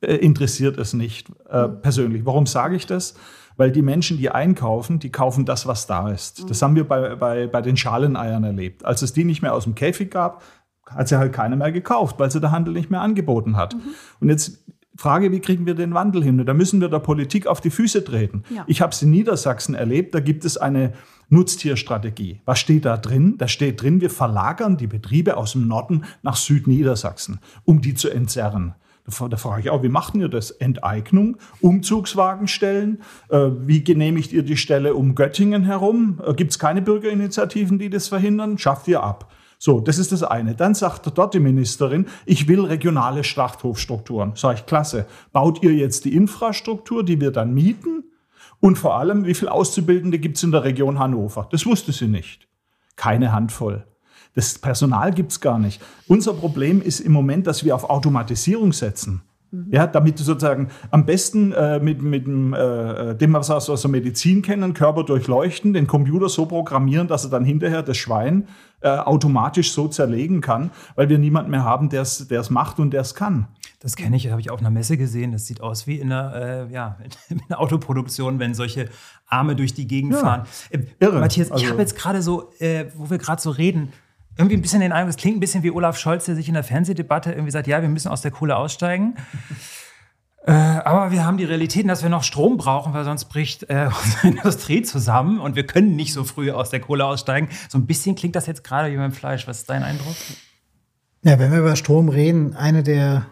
äh, 0.00 0.16
interessiert 0.16 0.78
es 0.78 0.92
nicht 0.92 1.28
äh, 1.48 1.68
mhm. 1.68 1.80
persönlich. 1.80 2.26
Warum 2.26 2.46
sage 2.46 2.76
ich 2.76 2.86
das? 2.86 3.14
Weil 3.56 3.70
die 3.70 3.82
Menschen, 3.82 4.18
die 4.18 4.30
einkaufen, 4.30 4.98
die 4.98 5.10
kaufen 5.10 5.44
das, 5.44 5.66
was 5.66 5.86
da 5.86 6.10
ist. 6.10 6.42
Mhm. 6.42 6.48
Das 6.48 6.60
haben 6.60 6.74
wir 6.74 6.88
bei, 6.88 7.14
bei, 7.14 7.46
bei 7.46 7.62
den 7.62 7.76
Schaleneiern 7.76 8.42
erlebt. 8.42 8.84
Als 8.84 9.02
es 9.02 9.12
die 9.12 9.24
nicht 9.24 9.42
mehr 9.42 9.54
aus 9.54 9.64
dem 9.64 9.74
Käfig 9.74 10.10
gab, 10.10 10.42
hat 10.86 11.08
sie 11.08 11.18
halt 11.18 11.32
keiner 11.32 11.56
mehr 11.56 11.72
gekauft, 11.72 12.18
weil 12.18 12.30
sie 12.30 12.40
der 12.40 12.50
Handel 12.50 12.74
nicht 12.74 12.90
mehr 12.90 13.00
angeboten 13.00 13.56
hat. 13.56 13.74
Mhm. 13.74 13.80
Und 14.20 14.28
jetzt 14.28 14.64
Frage, 14.96 15.32
wie 15.32 15.40
kriegen 15.40 15.66
wir 15.66 15.74
den 15.74 15.92
Wandel 15.94 16.22
hin? 16.22 16.44
Da 16.44 16.54
müssen 16.54 16.80
wir 16.80 16.88
der 16.88 17.00
Politik 17.00 17.46
auf 17.46 17.60
die 17.60 17.70
Füße 17.70 18.04
treten. 18.04 18.44
Ja. 18.54 18.64
Ich 18.68 18.80
habe 18.80 18.92
es 18.92 19.02
in 19.02 19.10
Niedersachsen 19.10 19.74
erlebt, 19.74 20.14
da 20.14 20.20
gibt 20.20 20.44
es 20.44 20.56
eine 20.56 20.92
Nutztierstrategie. 21.30 22.40
Was 22.44 22.60
steht 22.60 22.84
da 22.84 22.96
drin? 22.96 23.36
Da 23.38 23.48
steht 23.48 23.82
drin, 23.82 24.00
wir 24.00 24.10
verlagern 24.10 24.76
die 24.76 24.86
Betriebe 24.86 25.36
aus 25.36 25.52
dem 25.52 25.66
Norden 25.66 26.04
nach 26.22 26.36
Südniedersachsen, 26.36 27.40
um 27.64 27.80
die 27.80 27.94
zu 27.94 28.08
entzerren. 28.10 28.74
Da, 29.06 29.36
frage 29.36 29.60
ich 29.60 29.70
auch, 29.70 29.82
wie 29.82 29.90
macht 29.90 30.14
ihr 30.14 30.28
das? 30.28 30.50
Enteignung, 30.50 31.36
Umzugswagen 31.60 32.48
stellen? 32.48 33.02
Äh, 33.28 33.50
wie 33.58 33.84
genehmigt 33.84 34.32
ihr 34.32 34.42
die 34.42 34.56
Stelle 34.56 34.94
um 34.94 35.14
Göttingen 35.14 35.64
herum? 35.64 36.22
Äh, 36.26 36.32
Gibt 36.32 36.52
es 36.52 36.58
keine 36.58 36.80
Bürgerinitiativen, 36.80 37.78
die 37.78 37.90
das 37.90 38.08
verhindern? 38.08 38.56
Schafft 38.56 38.88
ihr 38.88 39.02
ab. 39.02 39.30
So, 39.64 39.80
das 39.80 39.96
ist 39.96 40.12
das 40.12 40.22
eine. 40.22 40.54
Dann 40.54 40.74
sagt 40.74 41.10
dort 41.16 41.32
die 41.32 41.40
Ministerin, 41.40 42.06
ich 42.26 42.48
will 42.48 42.66
regionale 42.66 43.24
Schlachthofstrukturen. 43.24 44.32
Sag 44.34 44.58
ich, 44.58 44.66
klasse. 44.66 45.06
Baut 45.32 45.62
ihr 45.62 45.72
jetzt 45.72 46.04
die 46.04 46.14
Infrastruktur, 46.14 47.02
die 47.02 47.18
wir 47.18 47.30
dann 47.30 47.54
mieten? 47.54 48.04
Und 48.60 48.76
vor 48.76 48.98
allem, 48.98 49.24
wie 49.24 49.32
viele 49.32 49.52
Auszubildende 49.52 50.18
gibt 50.18 50.36
es 50.36 50.42
in 50.42 50.52
der 50.52 50.64
Region 50.64 50.98
Hannover? 50.98 51.48
Das 51.50 51.64
wusste 51.64 51.92
sie 51.92 52.08
nicht. 52.08 52.46
Keine 52.96 53.32
Handvoll. 53.32 53.86
Das 54.34 54.58
Personal 54.58 55.14
gibt 55.14 55.32
es 55.32 55.40
gar 55.40 55.58
nicht. 55.58 55.80
Unser 56.08 56.34
Problem 56.34 56.82
ist 56.82 57.00
im 57.00 57.12
Moment, 57.12 57.46
dass 57.46 57.64
wir 57.64 57.74
auf 57.74 57.88
Automatisierung 57.88 58.74
setzen. 58.74 59.22
Ja, 59.70 59.86
damit 59.86 60.18
du 60.18 60.22
sozusagen 60.22 60.68
am 60.90 61.06
besten 61.06 61.52
äh, 61.52 61.80
mit, 61.80 62.02
mit 62.02 62.26
dem, 62.26 62.54
äh, 62.54 63.14
dem, 63.14 63.32
was 63.32 63.48
wir 63.48 63.56
aus 63.56 63.82
der 63.82 63.90
Medizin 63.90 64.42
kennen, 64.42 64.74
Körper 64.74 65.04
durchleuchten, 65.04 65.72
den 65.72 65.86
Computer 65.86 66.28
so 66.28 66.46
programmieren, 66.46 67.08
dass 67.08 67.24
er 67.24 67.30
dann 67.30 67.44
hinterher 67.44 67.82
das 67.82 67.96
Schwein 67.96 68.48
äh, 68.80 68.88
automatisch 68.88 69.72
so 69.72 69.88
zerlegen 69.88 70.40
kann, 70.40 70.70
weil 70.94 71.08
wir 71.08 71.18
niemanden 71.18 71.50
mehr 71.50 71.64
haben, 71.64 71.88
der 71.88 72.02
es 72.02 72.50
macht 72.50 72.78
und 72.78 72.90
der 72.90 73.00
es 73.00 73.14
kann. 73.14 73.48
Das 73.84 73.96
kenne 73.96 74.16
ich, 74.16 74.30
habe 74.30 74.40
ich 74.40 74.50
auf 74.50 74.60
einer 74.60 74.70
Messe 74.70 74.96
gesehen. 74.96 75.32
Das 75.32 75.46
sieht 75.46 75.60
aus 75.60 75.86
wie 75.86 75.98
in 75.98 76.10
einer, 76.10 76.34
äh, 76.34 76.72
ja, 76.72 76.96
in 77.28 77.42
einer 77.48 77.60
Autoproduktion, 77.60 78.38
wenn 78.38 78.54
solche 78.54 78.88
Arme 79.26 79.56
durch 79.56 79.74
die 79.74 79.86
Gegend 79.86 80.14
ja, 80.14 80.20
fahren. 80.20 80.42
Äh, 80.70 80.78
irre. 81.00 81.20
Matthias, 81.20 81.50
also, 81.50 81.62
ich 81.62 81.70
habe 81.70 81.82
jetzt 81.82 81.94
gerade 81.94 82.22
so, 82.22 82.50
äh, 82.60 82.86
wo 82.96 83.10
wir 83.10 83.18
gerade 83.18 83.42
so 83.42 83.50
reden, 83.50 83.92
irgendwie 84.36 84.56
ein 84.56 84.62
bisschen 84.62 84.80
den 84.80 84.92
Eindruck, 84.92 85.10
es 85.10 85.16
klingt 85.16 85.36
ein 85.36 85.40
bisschen 85.40 85.62
wie 85.62 85.70
Olaf 85.70 85.98
Scholz, 85.98 86.24
der 86.24 86.34
sich 86.34 86.48
in 86.48 86.54
der 86.54 86.64
Fernsehdebatte 86.64 87.32
irgendwie 87.32 87.52
sagt, 87.52 87.66
ja, 87.66 87.82
wir 87.82 87.88
müssen 87.88 88.08
aus 88.08 88.22
der 88.22 88.30
Kohle 88.30 88.56
aussteigen. 88.56 89.16
Äh, 90.46 90.52
aber 90.52 91.10
wir 91.10 91.24
haben 91.24 91.38
die 91.38 91.44
Realitäten, 91.44 91.88
dass 91.88 92.02
wir 92.02 92.10
noch 92.10 92.22
Strom 92.22 92.58
brauchen, 92.58 92.92
weil 92.92 93.04
sonst 93.04 93.26
bricht 93.26 93.70
äh, 93.70 93.88
unsere 94.04 94.28
Industrie 94.28 94.82
zusammen 94.82 95.40
und 95.40 95.56
wir 95.56 95.66
können 95.66 95.96
nicht 95.96 96.12
so 96.12 96.24
früh 96.24 96.50
aus 96.50 96.70
der 96.70 96.80
Kohle 96.80 97.06
aussteigen. 97.06 97.48
So 97.68 97.78
ein 97.78 97.86
bisschen 97.86 98.14
klingt 98.14 98.36
das 98.36 98.46
jetzt 98.46 98.64
gerade 98.64 98.92
wie 98.92 98.96
beim 98.96 99.12
Fleisch. 99.12 99.46
Was 99.48 99.60
ist 99.60 99.70
dein 99.70 99.82
Eindruck? 99.82 100.16
Ja, 101.22 101.38
wenn 101.38 101.50
wir 101.50 101.60
über 101.60 101.76
Strom 101.76 102.10
reden, 102.10 102.54
eine 102.54 102.82
der 102.82 103.26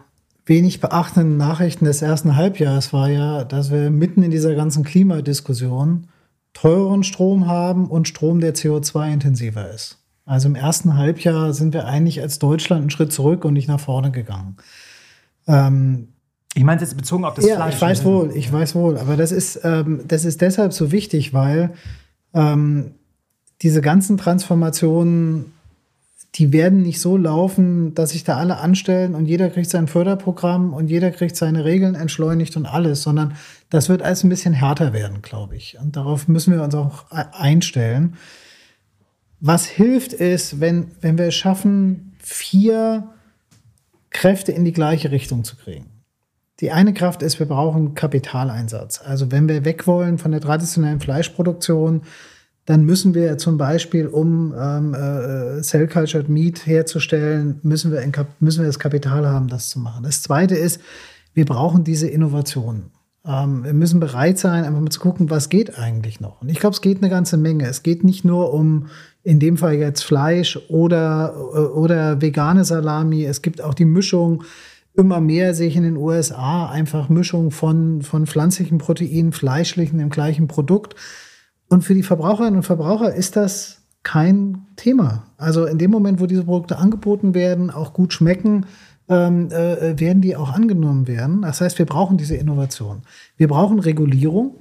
wenig 0.45 0.81
beachtenden 0.81 1.37
Nachrichten 1.37 1.85
des 1.85 2.01
ersten 2.01 2.35
Halbjahres 2.35 2.91
war 2.91 3.09
ja, 3.09 3.43
dass 3.43 3.71
wir 3.71 3.91
mitten 3.91 4.23
in 4.23 4.31
dieser 4.31 4.55
ganzen 4.55 4.83
Klimadiskussion 4.83 6.07
teuren 6.53 7.03
Strom 7.03 7.47
haben 7.47 7.87
und 7.87 8.07
Strom, 8.07 8.39
der 8.39 8.55
CO2-intensiver 8.55 9.69
ist. 9.69 10.02
Also 10.25 10.47
im 10.47 10.55
ersten 10.55 10.97
Halbjahr 10.97 11.53
sind 11.53 11.73
wir 11.73 11.85
eigentlich 11.85 12.21
als 12.21 12.39
Deutschland 12.39 12.81
einen 12.81 12.89
Schritt 12.89 13.11
zurück 13.11 13.43
und 13.43 13.53
nicht 13.53 13.67
nach 13.67 13.79
vorne 13.79 14.11
gegangen. 14.11 14.57
Ähm, 15.47 16.09
ich 16.55 16.63
meine 16.63 16.79
jetzt 16.79 16.95
bezogen 16.95 17.25
auf 17.25 17.33
das 17.33 17.45
ja, 17.45 17.55
Fleisch. 17.55 17.75
Ich 17.75 17.81
weiß 17.81 18.05
wohl, 18.05 18.31
ich 18.35 18.51
weiß 18.51 18.75
wohl. 18.75 18.97
Aber 18.97 19.17
das 19.17 19.31
ist, 19.31 19.59
ähm, 19.63 20.01
das 20.07 20.23
ist 20.23 20.41
deshalb 20.41 20.71
so 20.71 20.91
wichtig, 20.91 21.33
weil 21.33 21.71
ähm, 22.33 22.91
diese 23.61 23.81
ganzen 23.81 24.17
Transformationen, 24.17 25.51
die 26.35 26.53
werden 26.53 26.81
nicht 26.81 26.99
so 26.99 27.17
laufen, 27.17 27.93
dass 27.93 28.11
sich 28.11 28.23
da 28.23 28.37
alle 28.37 28.57
anstellen 28.57 29.15
und 29.15 29.25
jeder 29.25 29.49
kriegt 29.49 29.69
sein 29.69 29.87
Förderprogramm 29.87 30.73
und 30.73 30.87
jeder 30.87 31.11
kriegt 31.11 31.35
seine 31.35 31.65
Regeln 31.65 31.95
entschleunigt 31.95 32.55
und 32.55 32.65
alles, 32.65 33.03
sondern 33.03 33.35
das 33.69 33.89
wird 33.89 34.01
alles 34.01 34.23
ein 34.23 34.29
bisschen 34.29 34.53
härter 34.53 34.93
werden, 34.93 35.21
glaube 35.21 35.55
ich. 35.55 35.77
Und 35.79 35.95
darauf 35.95 36.27
müssen 36.27 36.53
wir 36.53 36.63
uns 36.63 36.75
auch 36.75 37.05
einstellen. 37.11 38.15
Was 39.45 39.65
hilft 39.65 40.13
ist, 40.13 40.61
wenn, 40.61 40.91
wenn 41.01 41.17
wir 41.17 41.25
es 41.25 41.35
schaffen, 41.35 42.13
vier 42.17 43.09
Kräfte 44.09 44.53
in 44.53 44.63
die 44.63 44.71
gleiche 44.71 45.11
Richtung 45.11 45.43
zu 45.43 45.57
kriegen. 45.57 45.87
Die 46.61 46.71
eine 46.71 46.93
Kraft 46.93 47.21
ist, 47.21 47.39
wir 47.39 47.47
brauchen 47.47 47.93
Kapitaleinsatz. 47.93 49.01
Also 49.03 49.33
wenn 49.33 49.49
wir 49.49 49.65
weg 49.65 49.85
wollen 49.85 50.17
von 50.17 50.31
der 50.31 50.39
traditionellen 50.39 51.01
Fleischproduktion, 51.01 52.03
dann 52.65 52.85
müssen 52.85 53.13
wir 53.13 53.37
zum 53.37 53.57
Beispiel, 53.57 54.07
um 54.07 54.53
ähm, 54.57 54.93
äh, 54.93 55.61
Cell-Cultured 55.61 56.29
Meat 56.29 56.65
herzustellen, 56.65 57.59
müssen 57.63 57.91
wir, 57.91 58.01
müssen 58.39 58.61
wir 58.61 58.67
das 58.67 58.79
Kapital 58.79 59.27
haben, 59.27 59.49
das 59.49 59.67
zu 59.67 59.77
machen. 59.79 60.03
Das 60.03 60.21
Zweite 60.21 60.55
ist, 60.55 60.79
wir 61.33 61.43
brauchen 61.43 61.83
diese 61.83 62.07
Innovationen. 62.07 62.91
Ähm, 63.25 63.65
wir 63.65 63.73
müssen 63.73 63.99
bereit 63.99 64.37
sein, 64.37 64.63
einfach 64.63 64.79
mal 64.79 64.89
zu 64.89 65.01
gucken, 65.01 65.29
was 65.29 65.49
geht 65.49 65.77
eigentlich 65.77 66.21
noch. 66.21 66.41
Und 66.41 66.49
ich 66.49 66.59
glaube, 66.59 66.75
es 66.75 66.81
geht 66.81 66.99
eine 66.99 67.09
ganze 67.09 67.35
Menge. 67.35 67.67
Es 67.67 67.83
geht 67.83 68.05
nicht 68.05 68.23
nur 68.23 68.53
um 68.53 68.87
in 69.23 69.39
dem 69.39 69.57
Fall 69.57 69.75
jetzt 69.75 70.03
Fleisch 70.03 70.59
oder, 70.69 71.33
äh, 71.35 71.59
oder 71.59 72.21
vegane 72.21 72.65
Salami. 72.65 73.23
Es 73.25 73.41
gibt 73.41 73.61
auch 73.61 73.73
die 73.73 73.85
Mischung. 73.85 74.43
Immer 74.93 75.21
mehr 75.21 75.53
sehe 75.53 75.67
ich 75.67 75.75
in 75.75 75.83
den 75.83 75.97
USA 75.97 76.69
einfach 76.69 77.09
Mischung 77.09 77.49
von, 77.49 78.01
von 78.01 78.27
pflanzlichen 78.27 78.77
Proteinen, 78.77 79.31
fleischlichen 79.31 79.99
im 79.99 80.09
gleichen 80.09 80.47
Produkt. 80.47 80.95
Und 81.69 81.83
für 81.83 81.95
die 81.95 82.03
Verbraucherinnen 82.03 82.57
und 82.57 82.63
Verbraucher 82.63 83.13
ist 83.13 83.35
das 83.35 83.81
kein 84.03 84.67
Thema. 84.75 85.23
Also 85.37 85.65
in 85.65 85.77
dem 85.77 85.89
Moment, 85.89 86.19
wo 86.19 86.25
diese 86.25 86.43
Produkte 86.43 86.77
angeboten 86.77 87.33
werden, 87.33 87.71
auch 87.71 87.93
gut 87.93 88.13
schmecken, 88.13 88.65
ähm, 89.09 89.49
äh, 89.49 89.99
werden 89.99 90.21
die 90.21 90.35
auch 90.35 90.51
angenommen 90.51 91.07
werden. 91.07 91.41
Das 91.41 91.61
heißt, 91.61 91.79
wir 91.79 91.85
brauchen 91.85 92.17
diese 92.17 92.35
Innovation. 92.35 93.01
Wir 93.37 93.47
brauchen 93.47 93.79
Regulierung. 93.79 94.55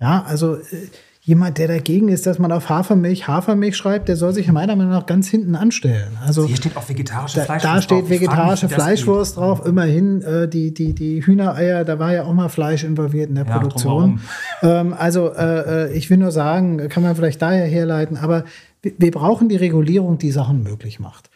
Ja, 0.00 0.24
also 0.24 0.56
äh, 0.56 0.88
jemand, 1.26 1.58
der 1.58 1.66
dagegen 1.66 2.06
ist, 2.08 2.24
dass 2.24 2.38
man 2.38 2.52
auf 2.52 2.68
Hafermilch 2.68 3.26
Hafermilch 3.26 3.76
schreibt, 3.76 4.08
der 4.08 4.14
soll 4.14 4.32
sich 4.32 4.50
meiner 4.52 4.76
Meinung 4.76 4.92
nach 4.92 5.06
ganz 5.06 5.28
hinten 5.28 5.56
anstellen. 5.56 6.16
Also 6.24 6.46
hier 6.46 6.56
steht 6.56 6.76
auch 6.76 6.88
vegetarische 6.88 7.38
da, 7.38 7.44
Fleischwurst 7.44 7.74
Da 7.74 7.82
steht 7.82 8.08
vegetarische 8.08 8.68
Fleischwurst 8.68 9.36
drauf. 9.36 9.66
Immerhin 9.66 10.22
äh, 10.22 10.46
die, 10.48 10.72
die, 10.72 10.94
die 10.94 11.26
Hühnereier, 11.26 11.84
da 11.84 11.98
war 11.98 12.12
ja 12.12 12.22
auch 12.22 12.32
mal 12.32 12.48
Fleisch 12.48 12.84
involviert 12.84 13.28
in 13.28 13.34
der 13.34 13.44
ja, 13.44 13.58
Produktion. 13.58 14.20
Ähm, 14.62 14.94
also 14.96 15.34
äh, 15.34 15.88
äh, 15.88 15.92
ich 15.94 16.08
will 16.10 16.18
nur 16.18 16.30
sagen, 16.30 16.88
kann 16.88 17.02
man 17.02 17.16
vielleicht 17.16 17.42
daher 17.42 17.66
herleiten, 17.66 18.16
aber 18.16 18.44
wir, 18.82 18.92
wir 18.96 19.10
brauchen 19.10 19.48
die 19.48 19.56
Regulierung, 19.56 20.18
die 20.18 20.30
Sachen 20.30 20.62
möglich 20.62 21.00
macht. 21.00 21.28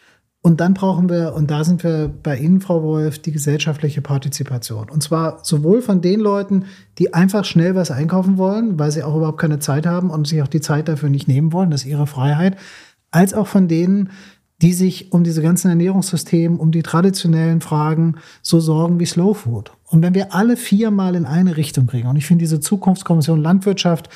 Und 0.42 0.60
dann 0.60 0.72
brauchen 0.72 1.10
wir, 1.10 1.34
und 1.34 1.50
da 1.50 1.64
sind 1.64 1.84
wir 1.84 2.08
bei 2.08 2.38
Ihnen, 2.38 2.62
Frau 2.62 2.82
Wolf, 2.82 3.18
die 3.18 3.32
gesellschaftliche 3.32 4.00
Partizipation. 4.00 4.88
Und 4.88 5.02
zwar 5.02 5.44
sowohl 5.44 5.82
von 5.82 6.00
den 6.00 6.18
Leuten, 6.18 6.64
die 6.98 7.12
einfach 7.12 7.44
schnell 7.44 7.74
was 7.74 7.90
einkaufen 7.90 8.38
wollen, 8.38 8.78
weil 8.78 8.90
sie 8.90 9.02
auch 9.02 9.14
überhaupt 9.14 9.38
keine 9.38 9.58
Zeit 9.58 9.86
haben 9.86 10.08
und 10.08 10.26
sich 10.26 10.40
auch 10.40 10.48
die 10.48 10.62
Zeit 10.62 10.88
dafür 10.88 11.10
nicht 11.10 11.28
nehmen 11.28 11.52
wollen, 11.52 11.70
das 11.70 11.82
ist 11.82 11.88
ihre 11.88 12.06
Freiheit, 12.06 12.56
als 13.10 13.34
auch 13.34 13.48
von 13.48 13.68
denen, 13.68 14.10
die 14.62 14.72
sich 14.72 15.12
um 15.12 15.24
diese 15.24 15.42
ganzen 15.42 15.68
Ernährungssysteme, 15.68 16.56
um 16.56 16.70
die 16.70 16.82
traditionellen 16.82 17.60
Fragen 17.60 18.16
so 18.40 18.60
sorgen 18.60 18.98
wie 18.98 19.06
Slow 19.06 19.34
Food. 19.34 19.72
Und 19.86 20.02
wenn 20.02 20.14
wir 20.14 20.34
alle 20.34 20.56
viermal 20.56 21.16
in 21.16 21.26
eine 21.26 21.58
Richtung 21.58 21.86
kriegen, 21.86 22.08
und 22.08 22.16
ich 22.16 22.26
finde 22.26 22.42
diese 22.42 22.60
Zukunftskommission 22.60 23.42
Landwirtschaft, 23.42 24.08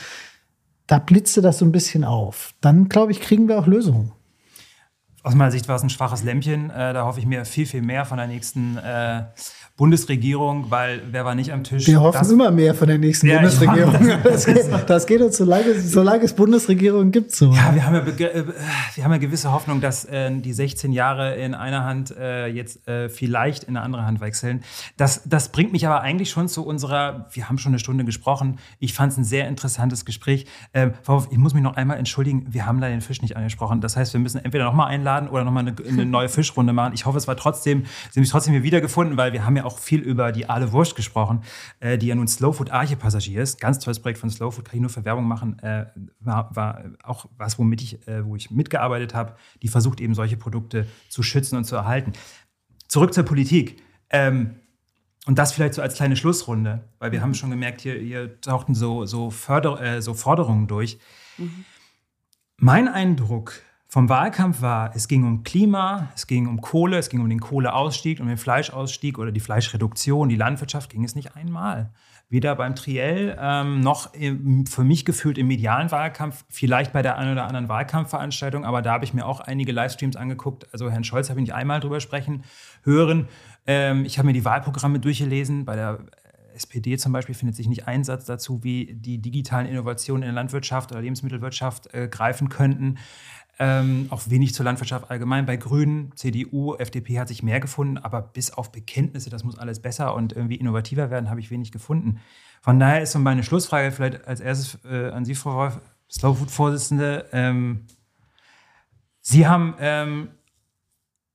da 0.87 0.99
blitzte 0.99 1.43
das 1.43 1.59
so 1.59 1.67
ein 1.67 1.73
bisschen 1.73 2.05
auf, 2.05 2.55
dann 2.63 2.89
glaube 2.89 3.13
ich, 3.13 3.21
kriegen 3.21 3.49
wir 3.49 3.59
auch 3.59 3.67
Lösungen 3.67 4.13
aus 5.25 5.35
meiner 5.35 5.51
Sicht 5.51 5.67
war 5.69 5.77
es 5.77 5.83
ein 5.83 5.91
schwaches 5.91 6.23
Lämpchen. 6.23 6.71
Äh, 6.71 6.93
da 6.93 7.05
hoffe 7.07 7.19
ich 7.19 7.27
mir 7.27 7.45
viel, 7.47 7.67
viel 7.67 7.83
mehr 7.83 8.05
von 8.05 8.19
der 8.19 8.27
nächsten 8.27 8.77
äh, 8.77 9.25
Bundesregierung, 9.77 10.71
weil 10.71 11.03
wer 11.11 11.25
war 11.25 11.35
nicht 11.35 11.53
am 11.53 11.65
Tisch? 11.65 11.89
Wir 11.89 12.01
hoffen 12.01 12.31
immer 12.31 12.53
mehr 12.53 12.77
von 12.77 12.87
der 12.87 12.97
nächsten 12.97 13.27
ja, 13.27 13.37
Bundesregierung. 13.37 13.95
Das, 14.25 14.47
geht, 14.47 14.65
das, 14.87 15.07
geht, 15.07 15.21
uns, 15.21 15.37
solange, 15.37 15.81
solange 15.81 16.23
es 16.23 16.33
Bundesregierung 16.33 17.11
gibt. 17.11 17.33
So. 17.33 17.53
Ja, 17.53 17.75
wir 17.75 17.85
haben 17.85 17.95
ja, 17.95 18.27
äh, 18.29 18.45
wir 18.95 19.05
haben 19.05 19.11
ja 19.11 19.19
gewisse 19.19 19.51
Hoffnung, 19.51 19.81
dass 19.81 20.05
äh, 20.05 20.31
die 20.31 20.53
16 20.53 20.93
Jahre 20.93 21.35
in 21.35 21.55
einer 21.55 21.85
Hand 21.85 22.17
äh, 22.17 22.47
jetzt 22.47 22.87
äh, 22.87 23.09
vielleicht 23.09 23.65
in 23.65 23.77
eine 23.77 23.85
andere 23.85 24.07
Hand 24.07 24.21
wechseln. 24.21 24.63
Das, 24.97 25.23
das 25.25 25.51
bringt 25.51 25.73
mich 25.73 25.87
aber 25.87 26.03
eigentlich 26.03 26.31
schon 26.31 26.47
zu 26.47 26.65
unserer, 26.65 27.27
wir 27.33 27.49
haben 27.49 27.59
schon 27.59 27.71
eine 27.71 27.81
Stunde 27.81 28.05
gesprochen. 28.05 28.59
Ich 28.79 28.95
fand 28.95 29.11
es 29.13 29.19
ein 29.19 29.25
sehr 29.25 29.49
interessantes 29.49 30.05
Gespräch. 30.05 30.47
Ähm, 30.73 30.93
ich 31.31 31.39
muss 31.39 31.53
mich 31.53 31.65
noch 31.65 31.75
einmal 31.75 31.99
entschuldigen, 31.99 32.47
wir 32.49 32.65
haben 32.65 32.79
leider 32.79 32.95
den 32.95 33.01
Fisch 33.01 33.23
nicht 33.23 33.37
angesprochen. 33.37 33.81
Das 33.81 33.97
heißt, 33.97 34.13
wir 34.13 34.21
müssen 34.21 34.39
entweder 34.39 34.65
nochmal 34.65 34.89
einladen 34.89 35.29
oder 35.29 35.43
nochmal 35.43 35.67
eine, 35.67 35.75
eine 35.89 36.07
neue 36.07 36.29
Fischrunde 36.29 36.73
machen. 36.73 36.93
Ich 36.95 37.07
hoffe, 37.07 37.19
es 37.19 37.27
war 37.27 37.37
trotzdem, 37.37 37.85
sie 38.11 38.17
haben 38.17 38.23
mich 38.23 38.31
trotzdem 38.31 38.53
hier 38.53 38.63
wiedergefunden, 38.63 39.17
weil 39.17 39.33
wir 39.33 39.45
haben 39.45 39.57
ja 39.57 39.64
auch 39.65 39.79
viel 39.79 40.01
über 40.01 40.33
die 40.33 40.49
Aale 40.49 40.73
Wurst 40.73 40.97
gesprochen, 40.97 41.43
äh, 41.81 41.99
die 41.99 42.07
ja 42.07 42.15
nun 42.15 42.29
Slowfood 42.29 42.71
Arche 42.71 42.97
Passagier 42.97 43.43
ist. 43.43 43.61
Ganz 43.61 43.79
tolles 43.79 44.01
Projekt 44.01 44.19
von 44.19 44.31
Slowfood, 44.31 44.65
kann 44.65 44.77
ich 44.77 44.81
nur 44.81 44.91
für 44.91 45.05
Werbung 45.05 45.27
machen. 45.27 45.59
Äh, 45.61 45.87
war, 46.21 46.55
war 46.55 46.85
auch 47.03 47.27
was, 47.37 47.59
womit 47.59 47.83
ich, 47.83 48.07
äh, 48.07 48.25
wo 48.25 48.37
ich 48.37 48.51
mitgearbeitet 48.51 49.15
habe, 49.15 49.37
die 49.63 49.69
versucht 49.69 50.01
eben 50.01 50.15
solche 50.15 50.37
Produkte 50.37 50.87
zu 51.09 51.23
schützen 51.23 51.57
und 51.57 51.65
zu 51.65 51.77
erhalten. 51.77 52.13
Zurück 52.89 53.15
zur 53.15 53.25
Politik. 53.25 53.83
Ähm, 54.11 54.57
und 55.27 55.39
das 55.39 55.53
vielleicht 55.53 55.75
so 55.75 55.83
als 55.83 55.95
kleine 55.95 56.17
Schlussrunde, 56.17 56.85
weil 56.99 57.13
wir 57.13 57.21
mhm. 57.21 57.25
haben 57.25 57.35
schon 57.35 57.51
gemerkt, 57.51 57.81
hier, 57.81 57.95
hier 57.95 58.41
tauchten 58.41 58.75
so, 58.75 59.07
so, 59.07 59.31
Förder, 59.31 59.81
äh, 59.81 60.03
so 60.03 60.15
Forderungen 60.15 60.67
durch. 60.67 60.99
Mhm. 61.39 61.65
Mein 62.57 62.89
Eindruck 62.89 63.63
vom 63.95 64.09
Wahlkampf 64.09 64.61
war, 64.61 64.91
es 64.97 65.07
ging 65.07 65.23
um 65.23 65.45
Klima, 65.45 66.09
es 66.17 66.27
ging 66.27 66.49
um 66.49 66.61
Kohle, 66.61 66.99
es 66.99 67.09
ging 67.11 67.21
um 67.21 67.29
den 67.29 67.39
Kohleausstieg, 67.39 68.19
um 68.19 68.27
den 68.27 68.39
Fleischausstieg 68.39 69.21
oder 69.21 69.31
die 69.31 69.39
Fleischreduktion, 69.39 70.29
die 70.29 70.35
Landwirtschaft 70.35 70.91
ging 70.91 71.05
es 71.05 71.15
nicht 71.15 71.37
einmal. 71.37 71.93
Weder 72.29 72.57
beim 72.57 72.75
Triell 72.75 73.39
ähm, 73.41 73.83
noch 73.83 74.13
im, 74.13 74.67
für 74.67 74.83
mich 74.83 75.05
gefühlt 75.05 75.39
im 75.39 75.47
medialen 75.47 75.93
Wahlkampf, 75.93 76.45
vielleicht 76.49 76.93
bei 76.93 77.03
der 77.03 77.19
einen 77.19 77.35
oder 77.35 77.47
anderen 77.47 77.69
Wahlkampfveranstaltung, 77.69 78.65
aber 78.65 78.83
da 78.83 78.95
habe 78.95 79.05
ich 79.05 79.15
mir 79.15 79.27
auch 79.27 79.39
einige 79.39 79.71
Livestreams 79.71 80.17
angeguckt. 80.17 80.67
Also 80.73 80.91
Herrn 80.91 81.05
Scholz 81.05 81.31
habe 81.31 81.39
ich 81.39 81.47
nicht 81.47 81.55
einmal 81.55 81.79
drüber 81.79 82.01
sprechen 82.01 82.43
hören. 82.83 83.29
Ähm, 83.65 84.05
ich 84.05 84.19
habe 84.19 84.27
mir 84.27 84.33
die 84.33 84.45
Wahlprogramme 84.45 84.99
durchgelesen. 84.99 85.65
Bei 85.67 85.77
der 85.77 86.01
SPD 86.53 86.97
zum 86.97 87.13
Beispiel 87.13 87.35
findet 87.35 87.57
sich 87.57 87.69
nicht 87.69 87.87
ein 87.87 88.05
Satz 88.05 88.25
dazu, 88.25 88.65
wie 88.65 88.95
die 88.95 89.19
digitalen 89.19 89.67
Innovationen 89.67 90.23
in 90.23 90.29
der 90.29 90.35
Landwirtschaft 90.35 90.93
oder 90.93 91.01
Lebensmittelwirtschaft 91.01 91.93
äh, 91.95 92.09
greifen 92.09 92.49
könnten. 92.49 92.99
Ähm, 93.59 94.09
auch 94.11 94.23
wenig 94.29 94.55
zur 94.55 94.65
Landwirtschaft 94.65 95.11
allgemein. 95.11 95.47
Bei 95.47 95.57
Grünen, 95.57 96.11
CDU, 96.17 96.75
FDP 96.75 97.21
hat 97.21 97.29
sich 97.29 97.43
mehr 97.43 97.61
gefunden, 97.61 97.99
aber 97.99 98.21
bis 98.21 98.51
auf 98.51 98.73
Bekenntnisse, 98.73 99.31
das 99.31 99.45
muss 99.45 99.59
alles 99.59 99.81
besser 99.81 100.15
und 100.15 100.33
irgendwie 100.33 100.57
innovativer 100.57 101.11
werden, 101.11 101.31
habe 101.31 101.41
ich 101.41 101.51
wenig 101.51 101.71
gefunden. 101.71 102.21
Von 102.63 102.81
daher 102.81 103.03
ist 103.03 103.13
so 103.13 103.19
meine 103.19 103.45
Schlussfrage 103.45 103.93
vielleicht 103.93 104.27
als 104.27 104.41
erstes 104.41 104.85
äh, 104.85 105.11
an 105.11 105.25
Sie, 105.25 105.35
Frau 105.35 105.55
Wolf, 105.55 105.79
Slow 106.11 106.35
Food 106.35 106.51
Vorsitzende. 106.51 107.27
Ähm, 107.33 107.87
Sie 109.21 109.47
haben 109.47 109.75
ähm, 109.79 110.29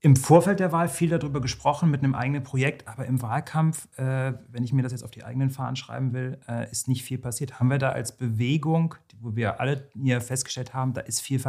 im 0.02 0.16
Vorfeld 0.16 0.60
der 0.60 0.72
Wahl 0.72 0.88
viel 0.88 1.10
darüber 1.10 1.42
gesprochen 1.42 1.90
mit 1.90 2.04
einem 2.04 2.16
eigenen 2.16 2.44
Projekt, 2.44 2.88
aber 2.88 3.06
im 3.06 3.22
Wahlkampf, 3.22 3.88
äh, 3.98 4.34
wenn 4.50 4.64
ich 4.64 4.72
mir 4.72 4.82
das 4.82 4.92
jetzt 4.92 5.04
auf 5.04 5.12
die 5.12 5.24
eigenen 5.24 5.50
Fahnen 5.50 5.76
schreiben 5.76 6.14
will, 6.14 6.40
äh, 6.48 6.70
ist 6.72 6.88
nicht 6.88 7.04
viel 7.04 7.18
passiert. 7.18 7.60
Haben 7.60 7.70
wir 7.70 7.80
da 7.80 7.90
als 7.90 8.16
Bewegung, 8.16 8.96
wo 9.20 9.36
wir 9.36 9.60
alle 9.60 9.90
hier 9.94 10.22
festgestellt 10.22 10.74
haben, 10.74 10.94
da 10.94 11.02
ist 11.02 11.22
viel 11.22 11.40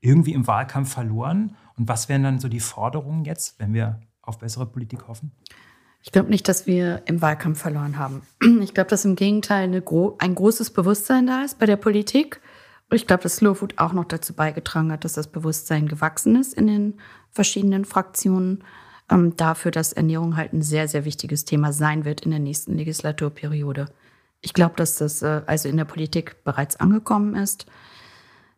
irgendwie 0.00 0.32
im 0.32 0.46
Wahlkampf 0.46 0.92
verloren? 0.92 1.56
Und 1.76 1.88
was 1.88 2.08
wären 2.08 2.22
dann 2.22 2.38
so 2.38 2.48
die 2.48 2.60
Forderungen 2.60 3.24
jetzt, 3.24 3.58
wenn 3.58 3.72
wir 3.72 4.00
auf 4.22 4.38
bessere 4.38 4.66
Politik 4.66 5.08
hoffen? 5.08 5.32
Ich 6.02 6.12
glaube 6.12 6.30
nicht, 6.30 6.48
dass 6.48 6.66
wir 6.66 7.02
im 7.06 7.20
Wahlkampf 7.20 7.60
verloren 7.60 7.98
haben. 7.98 8.22
Ich 8.62 8.74
glaube, 8.74 8.88
dass 8.88 9.04
im 9.04 9.16
Gegenteil 9.16 9.80
gro 9.82 10.16
ein 10.18 10.34
großes 10.34 10.70
Bewusstsein 10.70 11.26
da 11.26 11.42
ist 11.42 11.58
bei 11.58 11.66
der 11.66 11.76
Politik. 11.76 12.40
Und 12.88 12.96
ich 12.96 13.06
glaube, 13.06 13.22
dass 13.22 13.36
Slow 13.36 13.54
Food 13.54 13.78
auch 13.78 13.92
noch 13.92 14.04
dazu 14.04 14.34
beigetragen 14.34 14.90
hat, 14.90 15.04
dass 15.04 15.12
das 15.12 15.28
Bewusstsein 15.28 15.86
gewachsen 15.86 16.36
ist 16.36 16.54
in 16.54 16.66
den 16.66 16.94
verschiedenen 17.30 17.84
Fraktionen 17.84 18.64
ähm, 19.10 19.36
dafür, 19.36 19.70
dass 19.70 19.92
Ernährung 19.92 20.36
halt 20.36 20.52
ein 20.52 20.62
sehr, 20.62 20.88
sehr 20.88 21.04
wichtiges 21.04 21.44
Thema 21.44 21.72
sein 21.72 22.04
wird 22.04 22.22
in 22.22 22.30
der 22.30 22.40
nächsten 22.40 22.76
Legislaturperiode. 22.76 23.86
Ich 24.40 24.54
glaube, 24.54 24.74
dass 24.76 24.96
das 24.96 25.22
äh, 25.22 25.42
also 25.46 25.68
in 25.68 25.76
der 25.76 25.84
Politik 25.84 26.42
bereits 26.44 26.76
angekommen 26.76 27.36
ist 27.36 27.66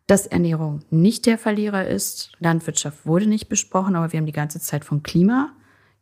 dass 0.07 0.27
Ernährung 0.27 0.81
nicht 0.89 1.25
der 1.25 1.37
Verlierer 1.37 1.87
ist. 1.87 2.31
Landwirtschaft 2.39 3.05
wurde 3.05 3.27
nicht 3.27 3.47
besprochen, 3.47 3.95
aber 3.95 4.11
wir 4.11 4.19
haben 4.19 4.25
die 4.25 4.31
ganze 4.31 4.59
Zeit 4.59 4.83
von 4.83 5.03
Klima 5.03 5.51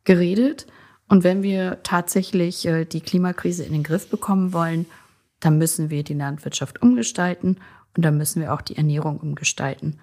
geredet. 0.04 0.66
Und 1.08 1.24
wenn 1.24 1.42
wir 1.42 1.82
tatsächlich 1.82 2.66
äh, 2.66 2.84
die 2.84 3.00
Klimakrise 3.00 3.64
in 3.64 3.72
den 3.72 3.82
Griff 3.82 4.08
bekommen 4.08 4.52
wollen, 4.52 4.86
dann 5.40 5.58
müssen 5.58 5.90
wir 5.90 6.04
die 6.04 6.14
Landwirtschaft 6.14 6.82
umgestalten 6.82 7.58
und 7.96 8.04
dann 8.04 8.16
müssen 8.16 8.40
wir 8.40 8.52
auch 8.54 8.62
die 8.62 8.76
Ernährung 8.76 9.18
umgestalten. 9.18 9.98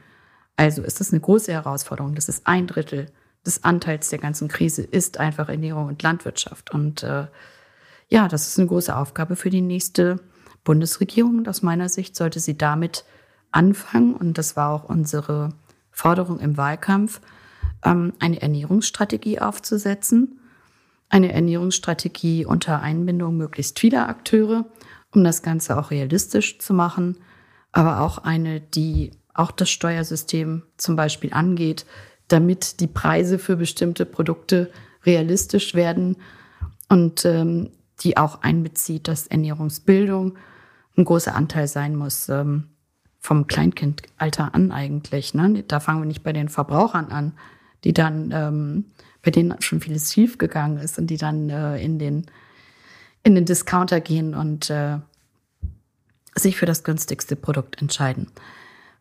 Also 0.55 0.83
ist 0.83 0.99
das 0.99 1.11
eine 1.11 1.21
große 1.21 1.51
Herausforderung. 1.51 2.15
Das 2.15 2.29
ist 2.29 2.45
ein 2.45 2.67
Drittel 2.67 3.07
des 3.45 3.63
Anteils 3.63 4.09
der 4.09 4.19
ganzen 4.19 4.47
Krise 4.49 4.81
ist 4.81 5.17
einfach 5.17 5.49
Ernährung 5.49 5.87
und 5.87 6.03
Landwirtschaft. 6.03 6.71
Und 6.71 7.03
äh, 7.03 7.27
ja, 8.09 8.27
das 8.27 8.47
ist 8.47 8.59
eine 8.59 8.67
große 8.67 8.95
Aufgabe 8.95 9.35
für 9.35 9.49
die 9.49 9.61
nächste 9.61 10.19
Bundesregierung. 10.63 11.47
Aus 11.47 11.61
meiner 11.61 11.89
Sicht 11.89 12.15
sollte 12.15 12.39
sie 12.39 12.57
damit 12.57 13.05
anfangen, 13.51 14.13
und 14.13 14.37
das 14.37 14.55
war 14.55 14.71
auch 14.71 14.83
unsere 14.83 15.49
Forderung 15.91 16.39
im 16.39 16.57
Wahlkampf, 16.57 17.21
ähm, 17.83 18.13
eine 18.19 18.41
Ernährungsstrategie 18.41 19.39
aufzusetzen. 19.39 20.39
Eine 21.09 21.33
Ernährungsstrategie 21.33 22.45
unter 22.45 22.81
Einbindung 22.81 23.37
möglichst 23.37 23.79
vieler 23.79 24.07
Akteure, 24.07 24.65
um 25.13 25.23
das 25.23 25.41
Ganze 25.41 25.77
auch 25.77 25.91
realistisch 25.91 26.59
zu 26.59 26.73
machen, 26.73 27.17
aber 27.71 28.01
auch 28.01 28.19
eine, 28.19 28.61
die 28.61 29.11
auch 29.33 29.51
das 29.51 29.69
Steuersystem 29.69 30.63
zum 30.77 30.95
Beispiel 30.95 31.33
angeht, 31.33 31.85
damit 32.27 32.79
die 32.79 32.87
Preise 32.87 33.39
für 33.39 33.55
bestimmte 33.55 34.05
Produkte 34.05 34.69
realistisch 35.05 35.73
werden 35.73 36.17
und 36.89 37.25
ähm, 37.25 37.71
die 38.01 38.17
auch 38.17 38.41
einbezieht, 38.41 39.07
dass 39.07 39.27
Ernährungsbildung 39.27 40.37
ein 40.95 41.05
großer 41.05 41.35
Anteil 41.35 41.67
sein 41.67 41.95
muss. 41.95 42.29
Ähm, 42.29 42.69
vom 43.19 43.47
Kleinkindalter 43.47 44.53
an 44.55 44.71
eigentlich. 44.71 45.33
Ne? 45.33 45.63
Da 45.67 45.79
fangen 45.79 46.01
wir 46.01 46.07
nicht 46.07 46.23
bei 46.23 46.33
den 46.33 46.49
Verbrauchern 46.49 47.11
an, 47.11 47.33
die 47.83 47.93
dann, 47.93 48.31
ähm, 48.33 48.85
bei 49.21 49.31
denen 49.31 49.61
schon 49.61 49.81
vieles 49.81 50.13
schiefgegangen 50.13 50.77
ist 50.77 50.97
und 50.97 51.07
die 51.07 51.17
dann 51.17 51.49
äh, 51.49 51.81
in, 51.83 51.99
den, 51.99 52.25
in 53.23 53.35
den 53.35 53.45
Discounter 53.45 53.99
gehen 53.99 54.33
und 54.33 54.69
äh, 54.69 54.99
sich 56.35 56.55
für 56.57 56.65
das 56.65 56.83
günstigste 56.83 57.35
Produkt 57.35 57.81
entscheiden. 57.81 58.31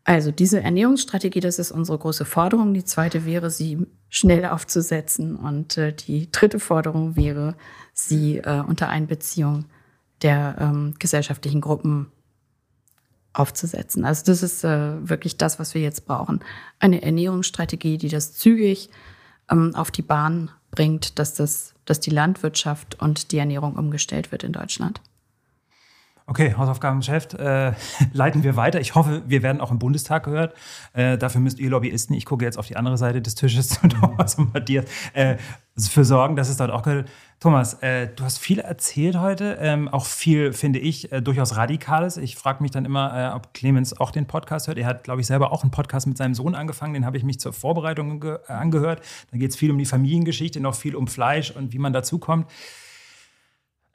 Also 0.05 0.31
diese 0.31 0.63
Ernährungsstrategie, 0.63 1.41
das 1.41 1.59
ist 1.59 1.71
unsere 1.71 1.99
große 1.99 2.25
Forderung. 2.25 2.73
Die 2.73 2.85
zweite 2.85 3.27
wäre, 3.27 3.51
sie 3.51 3.87
schnell 4.09 4.47
aufzusetzen. 4.47 5.37
Und 5.37 5.77
äh, 5.77 5.93
die 5.93 6.33
dritte 6.33 6.61
Forderung 6.61 7.15
wäre, 7.15 7.57
sie 7.93 8.39
äh, 8.39 8.63
unter 8.67 8.89
Einbeziehung 8.89 9.67
der 10.23 10.57
ähm, 10.59 10.95
gesellschaftlichen 10.99 11.61
Gruppen 11.61 12.11
aufzusetzen. 13.39 14.05
Also 14.05 14.25
das 14.27 14.43
ist 14.43 14.65
äh, 14.65 15.09
wirklich 15.09 15.37
das, 15.37 15.59
was 15.59 15.75
wir 15.75 15.81
jetzt 15.81 16.07
brauchen. 16.07 16.41
Eine 16.81 17.03
Ernährungsstrategie, 17.03 17.99
die 17.99 18.09
das 18.09 18.35
zügig 18.35 18.91
ähm, 19.51 19.75
auf 19.75 19.91
die 19.91 20.03
Bahn 20.03 20.51
bringt, 20.71 21.19
dass, 21.19 21.35
das, 21.35 21.75
dass 21.85 22.01
die 22.01 22.11
Landwirtschaft 22.11 23.01
und 23.01 23.33
die 23.33 23.39
Ernährung 23.39 23.77
umgestellt 23.77 24.33
wird 24.33 24.43
in 24.45 24.53
Deutschland. 24.53 25.01
Okay, 26.31 26.55
Hausaufgabengeschäft. 26.59 27.33
Äh, 27.35 27.73
leiten 28.13 28.43
wir 28.43 28.55
weiter. 28.55 28.81
Ich 28.81 28.95
hoffe, 28.95 29.23
wir 29.27 29.43
werden 29.43 29.63
auch 29.63 29.71
im 29.71 29.79
Bundestag 29.79 30.25
gehört. 30.25 30.55
Äh, 30.93 31.17
dafür 31.17 31.41
müsst 31.41 31.59
ihr 31.59 31.71
Lobbyisten, 31.71 32.15
ich 32.15 32.27
gucke 32.27 32.45
jetzt 32.45 32.59
auf 32.59 32.67
die 32.67 32.77
andere 32.77 32.99
Seite 32.99 33.23
des 33.23 33.35
Tisches 33.35 33.71
zu 33.71 33.89
Thomas 33.89 34.35
und 34.39 34.53
Matthias, 34.53 34.85
äh, 35.15 35.37
für 35.79 36.05
sorgen, 36.05 36.37
dass 36.37 36.51
es 36.51 36.59
dort 36.59 36.71
auch 36.71 36.83
gehört. 36.83 37.09
Thomas, 37.41 37.75
äh, 37.83 38.09
du 38.15 38.25
hast 38.25 38.41
viel 38.41 38.59
erzählt 38.59 39.19
heute, 39.19 39.57
ähm, 39.59 39.89
auch 39.89 40.05
viel, 40.05 40.53
finde 40.53 40.81
ich, 40.81 41.11
äh, 41.13 41.23
durchaus 41.23 41.57
Radikales. 41.57 42.19
Ich 42.19 42.37
frage 42.37 42.63
mich 42.63 42.73
dann 42.73 42.85
immer, 42.85 43.31
äh, 43.33 43.35
ob 43.35 43.55
Clemens 43.55 43.99
auch 43.99 44.11
den 44.11 44.27
Podcast 44.27 44.69
hört. 44.69 44.77
Er 44.77 44.85
hat, 44.85 45.05
glaube 45.05 45.23
ich, 45.23 45.27
selber 45.27 45.51
auch 45.51 45.63
einen 45.63 45.71
Podcast 45.71 46.07
mit 46.07 46.19
seinem 46.19 46.35
Sohn 46.35 46.55
angefangen. 46.55 46.93
Den 46.93 47.07
habe 47.07 47.17
ich 47.17 47.25
mich 47.25 47.41
zur 47.41 47.55
Vorbereitung 47.55 48.23
angehört. 48.49 49.01
Da 49.31 49.39
geht 49.39 49.53
es 49.53 49.57
viel 49.57 49.71
um 49.71 49.79
die 49.79 49.87
Familiengeschichte, 49.87 50.61
noch 50.61 50.75
viel 50.75 50.95
um 50.95 51.07
Fleisch 51.07 51.53
und 51.53 51.73
wie 51.73 51.79
man 51.79 51.95
dazukommt. 51.95 52.49
kommt. 52.49 52.53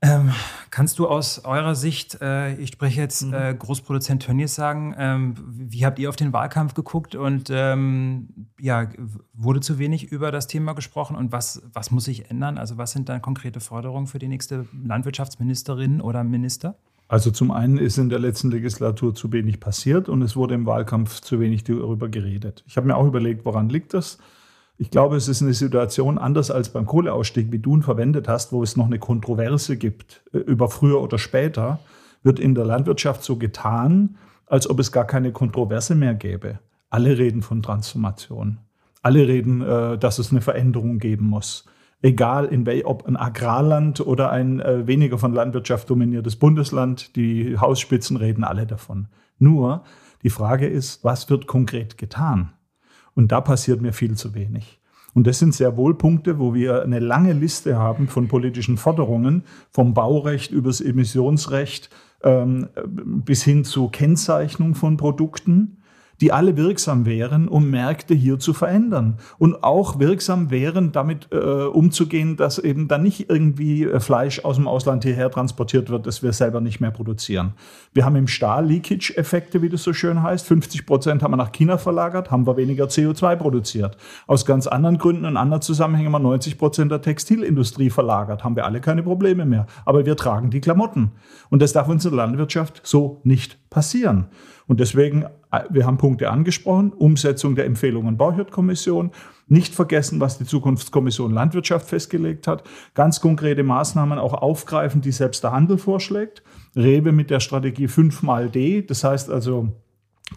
Ähm, 0.04 0.32
kannst 0.70 1.00
du 1.00 1.08
aus 1.08 1.46
eurer 1.46 1.76
Sicht, 1.76 2.18
äh, 2.22 2.56
ich 2.56 2.74
spreche 2.74 3.00
jetzt 3.00 3.24
mhm. 3.24 3.34
äh, 3.34 3.54
Großproduzent 3.54 4.24
Tönnies 4.24 4.54
sagen, 4.54 4.94
ähm, 4.98 5.36
wie 5.48 5.86
habt 5.86 5.98
ihr 5.98 6.10
auf 6.10 6.18
den 6.18 6.34
Wahlkampf 6.34 6.74
geguckt 6.74 7.16
und 7.16 7.50
ähm, 7.50 8.50
ja, 8.60 8.90
wurde 9.34 9.62
zu 9.62 9.80
wenig 9.80 10.12
über 10.12 10.32
das 10.32 10.48
Thema 10.48 10.74
gesprochen 10.74 11.16
und 11.16 11.32
was, 11.32 11.62
was 11.72 11.90
muss 11.90 12.04
sich 12.04 12.30
ändern? 12.30 12.58
Also 12.58 12.78
was 12.78 12.92
sind 12.92 13.08
dann 13.08 13.22
konkrete 13.22 13.62
Forderungen 13.62 14.08
für 14.08 14.20
die 14.20 14.28
nächste 14.28 14.66
Landwirtschaftsministerin 14.74 16.02
oder 16.02 16.26
Minister? 16.26 16.76
Also 17.08 17.32
zum 17.32 17.52
einen 17.52 17.78
ist 17.78 17.98
in 17.98 18.10
der 18.10 18.20
letzten 18.20 18.52
Legislatur 18.52 19.16
zu 19.16 19.32
wenig 19.32 19.62
passiert 19.62 20.10
und 20.10 20.22
es 20.22 20.36
wurde 20.36 20.56
im 20.56 20.66
Wahlkampf 20.66 21.22
zu 21.22 21.40
wenig 21.40 21.64
darüber 21.64 22.10
geredet. 22.10 22.64
Ich 22.68 22.76
habe 22.76 22.88
mir 22.88 22.98
auch 22.98 23.06
überlegt, 23.06 23.46
woran 23.46 23.70
liegt 23.70 23.94
das? 23.94 24.18
Ich 24.78 24.90
glaube, 24.90 25.16
es 25.16 25.28
ist 25.28 25.42
eine 25.42 25.54
Situation 25.54 26.18
anders 26.18 26.50
als 26.50 26.70
beim 26.70 26.86
Kohleausstieg, 26.86 27.52
wie 27.52 27.60
du 27.60 27.76
ihn 27.76 27.84
verwendet 27.84 28.28
hast, 28.28 28.52
wo 28.52 28.64
es 28.64 28.76
noch 28.76 28.88
eine 28.88 29.00
Kontroverse 29.00 29.78
gibt 29.78 30.24
äh, 30.34 30.40
über 30.40 30.68
früher 30.68 31.02
oder 31.02 31.18
später, 31.18 31.80
wird 32.24 32.40
in 32.40 32.56
der 32.56 32.66
Landwirtschaft 32.66 33.24
so 33.24 33.36
getan, 33.38 34.18
als 34.48 34.70
ob 34.70 34.80
es 34.80 34.92
gar 34.92 35.06
keine 35.06 35.32
Kontroverse 35.32 35.96
mehr 35.96 36.16
gäbe. 36.16 36.60
Alle 36.90 37.18
reden 37.18 37.42
von 37.42 37.62
Transformation. 37.62 38.60
Alle 39.02 39.28
reden, 39.28 39.62
äh, 39.62 39.98
dass 39.98 40.20
es 40.20 40.32
eine 40.32 40.42
Veränderung 40.42 41.00
geben 41.00 41.28
muss. 41.28 41.66
Egal, 42.02 42.46
in 42.46 42.66
wel, 42.66 42.84
ob 42.84 43.06
ein 43.08 43.16
Agrarland 43.16 44.02
oder 44.02 44.32
ein 44.32 44.60
äh, 44.60 44.88
weniger 44.88 45.18
von 45.18 45.34
Landwirtschaft 45.34 45.90
dominiertes 45.90 46.36
Bundesland, 46.36 47.16
die 47.16 47.58
Hausspitzen 47.58 48.18
reden 48.18 48.44
alle 48.44 48.66
davon. 48.66 49.08
Nur 49.38 49.84
die 50.24 50.30
Frage 50.30 50.68
ist, 50.68 51.04
was 51.04 51.30
wird 51.30 51.48
konkret 51.48 51.98
getan? 51.98 52.54
Und 53.16 53.32
da 53.32 53.42
passiert 53.42 53.82
mir 53.82 53.94
viel 53.94 54.16
zu 54.16 54.34
wenig. 54.34 54.80
Und 55.14 55.28
das 55.28 55.40
sind 55.40 55.54
sehr 55.54 55.78
wohl 55.78 55.96
Punkte, 55.96 56.40
wo 56.40 56.54
wir 56.54 56.82
eine 56.82 57.00
lange 57.00 57.34
Liste 57.34 57.78
haben 57.78 58.08
von 58.08 58.28
politischen 58.28 58.78
Forderungen, 58.78 59.44
vom 59.70 59.94
Baurecht 59.94 60.52
übers 60.52 60.82
Emissionsrecht 60.82 61.90
ähm, 62.24 62.70
bis 62.86 63.44
hin 63.44 63.64
zur 63.64 63.92
Kennzeichnung 63.92 64.74
von 64.74 64.98
Produkten 64.98 65.78
die 66.24 66.32
alle 66.32 66.56
wirksam 66.56 67.06
wären, 67.06 67.50
um 67.50 67.70
Märkte 67.70 68.14
hier 68.14 68.40
zu 68.40 68.54
verändern. 68.54 69.18
Und 69.40 69.62
auch 69.62 70.00
wirksam 70.00 70.52
wären, 70.52 70.94
damit 70.94 71.28
äh, 71.34 71.36
umzugehen, 71.36 72.38
dass 72.38 72.60
eben 72.60 72.88
dann 72.88 73.04
nicht 73.04 73.30
irgendwie 73.30 73.84
äh, 73.84 74.00
Fleisch 74.00 74.46
aus 74.46 74.56
dem 74.56 74.66
Ausland 74.66 75.04
hierher 75.04 75.30
transportiert 75.30 75.90
wird, 75.90 76.08
das 76.08 76.24
wir 76.24 76.32
selber 76.32 76.62
nicht 76.62 76.80
mehr 76.80 76.92
produzieren. 76.92 77.56
Wir 77.92 78.06
haben 78.06 78.16
im 78.16 78.30
Stahl 78.30 78.66
Leakage-Effekte, 78.68 79.62
wie 79.62 79.68
das 79.68 79.84
so 79.84 79.92
schön 79.92 80.24
heißt. 80.24 80.48
50 80.48 80.86
Prozent 80.86 81.24
haben 81.24 81.34
wir 81.34 81.36
nach 81.36 81.52
China 81.52 81.78
verlagert, 81.78 82.32
haben 82.32 82.48
wir 82.48 82.56
weniger 82.56 82.86
CO2 82.86 83.36
produziert. 83.36 83.98
Aus 84.26 84.46
ganz 84.46 84.68
anderen 84.68 85.00
Gründen 85.00 85.26
und 85.26 85.36
anderen 85.36 85.62
Zusammenhängen 85.62 86.14
haben 86.14 86.24
wir 86.24 86.30
90 86.30 86.58
Prozent 86.58 86.90
der 86.90 87.02
Textilindustrie 87.02 87.90
verlagert, 87.90 88.46
haben 88.46 88.56
wir 88.56 88.64
alle 88.64 88.80
keine 88.80 89.04
Probleme 89.04 89.44
mehr. 89.44 89.68
Aber 89.84 90.06
wir 90.06 90.16
tragen 90.16 90.52
die 90.52 90.62
Klamotten. 90.62 91.12
Und 91.50 91.62
das 91.62 91.74
darf 91.74 91.90
unsere 91.90 92.16
Landwirtschaft 92.16 92.80
so 92.86 93.20
nicht 93.26 93.60
passieren. 93.74 94.28
Und 94.68 94.80
deswegen, 94.80 95.24
äh, 95.52 95.64
wir 95.70 95.86
haben 95.86 95.98
Punkte 95.98 96.30
angesprochen, 96.30 96.94
Umsetzung 96.94 97.56
der 97.56 97.66
Empfehlungen 97.66 98.18
Bauhirt-Kommission, 98.18 99.12
nicht 99.48 99.76
vergessen, 99.76 100.22
was 100.22 100.38
die 100.38 100.46
Zukunftskommission 100.46 101.32
Landwirtschaft 101.32 101.90
festgelegt 101.90 102.48
hat, 102.48 102.64
ganz 102.94 103.20
konkrete 103.20 103.64
Maßnahmen 103.64 104.18
auch 104.20 104.34
aufgreifen, 104.34 105.02
die 105.02 105.12
selbst 105.12 105.44
der 105.44 105.52
Handel 105.52 105.78
vorschlägt. 105.78 106.44
Rewe 106.76 107.12
mit 107.12 107.30
der 107.30 107.42
Strategie 107.42 107.88
5 107.88 108.24
mal 108.24 108.50
D, 108.50 108.82
das 108.82 109.04
heißt 109.04 109.30
also 109.30 109.68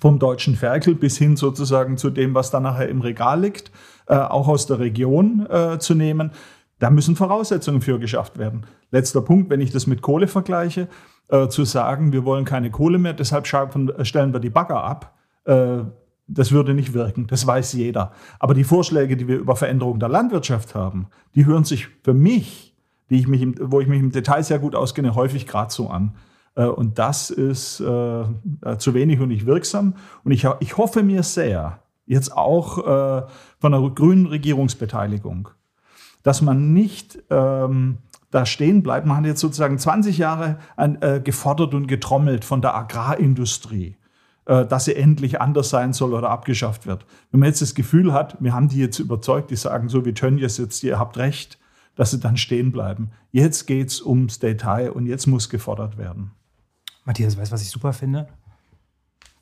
vom 0.00 0.18
deutschen 0.18 0.56
Ferkel 0.56 0.94
bis 0.94 1.16
hin 1.16 1.36
sozusagen 1.36 1.96
zu 1.96 2.10
dem, 2.10 2.34
was 2.34 2.50
dann 2.50 2.64
nachher 2.64 2.88
im 2.88 3.00
Regal 3.00 3.40
liegt, 3.40 3.70
äh, 4.08 4.16
auch 4.16 4.48
aus 4.48 4.66
der 4.66 4.80
Region 4.80 5.46
äh, 5.48 5.78
zu 5.78 5.94
nehmen. 5.94 6.32
Da 6.78 6.90
müssen 6.90 7.16
Voraussetzungen 7.16 7.80
für 7.80 7.98
geschafft 7.98 8.36
werden. 8.38 8.66
Letzter 8.90 9.22
Punkt, 9.22 9.48
wenn 9.48 9.60
ich 9.60 9.70
das 9.70 9.86
mit 9.86 10.02
Kohle 10.02 10.26
vergleiche 10.26 10.88
äh, 11.28 11.48
zu 11.48 11.64
sagen, 11.64 12.12
wir 12.12 12.24
wollen 12.24 12.44
keine 12.44 12.70
Kohle 12.70 12.98
mehr, 12.98 13.12
deshalb 13.12 13.46
stellen 13.46 14.32
wir 14.32 14.40
die 14.40 14.50
Bagger 14.50 14.82
ab. 14.82 15.14
Äh, 15.44 15.78
das 16.28 16.50
würde 16.50 16.74
nicht 16.74 16.92
wirken, 16.92 17.26
das 17.28 17.46
weiß 17.46 17.72
jeder. 17.74 18.12
Aber 18.40 18.54
die 18.54 18.64
Vorschläge, 18.64 19.16
die 19.16 19.28
wir 19.28 19.36
über 19.36 19.54
Veränderung 19.54 20.00
der 20.00 20.08
Landwirtschaft 20.08 20.74
haben, 20.74 21.06
die 21.34 21.46
hören 21.46 21.64
sich 21.64 21.88
für 22.02 22.14
mich, 22.14 22.74
die 23.10 23.18
ich 23.20 23.28
mich 23.28 23.42
im, 23.42 23.54
wo 23.60 23.80
ich 23.80 23.86
mich 23.86 24.00
im 24.00 24.10
Detail 24.10 24.42
sehr 24.42 24.58
gut 24.58 24.74
auskenne, 24.74 25.14
häufig 25.14 25.46
gerade 25.46 25.72
so 25.72 25.88
an. 25.88 26.16
Äh, 26.56 26.66
und 26.66 26.98
das 26.98 27.30
ist 27.30 27.80
äh, 27.80 28.24
zu 28.78 28.94
wenig 28.94 29.20
und 29.20 29.28
nicht 29.28 29.46
wirksam. 29.46 29.94
Und 30.24 30.32
ich, 30.32 30.46
ich 30.60 30.76
hoffe 30.76 31.02
mir 31.02 31.22
sehr, 31.22 31.80
jetzt 32.06 32.36
auch 32.36 32.78
äh, 32.78 33.26
von 33.60 33.72
der 33.72 33.90
grünen 33.90 34.26
Regierungsbeteiligung, 34.26 35.50
dass 36.22 36.42
man 36.42 36.72
nicht 36.72 37.22
ähm, 37.30 37.98
da 38.30 38.46
stehen 38.46 38.82
bleibt. 38.82 39.06
Man 39.06 39.18
hat 39.18 39.24
jetzt 39.24 39.40
sozusagen 39.40 39.78
20 39.78 40.18
Jahre 40.18 40.58
an, 40.76 41.00
äh, 41.00 41.20
gefordert 41.22 41.74
und 41.74 41.86
getrommelt 41.86 42.44
von 42.44 42.60
der 42.60 42.74
Agrarindustrie, 42.74 43.96
äh, 44.46 44.66
dass 44.66 44.86
sie 44.86 44.96
endlich 44.96 45.40
anders 45.40 45.70
sein 45.70 45.92
soll 45.92 46.14
oder 46.14 46.30
abgeschafft 46.30 46.86
wird. 46.86 47.06
Wenn 47.30 47.40
man 47.40 47.48
jetzt 47.48 47.62
das 47.62 47.74
Gefühl 47.74 48.12
hat, 48.12 48.36
wir 48.40 48.52
haben 48.52 48.68
die 48.68 48.78
jetzt 48.78 48.98
überzeugt, 48.98 49.50
die 49.50 49.56
sagen 49.56 49.88
so 49.88 50.04
wie 50.04 50.14
Tönnies 50.14 50.58
jetzt, 50.58 50.82
ihr 50.82 50.98
habt 50.98 51.16
recht, 51.16 51.58
dass 51.94 52.10
sie 52.10 52.20
dann 52.20 52.36
stehen 52.36 52.72
bleiben. 52.72 53.10
Jetzt 53.32 53.66
geht 53.66 53.88
es 53.88 54.02
ums 54.02 54.38
Detail 54.38 54.90
und 54.90 55.06
jetzt 55.06 55.26
muss 55.26 55.48
gefordert 55.48 55.96
werden. 55.96 56.32
Matthias, 57.04 57.36
weißt 57.38 57.50
du, 57.50 57.54
was 57.54 57.62
ich 57.62 57.70
super 57.70 57.92
finde? 57.92 58.28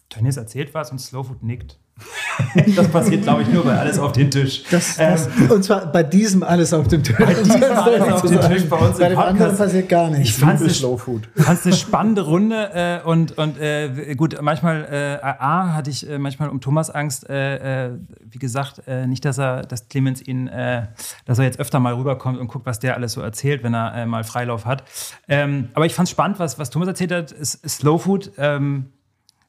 Tönnies 0.08 0.36
erzählt 0.36 0.74
was 0.74 0.92
und 0.92 1.00
Slowfood 1.00 1.42
nickt. 1.42 1.80
das 2.76 2.88
passiert, 2.88 3.22
glaube 3.22 3.42
ich, 3.42 3.48
nur 3.48 3.64
bei 3.64 3.78
alles 3.78 3.98
auf 4.00 4.10
den 4.12 4.28
Tisch. 4.28 4.64
Das, 4.70 4.96
das, 4.96 5.28
ähm, 5.28 5.50
und 5.52 5.62
zwar 5.62 5.86
bei 5.86 6.02
diesem 6.02 6.42
alles 6.42 6.72
auf 6.72 6.88
dem 6.88 7.04
Tisch. 7.04 7.16
Bei 7.16 7.32
diesem 7.32 7.62
alles 7.62 8.02
auf 8.02 8.22
dem 8.22 8.40
Tisch 8.40 8.68
bei 8.68 8.76
uns 8.76 8.98
Bei 8.98 9.08
dem 9.08 9.18
anderen 9.18 9.56
passiert 9.56 9.88
gar 9.88 10.10
nichts. 10.10 10.30
Ich 10.30 10.34
fand 10.36 10.60
es 10.60 10.84
eine 11.64 11.74
spannende 11.74 12.22
Runde 12.22 13.02
äh, 13.04 13.08
und, 13.08 13.38
und 13.38 13.60
äh, 13.60 14.14
gut, 14.16 14.36
manchmal, 14.42 14.84
äh, 14.90 15.24
A, 15.24 15.72
hatte 15.74 15.90
ich 15.90 16.08
äh, 16.08 16.18
manchmal 16.18 16.48
um 16.48 16.60
Thomas 16.60 16.90
Angst, 16.90 17.28
äh, 17.28 17.86
äh, 17.86 17.90
wie 18.28 18.38
gesagt, 18.38 18.82
nicht, 19.06 19.24
dass 19.24 19.38
er, 19.38 19.62
dass 19.62 19.88
Clemens 19.88 20.20
ihn, 20.20 20.46
dass 20.46 21.38
er 21.38 21.44
jetzt 21.44 21.60
öfter 21.60 21.78
mal 21.78 21.94
rüberkommt 21.94 22.38
und 22.38 22.48
guckt, 22.48 22.66
was 22.66 22.80
der 22.80 22.96
alles 22.96 23.12
so 23.12 23.20
erzählt, 23.20 23.62
wenn 23.62 23.74
er 23.74 24.06
mal 24.06 24.24
Freilauf 24.24 24.66
hat. 24.66 24.82
Ähm, 25.28 25.68
aber 25.74 25.86
ich 25.86 25.94
fand 25.94 26.08
es 26.08 26.10
spannend, 26.10 26.38
was, 26.38 26.58
was 26.58 26.70
Thomas 26.70 26.88
erzählt 26.88 27.12
hat, 27.12 27.32
ist, 27.32 27.64
ist 27.64 27.78
Slow 27.78 27.98
Food. 27.98 28.32
Ähm, 28.38 28.86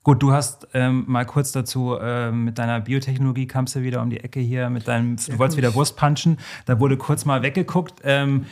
Gut, 0.06 0.22
du 0.22 0.34
hast 0.34 0.68
ähm, 0.76 1.04
mal 1.08 1.26
kurz 1.26 1.52
dazu 1.52 1.98
ähm, 2.00 2.46
mit 2.46 2.60
deiner 2.60 2.80
Biotechnologie 2.80 3.48
kamst 3.48 3.74
du 3.74 3.82
wieder 3.82 4.04
um 4.04 4.12
die 4.12 4.20
Ecke 4.20 4.40
hier 4.40 4.70
mit 4.70 4.88
deinem, 4.88 5.16
du 5.16 5.40
wolltest 5.40 5.58
wieder 5.58 5.74
Wurst 5.74 5.98
punchen. 5.98 6.38
Da 6.68 6.80
wurde 6.80 6.96
kurz 6.96 7.26
mal 7.26 7.42
weggeguckt. 7.42 8.02
Ähm, 8.04 8.46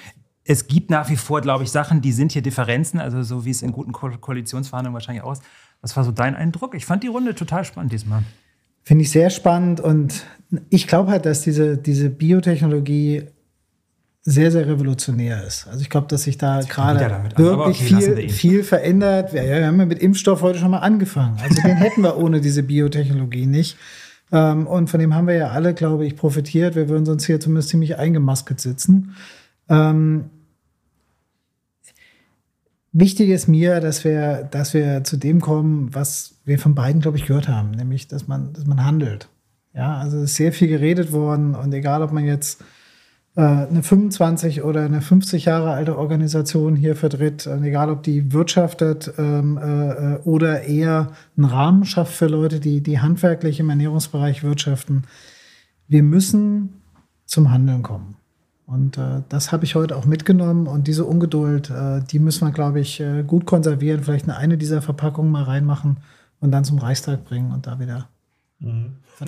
es 0.43 0.65
gibt 0.65 0.89
nach 0.89 1.11
wie 1.11 1.15
vor, 1.15 1.41
glaube 1.41 1.63
ich, 1.63 1.69
Sachen, 1.69 2.01
die 2.01 2.11
sind 2.11 2.31
hier 2.31 2.41
Differenzen, 2.41 2.99
also 2.99 3.21
so 3.21 3.45
wie 3.45 3.51
es 3.51 3.61
in 3.61 3.71
guten 3.71 3.91
Ko 3.91 4.09
Koalitionsverhandlungen 4.09 4.95
wahrscheinlich 4.95 5.23
aus. 5.23 5.41
Was 5.81 5.95
war 5.95 6.03
so 6.03 6.11
dein 6.11 6.35
Eindruck? 6.35 6.73
Ich 6.73 6.87
fand 6.87 7.03
die 7.03 7.07
Runde 7.07 7.35
total 7.35 7.63
spannend 7.65 7.91
diesmal. 7.91 8.23
Finde 8.81 9.03
ich 9.03 9.11
sehr 9.11 9.29
spannend 9.29 9.79
und 9.79 10.25
ich 10.71 10.87
glaube 10.87 11.11
halt, 11.11 11.27
dass 11.27 11.41
diese, 11.41 11.77
diese 11.77 12.09
Biotechnologie 12.09 13.27
sehr, 14.25 14.51
sehr 14.51 14.67
revolutionär 14.67 15.43
ist. 15.45 15.67
Also 15.67 15.81
ich 15.81 15.89
glaube, 15.89 16.07
dass 16.07 16.23
sich 16.23 16.37
da 16.37 16.61
gerade 16.61 16.99
wirklich 17.35 17.81
okay, 17.81 18.01
viel, 18.01 18.29
viel 18.29 18.63
verändert. 18.63 19.33
Wir, 19.33 19.43
wir 19.43 19.67
haben 19.67 19.79
ja 19.79 19.85
mit 19.85 19.99
Impfstoff 19.99 20.41
heute 20.41 20.59
schon 20.59 20.71
mal 20.71 20.79
angefangen. 20.79 21.37
Also 21.41 21.61
den 21.61 21.75
hätten 21.75 22.01
wir 22.01 22.17
ohne 22.17 22.39
diese 22.39 22.63
Biotechnologie 22.63 23.45
nicht. 23.45 23.77
Ähm, 24.31 24.65
und 24.65 24.89
von 24.89 25.01
dem 25.01 25.13
haben 25.13 25.27
wir 25.27 25.35
ja 25.35 25.49
alle, 25.49 25.73
glaube 25.73 26.05
ich, 26.05 26.15
profitiert. 26.15 26.75
Wir 26.75 26.87
würden 26.87 27.05
sonst 27.05 27.25
hier 27.25 27.41
zumindest 27.41 27.69
ziemlich 27.69 27.97
eingemasket 27.97 28.61
sitzen. 28.61 29.13
Ähm, 29.67 30.29
wichtig 32.93 33.29
ist 33.29 33.49
mir, 33.49 33.81
dass 33.81 34.05
wir, 34.05 34.47
dass 34.49 34.73
wir 34.73 35.03
zu 35.03 35.17
dem 35.17 35.41
kommen, 35.41 35.93
was 35.93 36.35
wir 36.45 36.59
von 36.59 36.75
beiden, 36.75 37.01
glaube 37.01 37.17
ich, 37.17 37.25
gehört 37.25 37.49
haben, 37.49 37.71
nämlich, 37.71 38.07
dass 38.07 38.29
man, 38.29 38.53
dass 38.53 38.65
man 38.65 38.85
handelt. 38.85 39.27
Ja, 39.75 39.97
also 39.97 40.17
es 40.17 40.31
ist 40.31 40.35
sehr 40.35 40.53
viel 40.53 40.69
geredet 40.69 41.11
worden 41.11 41.55
und 41.55 41.73
egal, 41.73 42.01
ob 42.03 42.13
man 42.13 42.23
jetzt 42.23 42.63
eine 43.35 43.81
25 43.81 44.63
oder 44.63 44.81
eine 44.81 45.01
50 45.01 45.45
Jahre 45.45 45.71
alte 45.71 45.97
Organisation 45.97 46.75
hier 46.75 46.95
vertritt, 46.95 47.47
und 47.47 47.63
egal 47.63 47.89
ob 47.89 48.03
die 48.03 48.31
wirtschaftet 48.31 49.11
ähm, 49.17 49.57
äh, 49.57 50.17
oder 50.23 50.63
eher 50.63 51.13
einen 51.35 51.45
Rahmen 51.45 51.85
schafft 51.85 52.13
für 52.13 52.27
Leute, 52.27 52.59
die, 52.59 52.81
die 52.81 52.99
handwerklich 52.99 53.59
im 53.59 53.69
Ernährungsbereich 53.69 54.43
wirtschaften. 54.43 55.03
Wir 55.87 56.03
müssen 56.03 56.81
zum 57.25 57.51
Handeln 57.51 57.81
kommen. 57.81 58.15
Und 58.65 58.97
äh, 58.97 59.21
das 59.29 59.51
habe 59.51 59.65
ich 59.65 59.75
heute 59.75 59.95
auch 59.97 60.05
mitgenommen. 60.05 60.67
Und 60.67 60.87
diese 60.87 61.05
Ungeduld, 61.05 61.69
äh, 61.69 62.01
die 62.01 62.19
müssen 62.19 62.47
wir, 62.47 62.51
glaube 62.51 62.79
ich, 62.79 62.99
äh, 62.99 63.23
gut 63.23 63.45
konservieren. 63.45 64.03
Vielleicht 64.03 64.29
eine 64.29 64.57
dieser 64.57 64.81
Verpackungen 64.81 65.31
mal 65.31 65.43
reinmachen 65.43 65.97
und 66.39 66.51
dann 66.51 66.63
zum 66.63 66.77
Reichstag 66.77 67.25
bringen 67.25 67.51
und 67.51 67.67
da 67.67 67.79
wieder. 67.79 68.07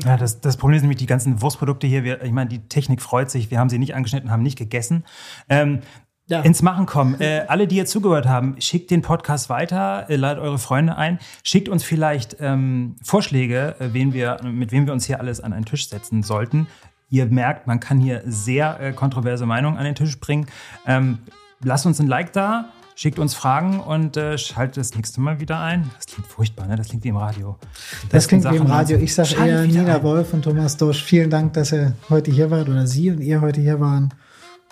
Ja, 0.03 0.17
das, 0.17 0.41
das 0.41 0.57
Problem 0.57 0.77
ist 0.77 0.81
nämlich 0.81 0.97
die 0.97 1.05
ganzen 1.05 1.41
Wurstprodukte 1.41 1.85
hier. 1.87 2.03
Wir, 2.03 2.23
ich 2.23 2.31
meine, 2.31 2.49
die 2.49 2.67
Technik 2.67 3.01
freut 3.01 3.29
sich. 3.29 3.51
Wir 3.51 3.59
haben 3.59 3.69
sie 3.69 3.77
nicht 3.77 3.93
angeschnitten, 3.95 4.31
haben 4.31 4.43
nicht 4.43 4.57
gegessen. 4.57 5.03
Ähm, 5.49 5.81
Ja. 6.27 6.41
Ins 6.41 6.63
Machen 6.63 6.87
kommen. 6.87 7.21
Äh, 7.21 7.45
alle, 7.47 7.67
die 7.67 7.75
jetzt 7.75 7.91
zugehört 7.91 8.25
haben, 8.25 8.55
schickt 8.59 8.89
den 8.89 9.03
Podcast 9.03 9.47
weiter, 9.47 10.09
äh, 10.09 10.15
ladet 10.15 10.43
eure 10.43 10.57
Freunde 10.57 10.97
ein, 10.97 11.19
schickt 11.43 11.69
uns 11.69 11.83
vielleicht 11.83 12.37
ähm, 12.39 12.95
Vorschläge, 13.03 13.75
äh, 13.79 13.89
wen 13.93 14.11
wir, 14.11 14.39
mit 14.43 14.71
wem 14.71 14.87
wir 14.87 14.93
uns 14.93 15.05
hier 15.05 15.19
alles 15.19 15.39
an 15.39 15.53
einen 15.53 15.65
Tisch 15.65 15.87
setzen 15.87 16.23
sollten. 16.23 16.65
Ihr 17.11 17.27
merkt, 17.27 17.67
man 17.67 17.79
kann 17.79 17.99
hier 17.99 18.23
sehr 18.25 18.79
äh, 18.79 18.91
kontroverse 18.91 19.45
Meinungen 19.45 19.77
an 19.77 19.85
den 19.85 19.93
Tisch 19.93 20.19
bringen. 20.19 20.47
Ähm, 20.87 21.19
lasst 21.61 21.85
uns 21.85 21.99
ein 21.99 22.07
Like 22.07 22.33
da, 22.33 22.69
schickt 22.95 23.19
uns 23.19 23.35
Fragen 23.35 23.79
und 23.79 24.17
äh, 24.17 24.37
schaltet 24.37 24.77
das 24.77 24.95
nächste 24.95 25.21
Mal 25.21 25.39
wieder 25.39 25.59
ein. 25.59 25.89
Das 25.97 26.07
klingt 26.07 26.27
furchtbar, 26.27 26.67
ne? 26.67 26.75
Das 26.75 26.87
klingt 26.87 27.03
wie 27.03 27.09
im 27.09 27.17
Radio. 27.17 27.57
Die 28.03 28.09
Das 28.09 28.27
klingt 28.27 28.43
wie 28.45 28.49
im 28.49 28.57
Sachen 28.57 28.71
Radio. 28.71 28.97
Ich 28.97 29.13
sage 29.13 29.35
eher 29.35 29.61
Nina 29.61 29.95
ein. 29.95 30.03
Wolf 30.03 30.33
und 30.33 30.43
Thomas 30.43 30.77
Dosch. 30.77 31.03
Vielen 31.03 31.29
Dank, 31.29 31.53
dass 31.53 31.71
ihr 31.71 31.93
heute 32.09 32.31
hier 32.31 32.49
wart 32.49 32.69
oder 32.69 32.87
Sie 32.87 33.11
und 33.11 33.19
ihr 33.19 33.41
heute 33.41 33.61
hier 33.61 33.79
waren. 33.79 34.13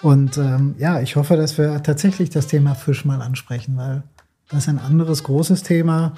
Und 0.01 0.38
ähm, 0.38 0.76
ja, 0.80 0.99
ich 0.99 1.15
hoffe, 1.15 1.38
dass 1.38 1.57
wir 1.57 1.82
tatsächlich 1.84 2.30
das 2.30 2.47
Thema 2.47 2.76
Fisch 2.76 3.05
mal 3.05 3.21
ansprechen, 3.21 3.78
weil 3.78 4.03
das 4.49 4.63
ist 4.63 4.69
ein 4.69 4.80
anderes 4.80 5.24
großes 5.24 5.63
Thema. 5.63 6.13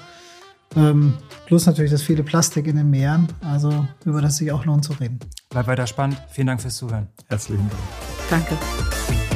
Ähm, 0.74 1.14
plus 1.46 1.66
natürlich 1.66 1.92
das 1.92 2.02
viele 2.02 2.24
Plastik 2.24 2.66
in 2.66 2.76
den 2.76 2.90
Meeren, 2.90 3.28
also 3.40 3.86
über 4.04 4.20
das 4.20 4.38
sich 4.38 4.50
auch 4.50 4.64
lohnt 4.64 4.84
zu 4.84 4.92
reden. 4.94 5.20
Bleibt 5.48 5.68
weiter 5.68 5.86
spannend. 5.86 6.20
Vielen 6.30 6.48
Dank 6.48 6.60
fürs 6.60 6.76
Zuhören. 6.76 7.06
Herzlichen 7.28 7.70
Dank. 8.28 8.48
Danke. 8.48 9.35